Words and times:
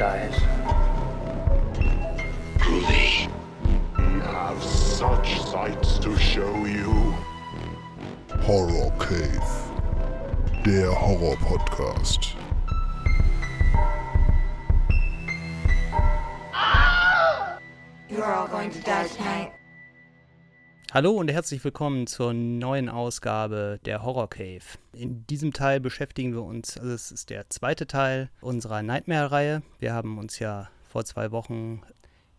dies. 0.00 0.59
Hallo 21.00 21.12
und 21.12 21.30
herzlich 21.30 21.64
willkommen 21.64 22.06
zur 22.06 22.34
neuen 22.34 22.90
Ausgabe 22.90 23.80
der 23.86 24.02
Horror 24.02 24.28
Cave. 24.28 24.60
In 24.92 25.26
diesem 25.28 25.54
Teil 25.54 25.80
beschäftigen 25.80 26.34
wir 26.34 26.42
uns, 26.42 26.76
also 26.76 26.92
es 26.92 27.10
ist 27.10 27.30
der 27.30 27.48
zweite 27.48 27.86
Teil 27.86 28.28
unserer 28.42 28.82
Nightmare-Reihe. 28.82 29.62
Wir 29.78 29.94
haben 29.94 30.18
uns 30.18 30.40
ja 30.40 30.68
vor 30.90 31.06
zwei 31.06 31.30
Wochen 31.30 31.80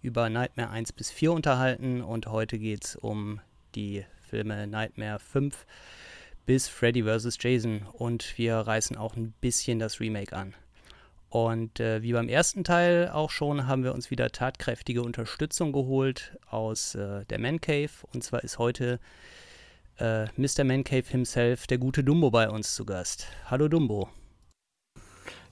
über 0.04 0.30
Nightmare 0.30 0.70
1 0.70 0.94
bis 0.94 1.10
4 1.10 1.32
unterhalten 1.32 2.04
und 2.04 2.28
heute 2.28 2.60
geht 2.60 2.86
es 2.86 2.96
um 2.96 3.42
die 3.74 4.06
Filme 4.30 4.68
Nightmare 4.68 5.18
5 5.18 5.66
bis 6.46 6.68
Freddy 6.68 7.02
vs. 7.02 7.40
Jason 7.42 7.88
und 7.94 8.38
wir 8.38 8.58
reißen 8.58 8.96
auch 8.96 9.16
ein 9.16 9.34
bisschen 9.42 9.80
das 9.80 10.00
Remake 10.00 10.38
an. 10.38 10.54
Und 11.32 11.80
äh, 11.80 12.04
wie 12.04 12.12
beim 12.12 12.28
ersten 12.28 12.66
Teil 12.66 13.10
auch 13.10 13.30
schon, 13.30 13.66
haben 13.66 13.86
wir 13.86 13.94
uns 13.94 14.12
wieder 14.12 14.32
tatkräftige 14.32 15.02
Unterstützung 15.02 15.72
geholt 15.72 16.38
aus 16.50 16.94
äh, 16.94 17.24
der 17.24 17.40
Man 17.40 17.62
Cave. 17.62 17.90
Und 18.14 18.22
zwar 18.22 18.44
ist 18.44 18.60
heute 18.60 19.00
äh, 19.98 20.26
Mr. 20.36 20.66
Man 20.66 20.84
Cave 20.84 21.06
himself, 21.08 21.68
der 21.68 21.78
gute 21.78 22.04
Dumbo, 22.04 22.32
bei 22.32 22.50
uns 22.50 22.76
zu 22.76 22.86
Gast. 22.86 23.28
Hallo 23.50 23.70
Dumbo. 23.70 24.10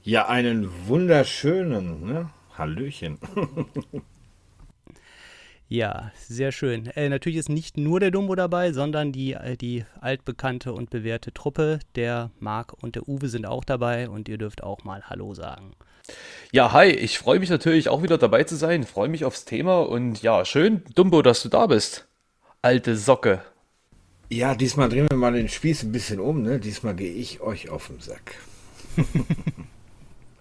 Ja, 0.04 0.28
einen 0.28 0.70
wunderschönen, 0.86 2.06
ne? 2.06 2.30
Hallöchen. 2.58 3.18
Ja, 5.72 6.12
sehr 6.18 6.52
schön. 6.52 6.88
Äh, 6.88 7.10
natürlich 7.10 7.38
ist 7.38 7.48
nicht 7.48 7.78
nur 7.78 8.00
der 8.00 8.10
Dumbo 8.10 8.34
dabei, 8.34 8.72
sondern 8.74 9.12
die, 9.12 9.34
äh, 9.34 9.56
die 9.56 9.86
altbekannte 10.02 10.74
und 10.74 10.90
bewährte 10.90 11.32
Truppe. 11.32 11.78
Der 11.94 12.32
Marc 12.40 12.74
und 12.82 12.96
der 12.96 13.08
Uwe 13.08 13.30
sind 13.30 13.46
auch 13.46 13.64
dabei 13.64 14.10
und 14.10 14.28
ihr 14.28 14.40
dürft 14.40 14.64
auch 14.64 14.84
mal 14.84 15.04
Hallo 15.04 15.36
sagen. 15.36 15.74
Ja, 16.52 16.74
hi, 16.74 16.88
ich 16.88 17.20
freue 17.20 17.40
mich 17.40 17.52
natürlich 17.52 17.88
auch 17.88 18.02
wieder 18.02 18.18
dabei 18.18 18.46
zu 18.46 18.56
sein, 18.56 18.84
freue 18.84 19.10
mich 19.10 19.26
aufs 19.26 19.46
Thema 19.46 19.82
und 19.82 20.24
ja, 20.24 20.44
schön, 20.44 20.82
Dumbo, 20.96 21.22
dass 21.22 21.44
du 21.44 21.50
da 21.50 21.68
bist. 21.68 22.08
Alte 22.64 22.96
Socke. 22.96 23.44
Ja, 24.32 24.56
diesmal 24.56 24.90
drehen 24.90 25.08
wir 25.08 25.18
mal 25.18 25.34
den 25.34 25.50
Spieß 25.50 25.84
ein 25.84 25.92
bisschen 25.92 26.20
um, 26.20 26.42
ne? 26.42 26.60
Diesmal 26.60 26.96
gehe 26.96 27.14
ich 27.14 27.42
euch 27.42 27.70
auf 27.70 27.88
den 27.88 28.00
Sack. 28.00 28.36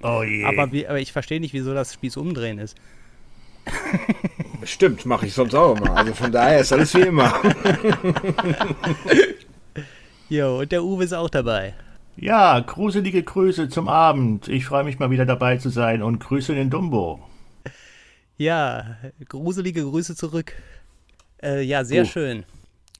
Oh 0.00 0.22
je. 0.22 0.44
Aber, 0.44 0.70
wie, 0.70 0.86
aber 0.86 1.00
ich 1.00 1.12
verstehe 1.12 1.40
nicht, 1.40 1.52
wieso 1.52 1.74
das 1.74 1.92
Spieß 1.92 2.16
umdrehen 2.18 2.58
ist. 2.58 2.76
Stimmt, 4.64 5.06
mache 5.06 5.26
ich 5.26 5.34
sonst 5.34 5.54
auch 5.54 5.76
immer. 5.76 5.96
Also 5.96 6.12
von 6.14 6.30
daher 6.32 6.60
ist 6.60 6.72
alles 6.72 6.94
wie 6.94 7.00
immer. 7.02 7.32
Jo, 10.28 10.58
und 10.58 10.72
der 10.72 10.84
Uwe 10.84 11.04
ist 11.04 11.14
auch 11.14 11.30
dabei. 11.30 11.74
ja, 12.16 12.60
gruselige 12.60 13.22
Grüße 13.22 13.68
zum 13.70 13.88
Abend. 13.88 14.46
Ich 14.48 14.66
freue 14.66 14.84
mich 14.84 14.98
mal 14.98 15.10
wieder 15.10 15.24
dabei 15.24 15.56
zu 15.56 15.70
sein 15.70 16.02
und 16.02 16.18
grüße 16.18 16.54
den 16.54 16.68
Dumbo. 16.68 17.20
Ja, 18.36 18.98
gruselige 19.28 19.82
Grüße 19.84 20.14
zurück. 20.16 20.52
Äh, 21.42 21.62
ja, 21.62 21.84
sehr 21.84 22.02
Oh. 22.02 22.06
schön. 22.06 22.44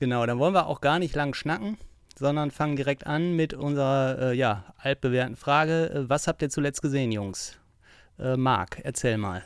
Genau, 0.00 0.24
dann 0.24 0.38
wollen 0.38 0.54
wir 0.54 0.68
auch 0.68 0.80
gar 0.80 0.98
nicht 0.98 1.14
lang 1.14 1.34
schnacken, 1.34 1.76
sondern 2.18 2.50
fangen 2.50 2.76
direkt 2.76 3.06
an 3.06 3.36
mit 3.36 3.52
unserer 3.52 4.30
äh, 4.30 4.34
ja, 4.34 4.64
altbewährten 4.78 5.36
Frage. 5.36 5.90
Äh, 5.90 6.08
was 6.08 6.28
habt 6.28 6.40
ihr 6.40 6.48
zuletzt 6.48 6.80
gesehen, 6.80 7.12
Jungs? 7.12 7.58
Äh, 8.18 8.36
Marc, 8.38 8.78
erzähl 8.84 9.18
mal. 9.18 9.42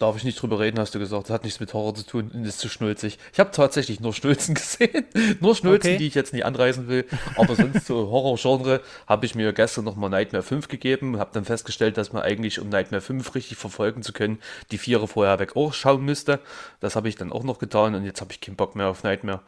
Darf 0.00 0.16
ich 0.16 0.24
nicht 0.24 0.40
drüber 0.40 0.58
reden, 0.58 0.78
hast 0.80 0.94
du 0.94 0.98
gesagt. 0.98 1.24
Das 1.28 1.30
hat 1.34 1.44
nichts 1.44 1.60
mit 1.60 1.74
Horror 1.74 1.94
zu 1.94 2.04
tun 2.06 2.30
und 2.32 2.44
ist 2.46 2.58
zu 2.58 2.70
schnulzig. 2.70 3.18
Ich 3.34 3.38
habe 3.38 3.50
tatsächlich 3.50 4.00
nur 4.00 4.14
Schnulzen 4.14 4.54
gesehen. 4.56 5.04
nur 5.40 5.54
Schnulzen, 5.54 5.90
Okay. 5.90 5.98
die 5.98 6.06
ich 6.06 6.14
jetzt 6.14 6.32
nicht 6.32 6.46
anreißen 6.46 6.88
will. 6.88 7.04
Aber 7.36 7.54
sonst 7.54 7.86
so 7.86 8.10
Horror-Genre 8.10 8.80
habe 9.06 9.26
ich 9.26 9.34
mir 9.34 9.52
gestern 9.52 9.84
nochmal 9.84 10.08
Nightmare 10.08 10.42
5 10.42 10.68
gegeben. 10.68 11.18
Habe 11.18 11.30
dann 11.34 11.44
festgestellt, 11.44 11.98
dass 11.98 12.14
man 12.14 12.22
eigentlich, 12.22 12.58
um 12.60 12.70
Nightmare 12.70 13.02
5 13.02 13.34
richtig 13.34 13.58
verfolgen 13.58 14.02
zu 14.02 14.14
können, 14.14 14.38
die 14.70 14.78
Viere 14.78 15.06
vorher 15.06 15.38
weg 15.38 15.54
auch 15.54 15.74
schauen 15.74 16.02
müsste. 16.02 16.40
Das 16.80 16.96
habe 16.96 17.10
ich 17.10 17.16
dann 17.16 17.30
auch 17.30 17.44
noch 17.44 17.58
getan 17.58 17.94
und 17.94 18.04
jetzt 18.06 18.22
habe 18.22 18.32
ich 18.32 18.40
keinen 18.40 18.56
Bock 18.56 18.74
mehr 18.76 18.88
auf 18.88 19.02
Nightmare. 19.04 19.40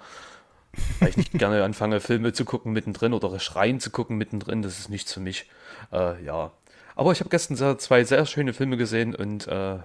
Weil 1.00 1.08
ich 1.08 1.16
nicht 1.16 1.32
gerne 1.32 1.64
anfange, 1.64 2.00
Filme 2.00 2.34
zu 2.34 2.44
gucken 2.44 2.72
mittendrin 2.74 3.14
oder 3.14 3.40
Schreien 3.40 3.80
zu 3.80 3.90
gucken 3.90 4.18
mittendrin. 4.18 4.60
Das 4.60 4.78
ist 4.78 4.90
nichts 4.90 5.14
für 5.14 5.20
mich. 5.20 5.46
Äh, 5.92 6.22
ja. 6.24 6.50
Aber 6.94 7.12
ich 7.12 7.20
habe 7.20 7.30
gestern 7.30 7.56
sehr, 7.56 7.78
zwei 7.78 8.04
sehr 8.04 8.26
schöne 8.26 8.52
Filme 8.52 8.76
gesehen 8.76 9.14
und 9.14 9.46
äh, 9.48 9.78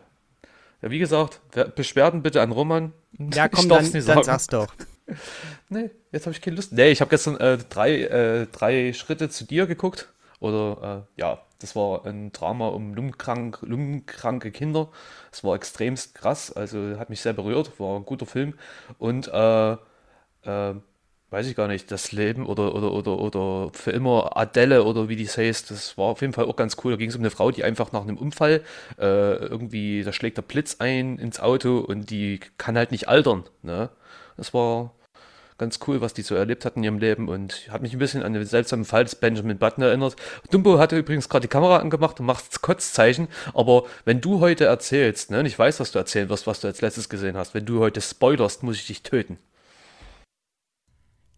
ja, 0.82 0.90
wie 0.92 1.00
gesagt, 1.00 1.42
wer- 1.54 1.66
Beschwerden 1.68 2.22
bitte 2.24 2.42
an 2.42 2.52
Roman. 2.52 2.94
Ja, 3.34 3.48
komm, 3.50 3.70
dann, 3.70 3.84
nicht 3.90 4.08
dann 4.08 4.24
sag's 4.24 4.48
doch. 4.48 4.68
Nee, 5.70 5.90
jetzt 6.12 6.26
habe 6.26 6.34
ich 6.36 6.42
keine 6.42 6.58
Lust. 6.58 6.74
Nee, 6.74 6.90
ich 6.92 7.00
habe 7.00 7.10
gestern 7.10 7.38
äh, 7.38 7.58
drei, 7.70 8.02
äh, 8.02 8.46
drei 8.48 8.92
Schritte 8.92 9.30
zu 9.30 9.46
dir 9.46 9.66
geguckt. 9.66 10.10
Oder 10.42 11.06
äh, 11.18 11.22
ja, 11.22 11.40
das 11.60 11.76
war 11.78 12.06
ein 12.06 12.32
Drama 12.34 12.68
um 12.68 12.94
lungenkrank, 12.94 13.60
lungenkranke 13.62 14.52
Kinder. 14.52 14.90
Es 15.32 15.44
war 15.46 15.56
extremst 15.56 16.14
krass, 16.14 16.52
also 16.52 16.98
hat 17.00 17.10
mich 17.10 17.22
sehr 17.22 17.34
berührt, 17.34 17.80
war 17.80 17.98
ein 17.98 18.06
guter 18.06 18.26
Film. 18.26 18.54
Und 19.00 19.28
äh, 19.30 19.72
äh, 20.44 20.74
weiß 21.30 21.48
ich 21.48 21.56
gar 21.56 21.68
nicht, 21.68 21.92
das 21.92 22.12
Leben 22.12 22.46
oder, 22.46 22.74
oder, 22.74 22.94
oder, 22.94 23.20
oder 23.20 23.70
für 23.74 23.92
immer 23.92 24.38
Adele 24.38 24.84
oder 24.84 25.10
wie 25.10 25.18
die 25.18 25.28
heißt, 25.28 25.72
das 25.72 25.98
war 25.98 26.06
auf 26.06 26.22
jeden 26.22 26.34
Fall 26.34 26.46
auch 26.46 26.56
ganz 26.56 26.78
cool. 26.84 26.94
Da 26.94 26.98
ging 26.98 27.10
es 27.10 27.16
um 27.16 27.22
eine 27.22 27.32
Frau, 27.32 27.52
die 27.52 27.64
einfach 27.64 27.92
nach 27.92 28.04
einem 28.04 28.18
Unfall 28.18 28.62
äh, 28.98 29.36
irgendwie, 29.36 30.04
da 30.04 30.14
schlägt 30.14 30.38
der 30.38 30.44
Blitz 30.44 30.78
ein 30.80 31.20
ins 31.20 31.40
Auto 31.40 31.80
und 31.80 32.10
die 32.10 32.40
kann 32.58 32.78
halt 32.78 32.92
nicht 32.92 33.10
altern. 33.10 33.44
Ne? 33.62 33.90
Das 34.38 34.54
war 34.54 34.94
ganz 35.58 35.80
cool, 35.88 36.02
was 36.02 36.14
die 36.14 36.22
so 36.22 36.36
erlebt 36.36 36.64
hat 36.66 36.78
in 36.78 36.84
ihrem 36.84 37.00
Leben 37.00 37.28
und 37.28 37.68
hat 37.72 37.82
mich 37.82 37.92
ein 37.94 38.00
bisschen 38.00 38.24
an 38.24 38.34
den 38.34 38.46
seltsamen 38.46 38.86
Fall 38.86 39.04
des 39.04 39.16
Benjamin 39.16 39.58
Button 39.58 39.82
erinnert. 39.82 40.16
Dumbo 40.52 40.80
hatte 40.80 40.98
übrigens 40.98 41.28
gerade 41.30 41.48
die 41.48 41.52
Kamera 41.52 41.78
angemacht 41.78 42.20
und 42.20 42.26
macht 42.26 42.62
Kotzzeichen, 42.62 43.28
aber 43.54 43.84
wenn 44.06 44.22
du 44.22 44.40
heute 44.40 44.66
erzählst, 44.66 45.32
ne, 45.32 45.40
und 45.40 45.46
ich 45.46 45.58
weiß, 45.58 45.80
was 45.80 45.92
du 45.92 46.00
erzählen 46.00 46.30
wirst, 46.30 46.48
was 46.48 46.62
du 46.62 46.68
als 46.68 46.82
letztes 46.82 47.10
gesehen 47.10 47.36
hast, 47.36 47.54
wenn 47.54 47.66
du 47.66 47.80
heute 47.80 48.02
spoilerst, 48.02 48.64
muss 48.64 48.78
ich 48.78 48.88
dich 48.88 49.04
töten. 49.04 49.40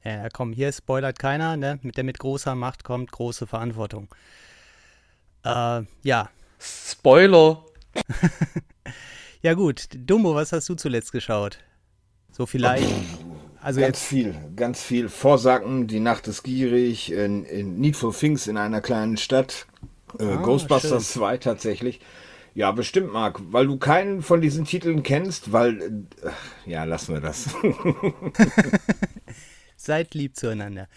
Ja, 0.03 0.29
komm, 0.29 0.53
hier 0.53 0.71
spoilert 0.71 1.19
keiner, 1.19 1.57
ne? 1.57 1.79
Mit 1.81 1.97
der 1.97 2.03
mit 2.03 2.19
großer 2.19 2.55
Macht 2.55 2.83
kommt 2.83 3.11
große 3.11 3.47
Verantwortung. 3.47 4.07
Äh, 5.43 5.81
ja. 6.03 6.29
Spoiler! 6.59 7.65
Ja 9.41 9.53
gut, 9.53 9.87
Dumbo, 9.95 10.35
was 10.35 10.51
hast 10.51 10.67
du 10.67 10.75
zuletzt 10.75 11.13
geschaut? 11.13 11.59
So 12.31 12.45
vielleicht. 12.45 12.89
Also 13.61 13.79
ganz 13.79 13.99
jetzt, 13.99 14.03
viel, 14.03 14.35
ganz 14.57 14.81
viel. 14.81 15.07
Vorsacken, 15.07 15.87
die 15.87 16.01
Nacht 16.01 16.27
ist 16.27 16.43
gierig, 16.43 17.13
in, 17.13 17.45
in 17.45 17.79
Needful 17.79 18.13
Things 18.13 18.47
in 18.47 18.57
einer 18.57 18.81
kleinen 18.81 19.15
Stadt. 19.15 19.65
Äh, 20.19 20.25
Ah, 20.25 20.35
Ghostbusters 20.41 21.13
2 21.13 21.37
tatsächlich. 21.37 22.01
Ja, 22.53 22.71
bestimmt, 22.71 23.13
Marc, 23.13 23.39
weil 23.51 23.67
du 23.67 23.77
keinen 23.77 24.21
von 24.21 24.41
diesen 24.41 24.65
Titeln 24.65 25.03
kennst, 25.03 25.53
weil. 25.53 26.05
Äh, 26.21 26.69
ja, 26.69 26.83
lassen 26.83 27.13
wir 27.13 27.21
das. 27.21 27.47
seid 29.79 30.13
lieb 30.13 30.35
zueinander. 30.35 30.87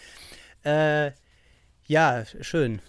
Äh, 0.65 1.13
ja, 1.87 2.25
schön. 2.41 2.81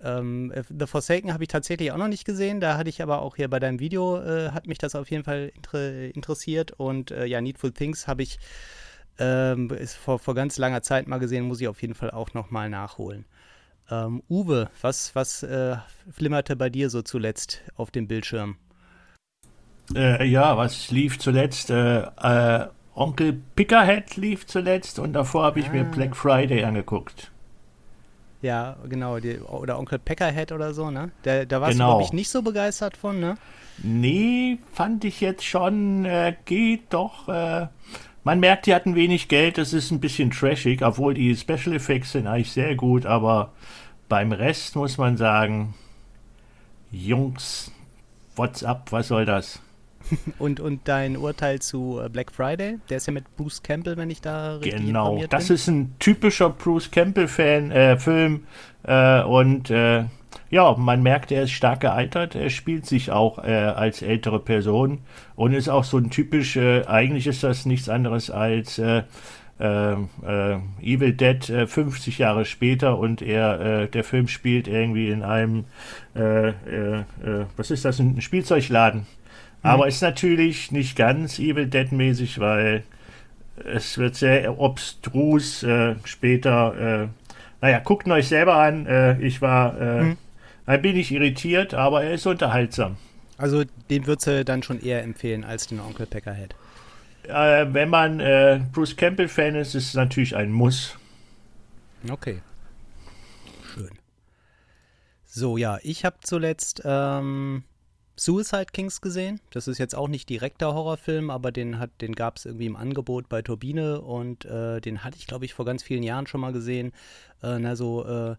Ähm, 0.00 0.52
The 0.68 0.86
Forsaken 0.86 1.32
habe 1.32 1.44
ich 1.44 1.48
tatsächlich 1.48 1.90
auch 1.92 1.96
noch 1.96 2.08
nicht 2.08 2.24
gesehen. 2.24 2.60
Da 2.60 2.76
hatte 2.76 2.88
ich 2.88 3.02
aber 3.02 3.22
auch 3.22 3.36
hier 3.36 3.48
bei 3.48 3.58
deinem 3.58 3.80
Video, 3.80 4.22
äh, 4.22 4.50
hat 4.52 4.66
mich 4.66 4.78
das 4.78 4.94
auf 4.94 5.10
jeden 5.10 5.24
Fall 5.24 5.50
inter 5.54 6.14
interessiert. 6.14 6.72
Und 6.72 7.10
äh, 7.10 7.26
ja, 7.26 7.40
Needful 7.40 7.72
Things 7.72 8.06
habe 8.06 8.22
ich 8.22 8.38
ähm, 9.18 9.70
ist 9.70 9.96
vor, 9.96 10.18
vor 10.18 10.34
ganz 10.34 10.58
langer 10.58 10.82
Zeit 10.82 11.08
mal 11.08 11.18
gesehen, 11.18 11.44
muss 11.44 11.60
ich 11.60 11.68
auf 11.68 11.82
jeden 11.82 11.94
Fall 11.94 12.10
auch 12.10 12.34
noch 12.34 12.50
mal 12.50 12.70
nachholen. 12.70 13.24
Ähm, 13.90 14.22
Uwe, 14.28 14.70
was, 14.80 15.14
was 15.14 15.42
äh, 15.42 15.76
flimmerte 16.10 16.56
bei 16.56 16.70
dir 16.70 16.90
so 16.90 17.02
zuletzt 17.02 17.62
auf 17.74 17.90
dem 17.90 18.06
Bildschirm? 18.06 18.56
Äh, 19.94 20.26
ja, 20.26 20.56
was 20.56 20.90
lief 20.90 21.18
zuletzt? 21.18 21.70
Äh, 21.70 22.00
äh, 22.02 22.68
Onkel 22.98 23.40
Pickerhead 23.56 24.16
lief 24.16 24.46
zuletzt 24.46 24.98
und 24.98 25.12
davor 25.12 25.44
habe 25.44 25.60
ich 25.60 25.70
mir 25.70 25.82
Ah. 25.82 25.94
Black 25.94 26.16
Friday 26.16 26.64
angeguckt. 26.64 27.30
Ja, 28.42 28.76
genau, 28.88 29.18
die, 29.18 29.38
oder 29.40 29.78
Onkel 29.78 29.98
Peckerhead 29.98 30.52
oder 30.52 30.72
so, 30.72 30.90
ne? 30.90 31.10
Da, 31.22 31.44
da 31.44 31.60
warst 31.60 31.72
Genau. 31.72 31.86
du, 31.86 31.90
glaube 31.98 32.02
ich, 32.04 32.12
nicht 32.12 32.28
so 32.30 32.42
begeistert 32.42 32.96
von, 32.96 33.18
ne? 33.18 33.34
Nee, 33.82 34.58
fand 34.72 35.04
ich 35.04 35.20
jetzt 35.20 35.44
schon, 35.44 36.04
äh, 36.04 36.34
geht 36.44 36.92
doch. 36.92 37.28
Äh, 37.28 37.66
man 38.24 38.40
merkt, 38.40 38.66
die 38.66 38.74
hatten 38.74 38.94
wenig 38.94 39.28
Geld, 39.28 39.58
das 39.58 39.72
ist 39.72 39.90
ein 39.90 40.00
bisschen 40.00 40.30
trashig, 40.30 40.82
obwohl 40.84 41.14
die 41.14 41.34
Special 41.36 41.74
Effects 41.74 42.12
sind 42.12 42.26
eigentlich 42.26 42.52
sehr 42.52 42.74
gut, 42.76 43.06
aber 43.06 43.52
beim 44.08 44.30
Rest 44.32 44.76
muss 44.76 44.98
man 44.98 45.16
sagen, 45.16 45.74
Jungs, 46.90 47.70
what's 48.36 48.62
up, 48.64 48.90
was 48.92 49.08
soll 49.08 49.24
das? 49.24 49.60
Und, 50.38 50.60
und 50.60 50.80
dein 50.84 51.16
Urteil 51.16 51.60
zu 51.60 52.00
äh, 52.04 52.08
Black 52.08 52.32
Friday? 52.32 52.78
Der 52.88 52.98
ist 52.98 53.06
ja 53.06 53.12
mit 53.12 53.24
Bruce 53.36 53.62
Campbell, 53.62 53.96
wenn 53.96 54.10
ich 54.10 54.20
da 54.20 54.56
richtig 54.56 54.86
Genau, 54.86 55.06
informiert 55.06 55.32
das 55.32 55.48
bin. 55.48 55.54
ist 55.54 55.68
ein 55.68 55.94
typischer 55.98 56.50
Bruce 56.50 56.90
Campbell-Fan, 56.90 57.70
äh, 57.70 57.96
Film. 57.98 58.46
Äh, 58.84 59.22
und 59.22 59.70
äh, 59.70 60.04
ja, 60.50 60.74
man 60.76 61.02
merkt, 61.02 61.30
er 61.30 61.42
ist 61.42 61.52
stark 61.52 61.80
gealtert. 61.80 62.34
Er 62.34 62.50
spielt 62.50 62.86
sich 62.86 63.10
auch 63.10 63.42
äh, 63.44 63.52
als 63.52 64.02
ältere 64.02 64.40
Person 64.40 65.00
und 65.36 65.52
ist 65.52 65.68
auch 65.68 65.84
so 65.84 65.98
ein 65.98 66.10
typisch, 66.10 66.56
äh, 66.56 66.84
eigentlich 66.86 67.26
ist 67.26 67.42
das 67.42 67.66
nichts 67.66 67.88
anderes 67.88 68.30
als 68.30 68.78
äh, 68.78 69.02
äh, 69.60 69.92
äh 69.92 70.58
Evil 70.80 71.12
Dead 71.12 71.44
50 71.44 72.18
Jahre 72.18 72.44
später 72.44 72.98
und 72.98 73.20
er, 73.20 73.88
der 73.88 74.04
Film 74.04 74.28
spielt 74.28 74.68
irgendwie 74.68 75.10
in 75.10 75.22
einem, 75.22 75.64
was 76.14 77.70
ist 77.70 77.84
das, 77.84 77.98
ein 77.98 78.20
Spielzeugladen. 78.20 79.06
Mhm. 79.62 79.70
Aber 79.70 79.88
ist 79.88 80.02
natürlich 80.02 80.72
nicht 80.72 80.96
ganz 80.96 81.38
Evil 81.38 81.66
Dead 81.66 81.90
mäßig, 81.92 82.38
weil 82.38 82.84
es 83.64 83.98
wird 83.98 84.14
sehr 84.14 84.58
obstrus 84.58 85.66
später. 86.04 87.08
naja, 87.60 87.80
guckt 87.80 88.08
euch 88.08 88.28
selber 88.28 88.56
an. 88.56 89.18
ich 89.20 89.42
war. 89.42 89.72
Mhm 89.72 90.18
ein 90.68 90.82
wenig 90.82 91.10
irritiert, 91.10 91.72
aber 91.72 92.04
er 92.04 92.12
ist 92.12 92.26
unterhaltsam. 92.26 92.98
Also 93.38 93.64
den 93.88 94.06
würdest 94.06 94.26
du 94.26 94.44
dann 94.44 94.62
schon 94.62 94.80
eher 94.80 95.02
empfehlen 95.02 95.42
als 95.42 95.66
den 95.66 95.80
Onkel 95.80 96.04
Peckerhead. 96.04 96.54
Äh, 97.22 97.66
wenn 97.72 97.88
man 97.88 98.20
äh, 98.20 98.60
Bruce 98.72 98.94
Campbell-Fan 98.94 99.54
ist, 99.54 99.74
ist 99.74 99.88
es 99.88 99.94
natürlich 99.94 100.36
ein 100.36 100.52
Muss. 100.52 100.94
Okay. 102.10 102.42
Schön. 103.72 103.90
So, 105.24 105.56
ja, 105.56 105.78
ich 105.82 106.04
habe 106.04 106.16
zuletzt 106.20 106.82
ähm, 106.84 107.64
Suicide 108.18 108.66
Kings 108.72 109.00
gesehen. 109.00 109.40
Das 109.50 109.68
ist 109.68 109.78
jetzt 109.78 109.94
auch 109.94 110.08
nicht 110.08 110.28
direkter 110.28 110.74
Horrorfilm, 110.74 111.30
aber 111.30 111.52
den, 111.52 111.76
den 112.00 112.14
gab 112.14 112.36
es 112.36 112.46
irgendwie 112.46 112.66
im 112.66 112.76
Angebot 112.76 113.28
bei 113.28 113.42
Turbine 113.42 114.00
und 114.00 114.44
äh, 114.44 114.80
den 114.80 115.04
hatte 115.04 115.16
ich, 115.18 115.26
glaube 115.26 115.44
ich, 115.44 115.54
vor 115.54 115.64
ganz 115.64 115.82
vielen 115.82 116.02
Jahren 116.02 116.26
schon 116.26 116.40
mal 116.40 116.52
gesehen. 116.52 116.92
Äh, 117.42 117.58
na, 117.58 117.76
so 117.76 118.04
äh, 118.04 118.36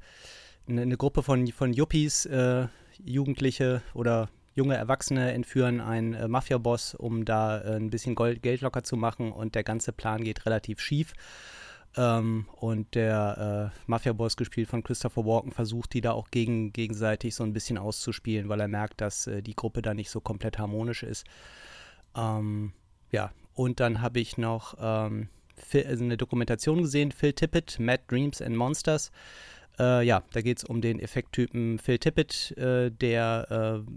eine, 0.67 0.81
eine 0.81 0.97
Gruppe 0.97 1.23
von, 1.23 1.47
von 1.47 1.73
Yuppies, 1.73 2.25
äh, 2.25 2.67
Jugendliche 3.03 3.81
oder 3.93 4.29
junge 4.55 4.75
Erwachsene 4.75 5.31
entführen 5.31 5.79
einen 5.79 6.13
äh, 6.13 6.27
Mafia-Boss, 6.27 6.95
um 6.95 7.23
da 7.23 7.59
äh, 7.61 7.75
ein 7.77 7.89
bisschen 7.89 8.15
Gold, 8.15 8.43
Geld 8.43 8.61
locker 8.61 8.83
zu 8.83 8.97
machen 8.97 9.31
und 9.31 9.55
der 9.55 9.63
ganze 9.63 9.93
Plan 9.93 10.23
geht 10.23 10.45
relativ 10.45 10.81
schief. 10.81 11.13
Ähm, 11.97 12.45
und 12.57 12.93
der 12.95 13.71
äh, 13.75 13.79
Mafia-Boss, 13.87 14.37
gespielt 14.37 14.69
von 14.69 14.83
Christopher 14.83 15.25
Walken, 15.25 15.51
versucht 15.51 15.93
die 15.93 16.01
da 16.01 16.11
auch 16.11 16.29
gegen, 16.29 16.71
gegenseitig 16.71 17.35
so 17.35 17.43
ein 17.43 17.53
bisschen 17.53 17.77
auszuspielen, 17.77 18.47
weil 18.47 18.59
er 18.59 18.67
merkt, 18.67 19.01
dass 19.01 19.27
äh, 19.27 19.41
die 19.41 19.55
Gruppe 19.55 19.81
da 19.81 19.93
nicht 19.93 20.09
so 20.09 20.21
komplett 20.21 20.59
harmonisch 20.59 21.03
ist. 21.03 21.25
Ähm, 22.15 22.73
ja, 23.11 23.31
und 23.53 23.79
dann 23.79 24.01
habe 24.01 24.19
ich 24.19 24.37
noch 24.37 24.75
ähm, 24.79 25.29
also 25.73 26.03
eine 26.03 26.17
Dokumentation 26.17 26.83
gesehen, 26.83 27.11
Phil 27.11 27.33
Tippett, 27.33 27.79
Mad 27.79 28.03
Dreams 28.07 28.41
and 28.41 28.55
Monsters. 28.55 29.11
Äh, 29.79 30.05
ja, 30.05 30.23
da 30.31 30.41
geht 30.41 30.59
es 30.59 30.63
um 30.63 30.81
den 30.81 30.99
Effekttypen 30.99 31.79
Phil 31.79 31.97
Tippett, 31.97 32.55
äh, 32.57 32.91
der 32.91 33.83
äh, 33.85 33.91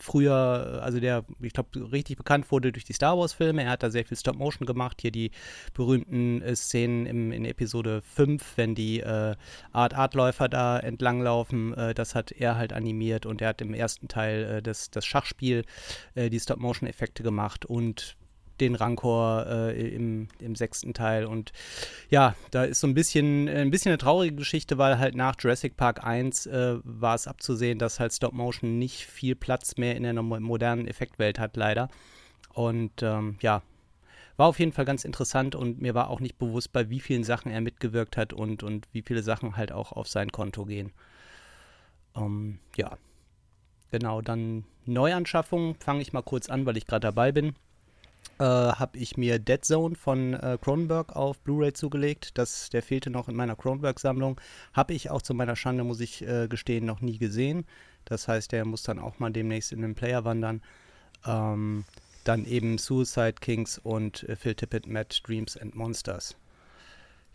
früher, 0.00 0.80
also 0.82 1.00
der, 1.00 1.24
ich 1.40 1.52
glaube, 1.52 1.92
richtig 1.92 2.16
bekannt 2.16 2.50
wurde 2.50 2.72
durch 2.72 2.84
die 2.84 2.92
Star 2.92 3.18
Wars-Filme. 3.18 3.62
Er 3.62 3.70
hat 3.70 3.82
da 3.82 3.90
sehr 3.90 4.04
viel 4.04 4.16
Stop-Motion 4.16 4.66
gemacht. 4.66 5.00
Hier 5.00 5.10
die 5.10 5.30
berühmten 5.74 6.42
äh, 6.42 6.54
Szenen 6.54 7.06
im, 7.06 7.32
in 7.32 7.44
Episode 7.44 8.02
5, 8.02 8.56
wenn 8.56 8.74
die 8.74 9.00
äh, 9.00 9.34
Art-Art-Läufer 9.72 10.48
da 10.48 10.78
entlanglaufen, 10.78 11.74
äh, 11.74 11.94
das 11.94 12.14
hat 12.14 12.32
er 12.32 12.56
halt 12.56 12.72
animiert 12.72 13.26
und 13.26 13.40
er 13.40 13.48
hat 13.48 13.60
im 13.60 13.74
ersten 13.74 14.08
Teil 14.08 14.44
äh, 14.44 14.62
das, 14.62 14.90
das 14.90 15.04
Schachspiel 15.06 15.64
äh, 16.14 16.30
die 16.30 16.40
Stop-Motion-Effekte 16.40 17.22
gemacht 17.22 17.64
und 17.64 18.17
den 18.60 18.74
Rancor 18.74 19.46
äh, 19.46 19.94
im, 19.94 20.28
im 20.38 20.54
sechsten 20.54 20.94
Teil. 20.94 21.24
Und 21.24 21.52
ja, 22.10 22.34
da 22.50 22.64
ist 22.64 22.80
so 22.80 22.86
ein 22.86 22.94
bisschen, 22.94 23.48
ein 23.48 23.70
bisschen 23.70 23.90
eine 23.90 23.98
traurige 23.98 24.36
Geschichte, 24.36 24.78
weil 24.78 24.98
halt 24.98 25.14
nach 25.14 25.36
Jurassic 25.38 25.76
Park 25.76 26.04
1 26.04 26.46
äh, 26.46 26.76
war 26.82 27.14
es 27.14 27.26
abzusehen, 27.26 27.78
dass 27.78 28.00
halt 28.00 28.12
Stop 28.12 28.32
Motion 28.32 28.78
nicht 28.78 29.06
viel 29.06 29.34
Platz 29.34 29.76
mehr 29.76 29.96
in 29.96 30.02
der 30.02 30.22
modernen 30.22 30.86
Effektwelt 30.86 31.38
hat, 31.38 31.56
leider. 31.56 31.88
Und 32.52 33.02
ähm, 33.02 33.36
ja, 33.40 33.62
war 34.36 34.46
auf 34.46 34.58
jeden 34.58 34.72
Fall 34.72 34.84
ganz 34.84 35.04
interessant 35.04 35.54
und 35.54 35.80
mir 35.80 35.94
war 35.94 36.10
auch 36.10 36.20
nicht 36.20 36.38
bewusst, 36.38 36.72
bei 36.72 36.90
wie 36.90 37.00
vielen 37.00 37.24
Sachen 37.24 37.50
er 37.50 37.60
mitgewirkt 37.60 38.16
hat 38.16 38.32
und, 38.32 38.62
und 38.62 38.86
wie 38.92 39.02
viele 39.02 39.22
Sachen 39.22 39.56
halt 39.56 39.72
auch 39.72 39.92
auf 39.92 40.08
sein 40.08 40.30
Konto 40.30 40.64
gehen. 40.64 40.92
Ähm, 42.16 42.60
ja, 42.76 42.96
genau, 43.90 44.22
dann 44.22 44.64
Neuanschaffung 44.86 45.74
fange 45.74 46.02
ich 46.02 46.12
mal 46.12 46.22
kurz 46.22 46.48
an, 46.48 46.66
weil 46.66 46.76
ich 46.76 46.86
gerade 46.86 47.06
dabei 47.06 47.32
bin 47.32 47.54
äh, 48.38 48.44
habe 48.44 48.98
ich 48.98 49.16
mir 49.16 49.38
Dead 49.38 49.64
Zone 49.64 49.94
von 49.94 50.34
äh, 50.34 50.58
Cronenberg 50.60 51.14
auf 51.16 51.38
Blu-ray 51.40 51.72
zugelegt. 51.72 52.38
Das, 52.38 52.70
der 52.70 52.82
fehlte 52.82 53.10
noch 53.10 53.28
in 53.28 53.36
meiner 53.36 53.56
Cronenberg-Sammlung. 53.56 54.40
Habe 54.72 54.94
ich 54.94 55.10
auch 55.10 55.22
zu 55.22 55.34
meiner 55.34 55.56
Schande, 55.56 55.84
muss 55.84 56.00
ich 56.00 56.26
äh, 56.26 56.48
gestehen, 56.48 56.84
noch 56.84 57.00
nie 57.00 57.18
gesehen. 57.18 57.66
Das 58.04 58.28
heißt, 58.28 58.52
der 58.52 58.64
muss 58.64 58.82
dann 58.82 58.98
auch 58.98 59.18
mal 59.18 59.30
demnächst 59.32 59.72
in 59.72 59.82
den 59.82 59.94
Player 59.94 60.24
wandern. 60.24 60.62
Ähm, 61.26 61.84
dann 62.24 62.44
eben 62.44 62.78
Suicide 62.78 63.36
Kings 63.40 63.78
und 63.78 64.22
äh, 64.24 64.36
Phil 64.36 64.54
Tippett, 64.54 64.86
Mad 64.86 65.14
Dreams 65.24 65.56
and 65.56 65.74
Monsters 65.74 66.36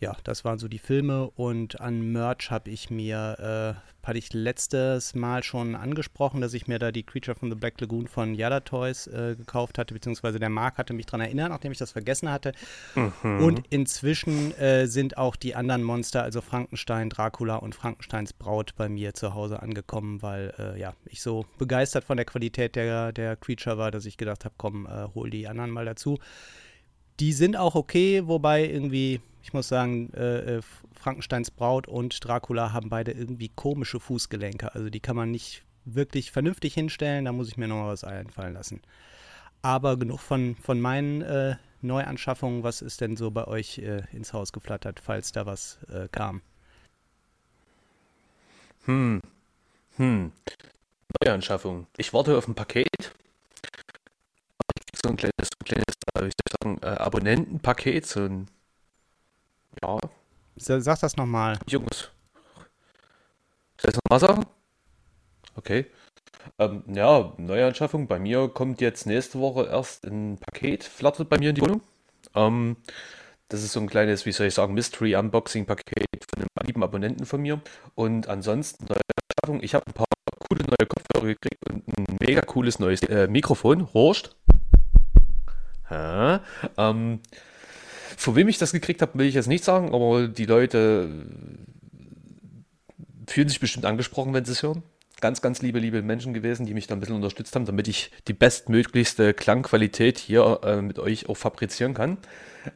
ja, 0.03 0.17
das 0.25 0.43
waren 0.43 0.59
so 0.59 0.67
die 0.67 0.79
Filme 0.79 1.29
und 1.29 1.79
an 1.79 2.11
Merch 2.11 2.51
habe 2.51 2.69
ich 2.69 2.89
mir, 2.89 3.77
äh, 3.79 4.05
hatte 4.05 4.17
ich 4.17 4.33
letztes 4.33 5.15
Mal 5.15 5.43
schon 5.43 5.75
angesprochen, 5.75 6.41
dass 6.41 6.53
ich 6.53 6.67
mir 6.67 6.77
da 6.77 6.91
die 6.91 7.03
Creature 7.03 7.37
from 7.37 7.49
the 7.49 7.55
Black 7.55 7.79
Lagoon 7.79 8.07
von 8.07 8.35
Yada 8.35 8.59
Toys 8.59 9.07
äh, 9.07 9.35
gekauft 9.37 9.77
hatte, 9.77 9.93
beziehungsweise 9.93 10.39
der 10.39 10.49
Marc 10.49 10.77
hatte 10.77 10.93
mich 10.93 11.05
daran 11.05 11.21
erinnert, 11.21 11.51
nachdem 11.51 11.71
ich 11.71 11.77
das 11.77 11.93
vergessen 11.93 12.29
hatte. 12.29 12.51
Mhm. 12.95 13.39
Und 13.45 13.63
inzwischen 13.69 14.53
äh, 14.57 14.87
sind 14.87 15.17
auch 15.17 15.37
die 15.37 15.55
anderen 15.55 15.83
Monster, 15.83 16.21
also 16.21 16.41
Frankenstein, 16.41 17.09
Dracula 17.09 17.55
und 17.55 17.73
Frankensteins 17.73 18.33
Braut 18.33 18.75
bei 18.75 18.89
mir 18.89 19.13
zu 19.13 19.33
Hause 19.33 19.61
angekommen, 19.61 20.21
weil 20.21 20.53
äh, 20.59 20.77
ja, 20.77 20.95
ich 21.05 21.21
so 21.21 21.45
begeistert 21.57 22.03
von 22.03 22.17
der 22.17 22.25
Qualität 22.25 22.75
der, 22.75 23.13
der 23.13 23.37
Creature 23.37 23.77
war, 23.77 23.89
dass 23.89 24.05
ich 24.05 24.17
gedacht 24.17 24.43
habe, 24.43 24.55
komm, 24.57 24.85
äh, 24.85 25.07
hol 25.15 25.29
die 25.29 25.47
anderen 25.47 25.71
mal 25.71 25.85
dazu. 25.85 26.19
Die 27.21 27.31
sind 27.31 27.55
auch 27.55 27.75
okay, 27.75 28.27
wobei 28.27 28.65
irgendwie 28.65 29.21
ich 29.43 29.51
muss 29.51 29.67
sagen, 29.67 30.11
äh, 30.13 30.57
äh, 30.57 30.61
Frankensteins 30.93 31.51
Braut 31.51 31.87
und 31.87 32.25
Dracula 32.25 32.71
haben 32.71 32.89
beide 32.89 33.11
irgendwie 33.11 33.49
komische 33.49 33.99
Fußgelenke. 33.99 34.73
Also 34.73 34.89
die 34.89 35.01
kann 35.01 35.17
man 35.17 35.31
nicht 35.31 35.63
wirklich 35.83 36.31
vernünftig 36.31 36.73
hinstellen. 36.73 37.25
Da 37.25 37.33
muss 37.33 37.49
ich 37.49 37.57
mir 37.57 37.67
noch 37.67 37.75
mal 37.75 37.91
was 37.91 38.05
einfallen 38.05 38.53
lassen. 38.53 38.81
Aber 39.61 39.97
genug 39.97 40.21
von, 40.21 40.55
von 40.55 40.79
meinen 40.79 41.21
äh, 41.21 41.57
Neuanschaffungen. 41.81 42.63
Was 42.63 42.81
ist 42.81 43.01
denn 43.01 43.17
so 43.17 43.31
bei 43.31 43.45
euch 43.45 43.79
äh, 43.79 44.03
ins 44.13 44.31
Haus 44.31 44.53
geflattert, 44.53 45.01
falls 45.01 45.33
da 45.33 45.45
was 45.45 45.77
äh, 45.89 46.07
kam? 46.09 46.41
Hm. 48.85 49.21
Hm. 49.97 50.31
Neuanschaffung. 51.21 51.87
Ich 51.97 52.13
warte 52.13 52.37
auf 52.37 52.47
ein 52.47 52.55
Paket. 52.55 53.13
So 55.03 55.09
ein 55.09 55.17
kleines, 55.17 55.33
so 55.41 55.57
ein 55.59 55.65
kleines 55.65 55.95
äh, 56.15 56.27
ich 56.27 56.33
sagen, 56.61 56.81
Abonnentenpaket, 56.81 58.05
so 58.05 58.21
ein 58.21 58.47
ja. 59.81 59.99
Sag 60.55 60.99
das 60.99 61.17
nochmal. 61.17 61.57
Jungs. 61.67 62.09
Soll 63.77 63.89
ich 63.89 63.95
das 63.95 63.99
nochmal 64.05 64.19
sagen? 64.19 64.45
Okay. 65.55 65.87
Ähm, 66.59 66.83
ja, 66.87 67.33
Neuanschaffung. 67.37 68.07
Bei 68.07 68.19
mir 68.19 68.47
kommt 68.49 68.81
jetzt 68.81 69.05
nächste 69.05 69.39
Woche 69.39 69.65
erst 69.65 70.05
ein 70.05 70.37
Paket, 70.37 70.83
flattert 70.83 71.29
bei 71.29 71.37
mir 71.37 71.49
in 71.49 71.55
die 71.55 71.61
Wohnung. 71.61 71.81
Ähm, 72.35 72.77
das 73.49 73.63
ist 73.63 73.73
so 73.73 73.79
ein 73.79 73.87
kleines, 73.87 74.25
wie 74.25 74.31
soll 74.31 74.47
ich 74.47 74.53
sagen, 74.53 74.73
Mystery-Unboxing-Paket 74.73 76.25
von 76.29 76.41
einem 76.41 76.67
lieben 76.67 76.83
Abonnenten 76.83 77.25
von 77.25 77.41
mir. 77.41 77.61
Und 77.95 78.27
ansonsten 78.27 78.85
Neuanschaffung. 78.85 79.63
Ich 79.63 79.75
habe 79.75 79.85
ein 79.87 79.93
paar 79.93 80.05
coole 80.47 80.63
neue 80.63 80.87
Kopfhörer 80.87 81.33
gekriegt 81.33 81.69
und 81.69 81.87
ein 81.97 82.17
mega 82.19 82.41
cooles 82.41 82.79
neues 82.79 83.01
äh, 83.03 83.27
Mikrofon. 83.27 83.93
Horst. 83.93 84.35
Ähm, 85.91 87.19
von 88.23 88.37
wem 88.37 88.47
ich 88.47 88.57
das 88.57 88.71
gekriegt 88.71 89.01
habe, 89.01 89.19
will 89.19 89.25
ich 89.25 89.35
jetzt 89.35 89.47
nicht 89.47 89.65
sagen, 89.65 89.93
aber 89.93 90.29
die 90.29 90.45
Leute 90.45 91.09
fühlen 93.27 93.49
sich 93.49 93.59
bestimmt 93.59 93.85
angesprochen, 93.85 94.33
wenn 94.33 94.45
sie 94.45 94.53
es 94.53 94.63
hören. 94.63 94.81
Ganz, 95.19 95.41
ganz 95.41 95.61
liebe, 95.61 95.79
liebe 95.79 96.01
Menschen 96.01 96.33
gewesen, 96.33 96.65
die 96.65 96.73
mich 96.73 96.87
da 96.87 96.95
ein 96.95 97.01
bisschen 97.01 97.17
unterstützt 97.17 97.53
haben, 97.53 97.65
damit 97.65 97.89
ich 97.89 98.11
die 98.29 98.33
bestmöglichste 98.33 99.33
Klangqualität 99.33 100.19
hier 100.19 100.61
äh, 100.63 100.81
mit 100.81 100.99
euch 100.99 101.27
auch 101.27 101.35
fabrizieren 101.35 101.93
kann. 101.93 102.17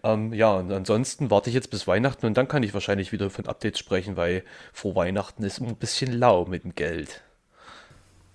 Ähm, 0.04 0.34
ja, 0.34 0.54
und 0.54 0.70
ansonsten 0.72 1.32
warte 1.32 1.50
ich 1.50 1.54
jetzt 1.54 1.70
bis 1.70 1.88
Weihnachten 1.88 2.26
und 2.26 2.36
dann 2.36 2.50
kann 2.50 2.64
ich 2.64 2.74
wahrscheinlich 2.74 3.14
wieder 3.14 3.30
von 3.30 3.48
Updates 3.48 3.80
sprechen, 3.80 4.18
weil 4.18 4.44
vor 4.74 4.96
Weihnachten 4.96 5.44
ist 5.44 5.60
immer 5.60 5.70
ein 5.70 5.78
bisschen 5.78 6.12
lau 6.12 6.44
mit 6.46 6.66
dem 6.66 6.76
Geld. 6.76 7.22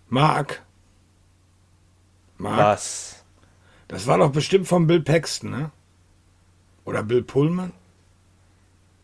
Marc. 0.09 0.62
Marc. 2.38 2.59
Was? 2.59 3.25
Das 3.88 4.07
war 4.07 4.16
doch 4.16 4.33
bestimmt 4.33 4.66
von 4.66 4.87
Bill 4.87 5.02
Paxton, 5.02 5.50
ne? 5.50 5.71
Oder 6.84 7.02
Bill 7.02 7.22
Pullman? 7.22 7.72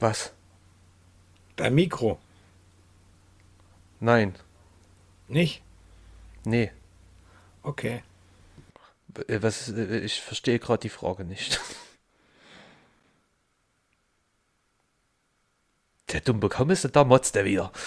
Was? 0.00 0.32
Dein 1.56 1.75
Mikro. 1.75 2.18
Nein. 4.00 4.35
Nicht? 5.28 5.62
Nee. 6.44 6.70
Okay. 7.62 8.02
Äh, 9.26 9.42
was, 9.42 9.68
äh, 9.70 9.99
ich 9.99 10.20
verstehe 10.20 10.58
gerade 10.58 10.82
die 10.82 10.88
Frage 10.88 11.25
nicht. 11.25 11.61
Der 16.12 16.20
dumme 16.23 16.49
Komm 16.49 16.70
ist 16.70 16.88
da 16.97 17.04
motzt 17.04 17.37
er 17.37 17.44
wieder. 17.44 17.73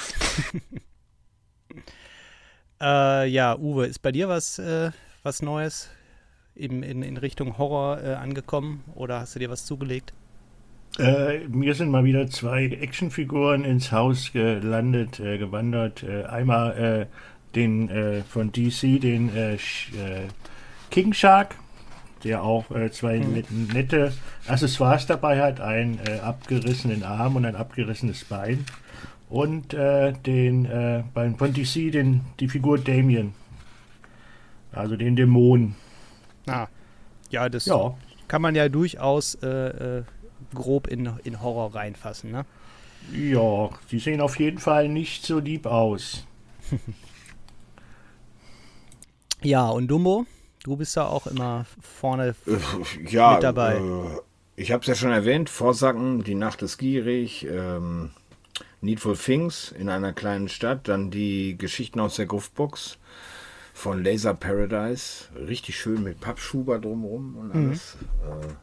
Äh, 2.81 3.27
ja, 3.27 3.55
Uwe, 3.59 3.85
ist 3.85 3.99
bei 3.99 4.11
dir 4.11 4.27
was, 4.27 4.57
äh, 4.57 4.89
was 5.21 5.43
Neues 5.43 5.89
in, 6.55 6.83
in, 6.83 7.01
in 7.03 7.17
Richtung 7.17 7.57
Horror 7.57 8.01
äh, 8.03 8.13
angekommen 8.13 8.83
oder 8.95 9.19
hast 9.19 9.35
du 9.35 9.39
dir 9.39 9.49
was 9.49 9.65
zugelegt? 9.65 10.13
Äh, 10.99 11.47
mir 11.47 11.73
sind 11.73 11.89
mal 11.89 12.03
wieder 12.03 12.27
zwei 12.27 12.65
Actionfiguren 12.65 13.63
ins 13.63 13.91
Haus 13.93 14.33
gelandet, 14.33 15.19
äh, 15.21 15.37
gewandert. 15.37 16.03
Äh, 16.03 16.23
einmal 16.25 16.77
äh, 16.77 17.05
den 17.55 17.89
äh, 17.89 18.23
von 18.23 18.51
DC, 18.51 18.99
den 18.99 19.29
King 20.89 21.13
Shark, 21.13 21.55
der 22.25 22.43
auch 22.43 22.65
zwei 22.91 23.17
net- 23.19 23.51
nette 23.51 24.13
Accessoires 24.47 25.07
dabei 25.07 25.41
hat, 25.41 25.59
einen 25.61 25.99
abgerissenen 26.21 27.03
Arm 27.03 27.35
und 27.37 27.45
ein 27.45 27.55
abgerissenes 27.55 28.25
Bein. 28.25 28.65
Und 29.29 29.73
den 29.73 30.67
beim 31.13 31.37
von 31.37 31.53
DC 31.53 31.91
den, 31.91 32.21
die 32.39 32.47
Figur 32.49 32.77
Damien. 32.77 33.33
Also 34.71 34.97
den 34.97 35.15
Dämon. 35.15 35.75
Ah, 36.47 36.67
ja, 37.31 37.49
das 37.49 37.65
Ja, 37.65 37.97
kann 38.27 38.41
man 38.41 38.55
ja 38.55 38.69
durchaus 38.69 39.35
äh, 39.35 39.99
äh, 39.99 40.03
grob 40.53 40.87
in, 40.87 41.07
in 41.23 41.41
Horror 41.41 41.75
reinfassen, 41.75 42.31
ne? 42.31 42.45
ja, 43.07 43.69
die 43.91 43.99
sehen 43.99 44.21
auf 44.21 44.39
jeden 44.39 44.59
Fall 44.59 44.87
nicht 44.89 45.25
so 45.25 45.39
lieb 45.39 45.65
aus. 45.65 46.25
Ja, 49.43 49.69
und 49.69 49.87
Dumbo, 49.87 50.25
du 50.63 50.75
bist 50.77 50.95
ja 50.95 51.05
auch 51.07 51.27
immer 51.27 51.65
vorne. 51.81 52.35
Ja, 53.09 53.33
Mit 53.33 53.43
dabei. 53.43 53.77
Äh, 53.77 54.19
ich 54.55 54.71
habe 54.71 54.81
es 54.81 54.87
ja 54.87 54.95
schon 54.95 55.11
erwähnt, 55.11 55.49
Vorsacken, 55.49 56.23
Die 56.23 56.35
Nacht 56.35 56.61
ist 56.61 56.77
gierig, 56.77 57.45
ähm, 57.49 58.11
Needful 58.81 59.17
Things 59.17 59.71
in 59.71 59.89
einer 59.89 60.13
kleinen 60.13 60.49
Stadt, 60.49 60.87
dann 60.87 61.11
die 61.11 61.57
Geschichten 61.57 61.99
aus 61.99 62.15
der 62.17 62.27
Gruftbox 62.27 62.99
von 63.81 64.03
Laser 64.03 64.35
Paradise, 64.35 65.25
richtig 65.35 65.79
schön 65.79 66.03
mit 66.03 66.19
Pappschuber 66.19 66.77
drumherum 66.77 67.35
und 67.35 67.51
alles. 67.51 67.97
Äh, 68.23 68.53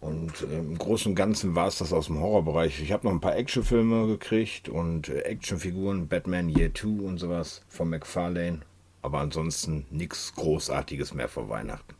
und 0.00 0.40
äh, 0.40 0.58
im 0.60 0.78
Großen 0.78 1.10
und 1.10 1.14
Ganzen 1.14 1.54
war 1.54 1.68
es 1.68 1.76
das 1.76 1.92
aus 1.92 2.06
dem 2.06 2.18
Horrorbereich. 2.18 2.80
Ich 2.80 2.90
habe 2.90 3.06
noch 3.06 3.12
ein 3.12 3.20
paar 3.20 3.36
Actionfilme 3.36 4.06
gekriegt 4.06 4.70
und 4.70 5.10
äh, 5.10 5.20
Actionfiguren, 5.20 6.08
Batman 6.08 6.48
Year 6.48 6.74
2 6.74 7.04
und 7.04 7.18
sowas 7.18 7.60
von 7.68 7.90
McFarlane. 7.90 8.60
Aber 9.02 9.20
ansonsten 9.20 9.84
nichts 9.90 10.34
Großartiges 10.34 11.12
mehr 11.12 11.28
vor 11.28 11.50
Weihnachten. 11.50 11.94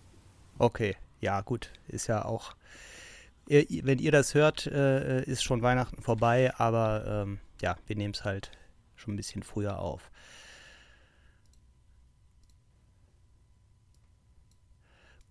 Okay, 0.59 0.97
ja, 1.21 1.43
gut, 1.43 1.73
ist 1.89 2.07
ja 2.07 2.25
auch. 2.25 2.55
Wenn 3.47 3.99
ihr 3.99 4.13
das 4.13 4.33
hört, 4.33 4.67
ist 4.67 5.45
schon 5.45 5.61
Weihnachten 5.61 6.01
vorbei, 6.01 6.55
aber 6.57 7.05
ähm, 7.07 7.41
ja, 7.61 7.77
wir 7.87 7.97
nehmen 7.97 8.15
es 8.15 8.25
halt 8.25 8.51
schon 8.97 9.13
ein 9.13 9.17
bisschen 9.19 9.43
früher 9.43 9.81
auf. 9.81 10.11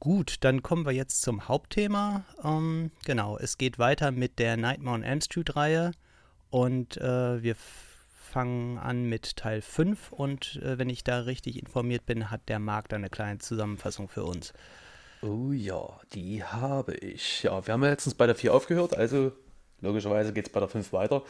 Gut, 0.04 0.36
dann 0.42 0.62
kommen 0.62 0.86
wir 0.86 0.92
jetzt 0.92 1.22
zum 1.22 1.48
Hauptthema. 1.48 2.26
Ähm, 2.44 2.92
genau, 3.06 3.38
es 3.38 3.58
geht 3.58 3.80
weiter 3.80 4.12
mit 4.12 4.38
der 4.38 4.58
Nightmare 4.58 4.96
on 4.96 5.04
Elm 5.04 5.22
Street 5.22 5.56
Reihe 5.56 5.92
und 6.50 6.98
äh, 6.98 7.42
wir 7.42 7.56
fangen 8.12 8.78
an 8.80 9.06
mit 9.06 9.38
Teil 9.38 9.62
5 9.62 10.12
und 10.12 10.58
äh, 10.58 10.78
wenn 10.78 10.90
ich 10.90 11.06
da 11.06 11.20
richtig 11.20 11.58
informiert 11.58 12.06
bin, 12.06 12.30
hat 12.30 12.50
der 12.50 12.60
Marc 12.60 12.90
da 12.90 12.98
eine 12.98 13.10
kleine 13.10 13.40
Zusammenfassung 13.40 14.10
für 14.10 14.26
uns. 14.26 14.52
Oh 15.22 15.54
ja, 15.54 16.02
die 16.14 16.44
habe 16.44 16.96
ich. 16.96 17.44
Ja, 17.44 17.66
wir 17.66 17.74
haben 17.74 17.84
ja 17.84 17.92
letztens 17.92 18.16
bei 18.16 18.26
der 18.26 18.36
4 18.36 18.54
aufgehört, 18.54 18.98
also 18.98 19.32
logischerweise 19.80 20.34
geht 20.34 20.48
es 20.48 20.52
bei 20.52 20.60
der 20.60 20.68
5 20.68 20.92
weiter. 20.92 21.24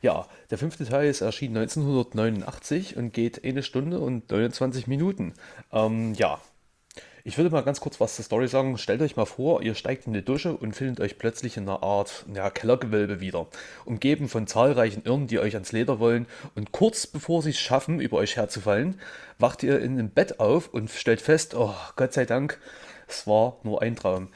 Ja, 0.00 0.26
der 0.48 0.56
fünfte 0.56 0.86
Teil 0.86 1.10
ist 1.10 1.20
erschienen 1.20 1.58
1989 1.58 2.96
und 2.96 3.12
geht 3.12 3.44
eine 3.44 3.62
Stunde 3.62 4.00
und 4.00 4.30
29 4.30 4.86
Minuten. 4.86 5.34
Ähm, 5.72 6.14
ja, 6.14 6.40
ich 7.26 7.38
würde 7.38 7.48
mal 7.48 7.62
ganz 7.62 7.80
kurz 7.80 8.00
was 8.00 8.16
zur 8.16 8.24
Story 8.26 8.48
sagen. 8.48 8.76
Stellt 8.76 9.00
euch 9.00 9.16
mal 9.16 9.24
vor, 9.24 9.62
ihr 9.62 9.74
steigt 9.74 10.06
in 10.06 10.12
die 10.12 10.22
Dusche 10.22 10.54
und 10.54 10.76
findet 10.76 11.00
euch 11.00 11.16
plötzlich 11.16 11.56
in 11.56 11.66
einer 11.66 11.82
Art 11.82 12.26
ja, 12.34 12.50
Kellergewölbe 12.50 13.18
wieder. 13.20 13.46
Umgeben 13.86 14.28
von 14.28 14.46
zahlreichen 14.46 15.04
Irren, 15.04 15.26
die 15.26 15.38
euch 15.38 15.54
ans 15.54 15.72
Leder 15.72 15.98
wollen. 15.98 16.26
Und 16.54 16.72
kurz 16.72 17.06
bevor 17.06 17.40
sie 17.42 17.50
es 17.50 17.58
schaffen, 17.58 17.98
über 17.98 18.18
euch 18.18 18.36
herzufallen, 18.36 19.00
wacht 19.38 19.62
ihr 19.62 19.80
in 19.80 19.92
einem 19.92 20.10
Bett 20.10 20.38
auf 20.38 20.68
und 20.68 20.90
stellt 20.90 21.22
fest, 21.22 21.54
oh 21.54 21.74
Gott 21.96 22.12
sei 22.12 22.26
Dank, 22.26 22.60
es 23.08 23.26
war 23.26 23.58
nur 23.62 23.80
ein 23.80 23.96
Traum. 23.96 24.28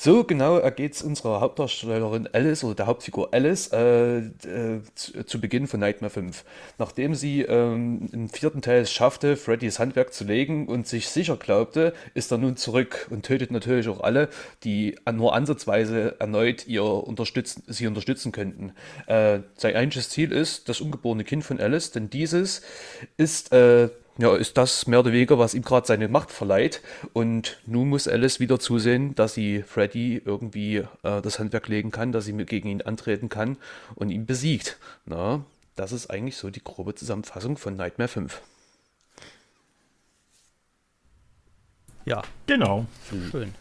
So 0.00 0.22
genau 0.22 0.58
ergeht 0.58 0.94
es 0.94 1.02
unserer 1.02 1.40
Hauptdarstellerin 1.40 2.28
Alice 2.32 2.62
oder 2.62 2.76
der 2.76 2.86
Hauptfigur 2.86 3.34
Alice 3.34 3.72
äh, 3.72 4.18
äh, 4.18 4.80
zu, 4.94 5.24
zu 5.24 5.40
Beginn 5.40 5.66
von 5.66 5.80
Nightmare 5.80 6.10
5. 6.10 6.44
Nachdem 6.78 7.16
sie 7.16 7.42
ähm, 7.42 8.08
im 8.12 8.28
vierten 8.28 8.62
Teil 8.62 8.82
es 8.82 8.92
schaffte, 8.92 9.36
Freddys 9.36 9.80
Handwerk 9.80 10.14
zu 10.14 10.22
legen 10.22 10.68
und 10.68 10.86
sich 10.86 11.08
sicher 11.08 11.36
glaubte, 11.36 11.94
ist 12.14 12.30
er 12.30 12.38
nun 12.38 12.56
zurück 12.56 13.08
und 13.10 13.26
tötet 13.26 13.50
natürlich 13.50 13.88
auch 13.88 13.98
alle, 13.98 14.28
die 14.62 14.94
nur 15.12 15.34
ansatzweise 15.34 16.14
erneut 16.20 16.68
ihr 16.68 16.84
unterstützen, 16.84 17.64
sie 17.66 17.88
unterstützen 17.88 18.30
könnten. 18.30 18.74
Äh, 19.08 19.40
sein 19.56 19.74
eigentliches 19.74 20.10
Ziel 20.10 20.30
ist 20.30 20.68
das 20.68 20.80
ungeborene 20.80 21.24
Kind 21.24 21.42
von 21.42 21.58
Alice, 21.58 21.90
denn 21.90 22.08
dieses 22.08 22.62
ist 23.16 23.50
äh, 23.52 23.88
ja, 24.18 24.34
ist 24.36 24.56
das 24.56 24.86
mehr 24.88 24.98
oder 25.00 25.12
weniger, 25.12 25.38
was 25.38 25.54
ihm 25.54 25.62
gerade 25.62 25.86
seine 25.86 26.08
Macht 26.08 26.32
verleiht. 26.32 26.82
Und 27.12 27.60
nun 27.66 27.88
muss 27.88 28.08
Alice 28.08 28.40
wieder 28.40 28.58
zusehen, 28.58 29.14
dass 29.14 29.34
sie 29.34 29.62
Freddy 29.62 30.20
irgendwie 30.24 30.78
äh, 31.04 31.22
das 31.22 31.38
Handwerk 31.38 31.68
legen 31.68 31.92
kann, 31.92 32.10
dass 32.12 32.24
sie 32.24 32.32
mit 32.32 32.48
gegen 32.48 32.68
ihn 32.68 32.82
antreten 32.82 33.28
kann 33.28 33.56
und 33.94 34.10
ihn 34.10 34.26
besiegt. 34.26 34.76
Na, 35.06 35.44
das 35.76 35.92
ist 35.92 36.10
eigentlich 36.10 36.36
so 36.36 36.50
die 36.50 36.62
grobe 36.62 36.96
Zusammenfassung 36.96 37.56
von 37.56 37.76
Nightmare 37.76 38.08
5. 38.08 38.42
Ja, 42.04 42.22
Genau. 42.46 42.86
schön. 43.30 43.54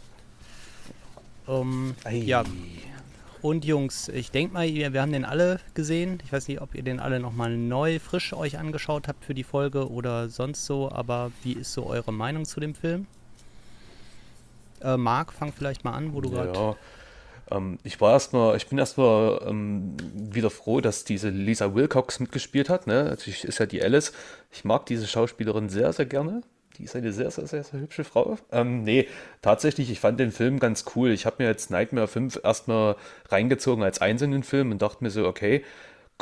Ähm, 1.47 1.95
ja, 2.11 2.43
und 3.41 3.65
Jungs, 3.65 4.09
ich 4.09 4.31
denke 4.31 4.53
mal, 4.53 4.67
wir, 4.67 5.01
haben 5.01 5.11
den 5.11 5.25
alle 5.25 5.59
gesehen. 5.73 6.19
Ich 6.23 6.31
weiß 6.31 6.47
nicht, 6.47 6.61
ob 6.61 6.75
ihr 6.75 6.83
den 6.83 6.99
alle 6.99 7.19
nochmal 7.19 7.55
neu, 7.55 7.99
frisch 7.99 8.33
euch 8.33 8.57
angeschaut 8.57 9.07
habt 9.07 9.23
für 9.23 9.33
die 9.33 9.43
Folge 9.43 9.89
oder 9.89 10.29
sonst 10.29 10.65
so, 10.65 10.91
aber 10.91 11.31
wie 11.43 11.53
ist 11.53 11.73
so 11.73 11.85
eure 11.85 12.11
Meinung 12.11 12.45
zu 12.45 12.59
dem 12.59 12.75
Film? 12.75 13.07
Äh, 14.81 14.97
Marc, 14.97 15.33
fang 15.33 15.53
vielleicht 15.53 15.83
mal 15.83 15.93
an, 15.93 16.13
wo 16.13 16.21
du 16.21 16.29
gerade. 16.29 16.53
Ja, 16.53 16.75
ähm, 17.51 17.79
ich 17.83 17.99
war 18.01 18.13
erstmal, 18.13 18.57
ich 18.57 18.67
bin 18.67 18.77
erstmal 18.77 19.41
ähm, 19.45 19.95
wieder 20.13 20.49
froh, 20.49 20.81
dass 20.81 21.03
diese 21.03 21.29
Lisa 21.29 21.73
Wilcox 21.73 22.19
mitgespielt 22.19 22.69
hat. 22.69 22.87
Ne? 22.87 23.05
Natürlich 23.05 23.43
ist 23.43 23.59
ja 23.59 23.65
die 23.65 23.81
Alice. 23.81 24.13
Ich 24.51 24.65
mag 24.65 24.85
diese 24.85 25.07
Schauspielerin 25.07 25.69
sehr, 25.69 25.93
sehr 25.93 26.05
gerne. 26.05 26.41
Die 26.77 26.83
ist 26.83 26.95
eine 26.95 27.11
sehr, 27.11 27.31
sehr, 27.31 27.47
sehr, 27.47 27.63
sehr 27.63 27.79
hübsche 27.79 28.03
Frau. 28.03 28.37
Ähm, 28.51 28.83
nee, 28.83 29.07
tatsächlich, 29.41 29.89
ich 29.89 29.99
fand 29.99 30.19
den 30.19 30.31
Film 30.31 30.59
ganz 30.59 30.85
cool. 30.95 31.11
Ich 31.11 31.25
habe 31.25 31.37
mir 31.39 31.49
jetzt 31.49 31.71
Nightmare 31.71 32.07
5 32.07 32.41
erstmal 32.43 32.95
reingezogen 33.29 33.83
als 33.83 33.99
einzelnen 33.99 34.43
Film 34.43 34.71
und 34.71 34.81
dachte 34.81 35.03
mir 35.03 35.09
so, 35.09 35.25
okay, 35.25 35.63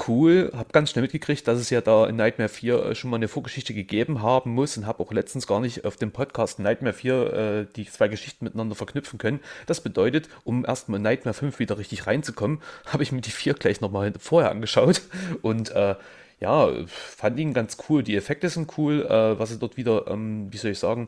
cool. 0.07 0.51
Habe 0.55 0.69
ganz 0.71 0.91
schnell 0.91 1.01
mitgekriegt, 1.01 1.47
dass 1.47 1.59
es 1.59 1.69
ja 1.69 1.81
da 1.81 2.07
in 2.07 2.15
Nightmare 2.15 2.49
4 2.49 2.85
äh, 2.85 2.95
schon 2.95 3.09
mal 3.09 3.17
eine 3.17 3.27
Vorgeschichte 3.27 3.73
gegeben 3.73 4.21
haben 4.21 4.51
muss 4.53 4.77
und 4.77 4.85
habe 4.85 5.03
auch 5.03 5.11
letztens 5.11 5.47
gar 5.47 5.59
nicht 5.59 5.85
auf 5.85 5.97
dem 5.97 6.11
Podcast 6.11 6.59
Nightmare 6.59 6.93
4 6.93 7.33
äh, 7.33 7.65
die 7.75 7.85
zwei 7.85 8.07
Geschichten 8.07 8.45
miteinander 8.45 8.75
verknüpfen 8.75 9.19
können. 9.19 9.39
Das 9.65 9.81
bedeutet, 9.81 10.29
um 10.43 10.65
erstmal 10.65 10.97
in 10.97 11.03
Nightmare 11.03 11.33
5 11.33 11.59
wieder 11.59 11.77
richtig 11.77 12.07
reinzukommen, 12.07 12.61
habe 12.85 13.03
ich 13.03 13.11
mir 13.11 13.21
die 13.21 13.31
4 13.31 13.55
gleich 13.55 13.81
nochmal 13.81 14.13
vorher 14.19 14.51
angeschaut 14.51 15.01
und 15.41 15.71
äh, 15.71 15.95
ja, 16.39 16.69
fand 16.87 17.39
ihn 17.39 17.53
ganz 17.53 17.77
cool. 17.89 18.03
Die 18.03 18.15
Effekte 18.15 18.49
sind 18.49 18.77
cool, 18.77 19.05
äh, 19.05 19.39
was 19.39 19.49
sie 19.49 19.59
dort 19.59 19.77
wieder, 19.77 20.07
ähm, 20.07 20.51
wie 20.51 20.57
soll 20.57 20.71
ich 20.71 20.79
sagen, 20.79 21.07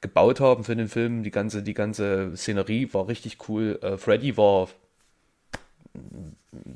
gebaut 0.00 0.40
haben 0.40 0.64
für 0.64 0.76
den 0.76 0.88
Film. 0.88 1.22
Die 1.22 1.30
ganze, 1.30 1.62
die 1.62 1.74
ganze 1.74 2.36
Szenerie 2.36 2.92
war 2.94 3.08
richtig 3.08 3.48
cool. 3.48 3.78
Äh, 3.82 3.96
Freddy 3.98 4.36
war 4.36 4.68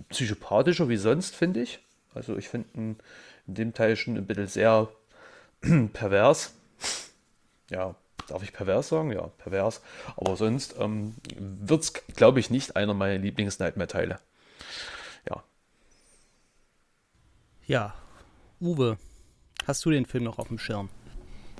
psychopathischer 0.09 0.89
wie 0.89 0.97
sonst, 0.97 1.35
finde 1.35 1.63
ich. 1.63 1.81
Also 2.15 2.37
ich 2.37 2.49
finde 2.49 2.69
ihn 2.75 2.97
in 3.47 3.55
dem 3.55 3.75
Teil 3.75 3.97
schon 3.97 4.17
ein 4.17 4.27
bisschen 4.27 4.49
sehr 4.49 4.89
pervers. 5.93 6.55
Ja, 7.71 7.95
darf 8.29 8.43
ich 8.43 8.53
pervers 8.53 8.89
sagen? 8.89 9.13
Ja, 9.13 9.29
pervers. 9.39 9.83
Aber 10.17 10.37
sonst 10.37 10.75
ähm, 10.79 11.15
wird 11.37 11.83
es, 11.83 11.93
glaube 11.93 12.41
ich, 12.41 12.51
nicht 12.51 12.77
einer 12.77 12.95
meiner 12.95 13.19
Lieblings-Nightmare-Teile. 13.19 14.19
Ja. 15.29 15.43
Ja, 17.73 17.95
Uwe, 18.61 18.99
hast 19.67 19.83
du 19.87 19.91
den 19.91 20.05
Film 20.05 20.25
noch 20.25 20.38
auf 20.38 20.49
dem 20.49 20.59
Schirm? 20.59 20.91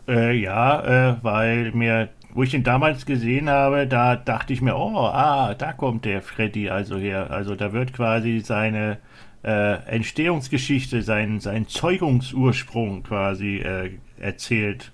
Äh, 0.07 0.37
ja, 0.37 1.13
äh, 1.13 1.17
weil 1.23 1.73
mir, 1.73 2.11
wo 2.35 2.43
ich 2.43 2.51
den 2.51 2.65
damals 2.65 3.07
gesehen 3.07 3.49
habe, 3.49 3.87
da 3.87 4.17
dachte 4.17 4.53
ich 4.53 4.61
mir, 4.61 4.77
oh, 4.77 5.07
ah, 5.07 5.55
da 5.55 5.73
kommt 5.73 6.05
der 6.05 6.21
Freddy 6.21 6.69
also 6.69 6.99
her. 6.99 7.31
Also 7.31 7.55
da 7.55 7.73
wird 7.73 7.95
quasi 7.95 8.41
seine 8.41 8.99
äh, 9.43 9.77
Entstehungsgeschichte, 9.87 11.01
sein, 11.01 11.41
sein 11.41 11.67
Zeugungsursprung 11.67 13.05
quasi 13.05 13.61
äh, 13.61 13.93
erzählt 14.21 14.93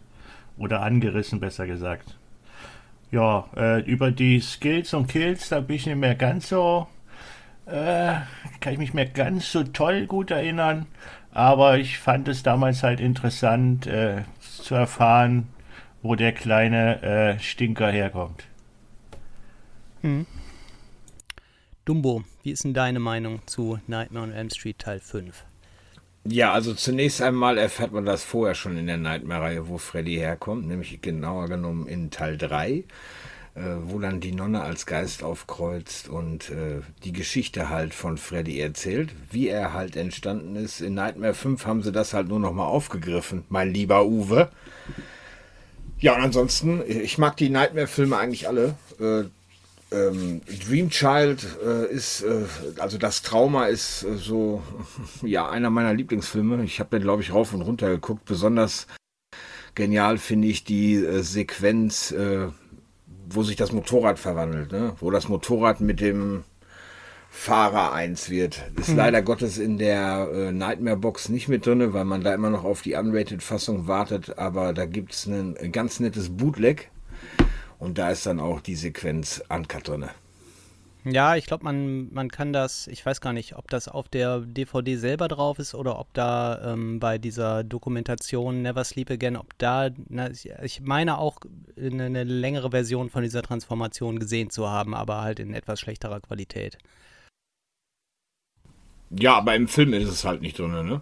oder 0.56 0.82
angerissen, 0.82 1.40
besser 1.40 1.66
gesagt. 1.66 2.16
Ja, 3.10 3.48
äh, 3.56 3.80
über 3.80 4.12
die 4.12 4.38
Skills 4.38 4.94
und 4.94 5.08
Kills, 5.08 5.48
da 5.48 5.58
bin 5.58 5.75
ich 5.75 5.87
nicht 5.87 5.96
mehr 5.96 6.14
ganz 6.14 6.50
so, 6.50 6.87
äh, 7.68 8.20
kann 8.60 8.72
ich 8.72 8.78
mich 8.78 8.94
mehr 8.94 9.06
ganz 9.06 9.52
so 9.52 9.62
toll 9.62 10.06
gut 10.06 10.30
erinnern. 10.30 10.87
aber 11.32 11.78
ich 11.78 11.98
fand 11.98 12.26
es 12.28 12.42
damals 12.42 12.82
halt 12.82 13.00
interessant 13.00 13.87
äh, 13.87 14.22
zu 14.40 14.75
erfahren, 14.75 15.48
wo 16.02 16.14
der 16.14 16.32
kleine 16.32 17.02
äh, 17.02 17.38
Stinker 17.38 17.90
herkommt. 17.90 18.44
Hm. 20.02 20.26
Dumbo, 21.84 22.25
wie 22.42 22.50
ist 22.50 22.64
denn 22.64 22.75
deine 22.75 22.98
Meinung 22.98 23.40
zu 23.46 23.78
Nightmare 23.87 24.25
on 24.25 24.32
Elm 24.32 24.50
Street 24.50 24.78
Teil 24.78 25.00
5? 25.00 25.44
Ja, 26.25 26.52
also 26.52 26.75
zunächst 26.75 27.22
einmal 27.22 27.56
erfährt 27.56 27.92
man 27.92 28.04
das 28.04 28.22
vorher 28.22 28.54
schon 28.54 28.76
in 28.76 28.87
der 28.87 28.98
Nightmare-Reihe, 28.98 29.68
wo 29.68 29.78
Freddy 29.78 30.16
herkommt, 30.16 30.66
nämlich 30.66 31.00
genauer 31.00 31.48
genommen 31.48 31.87
in 31.87 32.10
Teil 32.10 32.37
3, 32.37 32.70
äh, 32.70 32.84
wo 33.84 33.98
dann 33.98 34.20
die 34.20 34.32
Nonne 34.32 34.62
als 34.62 34.86
Geist 34.86 35.22
aufkreuzt 35.22 36.08
und 36.08 36.50
äh, 36.50 36.80
die 37.04 37.12
Geschichte 37.12 37.68
halt 37.68 37.94
von 37.94 38.18
Freddy 38.18 38.60
erzählt, 38.60 39.10
wie 39.30 39.48
er 39.48 39.72
halt 39.72 39.96
entstanden 39.96 40.56
ist. 40.56 40.80
In 40.80 40.94
Nightmare 40.94 41.34
5 41.34 41.66
haben 41.66 41.82
sie 41.82 41.92
das 41.92 42.14
halt 42.14 42.28
nur 42.28 42.40
nochmal 42.40 42.66
aufgegriffen, 42.66 43.44
mein 43.48 43.72
lieber 43.72 44.06
Uwe. 44.06 44.50
Ja, 46.00 46.14
und 46.14 46.22
ansonsten, 46.22 46.82
ich 46.86 47.18
mag 47.18 47.36
die 47.36 47.50
Nightmare-Filme 47.50 48.16
eigentlich 48.16 48.46
alle. 48.46 48.76
Äh, 49.00 49.24
ähm, 49.90 50.42
Dream 50.66 50.90
Child 50.90 51.46
äh, 51.64 51.86
ist, 51.90 52.22
äh, 52.22 52.44
also 52.78 52.98
das 52.98 53.22
Trauma 53.22 53.66
ist 53.66 54.04
äh, 54.04 54.16
so, 54.16 54.62
ja, 55.22 55.48
einer 55.48 55.70
meiner 55.70 55.94
Lieblingsfilme. 55.94 56.62
Ich 56.64 56.78
habe 56.78 56.90
den, 56.90 57.02
glaube 57.02 57.22
ich, 57.22 57.32
rauf 57.32 57.52
und 57.54 57.62
runter 57.62 57.88
geguckt. 57.88 58.24
Besonders 58.26 58.86
genial 59.74 60.18
finde 60.18 60.48
ich 60.48 60.64
die 60.64 60.96
äh, 60.96 61.22
Sequenz, 61.22 62.10
äh, 62.12 62.48
wo 63.30 63.42
sich 63.42 63.56
das 63.56 63.73
Motorrad 63.73 64.18
verwandelt, 64.18 64.73
ne? 64.73 64.94
wo 65.00 65.11
das 65.11 65.28
Motorrad 65.28 65.80
mit 65.80 66.00
dem 66.00 66.44
Fahrer 67.30 67.92
eins 67.92 68.30
wird. 68.30 68.62
Ist 68.76 68.90
mhm. 68.90 68.97
leider 68.97 69.23
Gottes 69.23 69.58
in 69.58 69.78
der 69.78 70.28
äh, 70.32 70.52
Nightmare 70.52 70.97
Box 70.97 71.28
nicht 71.28 71.49
mit 71.49 71.66
drin, 71.66 71.92
weil 71.92 72.04
man 72.04 72.23
da 72.23 72.35
immer 72.35 72.50
noch 72.50 72.64
auf 72.64 72.82
die 72.82 72.94
Unrated-Fassung 72.94 73.87
wartet. 73.87 74.38
Aber 74.38 74.73
da 74.73 74.87
gibt 74.87 75.12
es 75.12 75.26
ein 75.26 75.54
ganz 75.73 76.00
nettes 76.00 76.30
Bootleg 76.30 76.90
und 77.78 77.99
da 77.99 78.11
ist 78.11 78.26
dann 78.26 78.40
auch 78.40 78.61
die 78.61 78.76
Sequenz 78.76 79.42
Uncut 79.49 79.88
drin. 79.88 80.06
Ja, 81.10 81.36
ich 81.36 81.46
glaube, 81.46 81.64
man, 81.64 82.12
man 82.12 82.28
kann 82.28 82.52
das, 82.52 82.86
ich 82.88 83.04
weiß 83.04 83.20
gar 83.20 83.32
nicht, 83.32 83.56
ob 83.56 83.70
das 83.70 83.88
auf 83.88 84.08
der 84.08 84.40
DVD 84.40 84.96
selber 84.96 85.28
drauf 85.28 85.58
ist 85.58 85.74
oder 85.74 85.98
ob 85.98 86.12
da 86.12 86.72
ähm, 86.72 86.98
bei 87.00 87.18
dieser 87.18 87.64
Dokumentation 87.64 88.62
Never 88.62 88.84
Sleep 88.84 89.10
Again, 89.10 89.36
ob 89.36 89.56
da, 89.58 89.90
na, 90.08 90.30
ich 90.30 90.80
meine 90.82 91.18
auch 91.18 91.38
eine, 91.76 92.04
eine, 92.04 92.24
längere 92.24 92.70
Version 92.72 93.10
von 93.10 93.22
dieser 93.22 93.42
Transformation 93.42 94.18
gesehen 94.18 94.50
zu 94.50 94.68
haben, 94.68 94.94
aber 94.94 95.22
halt 95.22 95.40
in 95.40 95.54
etwas 95.54 95.80
schlechterer 95.80 96.20
Qualität. 96.20 96.78
Ja, 99.10 99.36
aber 99.36 99.54
im 99.54 99.68
Film 99.68 99.94
ist 99.94 100.08
es 100.08 100.24
halt 100.24 100.42
nicht 100.42 100.58
drin, 100.58 100.72
ne? 100.72 101.00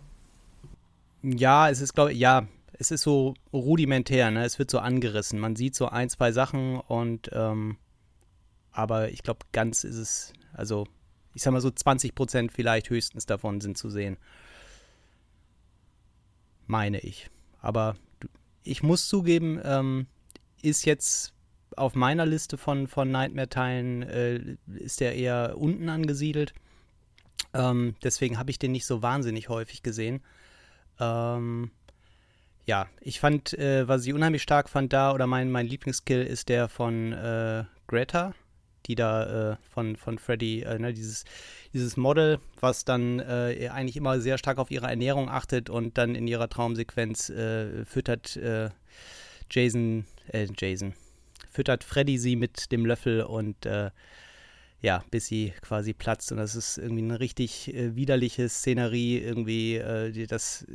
Ja, 1.22 1.68
es 1.68 1.80
ist, 1.80 1.94
glaube 1.94 2.12
ich, 2.12 2.18
ja, 2.18 2.46
es 2.78 2.92
ist 2.92 3.02
so 3.02 3.34
rudimentär, 3.52 4.30
ne? 4.30 4.44
Es 4.44 4.58
wird 4.60 4.70
so 4.70 4.78
angerissen. 4.78 5.40
Man 5.40 5.56
sieht 5.56 5.74
so 5.74 5.88
ein, 5.88 6.08
zwei 6.10 6.30
Sachen 6.30 6.78
und 6.78 7.30
ähm, 7.32 7.78
aber 8.76 9.10
ich 9.10 9.22
glaube, 9.22 9.40
ganz 9.52 9.84
ist 9.84 9.96
es, 9.96 10.32
also 10.52 10.86
ich 11.32 11.42
sag 11.42 11.52
mal 11.52 11.60
so 11.60 11.70
20 11.70 12.14
Prozent 12.14 12.52
vielleicht 12.52 12.90
höchstens 12.90 13.24
davon 13.24 13.60
sind 13.62 13.78
zu 13.78 13.88
sehen. 13.88 14.18
Meine 16.66 17.00
ich. 17.00 17.30
Aber 17.60 17.96
ich 18.64 18.82
muss 18.82 19.08
zugeben, 19.08 19.58
ähm, 19.64 20.06
ist 20.60 20.84
jetzt 20.84 21.32
auf 21.74 21.94
meiner 21.94 22.26
Liste 22.26 22.58
von, 22.58 22.86
von 22.86 23.10
Nightmare-Teilen, 23.10 24.02
äh, 24.02 24.56
ist 24.74 25.00
der 25.00 25.14
eher 25.14 25.56
unten 25.56 25.88
angesiedelt. 25.88 26.52
Ähm, 27.54 27.94
deswegen 28.02 28.38
habe 28.38 28.50
ich 28.50 28.58
den 28.58 28.72
nicht 28.72 28.86
so 28.86 29.00
wahnsinnig 29.00 29.48
häufig 29.48 29.82
gesehen. 29.82 30.22
Ähm, 31.00 31.70
ja, 32.66 32.88
ich 33.00 33.20
fand, 33.20 33.54
äh, 33.54 33.88
was 33.88 34.04
ich 34.06 34.12
unheimlich 34.12 34.42
stark 34.42 34.68
fand 34.68 34.92
da, 34.92 35.12
oder 35.12 35.26
mein, 35.26 35.50
mein 35.50 35.66
Lieblingskill 35.66 36.22
ist 36.22 36.50
der 36.50 36.68
von 36.68 37.12
äh, 37.12 37.64
Greta, 37.86 38.34
die 38.86 38.94
da 38.94 39.52
äh, 39.52 39.56
von, 39.70 39.96
von 39.96 40.18
Freddy, 40.18 40.62
äh, 40.62 40.78
ne, 40.78 40.92
dieses, 40.92 41.24
dieses 41.72 41.96
Model, 41.96 42.38
was 42.60 42.84
dann 42.84 43.20
äh, 43.20 43.68
eigentlich 43.72 43.96
immer 43.96 44.20
sehr 44.20 44.38
stark 44.38 44.58
auf 44.58 44.70
ihre 44.70 44.86
Ernährung 44.86 45.28
achtet 45.28 45.70
und 45.70 45.98
dann 45.98 46.14
in 46.14 46.26
ihrer 46.26 46.48
Traumsequenz 46.48 47.30
äh, 47.30 47.84
füttert 47.84 48.38
Jason, 49.50 50.04
äh, 50.32 50.46
Jason, 50.56 50.94
füttert 51.50 51.84
Freddy 51.84 52.18
sie 52.18 52.36
mit 52.36 52.72
dem 52.72 52.84
Löffel 52.86 53.22
und 53.22 53.66
ja, 54.82 55.02
bis 55.10 55.26
sie 55.26 55.52
quasi 55.62 55.92
platzt. 55.94 56.32
Und 56.32 56.38
das 56.38 56.54
ist 56.54 56.78
irgendwie 56.78 57.02
eine 57.02 57.20
richtig 57.20 57.74
äh, 57.74 57.96
widerliche 57.96 58.48
Szenerie. 58.48 59.18
Irgendwie, 59.18 59.76
äh, 59.76 60.12
die, 60.12 60.26
das, 60.26 60.66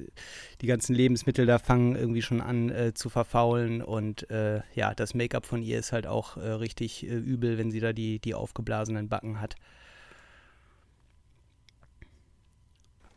die 0.62 0.68
ganzen 0.68 0.96
Lebensmittel 0.96 1.46
da 1.46 1.60
fangen 1.60 1.96
irgendwie 1.96 2.22
schon 2.22 2.42
an 2.42 2.70
äh, 2.70 2.94
zu 2.94 3.10
verfaulen. 3.10 3.82
Und 3.82 4.30
äh, 4.30 4.62
ja, 4.74 4.94
das 4.96 5.14
Make-up 5.14 5.46
von 5.46 5.62
ihr 5.62 5.80
ist 5.80 5.92
halt 5.92 6.08
auch 6.08 6.38
äh, 6.38 6.42
richtig 6.42 7.04
äh, 7.04 7.16
übel, 7.16 7.58
wenn 7.58 7.72
sie 7.72 7.80
da 7.80 7.94
die, 7.94 8.20
die 8.20 8.34
aufgeblasenen 8.34 9.08
Backen 9.08 9.40
hat. 9.40 9.56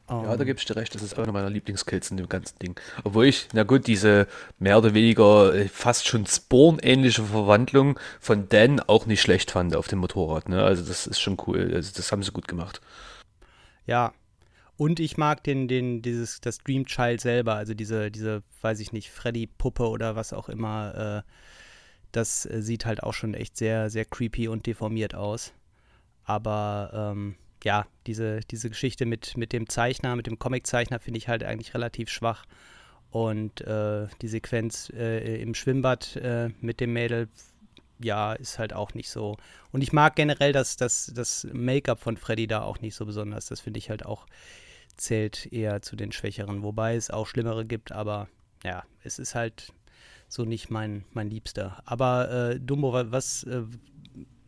Ja, 0.06 0.36
da 0.36 0.44
gebe 0.44 0.58
ich 0.58 0.66
dir 0.66 0.76
recht, 0.76 0.94
das 0.94 1.02
ist 1.02 1.18
einer 1.18 1.32
meiner 1.32 1.48
Lieblingskills 1.48 2.10
in 2.10 2.18
dem 2.18 2.28
ganzen 2.28 2.58
Ding. 2.58 2.78
Obwohl 3.04 3.24
ich, 3.24 3.48
na 3.54 3.62
gut, 3.62 3.86
diese 3.86 4.26
mehr 4.58 4.76
oder 4.76 4.92
weniger 4.92 5.54
äh, 5.54 5.66
fast 5.66 6.06
schon 6.06 6.26
Spawn-ähnliche 6.26 7.22
Verwandlung 7.22 7.98
von 8.20 8.48
Dan 8.50 8.80
auch 8.80 9.06
nicht 9.06 9.22
schlecht 9.22 9.50
fand 9.50 9.74
auf 9.74 9.88
dem 9.88 10.00
Motorrad. 10.00 10.50
Ne? 10.50 10.62
Also 10.62 10.84
das 10.84 11.06
ist 11.06 11.20
schon 11.20 11.38
cool. 11.46 11.72
Also 11.74 11.92
das 11.96 12.12
haben 12.12 12.22
sie 12.22 12.32
gut 12.32 12.48
gemacht. 12.48 12.82
Ja. 13.86 14.12
Und 14.76 15.00
ich 15.00 15.16
mag 15.16 15.42
den, 15.44 15.68
den, 15.68 16.02
dieses, 16.02 16.40
das 16.40 16.58
Dream 16.58 16.84
Child 16.84 17.20
selber, 17.20 17.54
also 17.54 17.74
diese, 17.74 18.10
diese, 18.10 18.42
weiß 18.60 18.80
ich 18.80 18.92
nicht, 18.92 19.10
Freddy-Puppe 19.10 19.88
oder 19.88 20.16
was 20.16 20.32
auch 20.32 20.48
immer. 20.48 21.22
Äh, 21.24 21.30
das 22.12 22.44
äh, 22.44 22.60
sieht 22.60 22.84
halt 22.84 23.02
auch 23.02 23.14
schon 23.14 23.34
echt 23.34 23.56
sehr, 23.56 23.88
sehr 23.88 24.04
creepy 24.04 24.48
und 24.48 24.66
deformiert 24.66 25.14
aus. 25.14 25.52
Aber 26.24 26.90
ähm, 27.12 27.36
ja, 27.64 27.86
diese, 28.06 28.40
diese 28.50 28.68
Geschichte 28.68 29.06
mit, 29.06 29.36
mit 29.36 29.52
dem 29.52 29.68
Zeichner, 29.68 30.14
mit 30.16 30.26
dem 30.26 30.38
Comiczeichner 30.38 31.00
finde 31.00 31.18
ich 31.18 31.28
halt 31.28 31.42
eigentlich 31.42 31.74
relativ 31.74 32.10
schwach. 32.10 32.44
Und 33.10 33.62
äh, 33.62 34.06
die 34.20 34.28
Sequenz 34.28 34.90
äh, 34.94 35.40
im 35.40 35.54
Schwimmbad 35.54 36.16
äh, 36.16 36.50
mit 36.60 36.80
dem 36.80 36.92
Mädel, 36.92 37.28
ja, 38.00 38.34
ist 38.34 38.58
halt 38.58 38.74
auch 38.74 38.92
nicht 38.94 39.08
so. 39.08 39.36
Und 39.72 39.82
ich 39.82 39.92
mag 39.92 40.14
generell 40.16 40.52
das, 40.52 40.76
das, 40.76 41.10
das 41.14 41.46
Make-up 41.52 42.00
von 42.00 42.16
Freddy 42.16 42.46
da 42.46 42.62
auch 42.62 42.80
nicht 42.80 42.94
so 42.94 43.06
besonders. 43.06 43.46
Das 43.46 43.60
finde 43.60 43.78
ich 43.78 43.88
halt 43.88 44.04
auch, 44.04 44.26
zählt 44.96 45.50
eher 45.52 45.80
zu 45.80 45.96
den 45.96 46.12
Schwächeren. 46.12 46.62
Wobei 46.62 46.96
es 46.96 47.10
auch 47.10 47.26
Schlimmere 47.26 47.64
gibt, 47.64 47.92
aber 47.92 48.28
ja, 48.62 48.84
es 49.04 49.18
ist 49.18 49.34
halt 49.34 49.72
so 50.28 50.44
nicht 50.44 50.68
mein, 50.70 51.04
mein 51.12 51.30
Liebster. 51.30 51.82
Aber 51.86 52.30
äh, 52.30 52.60
Dumbo, 52.60 52.92
was, 52.92 53.44
äh, 53.44 53.62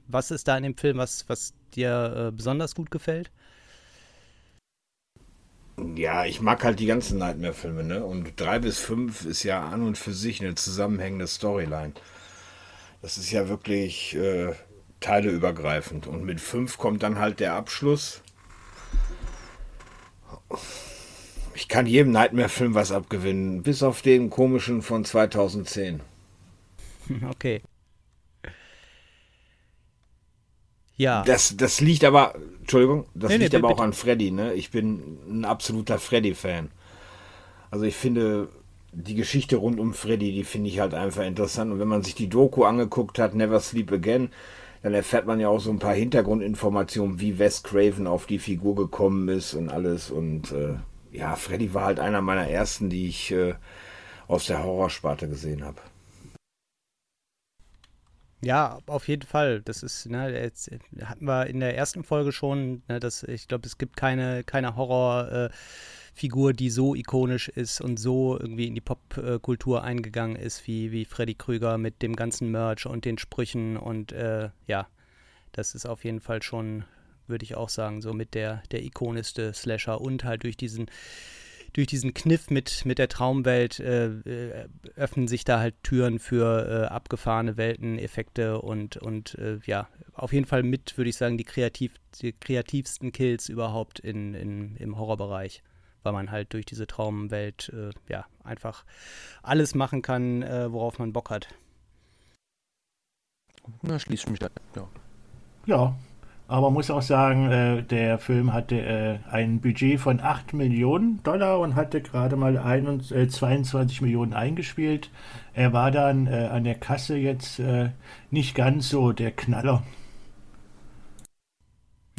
was 0.09 0.31
ist 0.31 0.49
da 0.49 0.57
in 0.57 0.63
dem 0.63 0.77
Film, 0.77 0.99
was, 0.99 1.29
was 1.29 1.55
dir 1.75 2.29
äh, 2.29 2.33
besonders 2.33 2.75
gut 2.75 2.91
gefällt? 2.91 3.31
Ja, 5.95 6.25
ich 6.25 6.41
mag 6.41 6.65
halt 6.65 6.81
die 6.81 6.87
ganzen 6.87 7.19
Nightmare-Filme, 7.19 7.85
ne? 7.85 8.05
Und 8.05 8.41
drei 8.41 8.59
bis 8.59 8.79
fünf 8.79 9.27
ist 9.27 9.43
ja 9.43 9.63
an 9.69 9.83
und 9.83 9.99
für 9.99 10.15
sich 10.15 10.41
eine 10.41 10.55
zusammenhängende 10.55 11.27
Storyline. 11.27 11.93
Das 13.03 13.19
ist 13.19 13.31
ja 13.31 13.49
wirklich 13.49 14.17
äh, 14.17 14.55
teileübergreifend. 15.01 16.07
Und 16.07 16.25
mit 16.25 16.41
fünf 16.41 16.79
kommt 16.79 17.03
dann 17.03 17.19
halt 17.19 17.41
der 17.41 17.55
Abschluss. 17.55 18.23
Ich 21.55 21.69
kann 21.69 21.87
jedem 21.87 22.13
Nightmare-Film 22.13 22.75
was 22.75 22.91
abgewinnen, 22.91 23.63
bis 23.63 23.83
auf 23.83 24.01
den 24.01 24.31
komischen 24.31 24.83
von 24.83 25.05
2010. 25.05 26.01
Okay. 27.31 27.63
Ja. 30.97 31.23
Das, 31.23 31.57
das 31.57 31.81
liegt 31.81 32.05
aber, 32.05 32.35
Entschuldigung, 32.61 33.07
das 33.15 33.31
nee, 33.31 33.37
liegt 33.37 33.53
nee, 33.53 33.59
aber 33.59 33.69
bitte. 33.69 33.81
auch 33.81 33.85
an 33.85 33.93
Freddy, 33.93 34.31
ne? 34.31 34.55
Ich 34.55 34.71
bin 34.71 35.19
ein 35.29 35.45
absoluter 35.45 35.99
Freddy-Fan. 35.99 36.71
Also 37.71 37.85
ich 37.85 37.95
finde 37.95 38.49
die 38.93 39.15
Geschichte 39.15 39.57
rund 39.57 39.79
um 39.79 39.93
Freddy, 39.93 40.33
die 40.33 40.45
finde 40.45 40.71
ich 40.71 40.81
halt 40.81 40.95
einfach 40.95 41.25
interessant. 41.25 41.71
Und 41.71 41.79
wenn 41.79 41.89
man 41.89 42.03
sich 42.03 42.15
die 42.15 42.29
Doku 42.29 42.65
angeguckt 42.65 43.19
hat, 43.19 43.35
Never 43.35 43.61
Sleep 43.61 43.93
Again, 43.93 44.31
dann 44.83 44.95
erfährt 44.95 45.27
man 45.27 45.41
ja 45.41 45.49
auch 45.49 45.61
so 45.61 45.71
ein 45.71 45.79
paar 45.79 45.95
Hintergrundinformationen, 45.95 47.21
wie 47.21 47.39
Wes 47.39 47.63
Craven 47.63 48.07
auf 48.07 48.27
die 48.27 48.39
Figur 48.39 48.75
gekommen 48.75 49.29
ist 49.29 49.53
und 49.55 49.69
alles. 49.69 50.11
Und 50.11 50.53
äh, 50.53 50.77
ja, 51.13 51.37
Freddy 51.37 51.75
war 51.75 51.85
halt 51.87 52.01
einer 52.01 52.23
meiner 52.23 52.49
ersten, 52.49 52.89
die 52.89 53.09
ich 53.09 53.33
äh, 53.33 53.55
aus 54.29 54.47
der 54.47 54.63
Horrorsparte 54.63 55.29
gesehen 55.29 55.65
habe. 55.65 55.81
Ja, 58.43 58.79
auf 58.87 59.09
jeden 59.09 59.27
Fall. 59.27 59.63
Das 59.63 59.83
ist, 59.83 60.07
ne, 60.07 60.31
jetzt 60.31 60.71
hatten 61.03 61.25
wir 61.25 61.47
in 61.47 61.61
der 61.61 61.77
ersten 61.77 62.05
Folge 62.05 62.33
schon, 62.33 62.83
ne, 62.89 63.01
dass 63.01 63.23
ich 63.23 63.49
glaube, 63.49 63.67
es 63.67 63.79
gibt 63.79 63.97
keine, 63.97 64.45
keine 64.45 64.77
Horrorfigur, 64.77 66.51
äh, 66.51 66.53
die 66.53 66.71
so 66.71 66.95
ikonisch 66.95 67.49
ist 67.49 67.81
und 67.81 67.99
so 67.99 68.39
irgendwie 68.39 68.67
in 68.67 68.75
die 68.75 68.83
Popkultur 68.83 69.83
eingegangen 69.83 70.37
ist, 70.37 70.67
wie, 70.67 70.93
wie 70.93 71.07
Freddy 71.07 71.35
Krüger 71.35 71.79
mit 71.79 72.03
dem 72.03 72.15
ganzen 72.15 72.51
Merch 72.51 72.87
und 72.87 73.05
den 73.07 73.17
Sprüchen 73.19 73.77
und 73.79 74.13
äh, 74.13 74.51
ja, 74.67 74.87
das 75.53 75.75
ist 75.75 75.87
auf 75.87 76.05
jeden 76.05 76.21
Fall 76.21 76.43
schon, 76.43 76.85
würde 77.27 77.45
ich 77.45 77.55
auch 77.55 77.71
sagen, 77.71 78.03
so 78.03 78.13
mit 78.13 78.35
der, 78.35 78.63
der 78.71 78.83
ikonischste 78.85 79.55
Slasher 79.55 80.01
und 80.01 80.25
halt 80.25 80.45
durch 80.45 80.59
diesen 80.59 80.91
durch 81.77 81.87
diesen 81.87 82.15
Kniff 82.15 82.49
mit, 82.49 82.87
mit 82.87 82.99
der 82.99 83.09
Traumwelt 83.09 83.81
äh, 83.81 84.07
äh, 84.07 84.69
öffnen 84.95 85.29
sich 85.29 85.45
da 85.45 85.59
halt 85.59 85.75
Türen 85.83 86.19
für 86.19 86.67
äh, 86.69 86.87
abgefahrene 86.87 87.59
Welteneffekte 87.59 88.63
und, 88.63 88.97
und 88.97 89.35
äh, 89.35 89.59
ja, 89.67 89.87
auf 90.15 90.33
jeden 90.33 90.47
Fall 90.47 90.63
mit, 90.63 90.97
würde 90.97 91.11
ich 91.11 91.17
sagen, 91.17 91.37
die, 91.37 91.45
kreativ, 91.45 91.93
die 92.23 92.33
kreativsten 92.33 93.13
Kills 93.13 93.51
überhaupt 93.51 93.99
in, 93.99 94.33
in, 94.33 94.77
im 94.77 94.97
Horrorbereich. 94.97 95.63
Weil 96.03 96.13
man 96.13 96.31
halt 96.31 96.55
durch 96.55 96.65
diese 96.65 96.87
Traumwelt 96.87 97.71
äh, 97.75 97.91
ja 98.09 98.27
einfach 98.45 98.85
alles 99.43 99.75
machen 99.75 100.03
kann, 100.03 100.43
äh, 100.43 100.73
worauf 100.73 100.99
man 100.99 101.13
Bock 101.13 101.31
hat. 101.31 101.49
Na, 103.83 103.99
schließe 103.99 104.31
mich 104.31 104.39
da. 104.39 104.49
Ja. 104.77 104.89
Ja, 105.67 105.99
aber 106.49 106.71
muss 106.71 106.91
auch 106.91 107.03
sagen, 107.03 107.51
äh, 107.51 107.83
der 107.83 108.19
Film 108.19 108.53
hatte 108.53 108.77
äh, 108.81 109.19
ein 109.31 109.61
Budget 109.61 109.99
von 110.01 110.21
8 110.21 110.53
Millionen 110.55 111.23
Dollar 111.25 111.59
und 111.61 111.75
hatte 111.75 112.01
gerade 112.03 112.37
mal 112.37 112.59
21, 112.59 113.17
äh, 113.17 113.29
22 113.29 114.01
Millionen 114.03 114.33
eingespielt. 114.35 115.11
Er 115.55 115.73
war 115.73 115.91
dann 115.91 116.27
äh, 116.29 116.49
an 116.53 116.65
der 116.65 116.77
Kasse 116.77 117.17
jetzt 117.17 117.59
äh, 117.59 117.91
nicht 118.31 118.55
ganz 118.55 118.89
so 118.89 119.13
der 119.13 119.33
Knaller. 119.33 119.83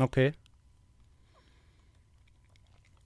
Okay. 0.02 0.34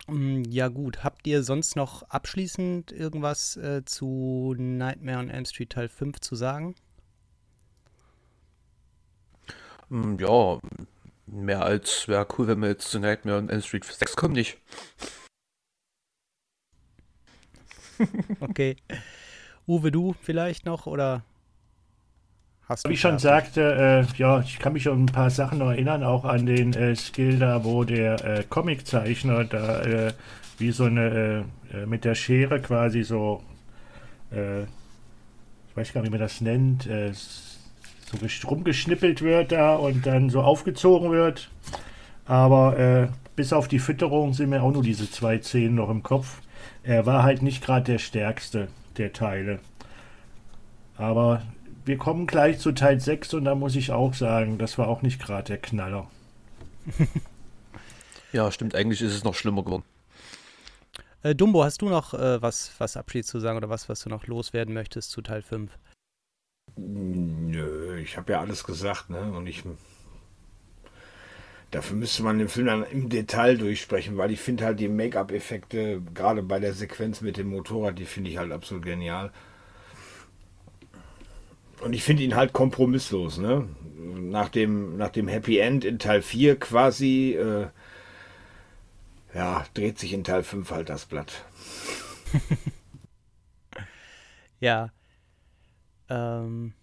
Mm, 0.08 0.44
Ja 0.48 0.68
gut, 0.68 1.04
habt 1.04 1.26
ihr 1.26 1.42
sonst 1.44 1.76
noch 1.76 2.04
abschließend 2.04 2.92
irgendwas 2.92 3.58
äh, 3.58 3.84
zu 3.84 4.54
Nightmare 4.58 5.18
on 5.20 5.30
Elm 5.32 5.46
Street 5.46 5.72
Teil 5.72 5.90
5 5.90 6.20
zu 6.20 6.36
sagen? 6.36 6.76
Hm, 9.90 10.18
Ja, 10.20 10.60
mehr 11.32 11.64
als 11.64 12.08
wäre 12.08 12.28
cool, 12.38 12.48
wenn 12.48 12.60
wir 12.60 12.70
jetzt 12.70 12.92
zu 12.92 13.00
Nightmare 13.00 13.38
on 13.38 13.50
Elm 13.50 13.62
Street 13.62 13.86
6 13.86 14.16
kommen, 14.16 14.34
nicht? 14.34 14.58
Okay. 18.40 18.78
Uwe, 19.68 19.92
du 19.92 20.16
vielleicht 20.22 20.66
noch 20.66 20.88
oder 20.88 21.24
hast 22.64 22.84
du 22.84 22.90
Wie 22.90 22.96
ich 22.96 23.02
schon 23.02 23.20
sagte, 23.20 24.08
äh, 24.12 24.18
ja, 24.18 24.40
ich 24.42 24.58
kann 24.58 24.74
mich 24.74 24.90
an 24.90 25.04
ein 25.04 25.06
paar 25.06 25.30
Sachen 25.30 25.60
noch 25.60 25.70
erinnern, 25.70 26.04
auch 26.04 26.26
an 26.26 26.48
den 26.48 26.74
äh, 26.74 26.96
Skill 26.96 27.38
da, 27.38 27.64
wo 27.64 27.84
der 27.84 28.24
äh, 28.26 28.44
Comiczeichner 28.44 29.44
da 29.44 29.82
äh, 29.84 30.14
wie 30.58 30.72
so 30.72 30.86
eine, 30.86 31.46
äh, 31.72 31.78
äh, 31.78 31.86
mit 31.86 32.06
der 32.06 32.16
Schere 32.16 32.60
quasi 32.60 33.04
so, 33.04 33.44
äh, 34.32 34.64
ich 34.64 35.76
weiß 35.76 35.94
gar 35.94 36.02
nicht, 36.02 36.10
wie 36.10 36.18
man 36.18 36.22
das 36.22 36.42
nennt, 36.42 36.88
äh, 36.88 37.14
so 38.12 38.18
gesch- 38.18 38.46
rumgeschnippelt 38.48 39.22
wird 39.22 39.52
da 39.52 39.76
und 39.76 40.06
dann 40.06 40.30
so 40.30 40.42
aufgezogen 40.42 41.12
wird. 41.12 41.50
Aber 42.26 42.78
äh, 42.78 43.08
bis 43.36 43.54
auf 43.54 43.68
die 43.68 43.80
Fütterung 43.80 44.34
sind 44.34 44.50
mir 44.50 44.62
auch 44.64 44.72
nur 44.72 44.84
diese 44.84 45.10
zwei 45.10 45.40
Szenen 45.42 45.76
noch 45.76 45.90
im 45.90 46.04
Kopf. 46.04 46.42
Er 46.84 47.06
war 47.06 47.24
halt 47.24 47.42
nicht 47.42 47.64
gerade 47.64 47.86
der 47.94 48.00
stärkste 48.00 48.68
der 48.98 49.14
Teile. 49.14 49.60
Aber 50.98 51.42
wir 51.86 51.98
kommen 51.98 52.28
gleich 52.28 52.60
zu 52.60 52.72
Teil 52.74 53.00
6 53.00 53.34
und 53.34 53.46
da 53.46 53.56
muss 53.56 53.76
ich 53.76 53.92
auch 53.92 54.14
sagen, 54.14 54.58
das 54.58 54.78
war 54.78 54.88
auch 54.88 55.02
nicht 55.02 55.22
gerade 55.22 55.44
der 55.46 55.58
Knaller. 55.58 56.08
Ja, 58.34 58.50
stimmt, 58.50 58.76
eigentlich 58.76 59.02
ist 59.02 59.14
es 59.14 59.26
noch 59.26 59.36
schlimmer 59.36 59.62
geworden. 59.64 59.84
Äh, 61.22 61.36
Dumbo, 61.36 61.66
hast 61.66 61.82
du 61.82 61.90
noch 61.90 62.14
äh, 62.14 62.42
was, 62.42 62.72
was 62.78 62.96
Abschied 62.96 63.26
zu 63.26 63.42
sagen 63.42 63.58
oder 63.58 63.70
was, 63.70 63.90
was 63.90 64.02
du 64.02 64.10
noch 64.10 64.26
loswerden 64.26 64.74
möchtest 64.74 65.12
zu 65.12 65.22
Teil 65.22 65.42
5? 65.42 65.70
Nö, 66.76 67.98
ich 68.00 68.18
habe 68.18 68.34
ja 68.34 68.40
alles 68.42 68.64
gesagt, 68.64 69.10
ne? 69.10 69.32
Und 69.34 69.48
ich. 69.48 69.64
Dafür 71.72 71.96
müsste 71.96 72.24
man 72.24 72.38
den 72.38 72.50
Film 72.50 72.66
dann 72.68 72.84
im 72.84 73.08
Detail 73.10 73.58
durchsprechen, 73.58 74.18
weil 74.18 74.32
ich 74.32 74.42
finde 74.42 74.66
halt 74.66 74.80
die 74.82 74.90
Make-up-Effekte, 74.90 76.02
gerade 76.14 76.44
bei 76.44 76.60
der 76.60 76.74
Sequenz 76.74 77.22
mit 77.22 77.38
dem 77.38 77.48
Motorrad, 77.48 77.98
die 77.98 78.06
finde 78.06 78.30
ich 78.30 78.38
halt 78.38 78.52
absolut 78.52 78.84
genial. 78.84 79.32
Und 81.80 81.94
ich 81.94 82.04
finde 82.04 82.24
ihn 82.24 82.36
halt 82.36 82.52
kompromisslos, 82.54 83.38
ne? 83.38 83.68
Nach 83.98 84.50
dem, 84.50 84.98
nach 84.98 85.10
dem 85.10 85.28
Happy 85.28 85.60
End 85.60 85.86
in 85.86 85.98
Teil 86.00 86.22
4 86.22 86.60
quasi, 86.60 87.34
äh, 87.40 87.68
ja, 89.34 89.66
dreht 89.74 89.98
sich 89.98 90.14
in 90.14 90.24
Teil 90.26 90.44
5 90.44 90.72
halt 90.72 90.90
das 90.90 91.06
Blatt. 91.06 91.46
Ja. 94.62 94.92
Ähm, 96.12 96.74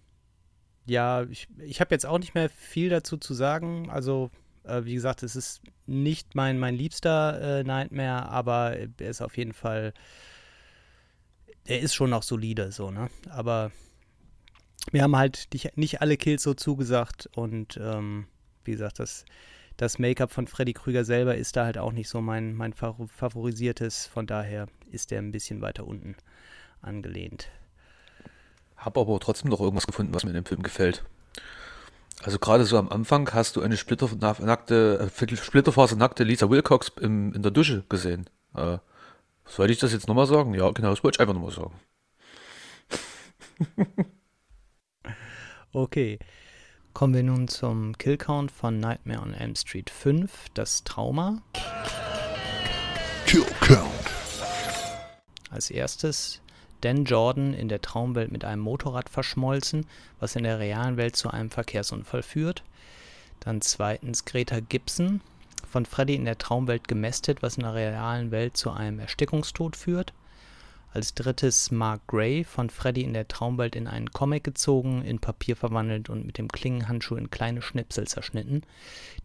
ja, 0.87 1.23
ich, 1.23 1.47
ich 1.59 1.79
habe 1.81 1.93
jetzt 1.93 2.07
auch 2.07 2.17
nicht 2.17 2.33
mehr 2.33 2.49
viel 2.49 2.89
dazu 2.89 3.17
zu 3.17 3.35
sagen. 3.35 3.89
Also, 3.91 4.31
äh, 4.63 4.83
wie 4.85 4.95
gesagt, 4.95 5.21
es 5.21 5.35
ist 5.35 5.61
nicht 5.85 6.33
mein, 6.33 6.57
mein 6.57 6.73
liebster 6.73 7.59
äh, 7.59 7.63
Nightmare, 7.63 8.27
aber 8.29 8.75
er 8.75 9.09
ist 9.09 9.21
auf 9.21 9.37
jeden 9.37 9.53
Fall. 9.53 9.93
Er 11.65 11.79
ist 11.81 11.93
schon 11.93 12.09
noch 12.09 12.23
solide, 12.23 12.71
so, 12.71 12.89
ne? 12.89 13.09
Aber 13.29 13.71
mir 14.91 15.03
haben 15.03 15.15
halt 15.15 15.47
nicht, 15.75 16.01
alle 16.01 16.17
Kills 16.17 16.41
so 16.41 16.55
zugesagt 16.55 17.29
und 17.35 17.77
ähm, 17.79 18.25
wie 18.63 18.71
gesagt, 18.71 18.97
das, 18.97 19.25
das 19.77 19.99
Make-up 19.99 20.31
von 20.31 20.47
Freddy 20.47 20.73
Krüger 20.73 21.05
selber 21.05 21.35
ist 21.35 21.55
da 21.55 21.65
halt 21.65 21.77
auch 21.77 21.91
nicht 21.91 22.09
so 22.09 22.21
mein, 22.21 22.55
mein 22.55 22.73
Fav- 22.73 23.07
favorisiertes. 23.09 24.07
Von 24.07 24.25
daher 24.25 24.67
ist 24.89 25.11
er 25.11 25.19
ein 25.19 25.31
bisschen 25.31 25.61
weiter 25.61 25.85
unten 25.85 26.15
angelehnt. 26.81 27.49
Hab 28.79 28.97
aber 28.97 29.19
trotzdem 29.19 29.49
noch 29.51 29.59
irgendwas 29.59 29.87
gefunden, 29.87 30.13
was 30.13 30.23
mir 30.23 30.31
in 30.31 30.35
dem 30.35 30.45
Film 30.45 30.63
gefällt. 30.63 31.03
Also 32.23 32.39
gerade 32.39 32.65
so 32.65 32.77
am 32.77 32.89
Anfang 32.89 33.31
hast 33.33 33.55
du 33.55 33.61
eine 33.61 33.77
splitternackte, 33.77 35.09
äh, 35.15 35.35
splitterfasernackte 35.35 36.23
Lisa 36.23 36.49
Wilcox 36.49 36.91
im, 36.99 37.33
in 37.33 37.43
der 37.43 37.51
Dusche 37.51 37.83
gesehen. 37.89 38.29
Äh, 38.55 38.79
soll 39.45 39.71
ich 39.71 39.79
das 39.79 39.93
jetzt 39.93 40.07
nochmal 40.07 40.27
sagen? 40.27 40.53
Ja, 40.53 40.71
genau, 40.71 40.89
das 40.89 41.03
wollte 41.03 41.17
ich 41.17 41.19
einfach 41.21 41.33
nochmal 41.33 41.51
sagen. 41.51 41.73
Okay. 45.71 46.17
Kommen 46.93 47.13
wir 47.13 47.21
nun 47.21 47.47
zum 47.47 47.95
Killcount 47.97 48.51
von 48.51 48.79
Nightmare 48.79 49.21
on 49.21 49.35
Elm 49.35 49.55
Street 49.55 49.91
5, 49.91 50.47
das 50.55 50.83
Trauma. 50.83 51.43
Kill 53.27 53.45
Count. 53.61 53.89
Als 55.51 55.69
erstes 55.69 56.41
Dan 56.81 57.03
Jordan 57.05 57.53
in 57.53 57.67
der 57.67 57.81
Traumwelt 57.81 58.31
mit 58.31 58.45
einem 58.45 58.61
Motorrad 58.61 59.09
verschmolzen, 59.09 59.85
was 60.19 60.35
in 60.35 60.43
der 60.43 60.59
realen 60.59 60.97
Welt 60.97 61.15
zu 61.15 61.29
einem 61.29 61.49
Verkehrsunfall 61.49 62.23
führt. 62.23 62.63
Dann 63.39 63.61
zweitens 63.61 64.25
Greta 64.25 64.59
Gibson 64.59 65.21
von 65.69 65.85
Freddy 65.85 66.15
in 66.15 66.25
der 66.25 66.37
Traumwelt 66.37 66.87
gemästet, 66.87 67.41
was 67.41 67.57
in 67.57 67.63
der 67.63 67.73
realen 67.73 68.31
Welt 68.31 68.57
zu 68.57 68.71
einem 68.71 68.99
Erstickungstod 68.99 69.75
führt. 69.75 70.13
Als 70.91 71.13
drittes 71.13 71.69
Mark 71.69 72.07
Gray 72.07 72.43
von 72.43 72.71
Freddy 72.71 73.03
in 73.03 73.13
der 73.13 73.27
Traumwelt 73.27 73.75
in 73.75 73.85
einen 73.85 74.11
Comic 74.11 74.43
gezogen, 74.43 75.03
in 75.03 75.19
Papier 75.19 75.55
verwandelt 75.55 76.09
und 76.09 76.25
mit 76.25 76.39
dem 76.39 76.47
Klingenhandschuh 76.47 77.15
in 77.15 77.29
kleine 77.29 77.61
Schnipsel 77.61 78.07
zerschnitten. 78.07 78.63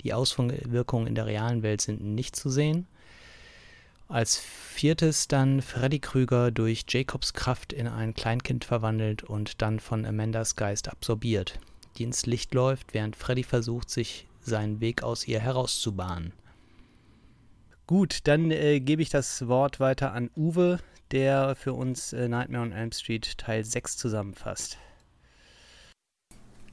Die 0.02 0.12
Auswirkungen 0.12 1.06
in 1.06 1.14
der 1.14 1.24
realen 1.24 1.62
Welt 1.62 1.80
sind 1.80 2.02
nicht 2.02 2.36
zu 2.36 2.50
sehen. 2.50 2.86
Als 4.08 4.38
viertes 4.38 5.28
dann 5.28 5.62
Freddy 5.62 5.98
Krüger 5.98 6.50
durch 6.50 6.84
Jacobs 6.88 7.32
Kraft 7.32 7.72
in 7.72 7.86
ein 7.86 8.14
Kleinkind 8.14 8.64
verwandelt 8.64 9.22
und 9.22 9.62
dann 9.62 9.80
von 9.80 10.04
Amandas 10.04 10.56
Geist 10.56 10.88
absorbiert, 10.88 11.58
die 11.96 12.04
ins 12.04 12.26
Licht 12.26 12.54
läuft, 12.54 12.92
während 12.92 13.16
Freddy 13.16 13.42
versucht, 13.42 13.90
sich 13.90 14.26
seinen 14.42 14.80
Weg 14.80 15.02
aus 15.02 15.26
ihr 15.26 15.40
herauszubahnen. 15.40 16.32
Gut, 17.86 18.20
dann 18.24 18.50
äh, 18.50 18.80
gebe 18.80 19.02
ich 19.02 19.10
das 19.10 19.46
Wort 19.48 19.80
weiter 19.80 20.12
an 20.12 20.30
Uwe, 20.36 20.78
der 21.10 21.54
für 21.54 21.72
uns 21.72 22.12
äh, 22.12 22.28
Nightmare 22.28 22.62
on 22.62 22.72
Elm 22.72 22.92
Street 22.92 23.36
Teil 23.38 23.64
6 23.64 23.96
zusammenfasst. 23.96 24.78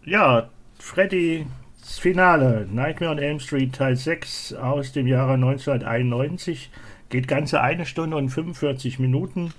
Ja, 0.03 0.49
Freddy, 0.79 1.45
das 1.81 1.99
Finale, 1.99 2.65
Nightmare 2.71 3.11
on 3.11 3.19
Elm 3.19 3.39
Street 3.39 3.73
Teil 3.73 3.95
6 3.95 4.53
aus 4.53 4.93
dem 4.93 5.05
Jahre 5.05 5.33
1991, 5.33 6.71
geht 7.11 7.27
ganze 7.27 7.61
eine 7.61 7.85
Stunde 7.85 8.17
und 8.17 8.29
45 8.29 8.97
Minuten 8.97 9.53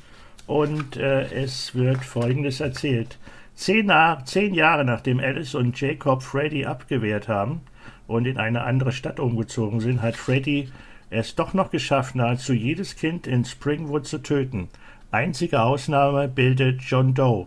und 0.47 0.97
äh, 0.97 1.33
es 1.33 1.75
wird 1.75 2.05
folgendes 2.05 2.61
erzählt. 2.61 3.19
Zehn, 3.55 3.87
nach, 3.87 4.25
zehn 4.25 4.55
Jahre 4.55 4.85
nachdem 4.85 5.21
Alice 5.21 5.55
und 5.55 5.81
Jacob 5.81 6.23
Freddy 6.23 6.65
abgewehrt 6.65 7.29
haben 7.29 7.61
und 8.09 8.27
in 8.27 8.39
eine 8.39 8.65
andere 8.65 8.91
Stadt 8.91 9.21
umgezogen 9.21 9.81
sind, 9.81 10.03
hat 10.03 10.17
Freddy 10.17 10.71
es 11.11 11.35
doch 11.35 11.53
noch 11.53 11.71
geschafft, 11.71 12.15
nahezu 12.15 12.55
jedes 12.55 12.97
Kind 12.97 13.27
in 13.27 13.45
Springwood 13.45 14.07
zu 14.07 14.19
töten. 14.19 14.69
Einzige 15.11 15.63
Ausnahme 15.63 16.27
bildet 16.27 16.81
John 16.81 17.13
Doe, 17.13 17.47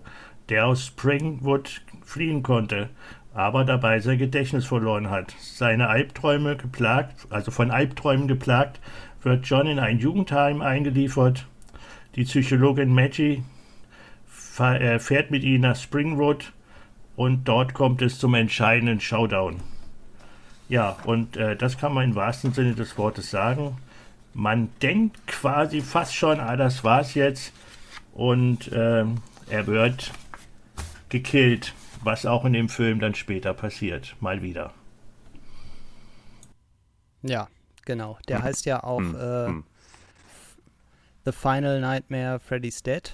der 0.49 0.67
aus 0.67 0.85
Springwood 0.85 1.81
fliehen 2.03 2.43
konnte, 2.43 2.89
aber 3.33 3.65
dabei 3.65 3.99
sein 3.99 4.19
Gedächtnis 4.19 4.65
verloren 4.65 5.09
hat. 5.09 5.35
Seine 5.39 5.89
Albträume 5.89 6.55
geplagt, 6.55 7.27
also 7.31 7.49
von 7.49 7.71
Albträumen 7.71 8.27
geplagt, 8.27 8.79
wird 9.25 9.47
John 9.47 9.65
in 9.65 9.79
ein 9.79 9.97
Jugendheim 9.97 10.61
eingeliefert. 10.61 11.47
Die 12.15 12.23
Psychologin 12.23 12.93
Maggie 12.93 13.43
äh, 14.59 14.99
fährt 14.99 15.31
mit 15.31 15.43
ihm 15.43 15.61
nach 15.61 15.75
Springwood 15.75 16.53
und 17.15 17.45
dort 17.45 17.73
kommt 17.73 18.01
es 18.03 18.19
zum 18.19 18.35
entscheidenden 18.35 19.01
Showdown. 19.01 19.61
Ja, 20.69 20.97
und 21.05 21.37
äh, 21.37 21.55
das 21.55 21.77
kann 21.77 21.93
man 21.93 22.11
im 22.11 22.15
wahrsten 22.15 22.53
Sinne 22.53 22.75
des 22.75 22.97
Wortes 22.97 23.29
sagen. 23.31 23.77
man 24.33 24.69
denkt 24.81 25.27
quasi 25.27 25.81
fast 25.81 26.15
schon, 26.15 26.39
ah, 26.39 26.55
das 26.55 26.83
war's 26.83 27.15
jetzt. 27.15 27.51
Und 28.13 28.69
ähm, 28.73 29.17
er 29.49 29.65
wird 29.65 30.11
gekillt, 31.09 31.73
was 32.03 32.25
auch 32.25 32.45
in 32.45 32.53
dem 32.53 32.69
Film 32.69 32.99
dann 32.99 33.15
später 33.15 33.53
passiert. 33.53 34.15
Mal 34.19 34.41
wieder. 34.41 34.73
Ja, 37.23 37.47
genau. 37.85 38.17
Der 38.27 38.43
heißt 38.43 38.65
ja 38.65 38.83
auch 38.83 39.01
äh, 39.01 39.53
The 41.25 41.31
Final 41.31 41.81
Nightmare 41.81 42.39
Freddy's 42.39 42.83
Dead. 42.83 43.11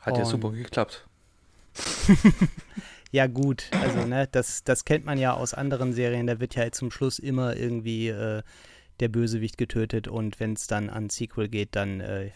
Hat 0.00 0.16
ja 0.16 0.24
super 0.24 0.50
geklappt. 0.50 1.06
Ja, 3.12 3.26
gut, 3.26 3.66
also, 3.72 4.06
ne, 4.06 4.26
das, 4.32 4.64
das 4.64 4.86
kennt 4.86 5.04
man 5.04 5.18
ja 5.18 5.34
aus 5.34 5.52
anderen 5.52 5.92
Serien. 5.92 6.26
Da 6.26 6.40
wird 6.40 6.54
ja 6.54 6.72
zum 6.72 6.90
Schluss 6.90 7.18
immer 7.18 7.54
irgendwie 7.54 8.08
äh, 8.08 8.42
der 9.00 9.08
Bösewicht 9.08 9.58
getötet 9.58 10.08
und 10.08 10.40
wenn 10.40 10.54
es 10.54 10.66
dann 10.66 10.88
an 10.88 11.10
Sequel 11.10 11.48
geht, 11.48 11.76
dann 11.76 12.00
äh, 12.00 12.30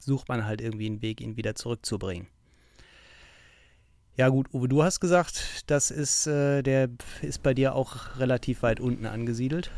sucht 0.00 0.28
man 0.28 0.44
halt 0.44 0.60
irgendwie 0.60 0.86
einen 0.86 1.02
Weg, 1.02 1.20
ihn 1.20 1.36
wieder 1.36 1.54
zurückzubringen. 1.54 2.26
Ja, 4.16 4.28
gut, 4.28 4.48
Uwe, 4.52 4.68
du 4.68 4.82
hast 4.82 5.00
gesagt, 5.00 5.64
das 5.68 5.90
ist, 5.90 6.26
äh, 6.26 6.62
der 6.62 6.90
ist 7.22 7.42
bei 7.42 7.54
dir 7.54 7.74
auch 7.74 8.18
relativ 8.18 8.62
weit 8.62 8.78
unten 8.78 9.06
angesiedelt. 9.06 9.70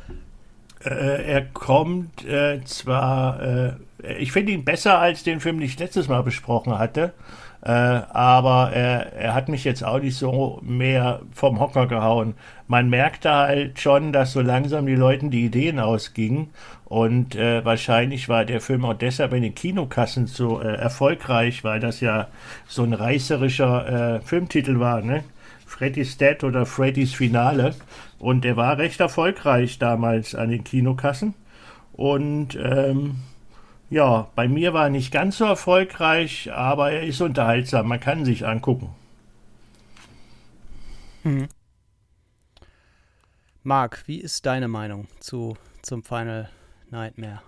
Äh, 0.85 1.25
er 1.25 1.43
kommt 1.43 2.25
äh, 2.25 2.61
zwar, 2.65 3.41
äh, 3.41 3.73
ich 4.19 4.33
finde 4.33 4.53
ihn 4.53 4.65
besser 4.65 4.99
als 4.99 5.23
den 5.23 5.39
Film, 5.39 5.59
den 5.59 5.67
ich 5.67 5.79
letztes 5.79 6.09
Mal 6.09 6.23
besprochen 6.23 6.77
hatte, 6.77 7.15
äh, 7.63 7.71
aber 7.71 8.73
er, 8.73 9.13
er 9.15 9.35
hat 9.35 9.49
mich 9.49 9.63
jetzt 9.63 9.85
auch 9.85 10.01
nicht 10.01 10.17
so 10.17 10.61
mehr 10.63 11.23
vom 11.33 11.61
Hocker 11.61 11.87
gehauen. 11.87 12.35
Man 12.67 12.91
merkte 12.91 13.31
halt 13.31 13.81
schon, 13.81 14.13
dass 14.13 14.33
so 14.33 14.41
langsam 14.41 14.85
die 14.85 14.97
Leuten 14.97 15.31
die 15.31 15.45
Ideen 15.45 15.79
ausgingen 15.79 16.51
und 16.95 17.35
äh, 17.35 17.65
wahrscheinlich 17.65 18.29
war 18.29 18.45
der 18.45 18.61
Film 18.61 18.85
auch 18.85 18.95
deshalb 18.95 19.33
in 19.33 19.43
den 19.43 19.57
Kinokassen 19.57 20.29
so 20.29 20.61
äh, 20.61 20.77
erfolgreich, 20.77 21.65
weil 21.65 21.81
das 21.81 21.99
ja 21.99 22.29
so 22.69 22.85
ein 22.85 22.93
reißerischer 22.93 24.19
äh, 24.19 24.21
Filmtitel 24.21 24.79
war, 24.79 25.03
ne? 25.03 25.25
Freddy's 25.67 26.19
Dead 26.19 26.45
oder 26.45 26.67
Freddy's 26.67 27.13
Finale. 27.13 27.75
Und 28.21 28.45
er 28.45 28.57
war 28.57 28.79
recht 28.79 29.01
erfolgreich 29.01 29.81
damals 29.81 30.37
an 30.37 30.51
den 30.51 30.63
Kinokassen. 30.63 31.35
Und 31.95 32.57
ähm, 32.63 33.17
ja, 33.91 34.29
bei 34.37 34.47
mir 34.47 34.73
war 34.73 34.85
er 34.85 34.91
nicht 34.91 35.11
ganz 35.11 35.39
so 35.39 35.47
erfolgreich, 35.47 36.53
aber 36.53 36.93
er 36.93 37.03
ist 37.03 37.21
unterhaltsam. 37.21 37.89
Man 37.89 37.99
kann 37.99 38.25
sich 38.25 38.47
angucken. 38.47 38.95
Marc, 43.65 44.05
wie 44.07 44.21
ist 44.21 44.47
deine 44.47 44.69
Meinung 44.69 45.09
zu, 45.19 45.57
zum 45.83 46.05
Final 46.05 46.51
Nightmare? 46.95 47.43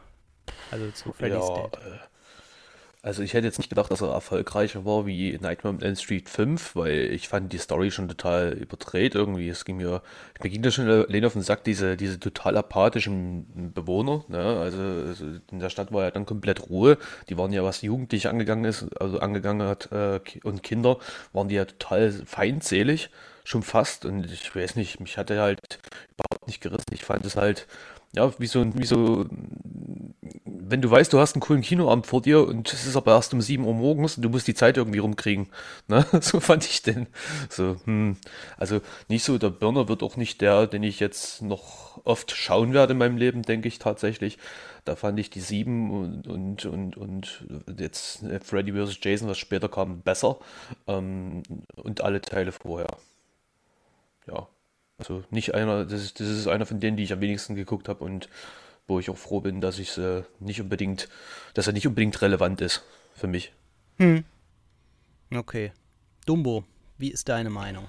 Also 0.70 0.90
zu 0.90 1.12
Freddy's 1.12 1.48
Ja, 1.48 1.54
Dead. 1.54 1.74
äh, 1.74 1.98
also 3.02 3.22
ich 3.22 3.34
hätte 3.34 3.46
jetzt 3.46 3.58
nicht 3.58 3.68
gedacht, 3.68 3.88
dass 3.92 4.00
er 4.00 4.10
erfolgreicher 4.10 4.84
war 4.84 5.06
wie 5.06 5.38
Nightmare 5.40 5.76
on 5.76 5.80
Elm 5.80 5.94
Street 5.94 6.28
5, 6.28 6.74
weil 6.74 7.12
ich 7.12 7.28
fand 7.28 7.52
die 7.52 7.58
Story 7.58 7.92
schon 7.92 8.08
total 8.08 8.52
überdreht 8.52 9.14
irgendwie. 9.14 9.48
Es 9.48 9.64
ging 9.64 9.76
mir, 9.76 10.02
mir 10.42 10.50
ging 10.50 10.62
das 10.62 10.74
schon 10.74 10.88
allein 10.88 11.24
auf 11.24 11.34
den 11.34 11.42
Sack, 11.42 11.62
diese, 11.62 11.96
diese 11.96 12.18
total 12.18 12.56
apathischen 12.56 13.72
Bewohner. 13.72 14.24
Ne? 14.26 14.38
Also, 14.58 14.82
also 14.82 15.24
in 15.52 15.60
der 15.60 15.70
Stadt 15.70 15.92
war 15.92 16.02
ja 16.02 16.10
dann 16.10 16.26
komplett 16.26 16.68
Ruhe. 16.68 16.98
Die 17.28 17.38
waren 17.38 17.52
ja, 17.52 17.62
was 17.62 17.82
Jugendliche 17.82 18.28
angegangen 18.28 18.64
ist, 18.64 18.86
also 19.00 19.20
angegangen 19.20 19.68
hat 19.68 19.92
äh, 19.92 20.18
und 20.42 20.64
Kinder, 20.64 20.98
waren 21.32 21.46
die 21.48 21.54
ja 21.54 21.64
total 21.64 22.10
feindselig, 22.10 23.10
schon 23.44 23.62
fast. 23.62 24.04
Und 24.04 24.26
ich 24.32 24.56
weiß 24.56 24.74
nicht, 24.74 24.98
mich 24.98 25.16
hatte 25.16 25.40
halt 25.40 25.60
überhaupt 26.14 26.48
nicht 26.48 26.60
gerissen. 26.60 26.90
Ich 26.92 27.04
fand 27.04 27.24
es 27.24 27.36
halt, 27.36 27.68
ja, 28.14 28.32
wie 28.38 28.46
so, 28.46 28.64
wie 28.74 28.86
so 28.86 29.26
wenn 30.68 30.82
du 30.82 30.90
weißt, 30.90 31.12
du 31.12 31.20
hast 31.20 31.34
einen 31.34 31.40
coolen 31.40 31.62
Kinoabend 31.62 32.06
vor 32.06 32.22
dir 32.22 32.46
und 32.46 32.72
es 32.72 32.86
ist 32.86 32.96
aber 32.96 33.12
erst 33.12 33.32
um 33.32 33.40
7 33.40 33.64
Uhr 33.64 33.74
morgens 33.74 34.16
und 34.16 34.22
du 34.22 34.28
musst 34.28 34.48
die 34.48 34.54
Zeit 34.54 34.76
irgendwie 34.76 34.98
rumkriegen. 34.98 35.48
Ne? 35.88 36.04
So 36.20 36.40
fand 36.40 36.64
ich 36.64 36.82
den. 36.82 37.06
So, 37.48 37.76
hm. 37.84 38.16
Also 38.56 38.80
nicht 39.08 39.22
so, 39.22 39.38
der 39.38 39.50
Burner 39.50 39.88
wird 39.88 40.02
auch 40.02 40.16
nicht 40.16 40.40
der, 40.40 40.66
den 40.66 40.82
ich 40.82 40.98
jetzt 40.98 41.42
noch 41.42 42.04
oft 42.04 42.32
schauen 42.32 42.72
werde 42.72 42.92
in 42.92 42.98
meinem 42.98 43.16
Leben, 43.16 43.42
denke 43.42 43.68
ich 43.68 43.78
tatsächlich. 43.78 44.38
Da 44.84 44.96
fand 44.96 45.20
ich 45.20 45.30
die 45.30 45.40
7 45.40 45.90
und, 45.90 46.26
und, 46.26 46.66
und, 46.66 46.96
und 46.96 47.46
jetzt 47.78 48.24
Freddy 48.42 48.72
vs. 48.72 48.98
Jason, 49.00 49.28
was 49.28 49.38
später 49.38 49.68
kam, 49.68 50.00
besser. 50.02 50.38
Ähm, 50.88 51.42
und 51.76 52.00
alle 52.00 52.20
Teile 52.20 52.50
vorher. 52.50 52.88
Ja. 54.26 54.48
Also 54.98 55.24
nicht 55.30 55.54
einer, 55.54 55.84
das 55.84 56.02
ist, 56.02 56.20
das 56.20 56.28
ist 56.28 56.48
einer 56.48 56.66
von 56.66 56.80
denen, 56.80 56.96
die 56.96 57.04
ich 57.04 57.12
am 57.12 57.20
wenigsten 57.20 57.54
geguckt 57.54 57.88
habe 57.88 58.02
und 58.02 58.28
wo 58.88 58.98
ich 58.98 59.10
auch 59.10 59.16
froh 59.16 59.40
bin, 59.40 59.60
dass 59.60 59.78
ich 59.78 59.98
äh, 59.98 60.22
nicht 60.40 60.60
unbedingt, 60.60 61.08
dass 61.54 61.66
er 61.66 61.72
nicht 61.72 61.86
unbedingt 61.86 62.22
relevant 62.22 62.60
ist 62.60 62.84
für 63.14 63.26
mich. 63.26 63.52
Okay. 65.34 65.72
Dumbo, 66.24 66.64
wie 66.98 67.10
ist 67.10 67.28
deine 67.28 67.50
Meinung? 67.50 67.84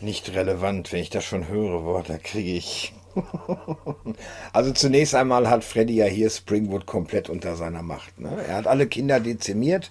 Nicht 0.00 0.34
relevant, 0.34 0.92
wenn 0.92 1.00
ich 1.00 1.10
das 1.10 1.24
schon 1.24 1.48
höre, 1.48 1.82
boah, 1.82 2.02
da 2.02 2.18
kriege 2.18 2.52
ich. 2.52 2.92
also 4.52 4.72
zunächst 4.72 5.14
einmal 5.14 5.48
hat 5.48 5.64
Freddy 5.64 5.94
ja 5.94 6.04
hier 6.04 6.28
Springwood 6.28 6.84
komplett 6.84 7.30
unter 7.30 7.56
seiner 7.56 7.82
Macht. 7.82 8.20
Ne? 8.20 8.44
Er 8.46 8.56
hat 8.56 8.66
alle 8.66 8.86
Kinder 8.86 9.20
dezimiert 9.20 9.90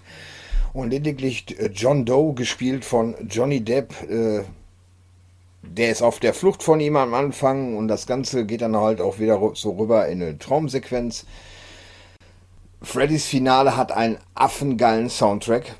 und 0.72 0.90
lediglich 0.90 1.46
John 1.72 2.04
Doe, 2.04 2.34
gespielt 2.34 2.84
von 2.84 3.16
Johnny 3.28 3.62
Depp, 3.62 3.94
äh, 4.08 4.44
der 5.68 5.90
ist 5.90 6.02
auf 6.02 6.20
der 6.20 6.34
Flucht 6.34 6.62
von 6.62 6.80
ihm 6.80 6.96
am 6.96 7.14
Anfang 7.14 7.76
und 7.76 7.88
das 7.88 8.06
Ganze 8.06 8.46
geht 8.46 8.62
dann 8.62 8.76
halt 8.76 9.00
auch 9.00 9.18
wieder 9.18 9.40
so 9.54 9.72
rüber 9.72 10.08
in 10.08 10.22
eine 10.22 10.38
Traumsequenz. 10.38 11.26
Freddys 12.82 13.26
Finale 13.26 13.76
hat 13.76 13.92
einen 13.92 14.18
affengeilen 14.34 15.08
Soundtrack. 15.08 15.74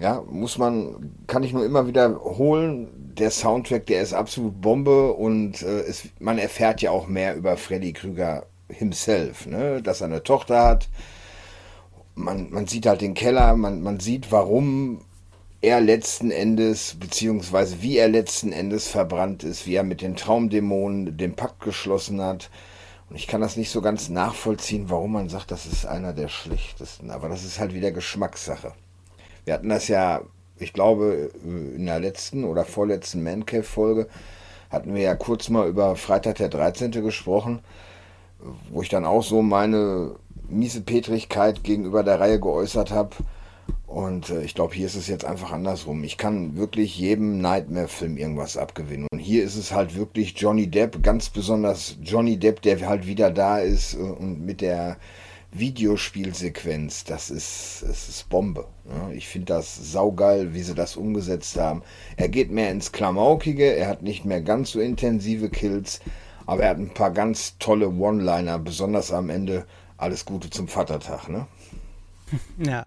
Ja, 0.00 0.22
muss 0.30 0.56
man, 0.56 1.12
kann 1.26 1.42
ich 1.42 1.52
nur 1.52 1.64
immer 1.64 1.86
wiederholen. 1.86 2.88
Der 3.14 3.30
Soundtrack, 3.30 3.86
der 3.86 4.00
ist 4.00 4.14
absolut 4.14 4.60
Bombe 4.60 5.12
und 5.12 5.62
äh, 5.62 5.80
es, 5.80 6.08
man 6.18 6.38
erfährt 6.38 6.80
ja 6.80 6.90
auch 6.90 7.08
mehr 7.08 7.36
über 7.36 7.58
Freddy 7.58 7.92
Krüger 7.92 8.46
himself, 8.68 9.46
ne? 9.46 9.82
dass 9.82 10.00
er 10.00 10.06
eine 10.06 10.22
Tochter 10.22 10.62
hat. 10.62 10.88
Man, 12.14 12.50
man 12.50 12.66
sieht 12.66 12.86
halt 12.86 13.02
den 13.02 13.14
Keller, 13.14 13.54
man, 13.54 13.82
man 13.82 14.00
sieht, 14.00 14.32
warum 14.32 15.02
er 15.62 15.80
letzten 15.80 16.32
Endes, 16.32 16.96
beziehungsweise 16.98 17.80
wie 17.82 17.96
er 17.96 18.08
letzten 18.08 18.52
Endes 18.52 18.88
verbrannt 18.88 19.44
ist, 19.44 19.66
wie 19.66 19.76
er 19.76 19.84
mit 19.84 20.02
den 20.02 20.16
Traumdämonen 20.16 21.16
den 21.16 21.34
Pakt 21.34 21.60
geschlossen 21.60 22.20
hat. 22.20 22.50
Und 23.08 23.16
ich 23.16 23.28
kann 23.28 23.40
das 23.40 23.56
nicht 23.56 23.70
so 23.70 23.80
ganz 23.80 24.08
nachvollziehen, 24.08 24.90
warum 24.90 25.12
man 25.12 25.28
sagt, 25.28 25.52
das 25.52 25.66
ist 25.66 25.86
einer 25.86 26.12
der 26.12 26.28
schlechtesten. 26.28 27.10
Aber 27.10 27.28
das 27.28 27.44
ist 27.44 27.60
halt 27.60 27.74
wieder 27.74 27.92
Geschmackssache. 27.92 28.72
Wir 29.44 29.54
hatten 29.54 29.68
das 29.68 29.86
ja, 29.86 30.22
ich 30.58 30.72
glaube, 30.72 31.30
in 31.44 31.86
der 31.86 32.00
letzten 32.00 32.44
oder 32.44 32.64
vorletzten 32.64 33.22
Mancave-Folge 33.22 34.08
hatten 34.70 34.94
wir 34.94 35.02
ja 35.02 35.14
kurz 35.14 35.48
mal 35.48 35.68
über 35.68 35.94
Freitag 35.94 36.36
der 36.36 36.48
13. 36.48 36.90
gesprochen, 36.90 37.60
wo 38.70 38.82
ich 38.82 38.88
dann 38.88 39.04
auch 39.04 39.22
so 39.22 39.42
meine 39.42 40.16
Miesepetrigkeit 40.48 41.62
gegenüber 41.62 42.02
der 42.02 42.18
Reihe 42.18 42.40
geäußert 42.40 42.90
habe. 42.90 43.14
Und 43.92 44.30
äh, 44.30 44.42
ich 44.42 44.54
glaube, 44.54 44.74
hier 44.74 44.86
ist 44.86 44.94
es 44.94 45.06
jetzt 45.06 45.26
einfach 45.26 45.52
andersrum. 45.52 46.02
Ich 46.02 46.16
kann 46.16 46.56
wirklich 46.56 46.98
jedem 46.98 47.42
Nightmare-Film 47.42 48.16
irgendwas 48.16 48.56
abgewinnen. 48.56 49.06
Und 49.12 49.18
hier 49.18 49.44
ist 49.44 49.54
es 49.56 49.70
halt 49.70 49.94
wirklich 49.94 50.32
Johnny 50.38 50.66
Depp, 50.66 51.02
ganz 51.02 51.28
besonders 51.28 51.98
Johnny 52.02 52.38
Depp, 52.38 52.62
der 52.62 52.88
halt 52.88 53.06
wieder 53.06 53.30
da 53.30 53.58
ist 53.58 53.92
äh, 53.92 53.98
und 53.98 54.46
mit 54.46 54.62
der 54.62 54.96
Videospielsequenz, 55.50 57.04
das 57.04 57.28
ist, 57.28 57.82
es 57.82 58.08
ist 58.08 58.30
Bombe. 58.30 58.66
Ja, 58.88 59.10
ich 59.10 59.28
finde 59.28 59.52
das 59.52 59.92
saugeil, 59.92 60.54
wie 60.54 60.62
sie 60.62 60.74
das 60.74 60.96
umgesetzt 60.96 61.58
haben. 61.58 61.82
Er 62.16 62.30
geht 62.30 62.50
mehr 62.50 62.70
ins 62.70 62.92
Klamaukige, 62.92 63.76
er 63.76 63.88
hat 63.88 64.00
nicht 64.00 64.24
mehr 64.24 64.40
ganz 64.40 64.70
so 64.70 64.80
intensive 64.80 65.50
Kills, 65.50 66.00
aber 66.46 66.62
er 66.62 66.70
hat 66.70 66.78
ein 66.78 66.94
paar 66.94 67.10
ganz 67.10 67.58
tolle 67.58 67.90
One-Liner, 67.90 68.58
besonders 68.58 69.12
am 69.12 69.28
Ende. 69.28 69.66
Alles 69.98 70.24
Gute 70.24 70.48
zum 70.48 70.66
Vatertag, 70.66 71.28
ne? 71.28 71.46
Ja. 72.66 72.86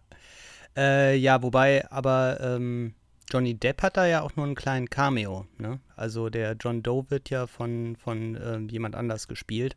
Äh, 0.75 1.15
ja, 1.15 1.41
wobei, 1.41 1.89
aber 1.89 2.39
ähm, 2.41 2.93
Johnny 3.29 3.55
Depp 3.55 3.81
hat 3.81 3.97
da 3.97 4.05
ja 4.05 4.21
auch 4.21 4.35
nur 4.35 4.45
einen 4.45 4.55
kleinen 4.55 4.89
Cameo, 4.89 5.47
ne? 5.57 5.79
Also 5.95 6.29
der 6.29 6.55
John 6.59 6.83
Doe 6.83 7.09
wird 7.09 7.29
ja 7.29 7.47
von, 7.47 7.95
von 7.95 8.38
ähm, 8.43 8.69
jemand 8.69 8.95
anders 8.95 9.27
gespielt. 9.27 9.75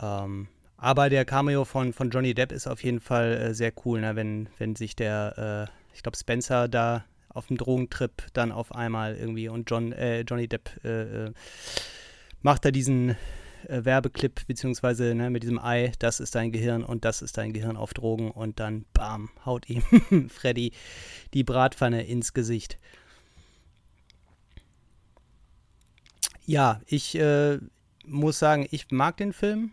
Ähm, 0.00 0.48
aber 0.76 1.08
der 1.08 1.24
Cameo 1.24 1.64
von, 1.64 1.92
von 1.92 2.10
Johnny 2.10 2.34
Depp 2.34 2.52
ist 2.52 2.66
auf 2.66 2.82
jeden 2.82 3.00
Fall 3.00 3.32
äh, 3.32 3.54
sehr 3.54 3.72
cool, 3.84 4.00
ne? 4.00 4.16
wenn, 4.16 4.48
wenn 4.58 4.76
sich 4.76 4.96
der, 4.96 5.68
äh, 5.70 5.94
ich 5.94 6.02
glaube, 6.02 6.18
Spencer 6.18 6.68
da 6.68 7.04
auf 7.28 7.46
dem 7.46 7.56
Drogentrip 7.56 8.26
dann 8.32 8.52
auf 8.52 8.74
einmal 8.74 9.16
irgendwie 9.16 9.48
und 9.48 9.70
John, 9.70 9.92
äh, 9.92 10.20
Johnny 10.20 10.48
Depp 10.48 10.70
äh, 10.84 11.26
äh, 11.26 11.32
macht 12.42 12.64
da 12.64 12.70
diesen 12.70 13.16
äh, 13.68 13.84
Werbeclip, 13.84 14.46
beziehungsweise 14.46 15.14
ne, 15.14 15.30
mit 15.30 15.42
diesem 15.42 15.58
Ei, 15.58 15.92
das 15.98 16.20
ist 16.20 16.34
dein 16.34 16.52
Gehirn 16.52 16.84
und 16.84 17.04
das 17.04 17.22
ist 17.22 17.38
dein 17.38 17.52
Gehirn 17.52 17.76
auf 17.76 17.94
Drogen 17.94 18.30
und 18.30 18.60
dann, 18.60 18.84
bam, 18.92 19.30
haut 19.44 19.68
ihm 19.68 19.82
Freddy 20.28 20.72
die 21.32 21.44
Bratpfanne 21.44 22.04
ins 22.04 22.32
Gesicht. 22.32 22.78
Ja, 26.46 26.80
ich 26.86 27.14
äh, 27.18 27.58
muss 28.04 28.38
sagen, 28.38 28.66
ich 28.70 28.90
mag 28.90 29.16
den 29.16 29.32
Film 29.32 29.72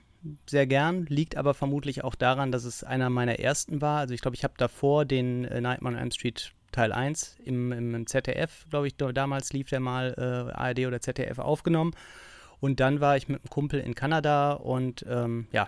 sehr 0.49 0.67
gern, 0.67 1.05
liegt 1.07 1.35
aber 1.35 1.53
vermutlich 1.53 2.03
auch 2.03 2.15
daran, 2.15 2.51
dass 2.51 2.63
es 2.63 2.83
einer 2.83 3.09
meiner 3.09 3.39
ersten 3.39 3.81
war. 3.81 3.99
Also 3.99 4.13
ich 4.13 4.21
glaube, 4.21 4.35
ich 4.35 4.43
habe 4.43 4.53
davor 4.57 5.05
den 5.05 5.45
äh, 5.45 5.61
Nightmare 5.61 5.95
on 5.95 6.01
Elm 6.01 6.11
Street 6.11 6.53
Teil 6.71 6.93
1 6.93 7.37
im, 7.43 7.71
im 7.71 8.07
ZDF, 8.07 8.65
glaube 8.69 8.87
ich, 8.87 8.95
damals 8.95 9.51
lief 9.51 9.69
der 9.69 9.81
mal 9.81 10.13
äh, 10.17 10.53
ARD 10.53 10.87
oder 10.87 11.01
ZDF 11.01 11.39
aufgenommen. 11.39 11.93
Und 12.61 12.79
dann 12.79 13.01
war 13.01 13.17
ich 13.17 13.27
mit 13.27 13.41
einem 13.41 13.49
Kumpel 13.49 13.81
in 13.81 13.95
Kanada 13.95 14.53
und 14.53 15.05
ähm, 15.09 15.47
ja, 15.51 15.67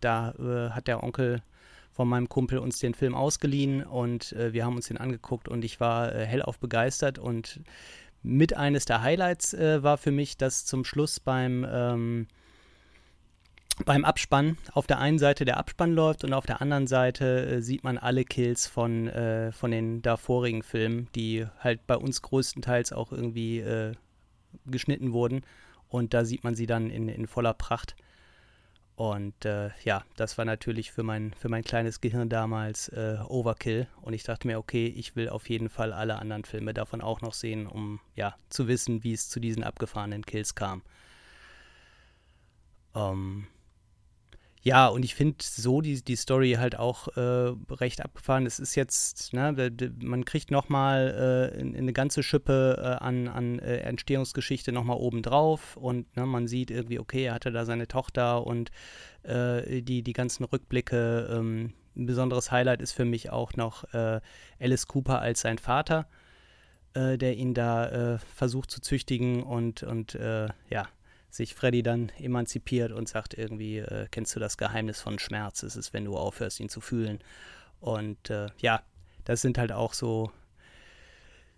da 0.00 0.30
äh, 0.32 0.70
hat 0.70 0.86
der 0.86 1.02
Onkel 1.02 1.42
von 1.90 2.08
meinem 2.08 2.28
Kumpel 2.28 2.58
uns 2.58 2.78
den 2.78 2.94
Film 2.94 3.14
ausgeliehen 3.14 3.82
und 3.82 4.32
äh, 4.32 4.52
wir 4.52 4.64
haben 4.64 4.76
uns 4.76 4.88
den 4.88 4.98
angeguckt 4.98 5.48
und 5.48 5.64
ich 5.64 5.80
war 5.80 6.14
äh, 6.14 6.26
hellauf 6.26 6.58
begeistert 6.58 7.18
und 7.18 7.60
mit 8.22 8.54
eines 8.54 8.84
der 8.84 9.02
Highlights 9.02 9.54
äh, 9.54 9.82
war 9.82 9.96
für 9.96 10.10
mich, 10.10 10.36
dass 10.36 10.66
zum 10.66 10.84
Schluss 10.84 11.20
beim 11.20 11.66
ähm, 11.68 12.26
beim 13.84 14.04
Abspann 14.04 14.56
auf 14.72 14.86
der 14.86 14.98
einen 14.98 15.18
Seite 15.18 15.44
der 15.44 15.58
Abspann 15.58 15.92
läuft 15.92 16.24
und 16.24 16.32
auf 16.32 16.46
der 16.46 16.62
anderen 16.62 16.86
Seite 16.86 17.46
äh, 17.46 17.60
sieht 17.60 17.84
man 17.84 17.98
alle 17.98 18.24
Kills 18.24 18.66
von, 18.66 19.08
äh, 19.08 19.52
von 19.52 19.70
den 19.70 20.00
davorigen 20.00 20.62
Filmen, 20.62 21.08
die 21.14 21.46
halt 21.60 21.86
bei 21.86 21.96
uns 21.96 22.22
größtenteils 22.22 22.92
auch 22.92 23.12
irgendwie 23.12 23.60
äh, 23.60 23.92
geschnitten 24.64 25.12
wurden. 25.12 25.42
Und 25.88 26.14
da 26.14 26.24
sieht 26.24 26.44
man 26.44 26.54
sie 26.54 26.66
dann 26.66 26.90
in, 26.90 27.08
in 27.08 27.26
voller 27.26 27.54
Pracht. 27.54 27.96
Und 28.96 29.44
äh, 29.44 29.70
ja, 29.84 30.04
das 30.16 30.38
war 30.38 30.46
natürlich 30.46 30.90
für 30.90 31.02
mein, 31.02 31.34
für 31.34 31.50
mein 31.50 31.62
kleines 31.62 32.00
Gehirn 32.00 32.30
damals 32.30 32.88
äh, 32.88 33.18
Overkill. 33.28 33.88
Und 34.00 34.14
ich 34.14 34.24
dachte 34.24 34.46
mir, 34.46 34.58
okay, 34.58 34.86
ich 34.86 35.14
will 35.16 35.28
auf 35.28 35.50
jeden 35.50 35.68
Fall 35.68 35.92
alle 35.92 36.18
anderen 36.18 36.44
Filme 36.44 36.72
davon 36.72 37.02
auch 37.02 37.20
noch 37.20 37.34
sehen, 37.34 37.66
um 37.66 38.00
ja 38.14 38.34
zu 38.48 38.68
wissen, 38.68 39.04
wie 39.04 39.12
es 39.12 39.28
zu 39.28 39.38
diesen 39.38 39.64
abgefahrenen 39.64 40.24
Kills 40.24 40.54
kam. 40.54 40.82
Ähm, 42.94 43.46
ja, 44.66 44.88
und 44.88 45.04
ich 45.04 45.14
finde 45.14 45.36
so 45.40 45.80
die, 45.80 46.02
die 46.02 46.16
Story 46.16 46.54
halt 46.58 46.76
auch 46.76 47.06
äh, 47.16 47.54
recht 47.70 48.04
abgefahren. 48.04 48.46
Es 48.46 48.58
ist 48.58 48.74
jetzt, 48.74 49.32
ne, 49.32 49.54
man 50.02 50.24
kriegt 50.24 50.50
nochmal 50.50 51.52
äh, 51.54 51.78
eine 51.78 51.92
ganze 51.92 52.24
Schippe 52.24 52.76
äh, 52.76 53.04
an, 53.04 53.28
an 53.28 53.60
äh, 53.60 53.76
Entstehungsgeschichte 53.76 54.72
nochmal 54.72 54.96
obendrauf 54.96 55.76
und 55.76 56.16
ne, 56.16 56.26
man 56.26 56.48
sieht 56.48 56.72
irgendwie, 56.72 56.98
okay, 56.98 57.26
er 57.26 57.34
hatte 57.34 57.52
da 57.52 57.64
seine 57.64 57.86
Tochter 57.86 58.44
und 58.44 58.72
äh, 59.22 59.82
die, 59.82 60.02
die 60.02 60.12
ganzen 60.12 60.42
Rückblicke. 60.42 61.28
Ähm, 61.30 61.72
ein 61.94 62.06
besonderes 62.06 62.50
Highlight 62.50 62.82
ist 62.82 62.90
für 62.90 63.04
mich 63.04 63.30
auch 63.30 63.54
noch 63.54 63.84
äh, 63.94 64.20
Alice 64.58 64.88
Cooper 64.88 65.20
als 65.20 65.42
sein 65.42 65.58
Vater, 65.58 66.08
äh, 66.94 67.16
der 67.16 67.36
ihn 67.36 67.54
da 67.54 68.18
versucht 68.34 68.72
zu 68.72 68.80
züchtigen 68.80 69.44
und, 69.44 69.84
und 69.84 70.18
ja, 70.68 70.88
sich 71.30 71.54
Freddy 71.54 71.82
dann 71.82 72.10
emanzipiert 72.18 72.92
und 72.92 73.08
sagt 73.08 73.34
irgendwie, 73.34 73.78
äh, 73.78 74.06
kennst 74.10 74.34
du 74.36 74.40
das 74.40 74.56
Geheimnis 74.56 75.00
von 75.00 75.18
Schmerz? 75.18 75.62
Es 75.62 75.76
ist, 75.76 75.92
wenn 75.92 76.04
du 76.04 76.16
aufhörst, 76.16 76.60
ihn 76.60 76.68
zu 76.68 76.80
fühlen. 76.80 77.18
Und 77.80 78.30
äh, 78.30 78.48
ja, 78.58 78.82
das 79.24 79.42
sind 79.42 79.58
halt 79.58 79.72
auch 79.72 79.92
so 79.92 80.30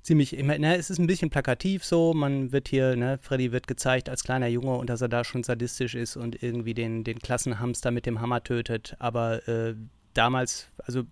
ziemlich, 0.02 0.32
ne, 0.32 0.76
es 0.76 0.90
ist 0.90 0.98
ein 0.98 1.06
bisschen 1.06 1.30
plakativ 1.30 1.84
so, 1.84 2.14
man 2.14 2.50
wird 2.50 2.68
hier, 2.68 2.96
ne, 2.96 3.18
Freddy 3.18 3.52
wird 3.52 3.66
gezeigt 3.66 4.08
als 4.08 4.24
kleiner 4.24 4.46
Junge 4.46 4.76
und 4.76 4.88
dass 4.88 5.02
er 5.02 5.08
da 5.08 5.22
schon 5.22 5.42
sadistisch 5.42 5.94
ist 5.94 6.16
und 6.16 6.42
irgendwie 6.42 6.74
den, 6.74 7.04
den 7.04 7.18
Klassenhamster 7.18 7.90
mit 7.90 8.06
dem 8.06 8.20
Hammer 8.20 8.42
tötet, 8.42 8.96
aber 8.98 9.46
äh, 9.48 9.74
damals, 10.14 10.70
also 10.78 11.04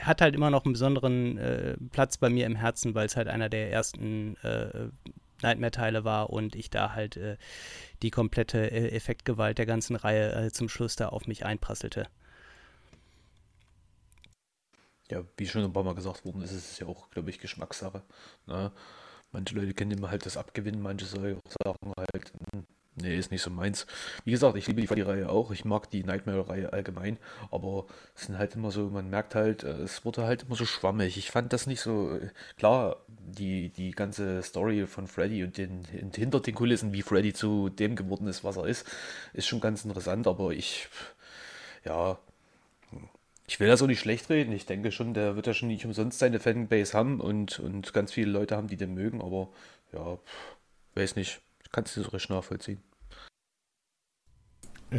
hat 0.00 0.20
halt 0.20 0.34
immer 0.34 0.50
noch 0.50 0.64
einen 0.64 0.72
besonderen 0.72 1.38
äh, 1.38 1.76
Platz 1.92 2.18
bei 2.18 2.30
mir 2.30 2.46
im 2.46 2.56
Herzen, 2.56 2.94
weil 2.94 3.06
es 3.06 3.16
halt 3.16 3.28
einer 3.28 3.48
der 3.48 3.70
ersten 3.72 4.36
äh, 4.38 4.88
Nightmare-Teile 5.42 6.04
war 6.04 6.30
und 6.30 6.54
ich 6.54 6.70
da 6.70 6.92
halt 6.92 7.16
äh, 7.16 7.36
die 8.02 8.10
komplette 8.10 8.70
äh, 8.70 8.90
Effektgewalt 8.90 9.58
der 9.58 9.66
ganzen 9.66 9.96
Reihe 9.96 10.32
äh, 10.32 10.50
zum 10.52 10.68
Schluss 10.68 10.96
da 10.96 11.08
auf 11.08 11.26
mich 11.26 11.44
einprasselte. 11.44 12.08
Ja, 15.10 15.24
wie 15.36 15.46
schon 15.46 15.64
ein 15.64 15.72
paar 15.72 15.84
Mal 15.84 15.94
gesagt 15.94 16.24
worden 16.24 16.42
ist, 16.42 16.52
ist 16.52 16.72
es 16.72 16.78
ja 16.80 16.86
auch, 16.86 17.10
glaube 17.10 17.30
ich, 17.30 17.38
Geschmackssache. 17.38 18.02
Ne? 18.46 18.72
Manche 19.32 19.54
Leute 19.54 19.74
kennen 19.74 19.92
immer 19.92 20.10
halt 20.10 20.26
das 20.26 20.36
Abgewinnen, 20.36 20.82
manche 20.82 21.06
sagen 21.06 21.40
halt, 21.96 22.32
hm, 22.52 22.66
Nee, 23.00 23.16
ist 23.16 23.30
nicht 23.30 23.42
so 23.42 23.50
meins. 23.50 23.86
Wie 24.24 24.32
gesagt, 24.32 24.56
ich 24.56 24.66
liebe 24.66 24.80
die 24.80 24.86
Freddy-Reihe 24.86 25.28
auch. 25.28 25.50
Ich 25.52 25.64
mag 25.64 25.88
die 25.90 26.02
Nightmare-Reihe 26.02 26.72
allgemein. 26.72 27.18
Aber 27.50 27.86
es 28.16 28.22
sind 28.22 28.38
halt 28.38 28.54
immer 28.56 28.70
so, 28.70 28.88
man 28.88 29.08
merkt 29.08 29.34
halt, 29.34 29.62
äh, 29.62 29.82
es 29.82 30.04
wurde 30.04 30.24
halt 30.24 30.44
immer 30.44 30.56
so 30.56 30.64
schwammig. 30.64 31.16
Ich 31.16 31.30
fand 31.30 31.52
das 31.52 31.66
nicht 31.66 31.80
so. 31.80 32.16
Äh, 32.16 32.30
klar, 32.56 32.96
die, 33.08 33.68
die 33.70 33.92
ganze 33.92 34.42
Story 34.42 34.86
von 34.86 35.06
Freddy 35.06 35.44
und 35.44 35.58
den, 35.58 35.84
hinter 35.84 36.40
den 36.40 36.54
Kulissen, 36.54 36.92
wie 36.92 37.02
Freddy 37.02 37.32
zu 37.32 37.68
dem 37.68 37.94
geworden 37.94 38.26
ist, 38.26 38.42
was 38.42 38.56
er 38.56 38.66
ist, 38.66 38.86
ist 39.32 39.46
schon 39.46 39.60
ganz 39.60 39.84
interessant. 39.84 40.26
Aber 40.26 40.50
ich, 40.52 40.88
ja, 41.84 42.18
ich 43.46 43.60
will 43.60 43.68
das 43.68 43.80
auch 43.82 43.86
nicht 43.86 44.00
schlecht 44.00 44.28
reden. 44.30 44.52
Ich 44.52 44.66
denke 44.66 44.92
schon, 44.92 45.14
der 45.14 45.36
wird 45.36 45.46
ja 45.46 45.54
schon 45.54 45.68
nicht 45.68 45.84
umsonst 45.84 46.18
seine 46.18 46.40
Fanbase 46.40 46.92
haben 46.94 47.20
und, 47.20 47.60
und 47.60 47.92
ganz 47.92 48.12
viele 48.12 48.30
Leute 48.30 48.56
haben, 48.56 48.68
die 48.68 48.76
den 48.76 48.94
mögen. 48.94 49.20
Aber 49.22 49.48
ja, 49.92 50.18
weiß 50.94 51.16
nicht. 51.16 51.40
Kannst 51.72 51.96
du 51.96 52.02
so 52.02 52.10
recht 52.10 52.30
nachvollziehen. 52.30 52.82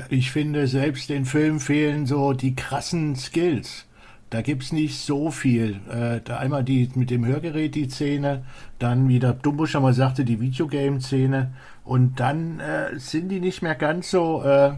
Ich 0.10 0.32
finde, 0.32 0.68
selbst 0.68 1.10
den 1.10 1.26
Film 1.26 1.60
fehlen 1.60 2.06
so 2.06 2.34
die 2.34 2.56
krassen 2.56 3.16
Skills. 3.16 3.86
Da 4.30 4.42
gibt 4.44 4.62
es 4.62 4.72
nicht 4.72 5.00
so 5.00 5.32
viel. 5.32 5.80
Äh, 5.92 6.22
da 6.24 6.38
einmal 6.38 6.64
die 6.64 6.90
mit 6.94 7.10
dem 7.10 7.26
Hörgerät 7.26 7.74
die 7.74 7.90
Szene, 7.90 8.44
dann, 8.78 9.10
wie 9.10 9.18
der 9.18 9.34
Dumbo 9.34 9.66
schon 9.66 9.82
mal 9.82 9.94
sagte, 9.94 10.24
die 10.24 10.40
Videogame-Szene. 10.40 11.52
Und 11.84 12.20
dann 12.20 12.60
äh, 12.60 13.00
sind 13.00 13.30
die 13.30 13.40
nicht 13.40 13.64
mehr 13.64 13.74
ganz 13.74 14.12
so, 14.12 14.44
äh, 14.44 14.74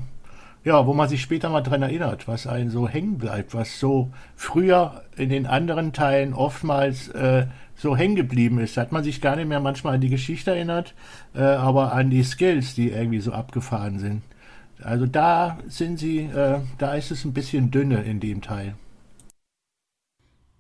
ja, 0.64 0.86
wo 0.88 0.94
man 0.94 1.10
sich 1.10 1.22
später 1.22 1.50
mal 1.50 1.62
dran 1.62 1.82
erinnert, 1.82 2.30
was 2.30 2.48
einen 2.48 2.70
so 2.70 2.88
hängen 2.88 3.18
bleibt, 3.18 3.54
was 3.54 3.82
so 3.82 4.14
früher 4.38 5.04
in 5.18 5.28
den 5.28 5.46
anderen 5.46 5.92
Teilen 5.92 6.34
oftmals 6.34 7.10
äh, 7.10 7.48
so 7.76 7.98
hängen 7.98 8.16
geblieben 8.16 8.60
ist. 8.60 8.78
Da 8.78 8.82
hat 8.82 8.94
man 8.94 9.04
sich 9.04 9.20
gar 9.20 9.36
nicht 9.36 9.50
mehr 9.50 9.60
manchmal 9.60 9.96
an 9.96 10.02
die 10.02 10.10
Geschichte 10.10 10.52
erinnert, 10.52 10.94
äh, 11.36 11.42
aber 11.42 11.92
an 11.92 12.10
die 12.10 12.24
Skills, 12.24 12.76
die 12.76 12.92
irgendwie 12.92 13.20
so 13.20 13.34
abgefahren 13.34 14.00
sind. 14.00 14.22
Also 14.84 15.06
da 15.06 15.60
sind 15.68 15.98
sie, 15.98 16.20
äh, 16.20 16.60
da 16.78 16.94
ist 16.96 17.12
es 17.12 17.26
ein 17.26 17.34
bisschen 17.34 17.72
dünne 17.72 18.04
in 18.04 18.20
dem 18.20 18.42
Teil. 18.42 18.76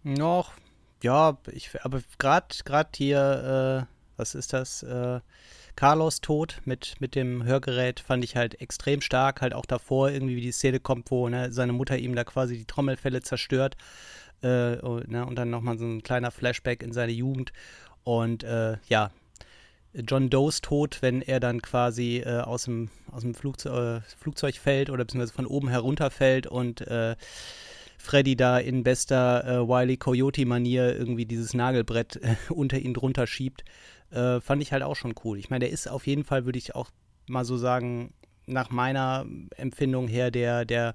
Noch, 0.03 0.53
ja, 1.03 1.37
ich, 1.51 1.69
aber 1.83 2.01
gerade 2.17 2.47
gerade 2.65 2.89
hier, 2.95 3.87
äh, 3.87 3.93
was 4.17 4.35
ist 4.35 4.53
das? 4.53 4.83
Äh, 4.83 5.19
Carlos 5.75 6.21
Tod 6.21 6.61
mit, 6.65 6.95
mit 6.99 7.15
dem 7.15 7.43
Hörgerät 7.43 7.99
fand 7.99 8.23
ich 8.23 8.35
halt 8.35 8.59
extrem 8.61 9.01
stark. 9.01 9.41
Halt 9.41 9.53
auch 9.53 9.65
davor 9.65 10.09
irgendwie, 10.11 10.35
wie 10.35 10.41
die 10.41 10.51
Szene 10.51 10.79
kommt, 10.79 11.11
wo 11.11 11.29
ne, 11.29 11.51
seine 11.51 11.73
Mutter 11.73 11.97
ihm 11.97 12.15
da 12.15 12.23
quasi 12.23 12.57
die 12.57 12.65
Trommelfälle 12.65 13.21
zerstört. 13.21 13.77
Äh, 14.41 14.77
und, 14.77 15.07
ne, 15.09 15.25
und 15.25 15.35
dann 15.35 15.49
nochmal 15.49 15.77
so 15.77 15.85
ein 15.85 16.03
kleiner 16.03 16.31
Flashback 16.31 16.83
in 16.83 16.93
seine 16.93 17.11
Jugend. 17.11 17.53
Und 18.03 18.43
äh, 18.43 18.77
ja, 18.89 19.11
John 19.93 20.29
Does 20.29 20.61
Tod, 20.61 21.01
wenn 21.01 21.21
er 21.21 21.39
dann 21.39 21.61
quasi 21.61 22.17
äh, 22.19 22.39
aus 22.39 22.63
dem, 22.63 22.89
aus 23.11 23.23
dem 23.23 23.33
Flugzeug, 23.33 24.01
äh, 24.01 24.01
Flugzeug 24.17 24.55
fällt 24.55 24.89
oder 24.89 25.03
beziehungsweise 25.03 25.33
von 25.33 25.45
oben 25.45 25.67
herunterfällt 25.67 26.47
und 26.47 26.81
äh, 26.81 27.15
Freddy 27.97 28.35
da 28.35 28.57
in 28.57 28.83
bester 28.83 29.43
äh, 29.45 29.67
Wiley 29.67 29.97
Coyote-Manier 29.97 30.97
irgendwie 30.97 31.25
dieses 31.25 31.53
Nagelbrett 31.53 32.17
äh, 32.17 32.35
unter 32.49 32.79
ihn 32.79 32.93
drunter 32.93 33.27
schiebt, 33.27 33.63
äh, 34.11 34.39
fand 34.39 34.61
ich 34.61 34.71
halt 34.71 34.83
auch 34.83 34.95
schon 34.95 35.13
cool. 35.23 35.37
Ich 35.37 35.49
meine, 35.49 35.65
der 35.65 35.73
ist 35.73 35.89
auf 35.89 36.07
jeden 36.07 36.23
Fall, 36.23 36.45
würde 36.45 36.57
ich 36.57 36.73
auch 36.73 36.89
mal 37.27 37.45
so 37.45 37.57
sagen, 37.57 38.13
nach 38.47 38.69
meiner 38.69 39.25
Empfindung 39.55 40.07
her 40.07 40.31
der, 40.31 40.65
der, 40.65 40.93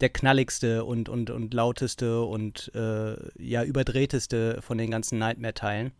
der 0.00 0.08
knalligste 0.08 0.84
und, 0.84 1.08
und, 1.08 1.30
und 1.30 1.54
lauteste 1.54 2.22
und 2.22 2.72
äh, 2.74 3.14
ja, 3.38 3.62
überdrehteste 3.62 4.60
von 4.62 4.78
den 4.78 4.90
ganzen 4.90 5.18
Nightmare-Teilen. 5.18 5.92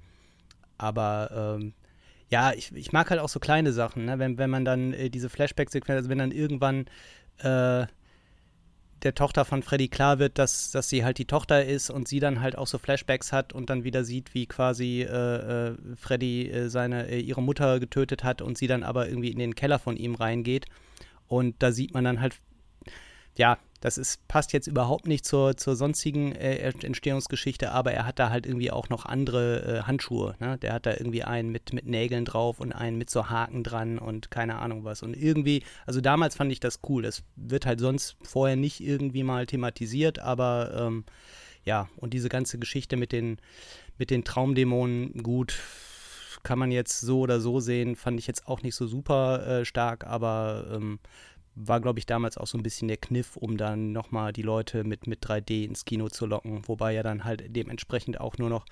Aber 0.76 1.56
ähm, 1.60 1.74
ja, 2.32 2.54
ich, 2.54 2.74
ich 2.74 2.92
mag 2.92 3.10
halt 3.10 3.20
auch 3.20 3.28
so 3.28 3.38
kleine 3.40 3.72
Sachen, 3.72 4.06
ne? 4.06 4.18
wenn, 4.18 4.38
wenn 4.38 4.48
man 4.48 4.64
dann 4.64 4.94
äh, 4.94 5.10
diese 5.10 5.28
Flashback-Sequenz, 5.28 5.98
also 5.98 6.08
wenn 6.08 6.16
dann 6.16 6.32
irgendwann 6.32 6.86
äh, 7.40 7.86
der 9.02 9.14
Tochter 9.14 9.44
von 9.44 9.62
Freddy 9.62 9.88
klar 9.88 10.18
wird, 10.18 10.38
dass, 10.38 10.70
dass 10.70 10.88
sie 10.88 11.04
halt 11.04 11.18
die 11.18 11.26
Tochter 11.26 11.66
ist 11.66 11.90
und 11.90 12.08
sie 12.08 12.20
dann 12.20 12.40
halt 12.40 12.56
auch 12.56 12.66
so 12.66 12.78
Flashbacks 12.78 13.34
hat 13.34 13.52
und 13.52 13.68
dann 13.68 13.84
wieder 13.84 14.02
sieht, 14.04 14.32
wie 14.32 14.46
quasi 14.46 15.02
äh, 15.02 15.68
äh, 15.72 15.76
Freddy 15.94 16.48
äh, 16.48 16.68
seine, 16.70 17.06
äh, 17.08 17.20
ihre 17.20 17.42
Mutter 17.42 17.78
getötet 17.80 18.24
hat 18.24 18.40
und 18.40 18.56
sie 18.56 18.66
dann 18.66 18.82
aber 18.82 19.08
irgendwie 19.08 19.30
in 19.30 19.38
den 19.38 19.54
Keller 19.54 19.78
von 19.78 19.98
ihm 19.98 20.14
reingeht. 20.14 20.64
Und 21.28 21.62
da 21.62 21.70
sieht 21.70 21.92
man 21.92 22.04
dann 22.04 22.22
halt, 22.22 22.36
ja, 23.36 23.58
das 23.82 23.98
ist, 23.98 24.26
passt 24.28 24.52
jetzt 24.52 24.68
überhaupt 24.68 25.08
nicht 25.08 25.26
zur, 25.26 25.56
zur 25.56 25.74
sonstigen 25.74 26.32
äh, 26.36 26.72
Entstehungsgeschichte, 26.82 27.72
aber 27.72 27.92
er 27.92 28.06
hat 28.06 28.20
da 28.20 28.30
halt 28.30 28.46
irgendwie 28.46 28.70
auch 28.70 28.88
noch 28.88 29.04
andere 29.04 29.80
äh, 29.80 29.82
Handschuhe. 29.82 30.36
Ne? 30.38 30.56
Der 30.58 30.72
hat 30.72 30.86
da 30.86 30.92
irgendwie 30.92 31.24
einen 31.24 31.50
mit, 31.50 31.72
mit 31.72 31.86
Nägeln 31.86 32.24
drauf 32.24 32.60
und 32.60 32.72
einen 32.72 32.96
mit 32.96 33.10
so 33.10 33.28
Haken 33.28 33.64
dran 33.64 33.98
und 33.98 34.30
keine 34.30 34.60
Ahnung 34.60 34.84
was. 34.84 35.02
Und 35.02 35.14
irgendwie, 35.14 35.64
also 35.84 36.00
damals 36.00 36.36
fand 36.36 36.52
ich 36.52 36.60
das 36.60 36.78
cool. 36.88 37.02
Das 37.02 37.24
wird 37.34 37.66
halt 37.66 37.80
sonst 37.80 38.16
vorher 38.22 38.54
nicht 38.54 38.80
irgendwie 38.80 39.24
mal 39.24 39.46
thematisiert, 39.46 40.20
aber 40.20 40.72
ähm, 40.78 41.04
ja, 41.64 41.88
und 41.96 42.14
diese 42.14 42.28
ganze 42.28 42.60
Geschichte 42.60 42.96
mit 42.96 43.10
den, 43.10 43.38
mit 43.98 44.10
den 44.10 44.22
Traumdämonen, 44.22 45.24
gut, 45.24 45.58
kann 46.44 46.58
man 46.58 46.70
jetzt 46.70 47.00
so 47.00 47.20
oder 47.20 47.40
so 47.40 47.58
sehen, 47.58 47.96
fand 47.96 48.18
ich 48.18 48.26
jetzt 48.26 48.46
auch 48.46 48.62
nicht 48.62 48.74
so 48.74 48.86
super 48.86 49.46
äh, 49.46 49.64
stark, 49.64 50.06
aber 50.06 50.66
ähm, 50.72 50.98
war, 51.54 51.80
glaube 51.80 51.98
ich, 51.98 52.06
damals 52.06 52.38
auch 52.38 52.46
so 52.46 52.56
ein 52.56 52.62
bisschen 52.62 52.88
der 52.88 52.96
Kniff, 52.96 53.36
um 53.36 53.56
dann 53.56 53.92
nochmal 53.92 54.32
die 54.32 54.42
Leute 54.42 54.84
mit, 54.84 55.06
mit 55.06 55.24
3D 55.24 55.64
ins 55.64 55.84
Kino 55.84 56.08
zu 56.08 56.26
locken, 56.26 56.66
wobei 56.66 56.92
ja 56.92 57.02
dann 57.02 57.24
halt 57.24 57.54
dementsprechend 57.54 58.20
auch 58.20 58.38
nur 58.38 58.48
noch, 58.48 58.64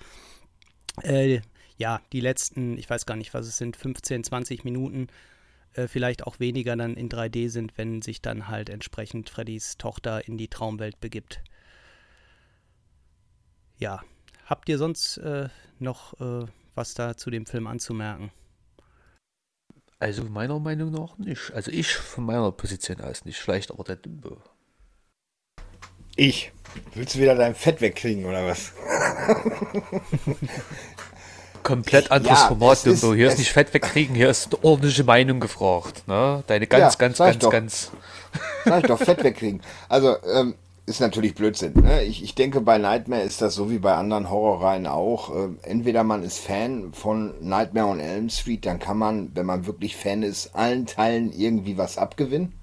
äh, 1.03 1.41
ja, 1.77 2.01
die 2.11 2.19
letzten, 2.19 2.77
ich 2.77 2.89
weiß 2.89 3.05
gar 3.05 3.15
nicht, 3.15 3.33
was 3.33 3.47
es 3.47 3.57
sind, 3.57 3.75
15, 3.75 4.23
20 4.23 4.63
Minuten, 4.63 5.07
äh, 5.73 5.87
vielleicht 5.87 6.25
auch 6.25 6.39
weniger 6.39 6.75
dann 6.75 6.95
in 6.95 7.09
3D 7.09 7.49
sind, 7.49 7.77
wenn 7.77 8.01
sich 8.01 8.21
dann 8.21 8.47
halt 8.47 8.69
entsprechend 8.69 9.29
Freddys 9.29 9.77
Tochter 9.77 10.27
in 10.27 10.37
die 10.37 10.47
Traumwelt 10.47 10.99
begibt. 10.99 11.41
Ja, 13.77 14.01
habt 14.45 14.69
ihr 14.69 14.77
sonst 14.77 15.17
äh, 15.17 15.49
noch 15.79 16.19
äh, 16.19 16.47
was 16.75 16.93
da 16.93 17.17
zu 17.17 17.29
dem 17.29 17.45
Film 17.45 17.67
anzumerken? 17.67 18.31
Also 20.01 20.23
meiner 20.23 20.57
Meinung 20.59 20.91
nach 20.91 21.15
nicht. 21.19 21.51
Also 21.53 21.69
ich 21.69 21.93
von 21.95 22.25
meiner 22.25 22.51
Position 22.51 22.99
aus 23.01 23.23
nicht. 23.23 23.37
Vielleicht 23.37 23.69
aber 23.69 23.83
der 23.83 23.97
Dumbo. 23.97 24.37
Ich. 26.15 26.51
Willst 26.95 27.13
du 27.13 27.19
wieder 27.19 27.35
dein 27.35 27.53
Fett 27.53 27.81
wegkriegen 27.81 28.25
oder 28.25 28.47
was? 28.47 28.71
Komplett 31.63 32.09
anderes 32.09 32.39
Ja, 32.39 32.47
Format, 32.47 32.77
es 32.79 32.85
ist- 32.87 33.03
Dumbo. 33.03 33.15
Hier 33.15 33.27
ist 33.27 33.37
nicht 33.37 33.51
Fett 33.51 33.71
wegkriegen, 33.75 34.15
hier 34.15 34.29
ist 34.31 34.51
eine 34.55 34.63
ordentliche 34.63 35.03
Meinung 35.03 35.39
gefragt. 35.39 36.07
Ne? 36.07 36.43
Deine 36.47 36.65
ganz, 36.65 36.93
Ja, 36.95 36.97
ganz, 36.97 37.17
ganz, 37.19 37.37
doch. 37.37 37.51
ganz. 37.51 37.91
Sag 38.65 38.81
ich 38.81 38.87
doch, 38.87 38.97
Fett 38.97 39.23
wegkriegen. 39.23 39.61
Also, 39.87 40.17
ähm, 40.33 40.55
ist 40.91 40.99
natürlich 40.99 41.35
Blödsinn. 41.35 41.73
Ne? 41.81 42.03
Ich, 42.03 42.23
ich 42.23 42.35
denke, 42.35 42.61
bei 42.61 42.77
Nightmare 42.77 43.21
ist 43.21 43.41
das 43.41 43.55
so 43.55 43.71
wie 43.71 43.79
bei 43.79 43.95
anderen 43.95 44.29
Horrorreihen 44.29 44.85
auch. 44.85 45.33
Ähm, 45.33 45.57
entweder 45.63 46.03
man 46.03 46.23
ist 46.23 46.39
Fan 46.39 46.93
von 46.93 47.33
Nightmare 47.39 47.87
on 47.87 47.99
Elm 47.99 48.29
Street, 48.29 48.65
dann 48.65 48.79
kann 48.79 48.97
man, 48.97 49.31
wenn 49.33 49.45
man 49.45 49.65
wirklich 49.65 49.95
Fan 49.95 50.21
ist, 50.21 50.55
allen 50.55 50.85
Teilen 50.85 51.31
irgendwie 51.31 51.77
was 51.77 51.97
abgewinnen. 51.97 52.53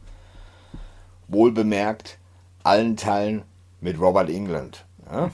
Wohl 1.26 1.52
bemerkt, 1.52 2.18
allen 2.62 2.96
Teilen 2.96 3.42
mit 3.80 3.98
Robert 3.98 4.28
England. 4.28 4.84
Ja? 5.10 5.30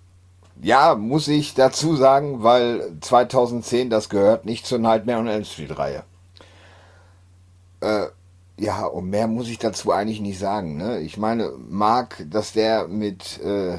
ja, 0.62 0.94
muss 0.96 1.28
ich 1.28 1.54
dazu 1.54 1.94
sagen, 1.94 2.42
weil 2.42 2.96
2010, 3.00 3.90
das 3.90 4.08
gehört 4.08 4.44
nicht 4.44 4.66
zur 4.66 4.78
Nightmare 4.78 5.20
on 5.20 5.28
Elm 5.28 5.44
Street 5.44 5.78
Reihe. 5.78 6.02
Äh, 7.80 8.06
ja, 8.58 8.86
und 8.86 9.10
mehr 9.10 9.26
muss 9.26 9.48
ich 9.48 9.58
dazu 9.58 9.92
eigentlich 9.92 10.20
nicht 10.20 10.38
sagen. 10.38 10.76
Ne? 10.76 11.00
Ich 11.00 11.16
meine, 11.16 11.52
mag, 11.68 12.24
dass 12.30 12.52
der 12.52 12.86
mit 12.86 13.40
äh, 13.40 13.78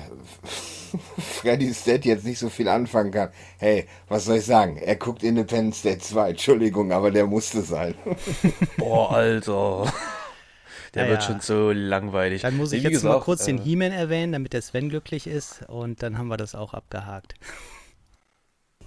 Freddy's 1.17 1.83
Dead 1.83 2.03
jetzt 2.03 2.25
nicht 2.25 2.39
so 2.39 2.49
viel 2.49 2.67
anfangen 2.67 3.11
kann. 3.11 3.29
Hey, 3.57 3.87
was 4.09 4.25
soll 4.25 4.37
ich 4.37 4.45
sagen? 4.45 4.77
Er 4.77 4.95
guckt 4.97 5.23
Independence 5.23 5.81
Day 5.81 5.97
2. 5.97 6.31
Entschuldigung, 6.31 6.91
aber 6.91 7.11
der 7.11 7.25
musste 7.25 7.61
sein. 7.61 7.95
Boah, 8.77 9.11
Alter. 9.13 9.91
Der 10.93 11.05
Ja, 11.05 11.09
wird 11.11 11.23
schon 11.23 11.39
so 11.41 11.71
langweilig. 11.71 12.41
Dann 12.41 12.57
muss 12.57 12.71
ich 12.71 12.83
wie 12.83 12.87
jetzt 12.89 13.03
mal 13.03 13.11
gesagt, 13.11 13.25
kurz 13.25 13.43
äh, 13.43 13.47
den 13.47 13.57
He-Man 13.59 13.91
erwähnen, 13.91 14.33
damit 14.33 14.53
der 14.53 14.61
Sven 14.61 14.89
glücklich 14.89 15.27
ist 15.27 15.63
und 15.67 16.03
dann 16.03 16.17
haben 16.17 16.27
wir 16.27 16.37
das 16.37 16.55
auch 16.55 16.73
abgehakt. 16.73 17.35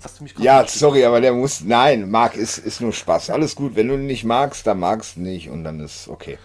Hast 0.03 0.21
du 0.21 0.25
mich 0.25 0.39
Ja, 0.39 0.67
sorry, 0.67 1.05
aber 1.05 1.21
der 1.21 1.33
muss. 1.33 1.61
Nein, 1.61 2.11
Marc, 2.11 2.37
ist, 2.37 2.59
ist 2.59 2.81
nur 2.81 2.93
Spaß. 2.93 3.31
Alles 3.31 3.55
gut. 3.57 3.75
Wenn 3.75 3.89
du 3.89 3.95
ihn 3.95 4.07
nicht 4.07 4.25
magst, 4.25 4.67
dann 4.67 4.79
magst 4.79 5.17
du 5.17 5.21
nicht 5.21 5.51
und 5.51 5.65
dann 5.65 5.81
ist 5.81 6.09
okay. 6.09 6.39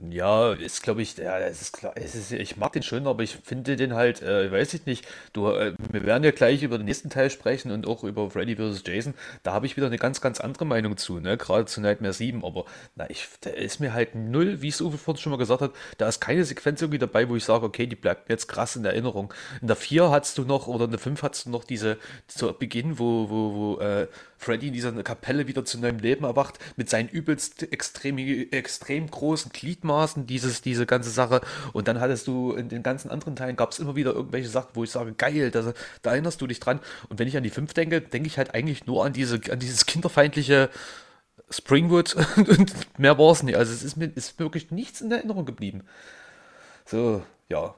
Ja, 0.00 0.52
ist 0.52 0.82
glaube 0.82 1.02
ich, 1.02 1.16
ja, 1.16 1.38
es 1.40 1.60
ist 1.60 1.72
klar, 1.72 1.92
es 1.96 2.14
ist, 2.14 2.30
ich 2.30 2.56
mag 2.56 2.72
den 2.72 2.84
schon, 2.84 3.06
aber 3.08 3.24
ich 3.24 3.36
finde 3.42 3.74
den 3.76 3.94
halt, 3.94 4.22
äh, 4.22 4.52
weiß 4.52 4.74
ich 4.74 4.86
nicht, 4.86 5.04
du, 5.32 5.48
äh, 5.48 5.74
wir 5.90 6.04
werden 6.04 6.22
ja 6.22 6.30
gleich 6.30 6.62
über 6.62 6.78
den 6.78 6.84
nächsten 6.84 7.10
Teil 7.10 7.30
sprechen 7.30 7.72
und 7.72 7.84
auch 7.86 8.04
über 8.04 8.30
Freddy 8.30 8.54
vs. 8.54 8.84
Jason, 8.86 9.14
da 9.42 9.52
habe 9.54 9.66
ich 9.66 9.76
wieder 9.76 9.88
eine 9.88 9.98
ganz, 9.98 10.20
ganz 10.20 10.38
andere 10.38 10.66
Meinung 10.66 10.96
zu, 10.98 11.18
ne, 11.18 11.36
gerade 11.36 11.64
zu 11.64 11.80
Nightmare 11.80 12.12
7, 12.12 12.44
aber 12.44 12.64
na, 12.94 13.10
ich, 13.10 13.26
da 13.40 13.50
ist 13.50 13.80
mir 13.80 13.92
halt 13.92 14.14
null, 14.14 14.62
wie 14.62 14.68
es 14.68 14.80
Uwe 14.80 14.98
vorhin 14.98 15.20
schon 15.20 15.30
mal 15.30 15.36
gesagt 15.36 15.62
hat, 15.62 15.72
da 15.96 16.06
ist 16.06 16.20
keine 16.20 16.44
Sequenz 16.44 16.80
irgendwie 16.80 16.98
dabei, 16.98 17.28
wo 17.28 17.34
ich 17.34 17.44
sage, 17.44 17.66
okay, 17.66 17.86
die 17.86 17.96
bleibt 17.96 18.28
mir 18.28 18.34
jetzt 18.34 18.46
krass 18.46 18.76
in 18.76 18.84
Erinnerung. 18.84 19.34
In 19.60 19.66
der 19.66 19.76
4 19.76 20.10
hattest 20.10 20.38
du 20.38 20.44
noch, 20.44 20.68
oder 20.68 20.84
in 20.84 20.92
der 20.92 21.00
5 21.00 21.22
hattest 21.24 21.46
du 21.46 21.50
noch 21.50 21.64
diese, 21.64 21.98
zu 22.28 22.52
Beginn, 22.52 23.00
wo, 23.00 23.28
wo, 23.30 23.54
wo, 23.54 23.80
äh, 23.80 24.06
Freddy 24.38 24.68
in 24.68 24.72
dieser 24.72 24.92
Kapelle 25.02 25.46
wieder 25.48 25.64
zu 25.64 25.78
neuem 25.78 25.98
Leben 25.98 26.24
erwacht, 26.24 26.58
mit 26.76 26.88
seinen 26.88 27.08
übelst 27.08 27.70
extrem, 27.72 28.18
extrem 28.18 29.10
großen 29.10 29.52
Gliedmaßen, 29.52 30.26
dieses, 30.26 30.62
diese 30.62 30.86
ganze 30.86 31.10
Sache. 31.10 31.40
Und 31.72 31.88
dann 31.88 32.00
hattest 32.00 32.26
du 32.28 32.52
in 32.52 32.68
den 32.68 32.82
ganzen 32.82 33.10
anderen 33.10 33.36
Teilen 33.36 33.56
gab 33.56 33.72
es 33.72 33.80
immer 33.80 33.96
wieder 33.96 34.14
irgendwelche 34.14 34.48
Sachen, 34.48 34.70
wo 34.74 34.84
ich 34.84 34.90
sage, 34.90 35.12
geil, 35.12 35.50
da, 35.50 35.72
da 36.02 36.10
erinnerst 36.12 36.40
du 36.40 36.46
dich 36.46 36.60
dran. 36.60 36.80
Und 37.08 37.18
wenn 37.18 37.28
ich 37.28 37.36
an 37.36 37.42
die 37.42 37.50
5 37.50 37.74
denke, 37.74 38.00
denke 38.00 38.28
ich 38.28 38.38
halt 38.38 38.54
eigentlich 38.54 38.86
nur 38.86 39.04
an 39.04 39.12
diese, 39.12 39.40
an 39.50 39.58
dieses 39.58 39.86
kinderfeindliche 39.86 40.70
Springwood 41.50 42.14
und 42.36 42.98
mehr 42.98 43.18
war 43.18 43.32
es 43.32 43.42
nicht. 43.42 43.56
Also 43.56 43.72
es 43.72 43.82
ist 43.82 43.96
mir 43.96 44.06
ist 44.14 44.38
wirklich 44.38 44.70
nichts 44.70 45.00
in 45.00 45.10
Erinnerung 45.10 45.46
geblieben. 45.46 45.82
So, 46.84 47.22
ja. 47.48 47.74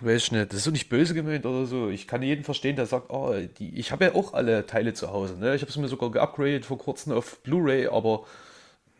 Weiß 0.00 0.22
ich 0.24 0.32
nicht, 0.32 0.50
das 0.50 0.58
ist 0.58 0.64
so 0.64 0.70
nicht 0.70 0.88
böse 0.88 1.12
gemeint 1.12 1.44
oder 1.44 1.66
so. 1.66 1.90
Ich 1.90 2.06
kann 2.06 2.22
jeden 2.22 2.44
verstehen, 2.44 2.76
der 2.76 2.86
sagt, 2.86 3.10
oh, 3.10 3.34
die, 3.58 3.78
ich 3.78 3.92
habe 3.92 4.06
ja 4.06 4.14
auch 4.14 4.32
alle 4.32 4.64
Teile 4.66 4.94
zu 4.94 5.10
Hause. 5.10 5.36
Ne? 5.38 5.54
Ich 5.54 5.60
habe 5.60 5.70
es 5.70 5.76
mir 5.76 5.88
sogar 5.88 6.10
geupgradet 6.10 6.64
vor 6.64 6.78
kurzem 6.78 7.12
auf 7.12 7.40
Blu-ray, 7.42 7.88
aber 7.88 8.24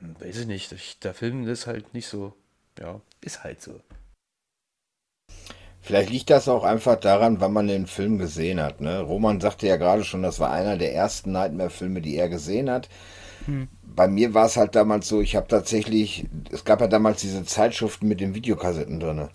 hm, 0.00 0.16
weiß 0.20 0.40
ich 0.40 0.46
nicht. 0.46 0.72
Ich, 0.72 0.98
der 0.98 1.14
Film 1.14 1.48
ist 1.48 1.66
halt 1.66 1.94
nicht 1.94 2.06
so, 2.06 2.34
ja, 2.78 3.00
ist 3.22 3.44
halt 3.44 3.62
so. 3.62 3.80
Vielleicht 5.80 6.10
liegt 6.10 6.28
das 6.28 6.48
auch 6.48 6.64
einfach 6.64 6.96
daran, 6.96 7.40
wann 7.40 7.54
man 7.54 7.66
den 7.66 7.86
Film 7.86 8.18
gesehen 8.18 8.60
hat. 8.60 8.82
Ne? 8.82 9.00
Roman 9.00 9.40
sagte 9.40 9.66
ja 9.66 9.76
gerade 9.76 10.04
schon, 10.04 10.22
das 10.22 10.38
war 10.38 10.50
einer 10.50 10.76
der 10.76 10.94
ersten 10.94 11.32
Nightmare-Filme, 11.32 12.02
die 12.02 12.16
er 12.16 12.28
gesehen 12.28 12.68
hat. 12.68 12.90
Bei 13.82 14.06
mir 14.08 14.34
war 14.34 14.44
es 14.44 14.58
halt 14.58 14.74
damals 14.74 15.08
so, 15.08 15.22
ich 15.22 15.34
habe 15.34 15.48
tatsächlich, 15.48 16.26
es 16.52 16.66
gab 16.66 16.82
ja 16.82 16.86
damals 16.86 17.22
diese 17.22 17.44
Zeitschriften 17.44 18.06
mit 18.06 18.20
den 18.20 18.34
Videokassetten 18.34 19.00
drin. 19.00 19.30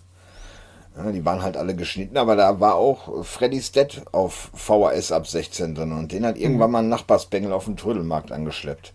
Ja, 0.96 1.10
die 1.10 1.24
waren 1.24 1.42
halt 1.42 1.56
alle 1.56 1.74
geschnitten, 1.74 2.16
aber 2.16 2.36
da 2.36 2.60
war 2.60 2.76
auch 2.76 3.24
Freddy's 3.24 3.72
Dead 3.72 4.02
auf 4.12 4.50
VHS 4.54 5.10
ab 5.10 5.26
16 5.26 5.74
drin 5.74 5.90
und 5.90 6.12
den 6.12 6.24
hat 6.24 6.38
irgendwann 6.38 6.70
mal 6.70 6.78
ein 6.80 6.88
Nachbarsbengel 6.88 7.52
auf 7.52 7.64
dem 7.64 7.76
Trödelmarkt 7.76 8.30
angeschleppt. 8.30 8.92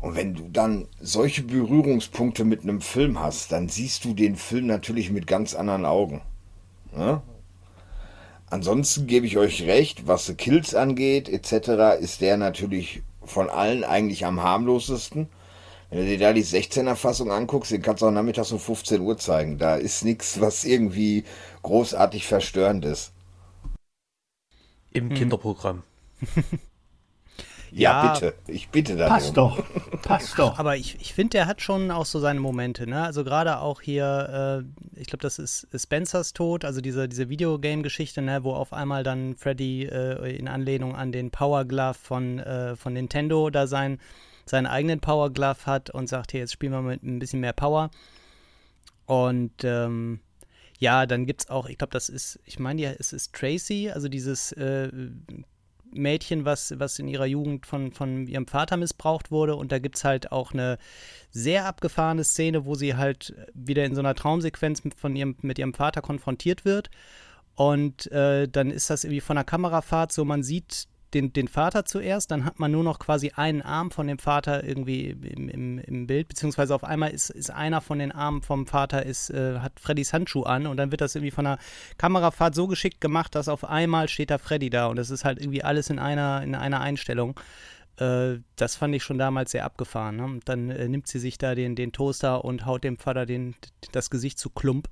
Und 0.00 0.14
wenn 0.14 0.34
du 0.34 0.48
dann 0.48 0.86
solche 1.00 1.42
Berührungspunkte 1.42 2.44
mit 2.44 2.62
einem 2.62 2.80
Film 2.80 3.20
hast, 3.20 3.50
dann 3.50 3.68
siehst 3.68 4.04
du 4.04 4.14
den 4.14 4.36
Film 4.36 4.66
natürlich 4.66 5.10
mit 5.10 5.26
ganz 5.26 5.54
anderen 5.54 5.84
Augen. 5.84 6.20
Ja? 6.96 7.22
Ansonsten 8.48 9.08
gebe 9.08 9.26
ich 9.26 9.36
euch 9.36 9.62
recht, 9.66 10.06
was 10.06 10.26
die 10.26 10.34
Kills 10.34 10.76
angeht, 10.76 11.28
etc., 11.28 12.00
ist 12.00 12.20
der 12.20 12.36
natürlich 12.36 13.02
von 13.24 13.50
allen 13.50 13.82
eigentlich 13.82 14.24
am 14.24 14.42
harmlosesten. 14.42 15.28
Wenn 15.90 15.98
du 16.00 16.04
dir 16.06 16.18
da 16.18 16.32
die 16.32 16.44
16er 16.44 16.94
Fassung 16.96 17.30
anguckst, 17.30 17.70
den 17.72 17.82
kannst 17.82 18.02
du 18.02 18.06
auch 18.06 18.10
nachmittags 18.12 18.52
um 18.52 18.58
15 18.60 19.00
Uhr 19.00 19.18
zeigen. 19.18 19.58
Da 19.58 19.76
ist 19.76 20.04
nichts, 20.04 20.40
was 20.40 20.64
irgendwie 20.64 21.24
großartig 21.62 22.26
verstörend 22.26 22.84
ist. 22.84 23.12
Im 24.92 25.12
Kinderprogramm. 25.14 25.84
Ja, 27.70 27.92
Ja. 27.92 28.12
bitte. 28.12 28.34
Ich 28.46 28.68
bitte 28.70 28.96
darum. 28.96 29.12
Passt 29.14 29.36
doch. 29.36 29.62
Passt 30.02 30.38
doch. 30.38 30.58
Aber 30.58 30.76
ich, 30.76 31.00
ich 31.00 31.12
finde, 31.14 31.30
der 31.30 31.46
hat 31.46 31.60
schon 31.60 31.90
auch 31.90 32.06
so 32.06 32.20
seine 32.20 32.40
Momente, 32.40 32.86
ne? 32.86 33.02
Also 33.02 33.24
gerade 33.24 33.58
auch 33.60 33.80
hier, 33.82 34.64
äh, 34.94 35.00
ich 35.00 35.08
glaube, 35.08 35.22
das 35.22 35.38
ist 35.38 35.66
Spencers 35.76 36.32
Tod, 36.32 36.64
also 36.64 36.80
diese, 36.80 37.08
diese 37.08 37.28
Videogame-Geschichte, 37.28 38.22
ne, 38.22 38.44
wo 38.44 38.52
auf 38.54 38.72
einmal 38.72 39.02
dann 39.02 39.36
Freddy 39.36 39.84
äh, 39.84 40.36
in 40.36 40.48
Anlehnung 40.48 40.94
an 40.94 41.12
den 41.12 41.30
Power 41.30 41.64
Glove 41.64 41.94
von, 41.94 42.38
äh, 42.38 42.76
von 42.76 42.92
Nintendo 42.92 43.50
da 43.50 43.66
sein, 43.66 43.98
seinen 44.46 44.66
eigenen 44.66 45.00
Power 45.00 45.30
Glove 45.30 45.66
hat 45.66 45.90
und 45.90 46.08
sagt, 46.08 46.32
hier, 46.32 46.40
jetzt 46.40 46.52
spielen 46.52 46.72
wir 46.72 46.82
mit 46.82 47.02
ein 47.02 47.18
bisschen 47.18 47.40
mehr 47.40 47.52
Power. 47.52 47.90
Und 49.04 49.64
ähm, 49.64 50.20
ja, 50.78 51.06
dann 51.06 51.26
gibt 51.26 51.42
es 51.42 51.50
auch, 51.50 51.68
ich 51.68 51.78
glaube, 51.78 51.92
das 51.92 52.08
ist, 52.08 52.40
ich 52.44 52.58
meine, 52.58 52.80
ja, 52.80 52.90
es 52.98 53.12
ist 53.12 53.34
Tracy, 53.34 53.90
also 53.90 54.08
dieses 54.08 54.52
äh, 54.52 54.90
Mädchen, 55.92 56.44
was, 56.44 56.78
was 56.78 56.98
in 56.98 57.08
ihrer 57.08 57.26
Jugend 57.26 57.66
von, 57.66 57.92
von 57.92 58.26
ihrem 58.26 58.46
Vater 58.46 58.76
missbraucht 58.76 59.30
wurde. 59.30 59.56
Und 59.56 59.72
da 59.72 59.78
gibt 59.78 59.96
es 59.96 60.04
halt 60.04 60.32
auch 60.32 60.52
eine 60.52 60.78
sehr 61.30 61.64
abgefahrene 61.64 62.24
Szene, 62.24 62.64
wo 62.66 62.74
sie 62.74 62.94
halt 62.94 63.34
wieder 63.54 63.84
in 63.84 63.94
so 63.94 64.00
einer 64.00 64.14
Traumsequenz 64.14 64.84
mit, 64.84 64.94
von 64.94 65.16
ihrem, 65.16 65.36
mit 65.42 65.58
ihrem 65.58 65.74
Vater 65.74 66.02
konfrontiert 66.02 66.64
wird. 66.64 66.90
Und 67.54 68.10
äh, 68.12 68.46
dann 68.48 68.70
ist 68.70 68.90
das 68.90 69.04
irgendwie 69.04 69.22
von 69.22 69.36
der 69.36 69.44
Kamerafahrt 69.44 70.12
so, 70.12 70.24
man 70.24 70.42
sieht 70.42 70.88
den, 71.14 71.32
den 71.32 71.48
Vater 71.48 71.84
zuerst, 71.84 72.30
dann 72.30 72.44
hat 72.44 72.58
man 72.58 72.72
nur 72.72 72.82
noch 72.82 72.98
quasi 72.98 73.30
einen 73.34 73.62
Arm 73.62 73.90
von 73.90 74.06
dem 74.06 74.18
Vater 74.18 74.64
irgendwie 74.64 75.10
im, 75.10 75.48
im, 75.48 75.78
im 75.78 76.06
Bild, 76.06 76.28
beziehungsweise 76.28 76.74
auf 76.74 76.84
einmal 76.84 77.10
ist, 77.10 77.30
ist 77.30 77.50
einer 77.50 77.80
von 77.80 77.98
den 77.98 78.12
Armen 78.12 78.42
vom 78.42 78.66
Vater 78.66 79.06
ist, 79.06 79.30
äh, 79.30 79.60
hat 79.60 79.78
Freddys 79.78 80.12
Handschuh 80.12 80.42
an 80.42 80.66
und 80.66 80.76
dann 80.76 80.90
wird 80.90 81.00
das 81.00 81.14
irgendwie 81.14 81.30
von 81.30 81.44
der 81.44 81.58
Kamerafahrt 81.98 82.54
so 82.54 82.66
geschickt 82.66 83.00
gemacht, 83.00 83.34
dass 83.34 83.48
auf 83.48 83.64
einmal 83.64 84.08
steht 84.08 84.30
da 84.30 84.38
Freddy 84.38 84.68
da 84.70 84.86
und 84.86 84.96
das 84.96 85.10
ist 85.10 85.24
halt 85.24 85.40
irgendwie 85.40 85.62
alles 85.62 85.90
in 85.90 85.98
einer, 85.98 86.42
in 86.42 86.54
einer 86.54 86.80
Einstellung. 86.80 87.38
Äh, 87.98 88.38
das 88.56 88.76
fand 88.76 88.94
ich 88.94 89.02
schon 89.02 89.18
damals 89.18 89.52
sehr 89.52 89.64
abgefahren. 89.64 90.16
Ne? 90.16 90.24
Und 90.24 90.48
dann 90.48 90.70
äh, 90.70 90.88
nimmt 90.88 91.06
sie 91.06 91.18
sich 91.18 91.38
da 91.38 91.54
den, 91.54 91.76
den 91.76 91.92
Toaster 91.92 92.44
und 92.44 92.66
haut 92.66 92.84
dem 92.84 92.98
Vater 92.98 93.26
den, 93.26 93.54
das 93.92 94.10
Gesicht 94.10 94.38
zu 94.38 94.50
Klump. 94.50 94.88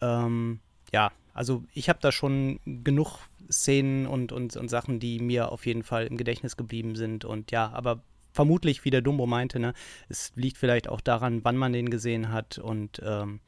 Ähm, 0.00 0.60
ja, 0.92 1.10
also 1.36 1.64
ich 1.74 1.90
habe 1.90 1.98
da 2.00 2.12
schon 2.12 2.60
genug 2.64 3.18
Szenen 3.50 4.06
und, 4.06 4.32
und, 4.32 4.56
und 4.56 4.68
Sachen, 4.68 4.98
die 5.00 5.20
mir 5.20 5.52
auf 5.52 5.66
jeden 5.66 5.82
Fall 5.82 6.06
im 6.06 6.16
Gedächtnis 6.16 6.56
geblieben 6.56 6.96
sind. 6.96 7.26
Und 7.26 7.50
ja, 7.50 7.70
aber 7.72 8.00
vermutlich, 8.32 8.84
wie 8.84 8.90
der 8.90 9.02
Dumbo 9.02 9.26
meinte, 9.26 9.58
ne, 9.58 9.74
es 10.08 10.32
liegt 10.34 10.56
vielleicht 10.56 10.88
auch 10.88 11.02
daran, 11.02 11.44
wann 11.44 11.56
man 11.58 11.74
den 11.74 11.90
gesehen 11.90 12.32
hat 12.32 12.56
und 12.56 13.02
ähm, 13.04 13.40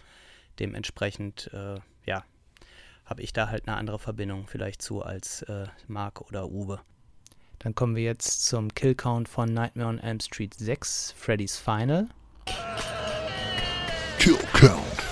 dementsprechend, 0.59 1.51
äh, 1.55 1.81
ja, 2.07 2.25
habe 3.07 3.23
ich 3.23 3.33
da 3.33 3.49
halt 3.49 3.67
eine 3.67 3.79
andere 3.79 3.99
Verbindung 3.99 4.47
vielleicht 4.49 4.83
zu 4.83 5.03
als 5.03 5.41
äh, 5.43 5.67
Marc 5.87 6.21
oder 6.21 6.51
Uwe. 6.51 6.81
Dann 7.59 7.75
kommen 7.75 7.97
wir 7.97 8.05
jetzt 8.05 8.45
zum 8.47 8.73
Killcount 8.75 9.31
von 9.31 9.53
Nightmare 9.53 9.89
on 9.89 9.99
Elm 9.99 10.21
Street 10.21 10.55
6, 10.55 11.15
Freddy's 11.17 11.57
Final. 11.57 12.07
Kill 14.19 14.37
count. 14.53 15.08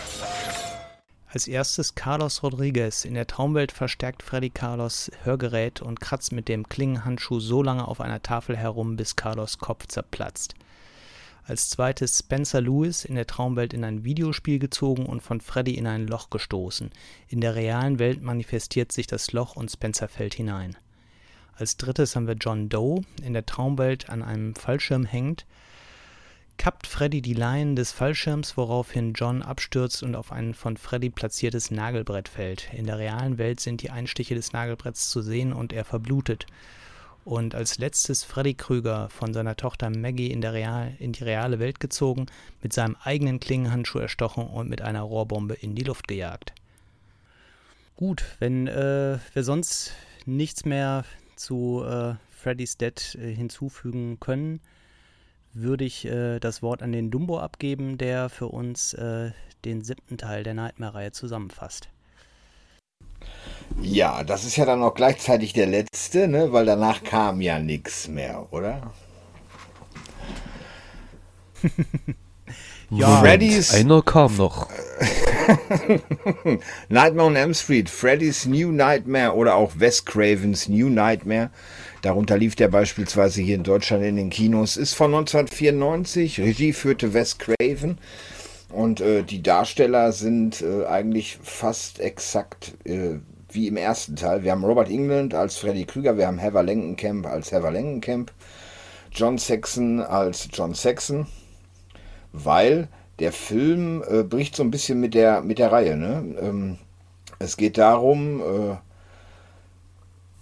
Als 1.37 1.49
erstes 1.49 1.95
Carlos 1.95 2.43
Rodriguez. 2.43 3.05
In 3.05 3.13
der 3.13 3.27
Traumwelt 3.27 3.71
verstärkt 3.71 4.23
Freddy 4.23 4.49
Carlos 4.49 5.11
Hörgerät 5.23 5.83
und 5.83 6.01
kratzt 6.01 6.33
mit 6.33 6.49
dem 6.49 6.67
Klingenhandschuh 6.67 7.41
so 7.41 7.63
lange 7.63 7.87
auf 7.87 8.01
einer 8.01 8.23
Tafel 8.23 8.57
herum, 8.57 8.97
bis 8.97 9.17
Carlos 9.17 9.59
Kopf 9.59 9.87
zerplatzt. 9.87 10.55
Als 11.45 11.69
zweites 11.69 12.21
Spencer 12.21 12.63
Lewis 12.63 13.05
in 13.05 13.17
der 13.17 13.27
Traumwelt 13.27 13.75
in 13.75 13.85
ein 13.85 14.03
Videospiel 14.03 14.59
gezogen 14.59 15.05
und 15.05 15.23
von 15.23 15.43
Freddy 15.43 15.75
in 15.75 15.87
ein 15.87 16.07
Loch 16.07 16.31
gestoßen. 16.31 16.89
In 17.29 17.43
der 17.43 17.55
realen 17.55 17.99
Welt 17.99 18.23
manifestiert 18.23 18.91
sich 18.91 19.07
das 19.07 19.33
Loch 19.33 19.57
und 19.57 19.71
Spencer 19.71 20.09
fällt 20.09 20.33
hinein. 20.33 20.75
Als 21.53 21.77
drittes 21.77 22.17
haben 22.17 22.29
wir 22.29 22.37
John 22.37 22.71
Doe 22.71 23.03
in 23.23 23.35
der 23.35 23.45
Traumwelt 23.45 24.09
an 24.09 24.23
einem 24.23 24.55
Fallschirm 24.55 25.05
hängt 25.05 25.45
kappt 26.59 26.87
Freddy 26.87 27.23
die 27.23 27.35
Leinen 27.35 27.77
des 27.77 27.93
Fallschirms, 27.93 28.57
woraufhin 28.57 29.13
John 29.13 29.43
abstürzt 29.43 30.03
und 30.03 30.15
auf 30.15 30.33
ein 30.33 30.55
von 30.55 30.77
Freddy 30.77 31.11
platziertes 31.11 31.71
Nagelbrett 31.71 32.29
fällt. 32.29 32.73
In 32.73 32.87
der 32.87 32.99
realen 32.99 33.39
Welt 33.39 33.61
sind 33.61 33.83
die 33.83 33.91
Einstiche 33.91 34.35
des 34.35 34.53
Nagelbretts 34.53 35.11
zu 35.11 35.23
sehen 35.23 35.53
und 35.53 35.73
er 35.73 35.85
verblutet. 35.85 36.47
Und 37.25 37.57
als 37.57 37.79
letztes 37.79 38.23
Freddy 38.23 38.55
Krüger 38.55 39.09
von 39.09 39.35
seiner 39.35 39.57
Tochter 39.57 39.91
Maggie 39.91 40.31
in, 40.31 40.45
Real, 40.45 40.95
in 41.01 41.13
die 41.13 41.25
reale 41.25 41.59
Welt 41.59 41.81
gezogen, 41.81 42.27
mit 42.63 42.73
seinem 42.73 42.97
eigenen 43.03 43.41
Klingenhandschuh 43.41 43.99
erstochen 43.99 44.47
und 44.47 44.69
mit 44.69 44.81
einer 44.81 45.03
Rohrbombe 45.03 45.55
in 45.55 45.75
die 45.75 45.83
Luft 45.83 46.07
gejagt. 46.07 46.53
Gut, 47.97 48.25
wenn 48.39 48.69
äh, 48.69 49.19
wir 49.33 49.43
sonst 49.43 49.93
nichts 50.25 50.65
mehr 50.65 51.05
zu 51.35 51.83
äh, 51.85 52.15
Freddy's 52.31 52.77
Dead 52.77 53.17
äh, 53.17 53.35
hinzufügen 53.35 54.21
können, 54.21 54.61
würde 55.57 55.85
ich 55.85 56.05
äh, 56.05 56.39
das 56.39 56.63
Wort 56.63 56.83
an 56.83 56.93
den 56.93 57.11
Dumbo 57.11 57.39
abgeben, 57.39 57.99
der 57.99 58.29
für 58.29 58.49
uns 58.49 58.93
äh, 58.95 59.31
den 59.65 59.83
siebten 59.83 60.19
Teil 60.19 60.43
der 60.43 60.55
Nightmare-Reihe 60.55 61.13
zusammenfasst. 61.13 61.89
Ja, 63.81 64.23
das 64.23 64.45
ist 64.45 64.57
ja 64.57 64.65
dann 64.65 64.83
auch 64.83 64.95
gleichzeitig 64.95 65.53
der 65.53 65.67
letzte, 65.67 66.29
ne? 66.29 66.53
weil 66.53 66.67
danach 66.67 67.03
kam 67.03 67.41
ja 67.41 67.59
nichts 67.59 68.07
mehr, 68.09 68.47
oder? 68.53 68.93
ja, 72.91 73.17
Freddy's. 73.21 73.75
Einer 73.75 74.03
kam 74.03 74.37
noch. 74.37 74.69
Nightmare 76.89 77.27
on 77.27 77.37
Elm 77.37 77.55
Street, 77.55 77.91
Freddy's 77.91 78.47
New 78.47 78.71
Nightmare 78.73 79.35
oder 79.35 79.55
auch 79.57 79.73
Wes 79.77 80.05
Cravens 80.05 80.69
New 80.69 80.89
Nightmare 80.89 81.51
Darunter 82.07 82.39
lief 82.39 82.55
der 82.55 82.69
beispielsweise 82.69 83.43
hier 83.43 83.57
in 83.57 83.65
Deutschland 83.65 84.05
in 84.05 84.15
den 84.15 84.31
Kinos. 84.31 84.77
Ist 84.77 84.95
von 84.95 85.13
1994. 85.13 86.39
Regie 86.39 86.73
führte 86.73 87.15
Wes 87.15 87.37
Craven. 87.39 87.99
Und 88.69 89.01
äh, 89.01 89.25
die 89.25 89.43
Darsteller 89.43 90.13
sind 90.13 90.63
äh, 90.63 90.87
eigentlich 90.87 91.37
fast 91.43 91.99
exakt 91.99 92.75
äh, 92.85 93.17
wie 93.51 93.67
im 93.67 93.77
ersten 93.77 94.15
Teil. 94.15 94.45
Wir 94.45 94.53
haben 94.53 94.65
Robert 94.65 94.89
England 94.89 95.35
als 95.35 95.57
Freddy 95.57 95.85
Krüger, 95.85 96.17
wir 96.17 96.29
haben 96.29 96.39
Heather 96.39 96.63
Langenkamp 96.63 97.27
als 97.27 97.51
Heather 97.51 97.73
Langenkamp, 97.73 98.31
John 99.11 99.37
Saxon 99.37 100.01
als 100.01 100.49
John 100.53 100.75
Saxon, 100.75 101.27
weil 102.31 102.87
der 103.19 103.33
Film 103.33 104.05
äh, 104.09 104.23
bricht 104.23 104.55
so 104.55 104.63
ein 104.63 104.71
bisschen 104.71 105.01
mit 105.01 105.15
der, 105.15 105.41
mit 105.41 105.59
der 105.59 105.73
Reihe. 105.73 105.97
Ne? 105.97 106.37
Ähm, 106.41 106.79
es 107.41 107.57
geht 107.57 107.79
darum, 107.79 108.41
äh, 108.41 108.77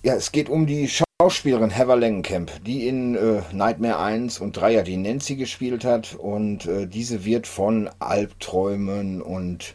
ja, 0.04 0.14
es 0.14 0.32
geht 0.32 0.50
um 0.50 0.66
die 0.66 0.86
Schauspielerin 0.86 1.70
Heather 1.70 1.96
Langenkamp, 1.96 2.52
die 2.66 2.86
in 2.86 3.14
äh, 3.14 3.40
Nightmare 3.52 3.98
1 3.98 4.38
und 4.38 4.52
3 4.54 4.72
ja 4.72 4.82
die 4.82 4.98
Nancy 4.98 5.34
gespielt 5.36 5.82
hat 5.82 6.14
und 6.14 6.66
äh, 6.66 6.86
diese 6.86 7.24
wird 7.24 7.46
von 7.46 7.88
Albträumen 8.00 9.22
und 9.22 9.74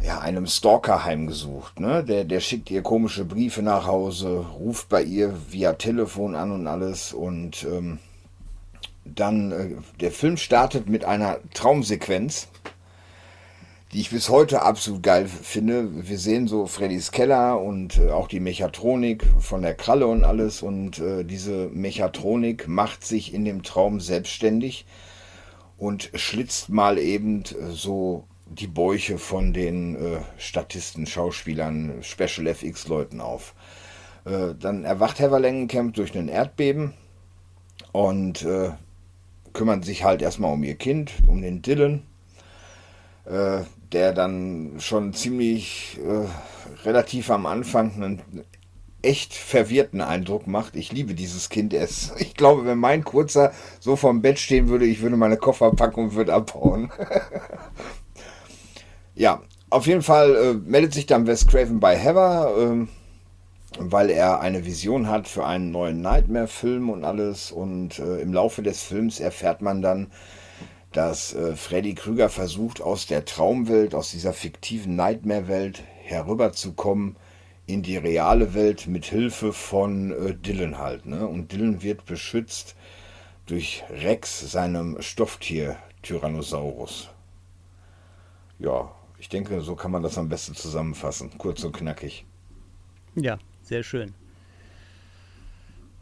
ja, 0.00 0.20
einem 0.20 0.46
Stalker 0.46 1.04
heimgesucht. 1.04 1.80
Ne? 1.80 2.04
Der, 2.04 2.24
der 2.24 2.38
schickt 2.38 2.70
ihr 2.70 2.82
komische 2.82 3.24
Briefe 3.24 3.62
nach 3.62 3.88
Hause, 3.88 4.46
ruft 4.58 4.88
bei 4.88 5.02
ihr 5.02 5.34
via 5.50 5.72
Telefon 5.72 6.36
an 6.36 6.52
und 6.52 6.68
alles 6.68 7.12
und 7.12 7.64
ähm, 7.64 7.98
dann 9.04 9.50
äh, 9.50 9.70
der 10.00 10.12
Film 10.12 10.36
startet 10.36 10.88
mit 10.88 11.04
einer 11.04 11.38
Traumsequenz 11.52 12.46
die 13.94 14.00
ich 14.00 14.10
bis 14.10 14.28
heute 14.28 14.62
absolut 14.62 15.04
geil 15.04 15.28
finde. 15.28 16.08
Wir 16.08 16.18
sehen 16.18 16.48
so 16.48 16.66
Freddys 16.66 17.12
Keller 17.12 17.60
und 17.60 17.98
äh, 17.98 18.10
auch 18.10 18.26
die 18.26 18.40
Mechatronik 18.40 19.24
von 19.38 19.62
der 19.62 19.74
Kralle 19.74 20.08
und 20.08 20.24
alles. 20.24 20.62
Und 20.62 20.98
äh, 20.98 21.22
diese 21.22 21.68
Mechatronik 21.68 22.66
macht 22.66 23.04
sich 23.04 23.32
in 23.32 23.44
dem 23.44 23.62
Traum 23.62 24.00
selbstständig 24.00 24.84
und 25.78 26.10
schlitzt 26.14 26.70
mal 26.70 26.98
eben 26.98 27.44
äh, 27.44 27.70
so 27.70 28.24
die 28.46 28.66
Bäuche 28.66 29.16
von 29.16 29.52
den 29.52 29.94
äh, 29.94 30.18
Statisten, 30.38 31.06
Schauspielern, 31.06 32.02
Special 32.02 32.48
FX-Leuten 32.48 33.20
auf. 33.20 33.54
Äh, 34.24 34.56
dann 34.58 34.82
erwacht 34.82 35.20
Heather 35.20 35.38
Langenkamp 35.38 35.94
durch 35.94 36.18
ein 36.18 36.26
Erdbeben 36.26 36.94
und 37.92 38.42
äh, 38.42 38.70
kümmern 39.52 39.84
sich 39.84 40.02
halt 40.02 40.20
erstmal 40.20 40.52
um 40.52 40.64
ihr 40.64 40.74
Kind, 40.74 41.12
um 41.28 41.42
den 41.42 41.62
Dylan 41.62 42.02
der 43.94 44.12
dann 44.12 44.74
schon 44.78 45.14
ziemlich 45.14 45.98
äh, 46.04 46.84
relativ 46.86 47.30
am 47.30 47.46
Anfang 47.46 47.92
einen 47.94 48.22
echt 49.04 49.34
verwirrten 49.34 50.00
Eindruck 50.00 50.46
macht. 50.46 50.76
Ich 50.76 50.90
liebe 50.90 51.14
dieses 51.14 51.48
Kind. 51.48 51.72
Es, 51.74 52.12
ich 52.18 52.34
glaube, 52.34 52.66
wenn 52.66 52.78
mein 52.78 53.04
Kurzer 53.04 53.52
so 53.80 53.96
vorm 53.96 54.22
Bett 54.22 54.38
stehen 54.38 54.68
würde, 54.68 54.84
ich 54.84 55.00
würde 55.00 55.16
meine 55.16 55.36
Koffer 55.36 55.70
packen 55.72 56.04
und 56.04 56.14
würde 56.14 56.34
abhauen. 56.34 56.90
ja, 59.14 59.42
auf 59.70 59.86
jeden 59.86 60.02
Fall 60.02 60.34
äh, 60.34 60.54
meldet 60.54 60.94
sich 60.94 61.06
dann 61.06 61.26
Wes 61.26 61.46
Craven 61.46 61.80
bei 61.80 61.96
Heather, 61.96 62.56
äh, 62.56 62.86
weil 63.78 64.10
er 64.10 64.40
eine 64.40 64.64
Vision 64.64 65.08
hat 65.08 65.28
für 65.28 65.44
einen 65.44 65.70
neuen 65.70 66.00
Nightmare-Film 66.00 66.90
und 66.90 67.04
alles. 67.04 67.52
Und 67.52 67.98
äh, 67.98 68.20
im 68.20 68.32
Laufe 68.32 68.62
des 68.62 68.82
Films 68.82 69.20
erfährt 69.20 69.62
man 69.62 69.82
dann, 69.82 70.10
dass 70.94 71.34
äh, 71.34 71.56
Freddy 71.56 71.94
Krüger 71.94 72.28
versucht, 72.28 72.80
aus 72.80 73.06
der 73.06 73.24
Traumwelt, 73.24 73.94
aus 73.94 74.12
dieser 74.12 74.32
fiktiven 74.32 74.94
Nightmare-Welt 74.94 75.82
herüberzukommen 76.02 77.16
in 77.66 77.82
die 77.82 77.96
reale 77.96 78.54
Welt 78.54 78.86
mit 78.86 79.04
Hilfe 79.04 79.52
von 79.52 80.12
äh, 80.12 80.34
Dylan 80.34 80.78
halt. 80.78 81.04
Ne? 81.04 81.26
Und 81.26 81.50
Dylan 81.52 81.82
wird 81.82 82.06
beschützt 82.06 82.76
durch 83.46 83.82
Rex, 83.90 84.40
seinem 84.52 85.02
Stofftier 85.02 85.76
Tyrannosaurus. 86.02 87.10
Ja, 88.60 88.94
ich 89.18 89.28
denke, 89.28 89.60
so 89.62 89.74
kann 89.74 89.90
man 89.90 90.02
das 90.02 90.16
am 90.16 90.28
besten 90.28 90.54
zusammenfassen. 90.54 91.36
Kurz 91.38 91.64
und 91.64 91.76
knackig. 91.76 92.24
Ja, 93.16 93.38
sehr 93.62 93.82
schön. 93.82 94.14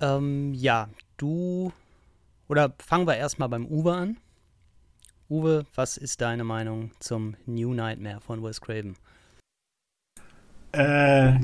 Ähm, 0.01 0.53
ja, 0.53 0.91
du. 1.17 1.73
Oder 2.49 2.75
fangen 2.79 3.07
wir 3.07 3.17
erstmal 3.17 3.49
beim 3.49 3.65
Uwe 3.67 3.95
an. 3.95 4.17
Uwe, 5.33 5.65
was 5.75 5.97
ist 5.97 6.21
deine 6.21 6.45
Meinung 6.45 6.91
zum 6.99 7.37
New 7.47 7.73
Nightmare 7.73 8.21
von 8.21 8.43
Wes 8.45 8.61
Craven? 8.61 8.97
Äh, 10.73 11.37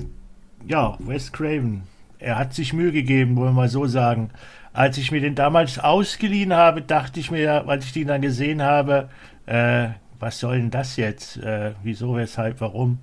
ja, 0.67 0.99
Wes 0.99 1.33
Craven. 1.33 1.85
Er 2.19 2.37
hat 2.37 2.53
sich 2.53 2.75
Mühe 2.75 2.93
gegeben, 2.93 3.35
wollen 3.37 3.49
wir 3.49 3.63
mal 3.63 3.69
so 3.71 3.87
sagen. 3.87 4.29
Als 4.75 4.99
ich 4.99 5.11
mir 5.11 5.23
den 5.23 5.35
damals 5.35 5.79
ausgeliehen 5.79 6.53
habe, 6.53 6.83
dachte 6.83 7.19
ich 7.19 7.31
mir, 7.31 7.67
als 7.67 7.87
ich 7.87 7.95
den 7.95 8.09
dann 8.09 8.21
gesehen 8.21 8.61
habe, 8.61 9.09
äh, 9.47 9.89
was 10.19 10.39
soll 10.39 10.59
denn 10.59 10.71
das 10.71 10.97
jetzt? 10.97 11.39
Äh, 11.39 11.73
wieso, 11.83 12.15
weshalb, 12.15 12.61
warum? 12.61 12.99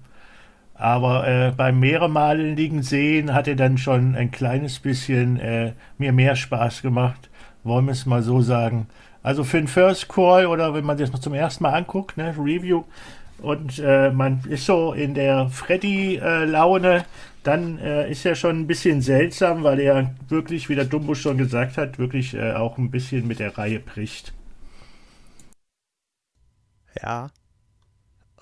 Aber 0.76 1.28
äh, 1.28 1.52
beim 1.52 1.80
mehrmalen 1.80 2.56
liegen 2.56 2.84
sehen 2.84 3.34
hat 3.34 3.48
er 3.48 3.56
dann 3.56 3.80
schon 3.80 4.16
ein 4.16 4.30
kleines 4.30 4.80
bisschen 4.80 5.40
äh, 5.40 5.74
mir 5.98 6.14
mehr 6.14 6.36
Spaß 6.36 6.84
gemacht. 6.84 7.32
Wollen 7.64 7.86
wir 7.86 7.94
es 7.94 8.06
mal 8.06 8.22
so 8.22 8.42
sagen. 8.42 8.86
Also 9.26 9.44
für 9.44 9.58
den 9.58 9.68
First 9.68 10.08
Call 10.08 10.46
oder 10.46 10.76
wenn 10.76 10.86
man 10.86 11.00
das 11.00 11.12
noch 11.12 11.18
zum 11.18 11.34
ersten 11.34 11.64
Mal 11.64 11.74
anguckt, 11.74 12.16
ne, 12.16 12.36
Review, 12.38 12.84
und 13.40 13.80
äh, 13.80 14.12
man 14.12 14.44
ist 14.48 14.68
so 14.68 14.94
in 14.94 15.16
der 15.16 15.50
Freddy-Laune, 15.50 16.98
äh, 16.98 17.04
dann 17.42 17.80
äh, 17.80 18.12
ist 18.12 18.24
er 18.24 18.36
schon 18.36 18.60
ein 18.60 18.68
bisschen 18.68 19.02
seltsam, 19.02 19.64
weil 19.64 19.80
er 19.80 20.14
wirklich, 20.30 20.70
wie 20.70 20.76
der 20.76 20.86
Dumbo 20.86 21.16
schon 21.16 21.40
gesagt 21.40 21.76
hat, 21.78 21.98
wirklich 21.98 22.36
äh, 22.36 22.54
auch 22.54 22.78
ein 22.78 22.92
bisschen 22.92 23.28
mit 23.28 23.40
der 23.40 23.58
Reihe 23.58 23.80
bricht. 23.80 24.32
Ja. 27.02 27.32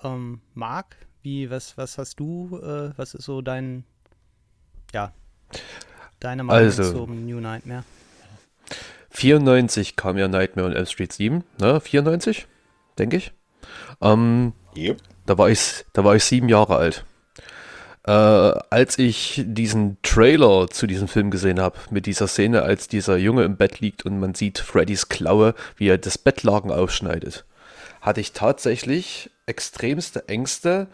Ähm, 0.02 0.42
Marc, 0.52 0.96
Wie, 1.22 1.48
was, 1.48 1.78
was 1.78 1.96
hast 1.96 2.20
du, 2.20 2.60
äh, 2.62 2.92
was 2.98 3.14
ist 3.14 3.24
so 3.24 3.40
dein, 3.40 3.84
ja, 4.92 5.14
deine 6.20 6.44
Meinung 6.44 6.78
Also. 6.78 6.92
zum 6.92 7.24
New 7.24 7.40
Nightmare? 7.40 7.84
94 9.14 9.96
kam 9.96 10.18
ja 10.18 10.28
Nightmare 10.28 10.68
on 10.68 10.74
Elm 10.74 10.86
Street 10.86 11.12
7, 11.12 11.44
ne? 11.60 11.80
94, 11.80 12.46
denke 12.98 13.16
ich. 13.16 13.32
Ähm, 14.00 14.52
Yep. 14.76 14.98
da 15.26 15.38
war 15.38 15.48
ich, 15.50 15.84
da 15.92 16.04
war 16.04 16.16
ich 16.16 16.24
sieben 16.24 16.48
Jahre 16.48 16.76
alt. 16.76 17.04
Äh, 18.06 18.10
als 18.10 18.98
ich 18.98 19.42
diesen 19.46 19.96
Trailer 20.02 20.68
zu 20.68 20.86
diesem 20.86 21.08
Film 21.08 21.30
gesehen 21.30 21.60
habe, 21.60 21.78
mit 21.90 22.06
dieser 22.06 22.26
Szene, 22.26 22.62
als 22.62 22.88
dieser 22.88 23.16
Junge 23.16 23.44
im 23.44 23.56
Bett 23.56 23.80
liegt 23.80 24.04
und 24.04 24.18
man 24.20 24.34
sieht 24.34 24.58
Freddys 24.58 25.08
Klaue, 25.08 25.54
wie 25.76 25.88
er 25.88 25.96
das 25.96 26.18
Bettlaken 26.18 26.70
aufschneidet, 26.70 27.44
hatte 28.02 28.20
ich 28.20 28.32
tatsächlich 28.32 29.30
extremste 29.46 30.28
Ängste, 30.28 30.88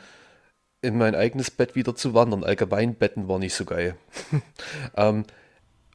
in 0.83 0.97
mein 0.97 1.15
eigenes 1.15 1.51
Bett 1.51 1.75
wieder 1.75 1.95
zu 1.95 2.15
wandern. 2.15 2.45
Allgemein 2.45 2.95
Betten 2.95 3.29
war 3.29 3.39
nicht 3.39 3.55
so 3.55 3.65
geil. 3.65 3.97
ähm, 4.97 5.25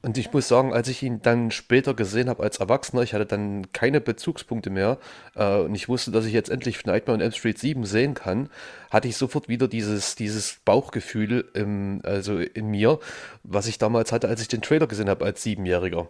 und 0.05 0.19
ich 0.19 0.31
muss 0.31 0.47
sagen, 0.47 0.71
als 0.71 0.87
ich 0.87 1.01
ihn 1.01 1.23
dann 1.23 1.49
später 1.49 1.95
gesehen 1.95 2.29
habe 2.29 2.43
als 2.43 2.57
Erwachsener, 2.59 3.01
ich 3.01 3.15
hatte 3.15 3.25
dann 3.25 3.71
keine 3.73 3.99
Bezugspunkte 3.99 4.69
mehr 4.69 4.99
äh, 5.33 5.57
und 5.57 5.73
ich 5.73 5.89
wusste, 5.89 6.11
dass 6.11 6.25
ich 6.25 6.33
jetzt 6.33 6.51
endlich 6.51 6.85
Nightmare 6.85 7.15
on 7.15 7.21
Elm 7.21 7.31
Street 7.31 7.57
7 7.57 7.85
sehen 7.85 8.13
kann, 8.13 8.51
hatte 8.91 9.07
ich 9.07 9.17
sofort 9.17 9.49
wieder 9.49 9.67
dieses, 9.67 10.13
dieses 10.13 10.59
Bauchgefühl 10.63 11.49
im, 11.55 12.01
also 12.03 12.37
in 12.37 12.69
mir, 12.69 12.99
was 13.41 13.65
ich 13.65 13.79
damals 13.79 14.11
hatte, 14.11 14.27
als 14.27 14.41
ich 14.43 14.47
den 14.47 14.61
Trailer 14.61 14.85
gesehen 14.85 15.09
habe 15.09 15.25
als 15.25 15.41
Siebenjähriger. 15.41 16.07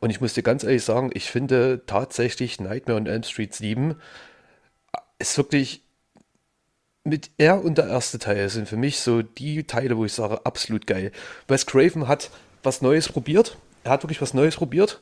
Und 0.00 0.10
ich 0.10 0.20
muss 0.20 0.34
dir 0.34 0.42
ganz 0.42 0.62
ehrlich 0.62 0.84
sagen, 0.84 1.10
ich 1.14 1.30
finde 1.30 1.80
tatsächlich 1.86 2.60
Nightmare 2.60 3.00
on 3.00 3.06
Elm 3.06 3.22
Street 3.22 3.54
7 3.54 3.94
ist 5.18 5.38
wirklich 5.38 5.82
mit 7.02 7.30
er 7.38 7.64
und 7.64 7.78
der 7.78 7.88
erste 7.88 8.18
Teil 8.18 8.50
sind 8.50 8.68
für 8.68 8.76
mich 8.76 9.00
so 9.00 9.22
die 9.22 9.64
Teile, 9.64 9.96
wo 9.96 10.04
ich 10.04 10.12
sage, 10.12 10.44
absolut 10.44 10.86
geil. 10.86 11.12
Wes 11.46 11.64
Craven 11.64 12.08
hat 12.08 12.30
was 12.62 12.82
Neues 12.82 13.08
probiert. 13.08 13.56
Er 13.84 13.92
hat 13.92 14.02
wirklich 14.02 14.22
was 14.22 14.34
Neues 14.34 14.56
probiert. 14.56 15.00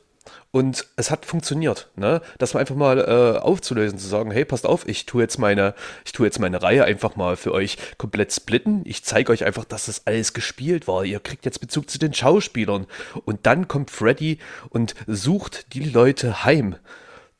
Und 0.50 0.86
es 0.96 1.10
hat 1.10 1.24
funktioniert, 1.24 1.88
ne? 1.96 2.20
Das 2.38 2.54
mal 2.54 2.60
einfach 2.60 2.74
mal 2.74 2.98
äh, 2.98 3.38
aufzulösen, 3.38 3.98
zu 3.98 4.08
sagen, 4.08 4.30
hey, 4.30 4.44
passt 4.44 4.66
auf, 4.66 4.88
ich 4.88 5.06
tue 5.06 5.22
jetzt 5.22 5.38
meine, 5.38 5.74
ich 6.04 6.12
tue 6.12 6.26
jetzt 6.26 6.40
meine 6.40 6.62
Reihe 6.62 6.84
einfach 6.84 7.14
mal 7.14 7.36
für 7.36 7.52
euch 7.52 7.76
komplett 7.98 8.32
splitten. 8.32 8.82
Ich 8.84 9.04
zeige 9.04 9.30
euch 9.30 9.44
einfach, 9.44 9.64
dass 9.64 9.86
das 9.86 10.06
alles 10.06 10.32
gespielt 10.32 10.88
war. 10.88 11.04
Ihr 11.04 11.20
kriegt 11.20 11.44
jetzt 11.44 11.60
Bezug 11.60 11.90
zu 11.90 11.98
den 11.98 12.14
Schauspielern. 12.14 12.86
Und 13.24 13.46
dann 13.46 13.68
kommt 13.68 13.90
Freddy 13.90 14.38
und 14.70 14.94
sucht 15.06 15.74
die 15.74 15.84
Leute 15.84 16.44
heim 16.44 16.76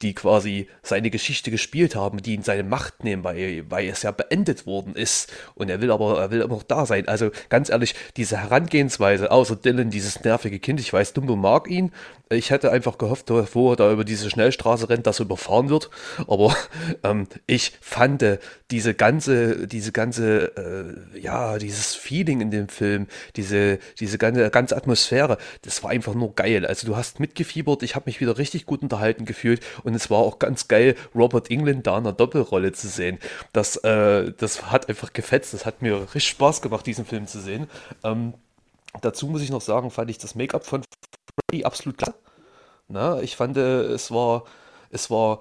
die 0.02 0.14
quasi 0.14 0.68
seine 0.82 1.10
Geschichte 1.10 1.50
gespielt 1.50 1.96
haben, 1.96 2.20
die 2.20 2.34
ihn 2.34 2.42
seine 2.42 2.64
Macht 2.64 3.02
nehmen, 3.02 3.24
weil, 3.24 3.64
weil 3.70 3.88
es 3.88 4.02
ja 4.02 4.10
beendet 4.10 4.66
worden 4.66 4.94
ist. 4.94 5.32
Und 5.54 5.70
er 5.70 5.80
will 5.80 5.90
aber, 5.90 6.20
er 6.20 6.30
will 6.30 6.42
immer 6.42 6.54
noch 6.54 6.62
da 6.62 6.84
sein. 6.84 7.08
Also 7.08 7.30
ganz 7.48 7.70
ehrlich, 7.70 7.94
diese 8.16 8.36
Herangehensweise, 8.36 9.30
außer 9.30 9.56
Dylan, 9.56 9.90
dieses 9.90 10.22
nervige 10.22 10.58
Kind, 10.58 10.80
ich 10.80 10.92
weiß, 10.92 11.14
Dumbo 11.14 11.36
mag 11.36 11.68
ihn. 11.68 11.92
Ich 12.28 12.50
hätte 12.50 12.72
einfach 12.72 12.98
gehofft, 12.98 13.30
wo 13.30 13.70
er 13.70 13.76
da 13.76 13.92
über 13.92 14.04
diese 14.04 14.30
Schnellstraße 14.30 14.88
rennt, 14.88 15.06
dass 15.06 15.20
er 15.20 15.26
überfahren 15.26 15.68
wird. 15.68 15.90
Aber 16.26 16.56
ähm, 17.04 17.28
ich 17.46 17.72
fand 17.80 18.22
äh, 18.22 18.38
diese 18.72 18.94
ganze, 18.94 19.68
diese 19.68 19.92
ganze, 19.92 20.56
äh, 20.56 21.20
ja, 21.20 21.56
dieses 21.58 21.94
Feeling 21.94 22.40
in 22.40 22.50
dem 22.50 22.68
Film, 22.68 23.06
diese, 23.36 23.78
diese 24.00 24.18
ganze, 24.18 24.50
ganze 24.50 24.76
Atmosphäre, 24.76 25.38
das 25.62 25.84
war 25.84 25.90
einfach 25.90 26.14
nur 26.14 26.34
geil. 26.34 26.66
Also 26.66 26.88
du 26.88 26.96
hast 26.96 27.20
mitgefiebert, 27.20 27.84
ich 27.84 27.94
habe 27.94 28.06
mich 28.06 28.20
wieder 28.20 28.38
richtig 28.38 28.66
gut 28.66 28.82
unterhalten 28.82 29.24
gefühlt 29.24 29.60
und 29.84 29.94
es 29.94 30.10
war 30.10 30.18
auch 30.18 30.40
ganz 30.40 30.66
geil, 30.66 30.96
Robert 31.14 31.48
England 31.48 31.86
da 31.86 31.96
in 31.96 32.06
einer 32.06 32.12
Doppelrolle 32.12 32.72
zu 32.72 32.88
sehen. 32.88 33.18
Das, 33.52 33.76
äh, 33.76 34.32
das 34.36 34.72
hat 34.72 34.88
einfach 34.88 35.12
gefetzt, 35.12 35.54
das 35.54 35.64
hat 35.64 35.80
mir 35.80 36.00
richtig 36.02 36.28
Spaß 36.30 36.60
gemacht, 36.60 36.86
diesen 36.86 37.04
Film 37.04 37.28
zu 37.28 37.38
sehen. 37.38 37.68
Ähm, 38.02 38.34
dazu 39.00 39.28
muss 39.28 39.42
ich 39.42 39.50
noch 39.50 39.60
sagen, 39.60 39.92
fand 39.92 40.10
ich 40.10 40.18
das 40.18 40.34
Make-up 40.34 40.66
von 40.66 40.82
Freddy 41.50 41.64
absolut 41.64 41.98
klasse. 41.98 42.18
Na, 42.88 43.20
ich 43.20 43.36
fand, 43.36 43.56
äh, 43.56 43.82
es 43.82 44.10
war, 44.10 44.44
es 44.90 45.10
war 45.10 45.40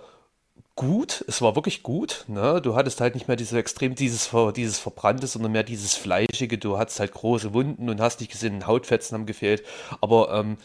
gut, 0.76 1.24
es 1.28 1.42
war 1.42 1.56
wirklich 1.56 1.84
gut. 1.84 2.26
Ne? 2.28 2.62
Du 2.62 2.76
hattest 2.76 3.02
halt 3.02 3.16
nicht 3.16 3.28
mehr 3.28 3.38
diese 3.38 3.58
extrem 3.58 3.96
dieses, 3.96 4.30
dieses 4.56 4.80
Verbrannte, 4.80 5.28
sondern 5.28 5.52
mehr 5.52 5.64
dieses 5.64 5.96
Fleischige. 5.96 6.58
Du 6.58 6.78
hattest 6.78 7.00
halt 7.00 7.14
große 7.14 7.54
Wunden 7.54 7.90
und 7.90 8.02
hast 8.02 8.20
nicht 8.20 8.32
gesehen, 8.32 8.68
Hautfetzen 8.68 9.16
haben 9.16 9.26
gefehlt. 9.26 9.64
Aber 10.02 10.34
ähm, 10.34 10.58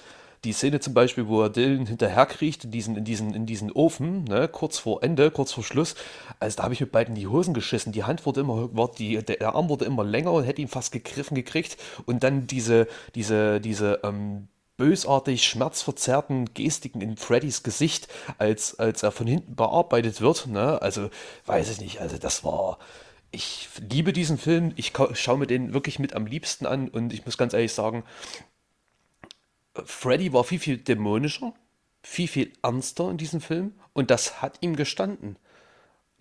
die 0.45 0.53
Szene 0.53 0.81
zum 0.81 0.95
Beispiel, 0.95 1.29
wo 1.29 1.43
er 1.43 1.51
Dylan 1.51 1.87
hinterherkriecht 1.87 2.65
in 2.65 2.71
diesen, 2.71 2.97
in 2.97 3.05
diesen, 3.05 3.35
in 3.35 3.47
diesen 3.47 3.71
Ofen, 3.73 4.25
ne, 4.25 4.49
kurz 4.49 4.79
vor 4.79 5.03
Ende, 5.03 5.31
kurz 5.31 5.53
vor 5.53 5.65
Schluss, 5.65 5.95
also 6.39 6.57
da 6.57 6.63
habe 6.63 6.73
ich 6.73 6.81
mit 6.81 6.93
beiden 6.93 7.15
die 7.15 7.27
Hosen 7.27 7.53
geschissen. 7.53 7.93
Die 7.93 8.05
Hand 8.05 8.25
wurde 8.25 8.41
immer, 8.41 8.75
war 8.75 8.91
die, 8.91 9.19
der 9.19 9.55
Arm 9.55 9.69
wurde 9.69 9.85
immer 9.85 10.05
länger 10.05 10.33
und 10.33 10.45
hätte 10.45 10.63
ihn 10.63 10.69
fast 10.69 10.93
gegriffen 10.93 11.35
gekriegt. 11.35 11.77
Und 12.07 12.25
dann 12.25 12.47
diese, 12.47 12.89
diese, 13.15 13.61
diese, 13.61 14.01
ähm, 14.03 14.49
bösartig 14.81 15.45
schmerzverzerrten 15.45 16.55
Gestiken 16.55 17.03
in 17.03 17.19
Freddys 17.19 17.63
Gesicht, 17.63 18.09
als, 18.39 18.79
als 18.79 19.03
er 19.03 19.13
von 19.13 19.27
hinten 19.27 19.55
bearbeitet 19.55 20.23
wird. 20.23 20.47
Ne? 20.47 20.81
Also, 20.81 21.11
weiß 21.45 21.71
ich 21.71 21.81
nicht, 21.83 22.01
also 22.01 22.17
das 22.17 22.45
war. 22.45 22.79
Ich 23.31 23.69
liebe 23.79 24.15
diesen 24.15 24.39
Film, 24.39 24.73
ich 24.77 24.93
schaue 25.13 25.37
mir 25.37 25.47
den 25.47 25.75
wirklich 25.75 25.99
mit 25.99 26.17
am 26.17 26.25
liebsten 26.25 26.65
an 26.65 26.89
und 26.89 27.13
ich 27.13 27.27
muss 27.27 27.37
ganz 27.37 27.53
ehrlich 27.53 27.75
sagen, 27.75 28.05
Freddy 29.85 30.33
war 30.33 30.45
viel, 30.45 30.59
viel 30.59 30.79
dämonischer, 30.79 31.53
viel, 32.03 32.27
viel 32.27 32.53
ernster 32.63 33.11
in 33.11 33.19
diesem 33.19 33.43
Film 33.43 33.75
und 33.93 34.11
das 34.11 34.41
hat 34.41 34.57
ihm 34.63 34.77
gestanden. 34.77 35.37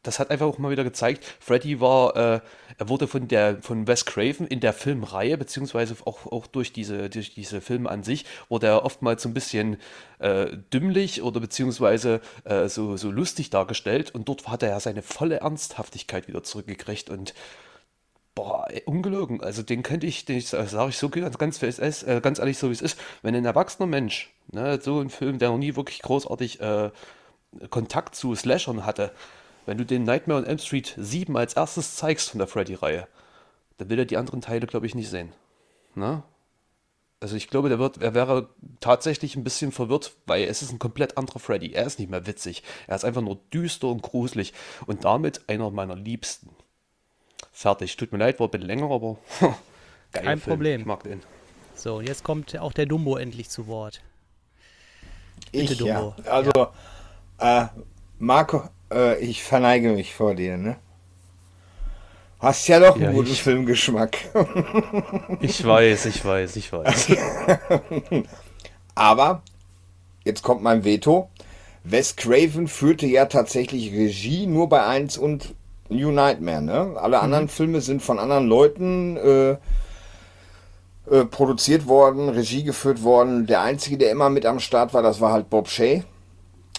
Das 0.04 0.20
hat 0.20 0.32
einfach 0.32 0.46
auch 0.46 0.58
mal 0.58 0.72
wieder 0.72 0.84
gezeigt, 0.84 1.26
Freddy 1.40 1.82
war, 1.82 2.16
äh, 2.16 2.40
er 2.78 2.90
wurde 2.90 3.08
von 3.08 3.28
der 3.28 3.62
von 3.62 3.88
Wes 3.88 4.06
Craven 4.06 4.48
in 4.48 4.60
der 4.60 4.74
Filmreihe, 4.74 5.38
beziehungsweise 5.38 5.96
auch, 6.06 6.26
auch 6.26 6.48
durch 6.48 6.72
diese, 6.72 7.10
durch 7.10 7.34
diese 7.34 7.62
Filme 7.62 7.90
an 7.90 8.04
sich, 8.04 8.26
wurde 8.48 8.68
er 8.68 8.86
oftmals 8.86 9.24
so 9.24 9.30
ein 9.30 9.34
bisschen 9.34 9.78
äh, 10.20 10.58
dümmlich 10.74 11.22
oder 11.22 11.40
beziehungsweise 11.40 12.22
äh, 12.46 12.70
so, 12.70 12.98
so 12.98 13.12
lustig 13.12 13.50
dargestellt 13.50 14.14
und 14.16 14.30
dort 14.30 14.48
hat 14.48 14.64
er 14.64 14.70
ja 14.70 14.80
seine 14.80 15.02
volle 15.02 15.38
Ernsthaftigkeit 15.42 16.28
wieder 16.28 16.44
zurückgekriegt 16.44 17.10
und 17.10 17.34
Boah, 18.36 18.68
ungelogen. 18.86 19.42
Also 19.42 19.64
den 19.64 19.84
könnte 19.84 20.08
ich, 20.08 20.24
den 20.24 20.40
sage 20.40 20.90
ich 20.90 20.98
so 20.98 21.10
ganz, 21.10 21.38
ganz, 21.38 21.62
äh, 21.62 22.22
ganz 22.22 22.40
ehrlich, 22.40 22.58
so 22.58 22.70
wie 22.70 22.74
es 22.74 22.82
ist. 22.82 22.98
Wenn 23.22 23.36
ein 23.36 23.44
erwachsener 23.44 23.86
Mensch, 23.86 24.34
ne, 24.50 24.80
so 24.82 25.02
ein 25.02 25.10
Film, 25.10 25.40
der 25.40 25.50
noch 25.50 25.58
nie 25.58 25.76
wirklich 25.76 26.02
großartig 26.02 26.62
äh, 26.62 26.90
Kontakt 27.70 28.16
zu 28.16 28.36
Slashern 28.36 28.86
hatte, 28.86 29.12
wenn 29.70 29.78
du 29.78 29.86
den 29.86 30.04
Nightmare 30.04 30.40
on 30.40 30.48
Elm 30.48 30.58
Street 30.58 30.96
7 30.98 31.38
als 31.38 31.54
erstes 31.54 31.96
zeigst 31.96 32.32
von 32.32 32.40
der 32.40 32.48
Freddy-Reihe, 32.48 33.08
dann 33.78 33.88
will 33.90 34.00
er 34.00 34.06
die 34.06 34.18
anderen 34.18 34.42
Teile, 34.42 34.66
glaube 34.66 34.88
ich, 34.88 34.96
nicht 34.96 35.12
sehen. 35.12 35.32
Ne? 35.94 36.24
Also 37.20 37.36
ich 37.36 37.50
glaube, 37.50 37.70
der 37.70 37.78
wird, 37.78 38.02
er 38.02 38.16
wäre 38.16 38.50
tatsächlich 38.80 39.36
ein 39.36 39.44
bisschen 39.44 39.72
verwirrt, 39.72 40.14
weil 40.26 40.46
es 40.46 40.64
ist 40.64 40.72
ein 40.72 40.80
komplett 40.80 41.20
anderer 41.20 41.38
Freddy. 41.38 41.74
Er 41.74 41.86
ist 41.86 42.00
nicht 42.00 42.10
mehr 42.10 42.26
witzig. 42.26 42.64
Er 42.88 42.96
ist 42.96 43.06
einfach 43.06 43.22
nur 43.22 43.38
düster 43.54 43.90
und 43.90 44.02
gruselig 44.02 44.54
und 44.88 45.06
damit 45.06 45.48
einer 45.48 45.70
meiner 45.70 45.96
Liebsten. 45.96 46.50
Fertig. 47.52 47.96
Tut 47.96 48.12
mir 48.12 48.18
leid, 48.18 48.40
war 48.40 48.48
ein 48.48 48.52
bisschen 48.52 48.66
länger, 48.66 48.90
aber 48.90 49.18
geil. 50.12 50.24
Kein 50.24 50.42
Problem. 50.42 50.82
Ich 50.82 50.88
mag 50.88 51.04
den. 51.04 51.22
So, 51.76 51.98
und 51.98 52.08
jetzt 52.08 52.24
kommt 52.24 52.58
auch 52.58 52.74
der 52.74 52.88
Dumbo 52.88 53.18
endlich 53.18 53.50
zu 53.52 53.68
Wort. 53.68 54.02
Bitte, 55.52 55.74
Ich, 55.74 55.80
ja. 55.80 56.02
Dumbo. 56.02 56.16
Also, 56.28 56.52
Äh, 57.38 57.68
Marco, 58.18 58.68
äh, 58.92 59.18
ich 59.20 59.44
verneige 59.44 59.92
mich 59.94 60.14
vor 60.14 60.36
dir, 60.36 60.58
ne? 60.58 60.76
Hast 62.40 62.68
ja 62.70 62.80
doch 62.80 62.96
einen 62.96 63.04
Ja, 63.04 63.12
guten 63.12 63.32
ich- 63.32 63.44
Filmgeschmack. 63.44 64.18
Ich 65.42 65.66
weiß, 65.66 66.06
ich 66.06 66.24
weiß, 66.24 66.56
ich 66.56 66.72
weiß. 66.72 67.08
Aber, 68.96 69.42
jetzt 70.24 70.42
kommt 70.44 70.62
mein 70.64 70.84
Veto. 70.84 71.30
Wes 71.84 72.16
Craven 72.16 72.68
führte 72.68 73.06
ja 73.08 73.26
tatsächlich 73.26 73.92
Regie 73.94 74.46
nur 74.48 74.68
bei 74.70 74.86
1 74.86 75.18
und 75.18 75.54
New 75.90 76.12
Nightmare, 76.12 76.62
ne? 76.62 76.96
Alle 76.98 77.20
anderen 77.20 77.48
Filme 77.50 77.82
sind 77.82 78.02
von 78.02 78.20
anderen 78.20 78.48
Leuten 78.48 79.18
äh, 79.18 79.52
äh, 81.10 81.26
produziert 81.26 81.88
worden, 81.88 82.30
Regie 82.30 82.64
geführt 82.64 83.02
worden. 83.04 83.48
Der 83.48 83.62
einzige, 83.62 83.98
der 83.98 84.12
immer 84.12 84.30
mit 84.30 84.46
am 84.46 84.60
Start 84.60 84.94
war, 84.94 85.02
das 85.02 85.20
war 85.20 85.32
halt 85.32 85.50
Bob 85.50 85.68
Shea. 85.68 86.02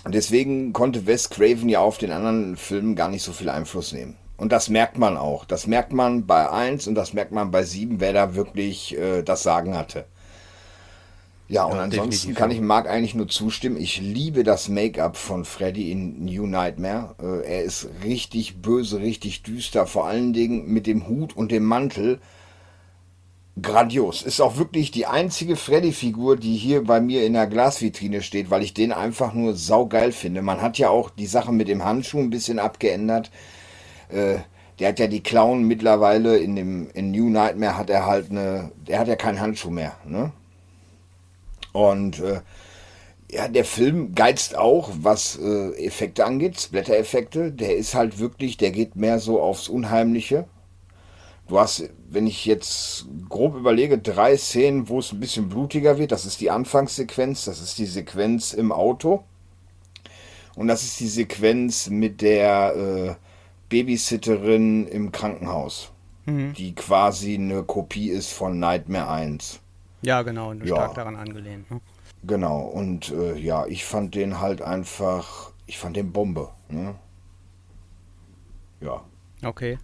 Deswegen 0.09 0.73
konnte 0.73 1.07
Wes 1.07 1.29
Craven 1.31 1.69
ja 1.69 1.81
auf 1.81 1.99
den 1.99 2.11
anderen 2.11 2.57
Filmen 2.57 2.97
gar 2.97 3.09
nicht 3.09 3.23
so 3.23 3.33
viel 3.33 3.51
Einfluss 3.51 3.93
nehmen. 3.93 4.17
Und 4.37 4.53
das 4.53 4.71
merkt 4.71 4.97
man 4.97 5.19
auch. 5.19 5.45
Das 5.45 5.67
merkt 5.67 5.93
man 5.93 6.27
bei 6.27 6.51
1 6.51 6.87
und 6.87 6.95
das 6.95 7.13
merkt 7.13 7.33
man 7.33 7.51
bei 7.51 7.63
7, 7.63 8.01
wer 8.01 8.15
da 8.15 8.35
wirklich 8.35 8.97
äh, 8.97 9.23
das 9.23 9.43
Sagen 9.43 9.77
hatte. 9.77 10.07
Ja, 11.47 11.65
und 11.65 11.77
Ja, 11.77 11.83
ansonsten 11.83 12.35
kann 12.35 12.51
ich 12.51 12.61
Marc 12.61 12.89
eigentlich 12.89 13.15
nur 13.15 13.29
zustimmen. 13.29 13.77
Ich 13.77 14.01
liebe 14.01 14.45
das 14.45 14.69
Make-up 14.69 15.17
von 15.17 15.45
Freddy 15.45 15.91
in 15.91 16.25
New 16.25 16.47
Nightmare. 16.47 17.15
Äh, 17.21 17.57
er 17.57 17.65
ist 17.65 17.89
richtig 18.03 18.63
böse, 18.63 19.01
richtig 19.01 19.43
düster, 19.43 19.87
vor 19.87 20.07
allen 20.07 20.33
Dingen 20.33 20.73
mit 20.73 20.87
dem 20.87 21.07
Hut 21.07 21.37
und 21.37 21.51
dem 21.51 21.65
Mantel. 21.65 22.21
Grandios. 23.63 24.23
Ist 24.23 24.41
auch 24.41 24.57
wirklich 24.57 24.91
die 24.91 25.07
einzige 25.07 25.57
Freddy-Figur, 25.57 26.37
die 26.37 26.57
hier 26.57 26.85
bei 26.85 27.01
mir 27.01 27.25
in 27.25 27.35
der 27.35 27.47
Glasvitrine 27.47 28.23
steht, 28.23 28.51
weil 28.51 28.63
ich 28.63 28.75
den 28.75 28.93
einfach 28.93 29.35
nur 29.35 29.55
saugeil 29.55 30.13
finde. 30.13 30.43
Man 30.43 30.61
hat 30.61 30.79
ja 30.79 30.91
auch 30.91 31.11
die 31.11 31.27
Sache 31.27 31.53
mit 31.53 31.69
dem 31.69 31.85
Handschuh 31.85 32.19
ein 32.19 32.31
bisschen 32.31 32.59
abgeändert. 32.59 33.31
Äh, 34.09 34.39
der 34.79 34.89
hat 34.89 34.99
ja 34.99 35.07
die 35.07 35.23
Clown 35.23 35.65
mittlerweile 35.65 36.39
in 36.39 36.57
dem 36.57 36.91
in 36.95 37.11
New 37.11 37.29
Nightmare 37.29 37.77
hat 37.77 37.91
er 37.91 38.07
halt 38.07 38.31
eine, 38.31 38.73
der 38.89 38.99
hat 38.99 39.09
ja 39.09 39.17
keinen 39.17 39.41
Handschuh 39.41 39.71
mehr, 39.71 39.97
ne? 40.07 40.33
Und 41.73 42.19
äh, 42.21 42.41
ja, 43.31 43.47
der 43.47 43.65
Film 43.65 44.15
geizt 44.15 44.57
auch, 44.57 44.91
was 45.03 45.39
äh, 45.39 45.87
Effekte 45.87 46.25
angeht, 46.25 46.61
Splatter-Effekte. 46.61 47.53
Der 47.53 47.77
ist 47.77 47.95
halt 47.95 48.19
wirklich, 48.19 48.57
der 48.57 48.73
geht 48.73 48.97
mehr 48.97 49.21
so 49.21 49.41
aufs 49.41 49.69
Unheimliche. 49.69 50.47
Du 51.47 51.59
hast, 51.59 51.91
wenn 52.13 52.27
ich 52.27 52.45
jetzt 52.45 53.07
grob 53.29 53.55
überlege, 53.55 53.99
drei 53.99 54.37
Szenen, 54.37 54.89
wo 54.89 54.99
es 54.99 55.13
ein 55.13 55.21
bisschen 55.21 55.49
blutiger 55.49 55.97
wird. 55.97 56.13
Das 56.13 56.27
ist 56.27 56.41
die 56.41 56.51
Anfangssequenz, 56.51 57.45
das 57.45 57.61
ist 57.61 57.79
die 57.79 57.87
Sequenz 57.87 58.53
im 58.53 58.73
Auto. 58.73 59.25
Und 60.57 60.67
das 60.67 60.83
ist 60.83 60.99
die 60.99 61.07
Sequenz 61.09 61.89
mit 61.89 62.21
der 62.21 62.75
äh, 62.77 63.15
Babysitterin 63.69 64.87
im 64.89 65.13
Krankenhaus, 65.13 65.93
die 66.27 66.75
quasi 66.75 67.35
eine 67.35 67.63
Kopie 67.63 68.11
ist 68.11 68.33
von 68.33 68.59
Nightmare 68.59 69.09
1. 69.11 69.61
Ja, 70.03 70.23
genau, 70.23 70.51
und 70.51 70.65
Ja. 70.65 70.77
stark 70.77 70.95
daran 70.95 71.17
angelehnt. 71.17 71.71
Ne? 71.71 71.81
Genau, 72.25 72.61
und 72.61 73.11
äh, 73.11 73.37
ja, 73.39 73.67
ich 73.67 73.85
fand 73.85 74.15
den 74.15 74.41
halt 74.41 74.61
einfach, 74.63 75.53
ich 75.67 75.79
fand 75.79 75.97
den 75.97 76.13
Bombe. 76.13 76.51
Ne? 76.69 76.95
Ja. 78.81 79.03
Okay. 79.45 79.79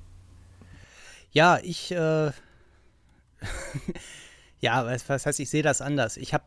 Ja, 1.36 1.58
ich, 1.62 1.90
äh, 1.92 2.30
ja, 4.60 4.84
was, 4.86 5.08
was 5.08 5.26
heißt, 5.26 5.40
ich 5.40 5.50
sehe 5.50 5.62
das 5.62 5.80
anders. 5.82 6.16
Ich 6.16 6.32
habe, 6.34 6.44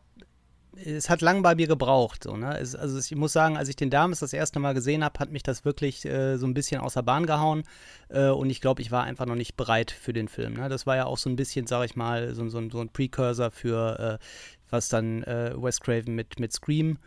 es 0.84 1.10
hat 1.10 1.20
lang 1.20 1.42
bei 1.42 1.54
mir 1.54 1.66
gebraucht. 1.66 2.24
So, 2.24 2.36
ne? 2.36 2.58
es, 2.58 2.74
also 2.74 2.98
ich 2.98 3.14
muss 3.16 3.32
sagen, 3.32 3.56
als 3.56 3.68
ich 3.68 3.76
den 3.76 3.90
damals 3.90 4.20
das 4.20 4.32
erste 4.32 4.58
Mal 4.60 4.74
gesehen 4.74 5.04
habe, 5.04 5.18
hat 5.20 5.30
mich 5.30 5.42
das 5.42 5.64
wirklich 5.64 6.04
äh, 6.06 6.36
so 6.38 6.46
ein 6.46 6.54
bisschen 6.54 6.80
aus 6.80 6.94
der 6.94 7.02
Bahn 7.02 7.26
gehauen. 7.26 7.64
Äh, 8.08 8.28
und 8.28 8.50
ich 8.50 8.60
glaube, 8.60 8.82
ich 8.82 8.90
war 8.90 9.04
einfach 9.04 9.26
noch 9.26 9.36
nicht 9.36 9.56
bereit 9.56 9.90
für 9.90 10.12
den 10.12 10.28
Film. 10.28 10.54
Ne? 10.54 10.68
Das 10.68 10.86
war 10.86 10.96
ja 10.96 11.06
auch 11.06 11.18
so 11.18 11.30
ein 11.30 11.36
bisschen, 11.36 11.66
sag 11.66 11.84
ich 11.84 11.96
mal, 11.96 12.34
so, 12.34 12.48
so, 12.48 12.58
ein- 12.58 12.70
so 12.70 12.80
ein 12.80 12.88
Precursor 12.90 13.50
für, 13.50 14.18
äh, 14.20 14.24
was 14.70 14.88
dann 14.88 15.22
äh, 15.24 15.52
Wes 15.56 15.80
Craven 15.80 16.14
mit, 16.14 16.40
mit 16.40 16.52
Scream 16.52 16.98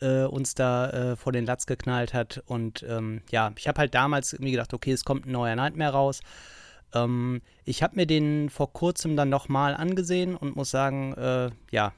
äh, 0.00 0.24
uns 0.24 0.54
da 0.54 0.90
äh, 0.90 1.16
vor 1.16 1.32
den 1.32 1.46
Latz 1.46 1.66
geknallt 1.66 2.14
hat. 2.14 2.42
Und 2.46 2.84
ähm, 2.88 3.22
ja, 3.30 3.52
ich 3.56 3.68
habe 3.68 3.80
halt 3.80 3.94
damals 3.94 4.32
irgendwie 4.32 4.52
gedacht, 4.52 4.74
okay, 4.74 4.92
es 4.92 5.04
kommt 5.04 5.26
ein 5.26 5.32
neuer 5.32 5.56
Nightmare 5.56 5.92
raus. 5.92 6.20
Ähm, 6.94 7.42
ich 7.64 7.82
habe 7.82 7.96
mir 7.96 8.06
den 8.06 8.50
vor 8.50 8.72
kurzem 8.72 9.16
dann 9.16 9.28
nochmal 9.28 9.74
angesehen 9.74 10.36
und 10.36 10.56
muss 10.56 10.70
sagen, 10.70 11.12
äh, 11.14 11.50
ja, 11.70 11.92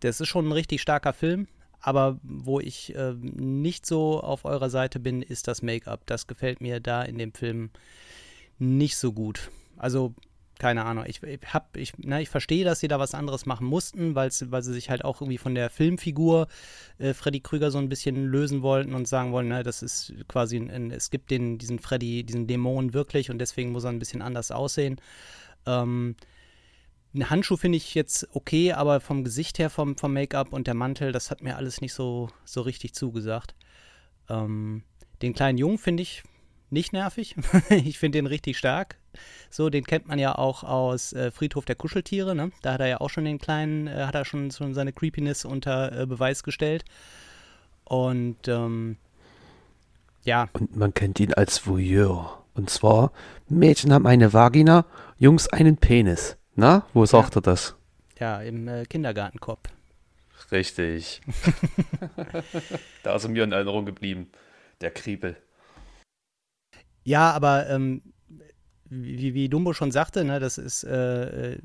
das 0.00 0.20
ist 0.20 0.28
schon 0.28 0.48
ein 0.48 0.52
richtig 0.52 0.80
starker 0.82 1.12
Film. 1.12 1.48
Aber 1.80 2.18
wo 2.22 2.58
ich 2.58 2.94
äh, 2.96 3.14
nicht 3.14 3.86
so 3.86 4.20
auf 4.20 4.44
eurer 4.44 4.68
Seite 4.68 4.98
bin, 4.98 5.22
ist 5.22 5.46
das 5.46 5.62
Make-up. 5.62 6.02
Das 6.06 6.26
gefällt 6.26 6.60
mir 6.60 6.80
da 6.80 7.02
in 7.02 7.18
dem 7.18 7.32
Film 7.32 7.70
nicht 8.58 8.96
so 8.96 9.12
gut. 9.12 9.50
Also, 9.76 10.14
keine 10.58 10.84
Ahnung. 10.84 11.04
Ich, 11.06 11.22
ich, 11.22 11.40
hab, 11.52 11.76
ich, 11.76 11.92
na, 11.98 12.20
ich 12.20 12.28
verstehe, 12.28 12.64
dass 12.64 12.80
sie 12.80 12.88
da 12.88 12.98
was 12.98 13.14
anderes 13.14 13.46
machen 13.46 13.66
mussten, 13.66 14.14
weil 14.14 14.30
sie 14.30 14.72
sich 14.72 14.90
halt 14.90 15.04
auch 15.04 15.20
irgendwie 15.20 15.38
von 15.38 15.54
der 15.54 15.70
Filmfigur 15.70 16.48
äh, 16.98 17.14
Freddy 17.14 17.40
Krüger 17.40 17.70
so 17.70 17.78
ein 17.78 17.88
bisschen 17.88 18.26
lösen 18.26 18.62
wollten 18.62 18.94
und 18.94 19.06
sagen 19.06 19.32
wollen, 19.32 19.48
na, 19.48 19.62
das 19.62 19.82
ist 19.82 20.12
quasi, 20.28 20.56
ein, 20.56 20.70
ein, 20.70 20.90
es 20.90 21.10
gibt 21.10 21.30
den, 21.30 21.58
diesen 21.58 21.78
Freddy, 21.78 22.24
diesen 22.24 22.46
Dämon 22.46 22.94
wirklich 22.94 23.30
und 23.30 23.38
deswegen 23.38 23.72
muss 23.72 23.84
er 23.84 23.90
ein 23.90 23.98
bisschen 23.98 24.22
anders 24.22 24.50
aussehen. 24.50 25.00
Ähm, 25.66 26.16
ein 27.14 27.30
Handschuh 27.30 27.56
finde 27.56 27.76
ich 27.76 27.94
jetzt 27.94 28.28
okay, 28.32 28.72
aber 28.72 29.00
vom 29.00 29.24
Gesicht 29.24 29.58
her, 29.58 29.70
vom, 29.70 29.96
vom 29.96 30.12
Make-up 30.12 30.52
und 30.52 30.66
der 30.66 30.74
Mantel, 30.74 31.12
das 31.12 31.30
hat 31.30 31.42
mir 31.42 31.56
alles 31.56 31.80
nicht 31.80 31.94
so, 31.94 32.28
so 32.44 32.60
richtig 32.60 32.94
zugesagt. 32.94 33.54
Ähm, 34.28 34.82
den 35.22 35.32
kleinen 35.32 35.58
Jungen 35.58 35.78
finde 35.78 36.02
ich 36.02 36.22
nicht 36.70 36.92
nervig. 36.92 37.34
ich 37.70 37.98
finde 37.98 38.18
den 38.18 38.26
richtig 38.26 38.58
stark. 38.58 38.97
So, 39.50 39.70
den 39.70 39.84
kennt 39.84 40.06
man 40.06 40.18
ja 40.18 40.36
auch 40.36 40.64
aus 40.64 41.12
äh, 41.12 41.30
Friedhof 41.30 41.64
der 41.64 41.76
Kuscheltiere. 41.76 42.34
Ne? 42.34 42.50
Da 42.62 42.74
hat 42.74 42.80
er 42.80 42.88
ja 42.88 43.00
auch 43.00 43.10
schon 43.10 43.24
den 43.24 43.38
kleinen, 43.38 43.86
äh, 43.86 44.04
hat 44.04 44.14
er 44.14 44.24
schon, 44.24 44.50
schon 44.50 44.74
seine 44.74 44.92
Creepiness 44.92 45.44
unter 45.44 46.00
äh, 46.00 46.06
Beweis 46.06 46.42
gestellt. 46.42 46.84
Und 47.84 48.48
ähm, 48.48 48.96
ja, 50.24 50.48
Und 50.52 50.76
man 50.76 50.92
kennt 50.92 51.20
ihn 51.20 51.32
als 51.32 51.66
Voyeur. 51.66 52.44
Und 52.54 52.70
zwar, 52.70 53.12
Mädchen 53.48 53.92
haben 53.92 54.06
eine 54.06 54.32
Vagina, 54.32 54.84
Jungs 55.16 55.48
einen 55.48 55.76
Penis. 55.76 56.36
Na, 56.54 56.84
wo 56.92 57.06
sagt 57.06 57.36
er 57.36 57.42
das? 57.42 57.78
ja, 58.18 58.40
im 58.40 58.68
äh, 58.68 58.84
Kindergartenkorb. 58.84 59.68
Richtig. 60.50 61.20
da 63.02 63.16
ist 63.16 63.24
er 63.24 63.30
mir 63.30 63.44
in 63.44 63.52
Erinnerung 63.52 63.86
geblieben. 63.86 64.30
Der 64.80 64.90
Kriebel. 64.90 65.36
Ja, 67.04 67.32
aber 67.32 67.68
ähm, 67.68 68.02
wie, 68.90 69.34
wie 69.34 69.48
Dumbo 69.48 69.72
schon 69.72 69.90
sagte, 69.90 70.24
ne, 70.24 70.40
das 70.40 70.58
ist, 70.58 70.84
äh, 70.84 71.52
äh, 71.52 71.58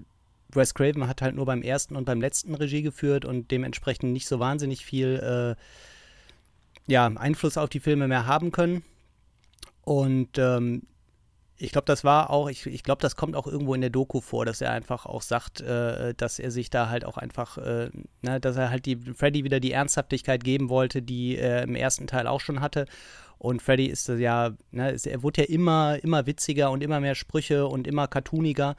Wes 0.49 0.74
Craven 0.74 1.07
hat 1.07 1.21
halt 1.21 1.36
nur 1.36 1.45
beim 1.45 1.61
ersten 1.61 1.95
und 1.95 2.05
beim 2.05 2.21
letzten 2.21 2.55
Regie 2.55 2.82
geführt 2.82 3.26
und 3.26 3.51
dementsprechend 3.51 4.11
nicht 4.11 4.28
so 4.28 4.39
wahnsinnig 4.39 4.86
viel 4.86 5.55
äh, 5.57 6.91
ja, 6.91 7.07
Einfluss 7.07 7.57
auf 7.57 7.69
die 7.69 7.80
Filme 7.80 8.07
mehr 8.07 8.26
haben 8.26 8.51
können. 8.51 8.84
Und 9.84 10.38
ähm, 10.38 10.84
ich 11.57 11.71
glaube, 11.71 11.86
das 11.86 12.03
war 12.03 12.30
auch, 12.30 12.49
ich, 12.49 12.65
ich 12.65 12.84
glaube, 12.84 13.01
das 13.01 13.15
kommt 13.15 13.36
auch 13.36 13.47
irgendwo 13.47 13.74
in 13.74 13.82
der 13.82 13.89
Doku 13.89 14.21
vor, 14.21 14.45
dass 14.45 14.59
er 14.61 14.71
einfach 14.71 15.05
auch 15.05 15.21
sagt, 15.21 15.61
äh, 15.61 16.13
dass 16.15 16.39
er 16.39 16.51
sich 16.51 16.69
da 16.69 16.89
halt 16.89 17.05
auch 17.05 17.17
einfach, 17.17 17.57
äh, 17.57 17.89
ne, 18.21 18.39
dass 18.39 18.57
er 18.57 18.69
halt 18.69 18.86
die 18.86 18.97
Freddy 18.97 19.43
wieder 19.43 19.59
die 19.59 19.71
Ernsthaftigkeit 19.71 20.43
geben 20.43 20.69
wollte, 20.69 21.01
die 21.01 21.38
er 21.38 21.63
im 21.63 21.76
ersten 21.76 22.07
Teil 22.07 22.28
auch 22.28 22.41
schon 22.41 22.59
hatte. 22.59 22.86
Und 23.38 23.62
Freddy 23.62 23.88
ist 23.88 24.10
das 24.10 24.20
ja, 24.20 24.52
ne, 24.72 24.92
ist, 24.92 25.08
er 25.08 25.24
wurde 25.24 25.42
ja 25.42 25.48
immer, 25.48 26.00
immer 26.02 26.26
witziger 26.26 26.72
und 26.72 26.84
immer 26.84 27.00
mehr 27.00 27.16
Sprüche 27.16 27.68
und 27.68 27.88
immer 27.88 28.08
cartooniger. 28.08 28.76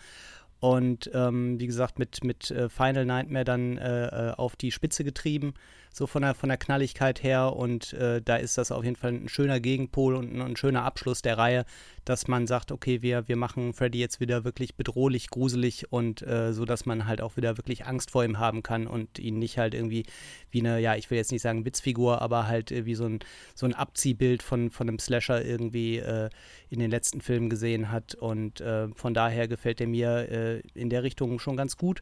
Und 0.61 1.11
ähm, 1.13 1.61
wie 1.61 1.67
gesagt, 1.67 1.99
mit, 1.99 2.25
mit 2.25 2.51
äh, 2.51 2.69
Final 2.71 3.05
Nightmare 3.05 3.45
dann 3.45 3.77
äh, 3.77 4.07
äh, 4.07 4.33
auf 4.33 4.57
die 4.57 4.73
Spitze 4.73 5.05
getrieben, 5.05 5.53
so 5.95 6.09
von 6.09 6.23
der, 6.23 6.35
von 6.35 6.49
der 6.49 6.59
Knalligkeit 6.59 7.23
her. 7.23 7.55
Und 7.55 7.93
äh, 7.93 8.21
da 8.21 8.37
ist 8.37 8.59
das 8.59 8.73
auf 8.73 8.83
jeden 8.83 8.97
Fall 8.97 9.13
ein 9.13 9.29
schöner 9.29 9.61
Gegenpol 9.61 10.17
und 10.17 10.35
ein, 10.35 10.43
ein 10.43 10.57
schöner 10.57 10.83
Abschluss 10.83 11.23
der 11.23 11.39
Reihe, 11.39 11.65
dass 12.05 12.27
man 12.27 12.49
sagt, 12.49 12.73
okay, 12.73 13.01
wir, 13.01 13.29
wir 13.29 13.37
machen 13.37 13.73
Freddy 13.73 14.01
jetzt 14.01 14.19
wieder 14.19 14.45
wirklich 14.45 14.75
bedrohlich, 14.75 15.31
gruselig 15.31 15.93
und 15.93 16.21
äh, 16.23 16.53
so, 16.53 16.65
dass 16.65 16.85
man 16.85 17.07
halt 17.07 17.21
auch 17.21 17.37
wieder 17.37 17.57
wirklich 17.57 17.87
Angst 17.87 18.11
vor 18.11 18.25
ihm 18.25 18.41
haben 18.41 18.65
kann 18.65 18.89
und 18.89 19.21
ihn 19.21 19.39
nicht 19.39 19.57
halt 19.57 19.73
irgendwie 19.73 20.05
wie 20.51 20.61
eine, 20.61 20.81
ja, 20.81 20.97
ich 20.97 21.11
will 21.11 21.17
jetzt 21.17 21.31
nicht 21.31 21.43
sagen 21.43 21.65
Witzfigur, 21.65 22.21
aber 22.21 22.49
halt 22.49 22.73
äh, 22.73 22.87
wie 22.87 22.97
so 22.97 23.07
ein, 23.07 23.21
so 23.55 23.65
ein 23.65 23.75
Abziehbild 23.75 24.43
von, 24.43 24.71
von 24.71 24.89
einem 24.89 24.99
Slasher 24.99 25.45
irgendwie 25.45 25.99
äh, 25.99 26.29
in 26.71 26.81
den 26.81 26.91
letzten 26.91 27.21
Filmen 27.21 27.49
gesehen 27.49 27.93
hat. 27.93 28.17
Und 28.17 28.61
äh, 28.61 28.89
von 28.89 29.15
daher 29.15 29.47
gefällt 29.47 29.81
er 29.81 29.87
mir 29.87 30.29
äh, 30.29 30.61
in 30.75 30.91
der 30.91 31.05
Richtung 31.05 31.39
schon 31.39 31.57
ganz 31.57 31.77
gut. 31.77 32.01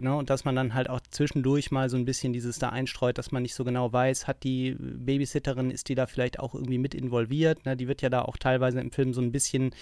Ne, 0.00 0.16
und 0.16 0.30
dass 0.30 0.46
man 0.46 0.56
dann 0.56 0.72
halt 0.72 0.88
auch 0.88 1.00
zwischendurch 1.10 1.70
mal 1.70 1.90
so 1.90 1.96
ein 1.98 2.06
bisschen 2.06 2.32
dieses 2.32 2.58
da 2.58 2.70
einstreut, 2.70 3.18
dass 3.18 3.32
man 3.32 3.42
nicht 3.42 3.54
so 3.54 3.64
genau 3.64 3.92
weiß, 3.92 4.26
hat 4.26 4.44
die 4.44 4.74
Babysitterin, 4.78 5.70
ist 5.70 5.90
die 5.90 5.94
da 5.94 6.06
vielleicht 6.06 6.38
auch 6.38 6.54
irgendwie 6.54 6.78
mit 6.78 6.94
involviert? 6.94 7.66
Ne? 7.66 7.76
Die 7.76 7.86
wird 7.86 8.00
ja 8.00 8.08
da 8.08 8.22
auch 8.22 8.38
teilweise 8.38 8.80
im 8.80 8.92
Film 8.92 9.12
so 9.12 9.20
ein 9.20 9.30
bisschen 9.30 9.74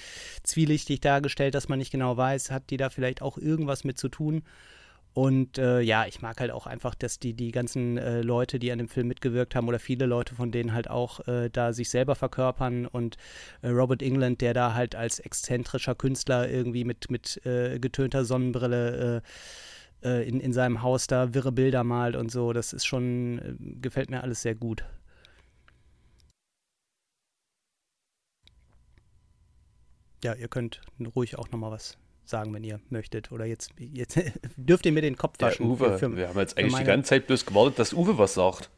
zwielichtig 0.43 1.01
dargestellt, 1.01 1.55
dass 1.55 1.69
man 1.69 1.79
nicht 1.79 1.93
genau 1.93 2.16
weiß, 2.16 2.51
hat 2.51 2.71
die 2.71 2.77
da 2.77 2.91
vielleicht 2.91 3.23
auch 3.23 3.39
irgendwas 3.39 3.85
mit 3.85 3.97
zu 3.97 4.09
tun? 4.09 4.43
Und 5.14 5.59
äh, 5.59 5.81
ja, 5.81 6.07
ich 6.07 6.21
mag 6.23 6.41
halt 6.41 6.51
auch 6.51 6.66
einfach, 6.66 6.95
dass 6.95 7.19
die, 7.19 7.35
die 7.35 7.51
ganzen 7.51 7.99
äh, 7.99 8.21
Leute, 8.23 8.59
die 8.59 8.71
an 8.71 8.79
dem 8.79 8.89
Film 8.89 9.09
mitgewirkt 9.09 9.55
haben, 9.55 9.69
oder 9.69 9.79
viele 9.79 10.07
Leute 10.07 10.35
von 10.35 10.53
denen 10.53 10.73
halt 10.73 10.91
auch 10.91 11.27
äh, 11.27 11.51
da 11.51 11.73
sich 11.73 11.91
selber 11.91 12.14
verkörpern 12.14 12.87
und 12.87 13.16
äh, 13.62 13.69
Robert 13.69 14.03
England, 14.03 14.41
der 14.41 14.55
da 14.55 14.75
halt 14.75 14.95
als 14.95 15.19
exzentrischer 15.19 15.95
Künstler 15.95 16.49
irgendwie 16.49 16.85
mit, 16.85 17.11
mit 17.11 17.45
äh, 17.47 17.79
getönter 17.81 18.25
Sonnenbrille 18.25 19.23
äh, 20.03 20.28
in, 20.28 20.40
in 20.40 20.53
seinem 20.53 20.82
Haus 20.82 21.07
da 21.07 21.34
wirre 21.34 21.53
Bilder 21.53 21.84
malt 21.84 22.16
und 22.16 22.30
so, 22.30 22.53
das 22.53 22.72
ist 22.72 22.86
schon, 22.86 23.38
äh, 23.38 23.55
gefällt 23.80 24.11
mir 24.11 24.22
alles 24.22 24.42
sehr 24.42 24.55
gut. 24.55 24.84
Ja, 30.24 30.34
ihr 30.34 30.49
könnt 30.49 30.80
ruhig 31.14 31.38
auch 31.38 31.51
nochmal 31.51 31.70
was 31.70 31.96
sagen, 32.24 32.53
wenn 32.53 32.64
ihr 32.64 32.80
möchtet. 32.90 33.30
Oder 33.32 33.44
jetzt, 33.44 33.72
jetzt 33.78 34.18
dürft 34.57 34.84
ihr 34.86 34.92
mir 34.92 35.03
den 35.03 35.16
Kopf 35.16 35.36
waschen. 35.40 35.66
Uwe. 35.66 35.92
für- 35.92 35.99
für- 36.11 36.16
wir 36.16 36.28
haben 36.28 36.38
jetzt 36.38 36.59
eigentlich 36.59 36.66
die 36.72 36.72
meine- 36.72 36.86
ganze 36.86 37.09
Zeit 37.11 37.26
bloß 37.26 37.46
gewartet, 37.46 37.78
dass 37.78 37.92
Uwe 37.94 38.18
was 38.18 38.34
sagt. 38.34 38.70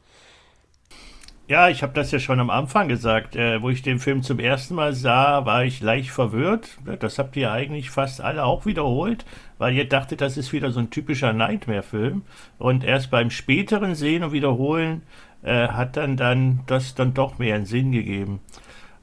Ja, 1.51 1.67
ich 1.67 1.83
habe 1.83 1.91
das 1.91 2.11
ja 2.11 2.19
schon 2.19 2.39
am 2.39 2.49
Anfang 2.49 2.87
gesagt. 2.87 3.35
Äh, 3.35 3.61
wo 3.61 3.69
ich 3.69 3.81
den 3.81 3.99
Film 3.99 4.23
zum 4.23 4.39
ersten 4.39 4.73
Mal 4.73 4.93
sah, 4.93 5.45
war 5.45 5.65
ich 5.65 5.81
leicht 5.81 6.11
verwirrt. 6.11 6.77
Das 7.01 7.19
habt 7.19 7.35
ihr 7.35 7.51
eigentlich 7.51 7.89
fast 7.89 8.21
alle 8.21 8.45
auch 8.45 8.65
wiederholt, 8.65 9.25
weil 9.57 9.73
ihr 9.73 9.83
dachtet, 9.83 10.21
das 10.21 10.37
ist 10.37 10.53
wieder 10.53 10.71
so 10.71 10.79
ein 10.79 10.91
typischer 10.91 11.33
Nightmare-Film. 11.33 12.21
Und 12.57 12.85
erst 12.85 13.11
beim 13.11 13.29
späteren 13.29 13.95
Sehen 13.95 14.23
und 14.23 14.31
Wiederholen 14.31 15.01
äh, 15.43 15.67
hat 15.67 15.97
dann, 15.97 16.15
dann 16.15 16.61
das 16.67 16.95
dann 16.95 17.13
doch 17.13 17.37
mehr 17.37 17.55
einen 17.55 17.65
Sinn 17.65 17.91
gegeben. 17.91 18.39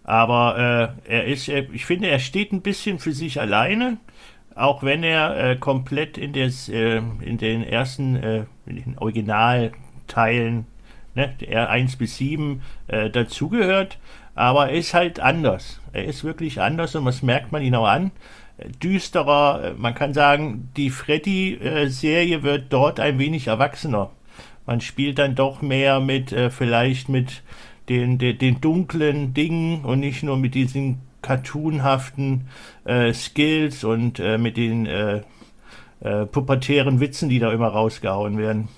Aber 0.02 0.96
äh, 1.06 1.16
er 1.16 1.24
ist, 1.26 1.50
er, 1.50 1.68
ich 1.74 1.84
finde, 1.84 2.08
er 2.08 2.18
steht 2.18 2.52
ein 2.52 2.62
bisschen 2.62 2.98
für 2.98 3.12
sich 3.12 3.38
alleine, 3.42 3.98
auch 4.54 4.82
wenn 4.82 5.02
er 5.02 5.36
äh, 5.36 5.56
komplett 5.56 6.16
in, 6.16 6.32
des, 6.32 6.70
äh, 6.70 7.02
in 7.20 7.36
den 7.36 7.62
ersten, 7.62 8.16
äh, 8.16 8.44
in 8.64 8.76
den 8.76 8.96
Originalteilen, 8.96 10.64
ne, 11.14 11.34
der 11.40 11.70
1 11.70 11.96
bis 11.96 12.16
7, 12.18 12.62
äh, 12.88 13.10
dazugehört. 13.10 13.98
Aber 14.34 14.68
er 14.68 14.76
ist 14.76 14.94
halt 14.94 15.20
anders. 15.20 15.80
Er 15.92 16.04
ist 16.04 16.22
wirklich 16.22 16.60
anders 16.60 16.94
und 16.94 17.04
das 17.04 17.22
merkt 17.22 17.50
man 17.50 17.62
ihn 17.62 17.74
auch 17.74 17.88
an. 17.88 18.12
Düsterer, 18.82 19.74
man 19.76 19.94
kann 19.94 20.14
sagen, 20.14 20.70
die 20.76 20.90
Freddy-Serie 20.90 22.42
wird 22.42 22.72
dort 22.72 22.98
ein 23.00 23.18
wenig 23.18 23.46
erwachsener. 23.46 24.10
Man 24.66 24.80
spielt 24.80 25.18
dann 25.18 25.34
doch 25.34 25.62
mehr 25.62 26.00
mit, 26.00 26.32
äh, 26.32 26.50
vielleicht 26.50 27.08
mit 27.08 27.42
den, 27.88 28.18
den, 28.18 28.38
den 28.38 28.60
dunklen 28.60 29.32
Dingen 29.32 29.84
und 29.84 30.00
nicht 30.00 30.22
nur 30.22 30.36
mit 30.36 30.54
diesen 30.54 31.00
cartoonhaften 31.22 32.48
äh, 32.84 33.12
Skills 33.12 33.84
und 33.84 34.18
äh, 34.18 34.38
mit 34.38 34.56
den 34.56 34.86
äh, 34.86 35.22
äh, 36.00 36.26
pubertären 36.26 37.00
Witzen, 37.00 37.28
die 37.28 37.38
da 37.38 37.52
immer 37.52 37.68
rausgehauen 37.68 38.38
werden. 38.38 38.68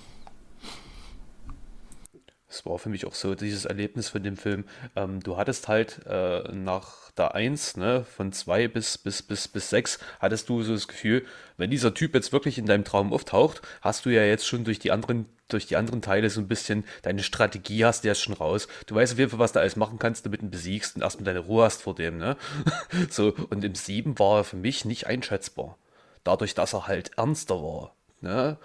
Das 2.51 2.67
war 2.67 2.81
für 2.81 2.89
mich 2.89 3.07
auch 3.07 3.15
so 3.15 3.37
dieses 3.37 3.65
Erlebnis 3.65 4.09
von 4.09 4.25
dem 4.25 4.37
Film. 4.37 4.65
Ähm, 4.97 5.21
du 5.21 5.37
hattest 5.37 5.69
halt 5.69 6.01
äh, 6.05 6.43
nach 6.53 7.13
der 7.13 7.37
1, 7.37 7.77
ne, 7.77 8.05
von 8.05 8.33
2 8.33 8.67
bis, 8.67 8.99
bis, 8.99 9.23
bis, 9.23 9.47
bis 9.47 9.71
6, 9.71 10.01
hattest 10.19 10.49
du 10.49 10.61
so 10.65 10.73
das 10.73 10.89
Gefühl, 10.89 11.25
wenn 11.59 11.71
dieser 11.71 11.95
Typ 11.95 12.13
jetzt 12.13 12.33
wirklich 12.33 12.59
in 12.59 12.67
deinem 12.67 12.83
Traum 12.83 13.13
auftaucht, 13.13 13.63
hast 13.83 14.05
du 14.05 14.11
ja 14.11 14.25
jetzt 14.25 14.49
schon 14.49 14.65
durch 14.65 14.81
die 14.81 14.91
anderen, 14.91 15.27
durch 15.47 15.67
die 15.67 15.77
anderen 15.77 16.03
Teile 16.03 16.29
so 16.29 16.41
ein 16.41 16.49
bisschen 16.49 16.85
deine 17.03 17.23
Strategie 17.23 17.85
hast 17.85 18.03
du 18.03 18.09
ja 18.09 18.17
schon 18.17 18.35
raus. 18.35 18.67
Du 18.87 18.97
weißt 18.97 19.13
auf 19.13 19.19
jeden 19.21 19.31
Fall, 19.31 19.39
was 19.39 19.53
du 19.53 19.61
alles 19.61 19.77
machen 19.77 20.01
kannst, 20.01 20.27
damit 20.27 20.41
du 20.41 20.47
ihn 20.47 20.51
besiegst 20.51 20.97
und 20.97 21.03
erstmal 21.03 21.27
deine 21.27 21.47
Ruhe 21.47 21.65
hast 21.65 21.83
vor 21.83 21.95
dem, 21.95 22.19
ne? 22.19 22.37
so, 23.11 23.33
und 23.51 23.63
im 23.65 23.77
7 23.77 24.19
war 24.19 24.39
er 24.39 24.45
für 24.45 24.57
mich 24.57 24.85
nicht 24.85 25.07
einschätzbar. 25.07 25.79
Dadurch, 26.25 26.55
dass 26.55 26.75
er 26.75 26.89
halt 26.89 27.13
ernster 27.17 27.63
war, 27.63 27.95
ne? 28.21 28.59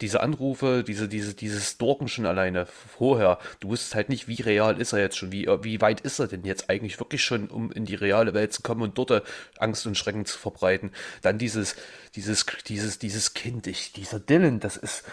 Diese 0.00 0.20
Anrufe, 0.20 0.84
diese, 0.86 1.08
diese, 1.08 1.34
dieses 1.34 1.72
Stalken 1.72 2.08
schon 2.08 2.26
alleine 2.26 2.66
vorher, 2.66 3.38
du 3.60 3.68
wusstest 3.68 3.94
halt 3.94 4.08
nicht, 4.08 4.28
wie 4.28 4.40
real 4.40 4.80
ist 4.80 4.92
er 4.92 5.00
jetzt 5.00 5.16
schon, 5.16 5.32
wie, 5.32 5.46
wie 5.62 5.80
weit 5.80 6.00
ist 6.02 6.18
er 6.18 6.28
denn 6.28 6.44
jetzt 6.44 6.70
eigentlich 6.70 6.98
wirklich 7.00 7.24
schon, 7.24 7.48
um 7.48 7.72
in 7.72 7.84
die 7.84 7.96
reale 7.96 8.34
Welt 8.34 8.52
zu 8.52 8.62
kommen 8.62 8.82
und 8.82 8.96
dort 8.96 9.10
äh, 9.10 9.20
Angst 9.58 9.86
und 9.86 9.96
Schrecken 9.96 10.24
zu 10.24 10.38
verbreiten. 10.38 10.92
Dann 11.22 11.38
dieses, 11.38 11.74
dieses, 12.14 12.46
dieses, 12.66 12.98
dieses 12.98 13.34
Kind, 13.34 13.66
ich, 13.66 13.92
dieser 13.92 14.20
Dylan, 14.20 14.60
das 14.60 14.76
ist, 14.76 15.04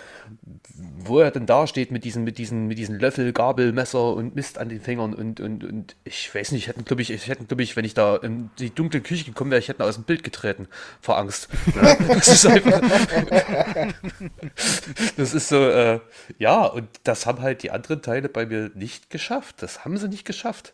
wo 0.77 1.19
er 1.19 1.31
denn 1.31 1.45
da 1.45 1.67
steht 1.67 1.91
mit 1.91 2.03
diesen, 2.03 2.23
mit 2.23 2.37
diesen, 2.37 2.67
mit 2.67 2.77
diesen 2.77 2.99
Löffel, 2.99 3.33
Gabel, 3.33 3.71
Messer 3.71 4.13
und 4.13 4.35
Mist 4.35 4.57
an 4.57 4.69
den 4.69 4.81
Fingern 4.81 5.13
und, 5.13 5.39
und, 5.39 5.63
und 5.63 5.95
ich 6.03 6.33
weiß 6.33 6.51
nicht, 6.51 6.63
ich 6.63 6.67
hätte, 6.67 6.83
glaube 6.83 7.01
ich, 7.01 7.11
ich 7.11 7.27
hätte, 7.27 7.45
glaube 7.45 7.63
ich, 7.63 7.75
wenn 7.75 7.85
ich 7.85 7.93
da 7.93 8.15
in 8.17 8.49
die 8.59 8.69
dunkle 8.69 9.01
Küche 9.01 9.25
gekommen 9.25 9.51
wäre, 9.51 9.59
ich 9.59 9.67
hätte 9.67 9.83
aus 9.83 9.95
dem 9.95 10.03
Bild 10.03 10.23
getreten 10.23 10.67
vor 11.01 11.17
Angst. 11.17 11.49
Ja, 11.75 11.95
das 12.07 12.27
ist 12.27 12.45
einfach, 12.45 12.81
das 15.17 15.33
ist 15.33 15.49
so, 15.49 15.57
äh, 15.69 15.99
ja, 16.37 16.65
und 16.65 16.87
das 17.03 17.25
haben 17.25 17.41
halt 17.41 17.63
die 17.63 17.71
anderen 17.71 18.01
Teile 18.01 18.29
bei 18.29 18.45
mir 18.45 18.71
nicht 18.75 19.09
geschafft. 19.09 19.61
Das 19.61 19.85
haben 19.85 19.97
sie 19.97 20.09
nicht 20.09 20.25
geschafft. 20.25 20.73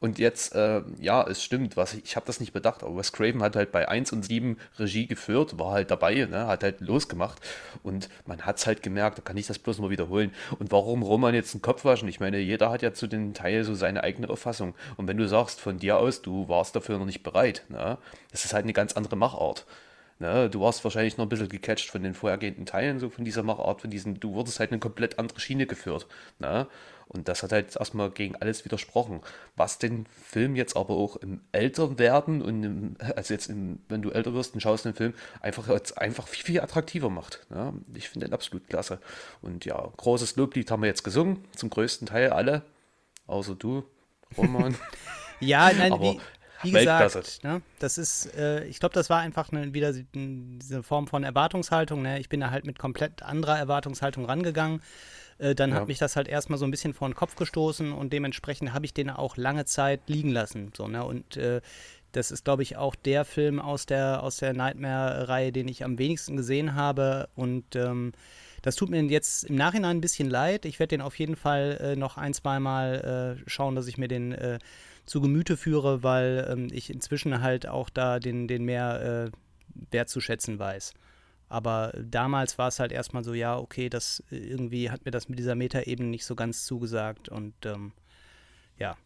Und 0.00 0.18
jetzt, 0.18 0.54
äh, 0.54 0.80
ja, 0.98 1.22
es 1.28 1.44
stimmt, 1.44 1.76
was 1.76 1.92
ich, 1.92 2.04
ich 2.04 2.16
habe 2.16 2.24
das 2.24 2.40
nicht 2.40 2.54
bedacht, 2.54 2.82
aber 2.82 2.96
Wes 2.96 3.12
Craven 3.12 3.42
hat 3.42 3.54
halt 3.54 3.70
bei 3.70 3.86
1 3.86 4.12
und 4.12 4.24
7 4.24 4.56
Regie 4.78 5.06
geführt, 5.06 5.58
war 5.58 5.72
halt 5.72 5.90
dabei, 5.90 6.14
ne, 6.24 6.46
hat 6.46 6.62
halt 6.62 6.80
losgemacht 6.80 7.38
und 7.82 8.08
man 8.24 8.40
hat 8.42 8.56
es 8.56 8.66
halt 8.66 8.82
gemerkt, 8.82 9.18
da 9.18 9.22
kann 9.22 9.36
ich 9.36 9.46
das 9.46 9.58
bloß 9.58 9.78
mal 9.78 9.90
wiederholen. 9.90 10.32
Und 10.58 10.72
warum 10.72 11.02
Roman 11.02 11.34
jetzt 11.34 11.54
einen 11.54 11.60
Kopf 11.60 11.84
waschen? 11.84 12.08
Ich 12.08 12.18
meine, 12.18 12.38
jeder 12.38 12.70
hat 12.70 12.80
ja 12.80 12.94
zu 12.94 13.08
den 13.08 13.34
Teilen 13.34 13.64
so 13.64 13.74
seine 13.74 14.02
eigene 14.02 14.30
Auffassung. 14.30 14.74
Und 14.96 15.06
wenn 15.06 15.18
du 15.18 15.28
sagst 15.28 15.60
von 15.60 15.78
dir 15.78 15.98
aus, 15.98 16.22
du 16.22 16.48
warst 16.48 16.74
dafür 16.74 16.98
noch 16.98 17.04
nicht 17.04 17.22
bereit, 17.22 17.64
ne, 17.68 17.98
das 18.30 18.46
ist 18.46 18.54
halt 18.54 18.64
eine 18.64 18.72
ganz 18.72 18.94
andere 18.94 19.16
Machart. 19.16 19.66
Ne, 20.20 20.50
du 20.50 20.60
warst 20.60 20.84
wahrscheinlich 20.84 21.16
noch 21.16 21.24
ein 21.24 21.30
bisschen 21.30 21.48
gecatcht 21.48 21.88
von 21.88 22.02
den 22.02 22.12
vorhergehenden 22.12 22.66
Teilen, 22.66 23.00
so 23.00 23.08
von 23.08 23.24
dieser 23.24 23.42
Machart, 23.42 23.80
von 23.80 23.88
diesem, 23.88 24.20
du 24.20 24.34
wurdest 24.34 24.60
halt 24.60 24.70
eine 24.70 24.78
komplett 24.78 25.18
andere 25.18 25.40
Schiene 25.40 25.66
geführt. 25.66 26.06
Ne? 26.38 26.66
Und 27.08 27.26
das 27.26 27.42
hat 27.42 27.52
halt 27.52 27.74
erstmal 27.74 28.10
gegen 28.10 28.36
alles 28.36 28.66
widersprochen. 28.66 29.20
Was 29.56 29.78
den 29.78 30.04
Film 30.06 30.56
jetzt 30.56 30.76
aber 30.76 30.94
auch 30.94 31.16
im 31.16 31.40
Älterwerden 31.52 32.42
und 32.42 32.62
im, 32.62 32.96
also 33.16 33.32
jetzt, 33.32 33.48
im, 33.48 33.80
wenn 33.88 34.02
du 34.02 34.10
älter 34.10 34.34
wirst 34.34 34.52
und 34.52 34.60
schaust 34.60 34.84
den 34.84 34.92
Film, 34.92 35.14
einfach, 35.40 35.66
einfach 35.96 36.28
viel, 36.28 36.44
viel 36.44 36.60
attraktiver 36.60 37.08
macht. 37.08 37.46
Ja, 37.48 37.72
ich 37.94 38.10
finde 38.10 38.26
den 38.26 38.34
absolut 38.34 38.68
klasse. 38.68 39.00
Und 39.40 39.64
ja, 39.64 39.90
großes 39.96 40.36
Loblied 40.36 40.70
haben 40.70 40.82
wir 40.82 40.88
jetzt 40.88 41.02
gesungen, 41.02 41.42
zum 41.56 41.70
größten 41.70 42.06
Teil 42.06 42.28
alle, 42.28 42.60
außer 43.26 43.54
du, 43.54 43.84
Roman. 44.36 44.76
ja, 45.40 45.72
nein, 45.72 45.94
aber 45.94 46.02
wie, 46.02 46.20
wie 46.62 46.72
gesagt, 46.72 47.44
ne, 47.44 47.62
das 47.78 47.98
ist, 47.98 48.34
äh, 48.36 48.64
ich 48.64 48.80
glaube, 48.80 48.94
das 48.94 49.10
war 49.10 49.20
einfach 49.20 49.50
eine, 49.52 49.72
wieder 49.74 49.92
diese 49.92 50.82
Form 50.82 51.06
von 51.06 51.24
Erwartungshaltung. 51.24 52.02
Ne? 52.02 52.18
Ich 52.20 52.28
bin 52.28 52.40
da 52.40 52.50
halt 52.50 52.64
mit 52.64 52.78
komplett 52.78 53.22
anderer 53.22 53.58
Erwartungshaltung 53.58 54.24
rangegangen. 54.24 54.82
Äh, 55.38 55.54
dann 55.54 55.70
ja. 55.70 55.76
hat 55.76 55.88
mich 55.88 55.98
das 55.98 56.16
halt 56.16 56.28
erstmal 56.28 56.58
so 56.58 56.64
ein 56.64 56.70
bisschen 56.70 56.94
vor 56.94 57.08
den 57.08 57.14
Kopf 57.14 57.36
gestoßen 57.36 57.92
und 57.92 58.12
dementsprechend 58.12 58.72
habe 58.72 58.84
ich 58.84 58.94
den 58.94 59.10
auch 59.10 59.36
lange 59.36 59.64
Zeit 59.64 60.00
liegen 60.06 60.30
lassen. 60.30 60.72
So, 60.76 60.86
ne? 60.86 61.04
Und 61.04 61.36
äh, 61.36 61.60
das 62.12 62.30
ist, 62.30 62.44
glaube 62.44 62.62
ich, 62.62 62.76
auch 62.76 62.94
der 62.94 63.24
Film 63.24 63.60
aus 63.60 63.86
der, 63.86 64.22
aus 64.22 64.38
der 64.38 64.52
Nightmare-Reihe, 64.52 65.52
den 65.52 65.68
ich 65.68 65.84
am 65.84 65.98
wenigsten 65.98 66.36
gesehen 66.36 66.74
habe. 66.74 67.28
Und 67.36 67.76
ähm, 67.76 68.12
das 68.62 68.76
tut 68.76 68.90
mir 68.90 69.02
jetzt 69.04 69.44
im 69.44 69.54
Nachhinein 69.54 69.98
ein 69.98 70.00
bisschen 70.00 70.28
leid. 70.28 70.64
Ich 70.64 70.78
werde 70.78 70.96
den 70.96 71.00
auf 71.00 71.18
jeden 71.18 71.36
Fall 71.36 71.78
äh, 71.80 71.96
noch 71.96 72.16
ein, 72.16 72.34
zweimal 72.34 73.38
äh, 73.38 73.48
schauen, 73.48 73.74
dass 73.74 73.86
ich 73.86 73.96
mir 73.96 74.08
den 74.08 74.32
äh, 74.32 74.58
zu 75.10 75.20
Gemüte 75.20 75.56
führe, 75.56 76.04
weil 76.04 76.46
ähm, 76.48 76.68
ich 76.70 76.88
inzwischen 76.88 77.42
halt 77.42 77.66
auch 77.66 77.90
da 77.90 78.20
den, 78.20 78.46
den 78.46 78.64
mehr 78.64 79.32
äh, 79.32 79.36
wertzuschätzen 79.90 80.60
weiß. 80.60 80.94
Aber 81.48 81.92
damals 82.00 82.58
war 82.58 82.68
es 82.68 82.78
halt 82.78 82.92
erstmal 82.92 83.24
so, 83.24 83.34
ja, 83.34 83.58
okay, 83.58 83.88
das 83.88 84.22
irgendwie 84.30 84.88
hat 84.88 85.04
mir 85.04 85.10
das 85.10 85.28
mit 85.28 85.40
dieser 85.40 85.56
Metaebene 85.56 86.08
nicht 86.08 86.24
so 86.24 86.36
ganz 86.36 86.64
zugesagt 86.64 87.28
und 87.28 87.54
ähm, 87.64 87.90
ja. 88.78 88.96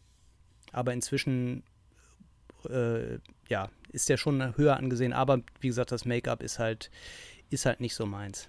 Aber 0.71 0.93
inzwischen 0.93 1.63
äh, 2.69 3.17
ja, 3.49 3.71
ist 3.91 4.07
der 4.07 4.17
schon 4.17 4.55
höher 4.57 4.77
angesehen, 4.77 5.11
aber 5.11 5.41
wie 5.59 5.69
gesagt, 5.69 5.91
das 5.91 6.05
Make-up 6.05 6.43
ist 6.43 6.59
halt, 6.59 6.91
ist 7.49 7.65
halt 7.65 7.79
nicht 7.79 7.95
so 7.95 8.05
meins. 8.05 8.47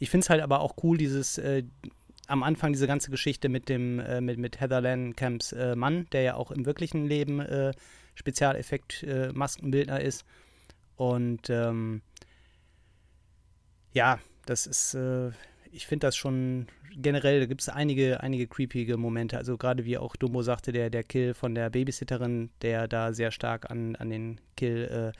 Ich 0.00 0.10
finde 0.10 0.24
es 0.24 0.30
halt 0.30 0.42
aber 0.42 0.58
auch 0.58 0.74
cool, 0.82 0.98
dieses 0.98 1.38
äh, 1.38 1.62
am 2.32 2.42
Anfang 2.42 2.72
diese 2.72 2.86
ganze 2.86 3.10
Geschichte 3.10 3.50
mit 3.50 3.68
dem, 3.68 4.00
äh, 4.00 4.22
mit, 4.22 4.38
mit 4.38 4.58
Heather 4.58 4.80
Langenkamps 4.80 5.52
äh, 5.52 5.76
Mann, 5.76 6.06
der 6.12 6.22
ja 6.22 6.34
auch 6.34 6.50
im 6.50 6.64
wirklichen 6.64 7.06
Leben 7.06 7.40
äh, 7.40 7.72
Spezialeffekt-Maskenbildner 8.14 10.00
äh, 10.00 10.06
ist. 10.06 10.24
Und 10.96 11.50
ähm, 11.50 12.00
ja, 13.92 14.18
das 14.46 14.66
ist, 14.66 14.94
äh, 14.94 15.30
ich 15.72 15.86
finde 15.86 16.06
das 16.06 16.16
schon 16.16 16.68
generell, 16.96 17.40
da 17.40 17.46
gibt 17.46 17.60
es 17.60 17.68
einige, 17.68 18.20
einige 18.20 18.46
creepige 18.46 18.96
Momente. 18.96 19.36
Also 19.36 19.58
gerade 19.58 19.84
wie 19.84 19.98
auch 19.98 20.16
Dumbo 20.16 20.40
sagte, 20.40 20.72
der, 20.72 20.88
der 20.88 21.02
Kill 21.02 21.34
von 21.34 21.54
der 21.54 21.68
Babysitterin, 21.68 22.48
der 22.62 22.88
da 22.88 23.12
sehr 23.12 23.30
stark 23.30 23.70
an, 23.70 23.94
an 23.96 24.08
den 24.08 24.40
Kill 24.56 25.12
äh, 25.12 25.18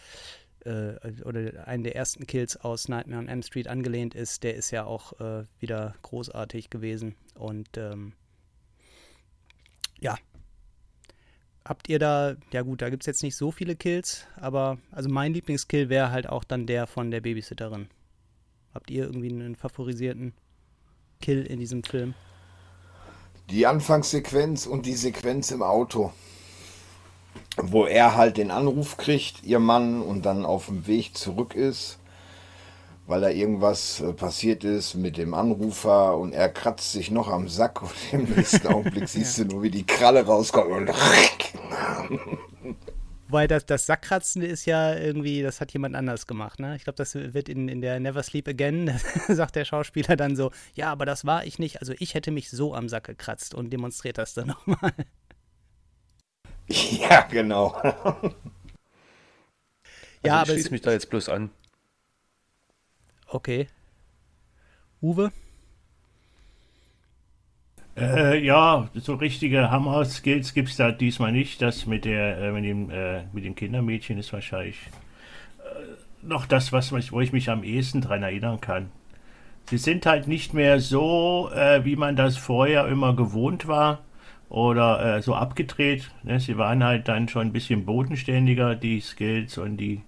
äh, 0.66 1.22
oder 1.24 1.66
einen 1.66 1.84
der 1.84 1.96
ersten 1.96 2.26
Kills 2.26 2.56
aus 2.56 2.88
Nightmare 2.88 3.20
on 3.20 3.28
M 3.28 3.42
Street 3.42 3.68
angelehnt 3.68 4.14
ist, 4.14 4.42
der 4.42 4.54
ist 4.54 4.70
ja 4.70 4.84
auch 4.84 5.18
äh, 5.20 5.44
wieder 5.58 5.94
großartig 6.02 6.70
gewesen. 6.70 7.14
Und 7.34 7.76
ähm, 7.76 8.12
ja, 10.00 10.16
habt 11.64 11.88
ihr 11.88 11.98
da, 11.98 12.36
ja 12.52 12.62
gut, 12.62 12.82
da 12.82 12.90
gibt 12.90 13.02
es 13.02 13.06
jetzt 13.06 13.22
nicht 13.22 13.36
so 13.36 13.50
viele 13.50 13.76
Kills, 13.76 14.26
aber 14.36 14.78
also 14.90 15.08
mein 15.08 15.32
Lieblingskill 15.32 15.88
wäre 15.88 16.10
halt 16.10 16.28
auch 16.28 16.44
dann 16.44 16.66
der 16.66 16.86
von 16.86 17.10
der 17.10 17.20
Babysitterin. 17.20 17.88
Habt 18.74 18.90
ihr 18.90 19.04
irgendwie 19.04 19.30
einen 19.30 19.56
favorisierten 19.56 20.32
Kill 21.20 21.44
in 21.44 21.60
diesem 21.60 21.84
Film? 21.84 22.14
Die 23.50 23.66
Anfangssequenz 23.66 24.66
und 24.66 24.86
die 24.86 24.94
Sequenz 24.94 25.50
im 25.50 25.62
Auto, 25.62 26.12
wo 27.56 27.86
er 27.86 28.16
halt 28.16 28.36
den 28.36 28.50
Anruf 28.50 28.96
kriegt, 28.96 29.42
ihr 29.44 29.58
Mann, 29.58 30.02
und 30.02 30.24
dann 30.24 30.44
auf 30.44 30.66
dem 30.66 30.86
Weg 30.86 31.16
zurück 31.16 31.54
ist, 31.54 31.98
weil 33.06 33.20
da 33.20 33.28
irgendwas 33.28 34.00
äh, 34.00 34.12
passiert 34.12 34.64
ist 34.64 34.94
mit 34.94 35.16
dem 35.16 35.34
Anrufer 35.34 36.16
und 36.16 36.32
er 36.32 36.48
kratzt 36.48 36.92
sich 36.92 37.10
noch 37.10 37.28
am 37.28 37.48
Sack 37.48 37.82
und 37.82 37.90
im 38.12 38.24
nächsten 38.24 38.66
Augenblick 38.68 39.08
siehst 39.10 39.38
du 39.38 39.44
nur, 39.44 39.62
wie 39.62 39.70
die 39.70 39.86
Kralle 39.86 40.24
rauskommt 40.24 40.70
und 40.70 40.90
Weil 43.28 43.48
das, 43.48 43.64
das 43.64 43.86
Sackkratzen 43.86 44.42
ist 44.42 44.66
ja 44.66 44.94
irgendwie, 44.94 45.40
das 45.40 45.62
hat 45.62 45.72
jemand 45.72 45.96
anders 45.96 46.26
gemacht, 46.26 46.60
ne? 46.60 46.76
Ich 46.76 46.84
glaube, 46.84 46.98
das 46.98 47.14
wird 47.14 47.48
in, 47.48 47.66
in 47.66 47.80
der 47.80 47.98
Never 47.98 48.22
Sleep 48.22 48.46
Again, 48.46 49.00
sagt 49.28 49.56
der 49.56 49.64
Schauspieler 49.64 50.16
dann 50.16 50.36
so, 50.36 50.50
ja, 50.74 50.92
aber 50.92 51.06
das 51.06 51.24
war 51.24 51.46
ich 51.46 51.58
nicht. 51.58 51.80
Also 51.80 51.94
ich 51.98 52.12
hätte 52.12 52.30
mich 52.30 52.50
so 52.50 52.74
am 52.74 52.90
Sack 52.90 53.04
gekratzt 53.04 53.54
und 53.54 53.72
demonstriert 53.72 54.18
das 54.18 54.34
dann 54.34 54.48
nochmal. 54.48 54.92
Ja, 56.68 57.22
genau. 57.22 57.68
Also 57.68 58.30
ja, 60.24 60.26
ich 60.26 60.32
aber 60.32 60.52
schließe 60.52 60.70
mich 60.70 60.82
da 60.82 60.92
jetzt 60.92 61.10
bloß 61.10 61.28
an. 61.28 61.50
Okay. 63.26 63.66
Uwe? 65.00 65.32
Äh, 67.96 68.42
ja, 68.44 68.88
so 68.94 69.14
richtige 69.14 69.70
Hammer-Skills 69.70 70.54
gibt 70.54 70.68
es 70.68 70.76
da 70.76 70.92
diesmal 70.92 71.32
nicht. 71.32 71.60
Das 71.60 71.86
mit, 71.86 72.04
der, 72.04 72.38
äh, 72.38 72.52
mit, 72.52 72.64
dem, 72.64 72.90
äh, 72.90 73.24
mit 73.32 73.44
dem 73.44 73.54
Kindermädchen 73.54 74.18
ist 74.18 74.32
wahrscheinlich 74.32 74.76
äh, 75.58 76.26
noch 76.26 76.46
das, 76.46 76.72
was, 76.72 76.92
wo 76.92 77.20
ich 77.20 77.32
mich 77.32 77.50
am 77.50 77.64
ehesten 77.64 78.00
dran 78.00 78.22
erinnern 78.22 78.60
kann. 78.60 78.90
Sie 79.68 79.78
sind 79.78 80.06
halt 80.06 80.28
nicht 80.28 80.54
mehr 80.54 80.80
so, 80.80 81.50
äh, 81.54 81.84
wie 81.84 81.96
man 81.96 82.16
das 82.16 82.36
vorher 82.36 82.86
immer 82.88 83.14
gewohnt 83.16 83.66
war. 83.66 84.00
Oder 84.52 85.16
äh, 85.16 85.22
so 85.22 85.34
abgedreht. 85.34 86.10
Ne? 86.24 86.38
Sie 86.38 86.58
waren 86.58 86.84
halt 86.84 87.08
dann 87.08 87.26
schon 87.26 87.48
ein 87.48 87.52
bisschen 87.52 87.86
bodenständiger, 87.86 88.74
die 88.74 89.00
Skills 89.00 89.56
und 89.56 89.78
die, 89.78 90.02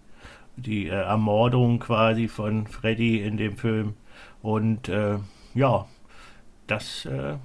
die 0.57 0.87
äh, 0.87 0.91
Ermordung 0.91 1.79
quasi 1.79 2.29
von 2.29 2.67
Freddy 2.67 3.23
in 3.23 3.39
dem 3.39 3.57
Film. 3.57 3.95
Und 4.43 4.91
äh, 4.91 5.17
ja, 5.55 5.87
das, 6.67 7.07
äh, 7.07 7.37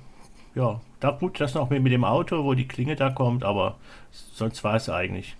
ja, 0.55 0.81
da 0.99 1.11
gut, 1.11 1.39
das 1.39 1.53
noch 1.53 1.69
mit, 1.69 1.81
mit 1.81 1.93
dem 1.93 2.03
Auto, 2.03 2.43
wo 2.43 2.53
die 2.53 2.67
Klinge 2.67 2.97
da 2.97 3.09
kommt, 3.09 3.45
aber 3.45 3.77
sonst 4.11 4.65
war 4.65 4.75
es 4.75 4.89
eigentlich. 4.89 5.37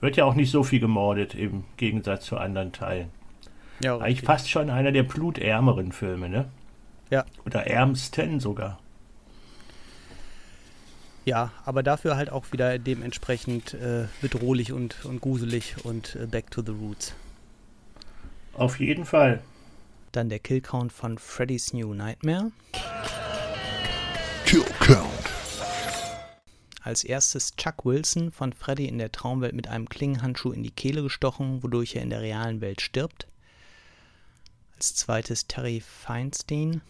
Wird 0.00 0.16
ja 0.16 0.24
auch 0.24 0.34
nicht 0.34 0.50
so 0.50 0.62
viel 0.62 0.80
gemordet 0.80 1.34
im 1.34 1.64
Gegensatz 1.76 2.24
zu 2.24 2.38
anderen 2.38 2.72
Teilen. 2.72 3.10
Ja, 3.80 3.98
Eigentlich 3.98 4.22
fast 4.22 4.48
schon 4.48 4.70
einer 4.70 4.92
der 4.92 5.02
blutärmeren 5.02 5.92
Filme, 5.92 6.30
ne? 6.30 6.46
Ja. 7.10 7.26
Oder 7.44 7.66
ärmsten 7.66 8.40
sogar. 8.40 8.78
Ja, 11.24 11.52
aber 11.64 11.82
dafür 11.82 12.16
halt 12.16 12.30
auch 12.30 12.52
wieder 12.52 12.78
dementsprechend 12.78 13.74
äh, 13.74 14.06
bedrohlich 14.20 14.72
und, 14.72 15.04
und 15.04 15.20
gruselig 15.20 15.76
und 15.84 16.16
äh, 16.16 16.26
back 16.26 16.50
to 16.50 16.62
the 16.62 16.72
roots. 16.72 17.14
Auf 18.52 18.78
jeden 18.78 19.04
Fall. 19.04 19.42
Dann 20.12 20.28
der 20.28 20.38
Killcount 20.38 20.92
von 20.92 21.18
Freddy's 21.18 21.72
New 21.72 21.94
Nightmare. 21.94 22.52
Kill 24.44 24.64
count. 24.80 25.08
Als 26.82 27.02
erstes 27.02 27.56
Chuck 27.56 27.86
Wilson 27.86 28.30
von 28.30 28.52
Freddy 28.52 28.86
in 28.86 28.98
der 28.98 29.10
Traumwelt 29.10 29.54
mit 29.54 29.68
einem 29.68 29.88
Klingenhandschuh 29.88 30.52
in 30.52 30.62
die 30.62 30.70
Kehle 30.70 31.02
gestochen, 31.02 31.62
wodurch 31.62 31.96
er 31.96 32.02
in 32.02 32.10
der 32.10 32.20
realen 32.20 32.60
Welt 32.60 32.82
stirbt. 32.82 33.26
Als 34.76 34.94
zweites 34.94 35.46
Terry 35.46 35.80
Feinstein 35.80 36.82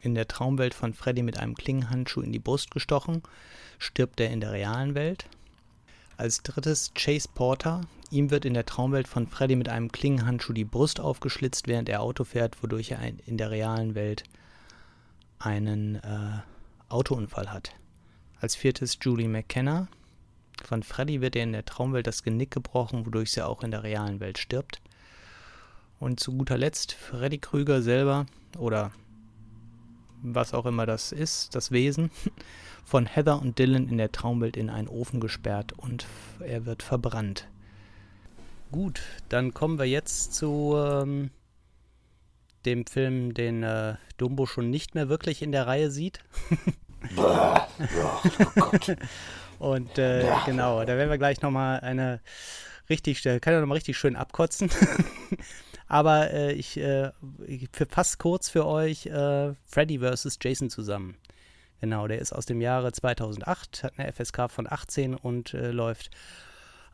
in 0.00 0.14
der 0.14 0.28
Traumwelt 0.28 0.74
von 0.74 0.94
Freddy 0.94 1.22
mit 1.22 1.38
einem 1.38 1.54
Klingenhandschuh 1.54 2.20
in 2.20 2.32
die 2.32 2.38
Brust 2.38 2.70
gestochen, 2.70 3.22
stirbt 3.78 4.20
er 4.20 4.30
in 4.30 4.40
der 4.40 4.52
realen 4.52 4.94
Welt. 4.94 5.26
Als 6.16 6.42
drittes 6.42 6.92
Chase 6.94 7.28
Porter. 7.34 7.82
Ihm 8.10 8.30
wird 8.30 8.44
in 8.44 8.54
der 8.54 8.64
Traumwelt 8.64 9.08
von 9.08 9.26
Freddy 9.26 9.56
mit 9.56 9.68
einem 9.68 9.90
Klingenhandschuh 9.90 10.52
die 10.52 10.64
Brust 10.64 11.00
aufgeschlitzt, 11.00 11.66
während 11.66 11.88
er 11.88 12.00
Auto 12.00 12.24
fährt, 12.24 12.62
wodurch 12.62 12.92
er 12.92 13.00
in 13.26 13.36
der 13.36 13.50
realen 13.50 13.94
Welt 13.94 14.22
einen 15.38 15.96
äh, 15.96 16.38
Autounfall 16.88 17.52
hat. 17.52 17.72
Als 18.40 18.54
viertes 18.54 18.98
Julie 19.00 19.28
McKenna. 19.28 19.88
Von 20.64 20.82
Freddy 20.82 21.20
wird 21.20 21.36
er 21.36 21.42
in 21.42 21.52
der 21.52 21.64
Traumwelt 21.64 22.06
das 22.06 22.22
Genick 22.22 22.50
gebrochen, 22.50 23.04
wodurch 23.04 23.32
sie 23.32 23.44
auch 23.44 23.62
in 23.62 23.70
der 23.70 23.82
realen 23.82 24.20
Welt 24.20 24.38
stirbt. 24.38 24.80
Und 25.98 26.20
zu 26.20 26.32
guter 26.32 26.56
Letzt 26.56 26.92
Freddy 26.92 27.38
Krüger 27.38 27.82
selber 27.82 28.26
oder 28.56 28.92
was 30.34 30.54
auch 30.54 30.66
immer 30.66 30.86
das 30.86 31.12
ist, 31.12 31.54
das 31.54 31.70
Wesen, 31.70 32.10
von 32.84 33.06
Heather 33.06 33.40
und 33.40 33.58
Dylan 33.58 33.88
in 33.88 33.98
der 33.98 34.12
Traumwelt 34.12 34.56
in 34.56 34.70
einen 34.70 34.88
Ofen 34.88 35.20
gesperrt 35.20 35.72
und 35.76 36.06
er 36.40 36.66
wird 36.66 36.82
verbrannt. 36.82 37.48
Gut, 38.72 39.00
dann 39.28 39.54
kommen 39.54 39.78
wir 39.78 39.86
jetzt 39.86 40.34
zu 40.34 40.74
ähm, 40.76 41.30
dem 42.64 42.86
Film, 42.86 43.32
den 43.32 43.62
äh, 43.62 43.94
Dumbo 44.16 44.46
schon 44.46 44.70
nicht 44.70 44.94
mehr 44.94 45.08
wirklich 45.08 45.42
in 45.42 45.52
der 45.52 45.66
Reihe 45.66 45.90
sieht. 45.90 46.20
Und 49.58 49.98
äh, 49.98 50.30
genau, 50.44 50.84
da 50.84 50.96
werden 50.96 51.10
wir 51.10 51.18
gleich 51.18 51.40
nochmal 51.42 51.80
eine 51.80 52.20
richtig, 52.88 53.22
kann 53.22 53.52
ja 53.52 53.60
nochmal 53.60 53.76
richtig 53.76 53.96
schön 53.96 54.16
abkotzen. 54.16 54.70
Aber 55.88 56.32
äh, 56.32 56.52
ich, 56.52 56.76
äh, 56.78 57.10
ich 57.46 57.68
fasse 57.88 58.16
kurz 58.18 58.48
für 58.48 58.66
euch 58.66 59.06
äh, 59.06 59.54
Freddy 59.64 60.00
vs. 60.00 60.38
Jason 60.42 60.70
zusammen. 60.70 61.16
Genau, 61.80 62.08
der 62.08 62.18
ist 62.18 62.32
aus 62.32 62.46
dem 62.46 62.60
Jahre 62.60 62.92
2008, 62.92 63.84
hat 63.84 63.98
eine 63.98 64.12
FSK 64.12 64.50
von 64.50 64.66
18 64.70 65.14
und 65.14 65.54
äh, 65.54 65.70
läuft 65.70 66.10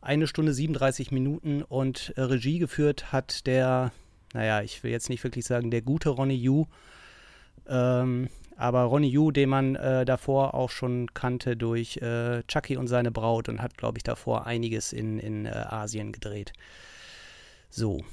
eine 0.01 0.27
Stunde 0.27 0.53
37 0.53 1.11
Minuten 1.11 1.63
und 1.63 2.13
äh, 2.17 2.21
Regie 2.21 2.59
geführt 2.59 3.11
hat 3.11 3.47
der, 3.47 3.91
naja, 4.33 4.61
ich 4.61 4.83
will 4.83 4.91
jetzt 4.91 5.09
nicht 5.09 5.23
wirklich 5.23 5.45
sagen, 5.45 5.71
der 5.71 5.81
gute 5.81 6.09
Ronnie 6.09 6.35
Yu. 6.35 6.65
Ähm, 7.67 8.29
aber 8.57 8.83
Ronnie 8.83 9.09
Yu, 9.09 9.31
den 9.31 9.49
man 9.49 9.75
äh, 9.75 10.05
davor 10.05 10.53
auch 10.53 10.69
schon 10.69 11.13
kannte 11.13 11.55
durch 11.55 11.97
äh, 11.97 12.43
Chucky 12.43 12.77
und 12.77 12.87
seine 12.87 13.11
Braut 13.11 13.47
und 13.49 13.61
hat, 13.61 13.77
glaube 13.77 13.97
ich, 13.97 14.03
davor 14.03 14.45
einiges 14.45 14.93
in, 14.93 15.17
in 15.17 15.45
äh, 15.45 15.49
Asien 15.49 16.11
gedreht. 16.11 16.51
So. 17.69 18.03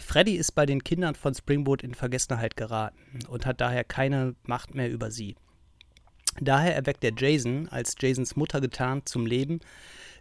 Freddy 0.00 0.36
ist 0.36 0.52
bei 0.52 0.66
den 0.66 0.84
Kindern 0.84 1.14
von 1.14 1.34
Springboard 1.34 1.82
in 1.82 1.94
Vergessenheit 1.94 2.56
geraten 2.56 3.18
und 3.28 3.46
hat 3.46 3.60
daher 3.60 3.84
keine 3.84 4.34
Macht 4.44 4.74
mehr 4.74 4.90
über 4.90 5.10
sie. 5.10 5.36
Daher 6.40 6.74
erweckt 6.74 7.04
er 7.04 7.12
Jason 7.16 7.68
als 7.68 7.94
Jasons 7.98 8.36
Mutter 8.36 8.60
getarnt 8.60 9.08
zum 9.08 9.26
Leben, 9.26 9.60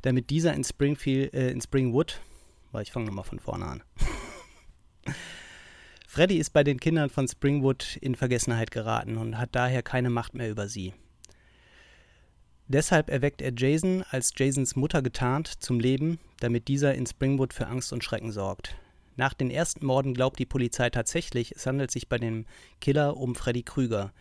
damit 0.02 0.30
dieser 0.30 0.54
in 0.54 0.64
Springfield, 0.64 1.34
äh, 1.34 1.52
in 1.52 1.62
Springwood, 1.62 2.20
weil 2.72 2.84
ich 2.84 2.92
fange 2.92 3.06
nochmal 3.06 3.24
von 3.24 3.40
vorne 3.40 3.66
an. 3.66 3.84
Freddy 6.08 6.38
ist 6.38 6.50
bei 6.50 6.66
den 6.66 6.80
Kindern 6.80 7.10
von 7.10 7.28
Springwood 7.28 7.98
in 8.02 8.16
Vergessenheit 8.16 8.72
geraten 8.72 9.18
und 9.18 9.38
hat 9.38 9.56
daher 9.56 9.82
keine 9.82 10.10
Macht 10.10 10.34
mehr 10.34 10.50
über 10.50 10.68
sie. 10.68 10.94
Deshalb 12.68 13.10
erweckt 13.10 13.42
er 13.42 13.54
Jason 13.56 14.04
als 14.10 14.34
Jasons 14.38 14.76
Mutter 14.76 15.02
getarnt 15.02 15.48
zum 15.48 15.80
Leben, 15.80 16.20
damit 16.40 16.68
dieser 16.68 16.96
in 16.96 17.06
Springwood 17.06 17.54
für 17.54 17.68
Angst 17.68 17.94
und 17.94 18.04
Schrecken 18.04 18.32
sorgt. 18.32 18.76
Nach 19.16 19.34
den 19.34 19.52
ersten 19.52 19.86
Morden 19.86 20.14
glaubt 20.14 20.40
die 20.40 20.46
Polizei 20.46 20.90
tatsächlich, 20.90 21.54
es 21.54 21.66
handelt 21.66 21.92
sich 21.92 22.08
bei 22.08 22.18
dem 22.18 22.46
Killer 22.80 23.18
um 23.18 23.36
Freddy 23.36 23.64
Krüger. 23.64 24.14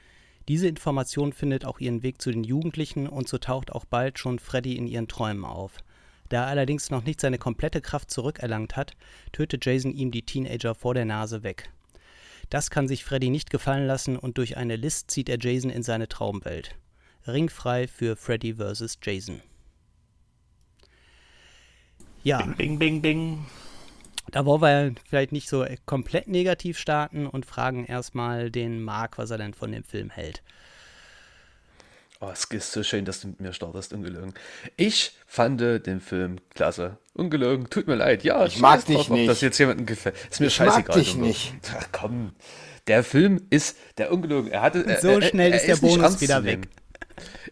Diese 0.49 0.69
Information 0.69 1.33
findet 1.33 1.65
auch 1.65 1.79
ihren 1.79 2.03
Weg 2.03 2.21
zu 2.21 2.31
den 2.31 2.45
Jugendlichen 2.45 3.07
und 3.07 3.29
so 3.29 3.39
taucht 3.39 3.73
auch 3.73 3.85
bald 3.85 4.19
schon 4.19 4.39
Freddy 4.39 4.77
in 4.77 4.87
ihren 4.87 5.07
Träumen 5.07 5.45
auf. 5.45 5.79
Da 6.29 6.43
er 6.43 6.47
allerdings 6.49 6.91
noch 6.91 7.05
nicht 7.05 7.21
seine 7.21 7.39
komplette 7.39 7.81
Kraft 7.81 8.11
zurückerlangt 8.11 8.77
hat, 8.77 8.93
tötet 9.33 9.65
Jason 9.65 9.93
ihm 9.93 10.11
die 10.11 10.23
Teenager 10.23 10.75
vor 10.75 10.95
der 10.95 11.05
Nase 11.05 11.43
weg. 11.43 11.71
Das 12.51 12.71
kann 12.71 12.89
sich 12.89 13.05
Freddy 13.05 13.31
nicht 13.31 13.51
gefallen 13.51 13.87
lassen 13.87 14.17
und 14.17 14.39
durch 14.39 14.57
eine 14.57 14.77
List 14.77 15.11
zieht 15.11 15.29
er 15.29 15.39
Jason 15.41 15.71
in 15.71 15.83
seine 15.83 16.09
Traumwelt. 16.09 16.77
Ringfrei 17.27 17.87
für 17.87 18.17
Freddy 18.17 18.55
vs. 18.55 18.99
Jason. 19.03 19.41
Ja, 22.23 22.43
Bing, 22.43 22.57
bing, 22.57 22.79
bing, 22.79 23.03
bing. 23.03 23.47
Da 24.31 24.45
wollen 24.45 24.61
wir 24.63 24.95
vielleicht 25.09 25.33
nicht 25.33 25.49
so 25.49 25.65
komplett 25.87 26.29
negativ 26.29 26.79
starten 26.79 27.27
und 27.27 27.47
fragen 27.47 27.85
erstmal 27.85 28.51
den 28.51 28.83
Marc, 28.83 29.19
was 29.19 29.31
er 29.31 29.39
denn 29.39 29.55
von 29.55 29.73
dem 29.73 29.85
Film 29.85 30.11
hält. 30.11 30.43
Oh, 32.23 32.29
es 32.31 32.45
ist 32.45 32.73
so 32.73 32.83
schön, 32.83 33.07
dass 33.07 33.23
du 33.23 33.29
mit 33.29 33.41
mir 33.41 33.53
startest, 33.55 33.95
ungelogen. 33.95 34.35
Ich 34.77 35.13
fand 35.27 35.61
den 35.63 36.01
Film 36.03 36.37
klasse. 36.55 36.99
Ungelogen, 37.15 37.71
tut 37.71 37.87
mir 37.87 37.95
leid. 37.95 38.25
Ja, 38.25 38.45
Ich 38.45 38.59
mag 38.59 38.85
dich 38.85 38.97
drauf, 38.97 39.11
Ob 39.11 39.17
nicht. 39.17 39.29
das 39.29 39.41
jetzt 39.41 39.57
jemandem 39.59 39.87
gefällt. 39.87 40.17
Ist 40.31 40.39
mir 40.41 40.49
Ich 40.49 40.59
mag 40.61 40.69
scheißegal. 40.69 40.99
dich 40.99 41.13
Junge. 41.15 41.27
nicht. 41.29 41.55
Ach, 41.79 41.89
komm. 41.93 42.33
Der 42.89 43.05
Film 43.05 43.47
ist 43.49 43.77
der 43.97 44.13
ungelogen. 44.13 44.51
Er 44.51 44.61
hatte, 44.61 44.85
er, 44.87 45.01
so 45.01 45.09
er, 45.09 45.23
schnell 45.23 45.53
er, 45.53 45.57
ist 45.57 45.67
der 45.67 45.75
nicht 45.77 45.81
Bonus 45.83 46.03
ernst 46.05 46.21
wieder 46.21 46.37
zu 46.37 46.43
nehmen. 46.43 46.63
weg. 46.65 46.71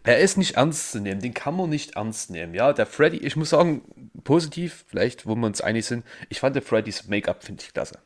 Er 0.04 0.18
ist 0.18 0.36
nicht 0.36 0.56
ernst 0.56 0.92
zu 0.92 1.00
nehmen. 1.00 1.20
Den 1.22 1.32
kann 1.34 1.56
man 1.56 1.70
nicht 1.70 1.96
ernst 1.96 2.28
nehmen. 2.30 2.52
Ja, 2.54 2.72
der 2.74 2.86
Freddy, 2.86 3.18
ich 3.18 3.36
muss 3.36 3.50
sagen, 3.50 4.07
positiv, 4.24 4.84
vielleicht, 4.88 5.26
wo 5.26 5.34
wir 5.34 5.46
uns 5.46 5.60
einig 5.60 5.86
sind. 5.86 6.04
Ich 6.28 6.40
fand 6.40 6.54
der 6.56 6.62
Freddys 6.62 7.08
Make-up, 7.08 7.44
finde 7.44 7.62
ich 7.62 7.72
klasse. 7.72 7.98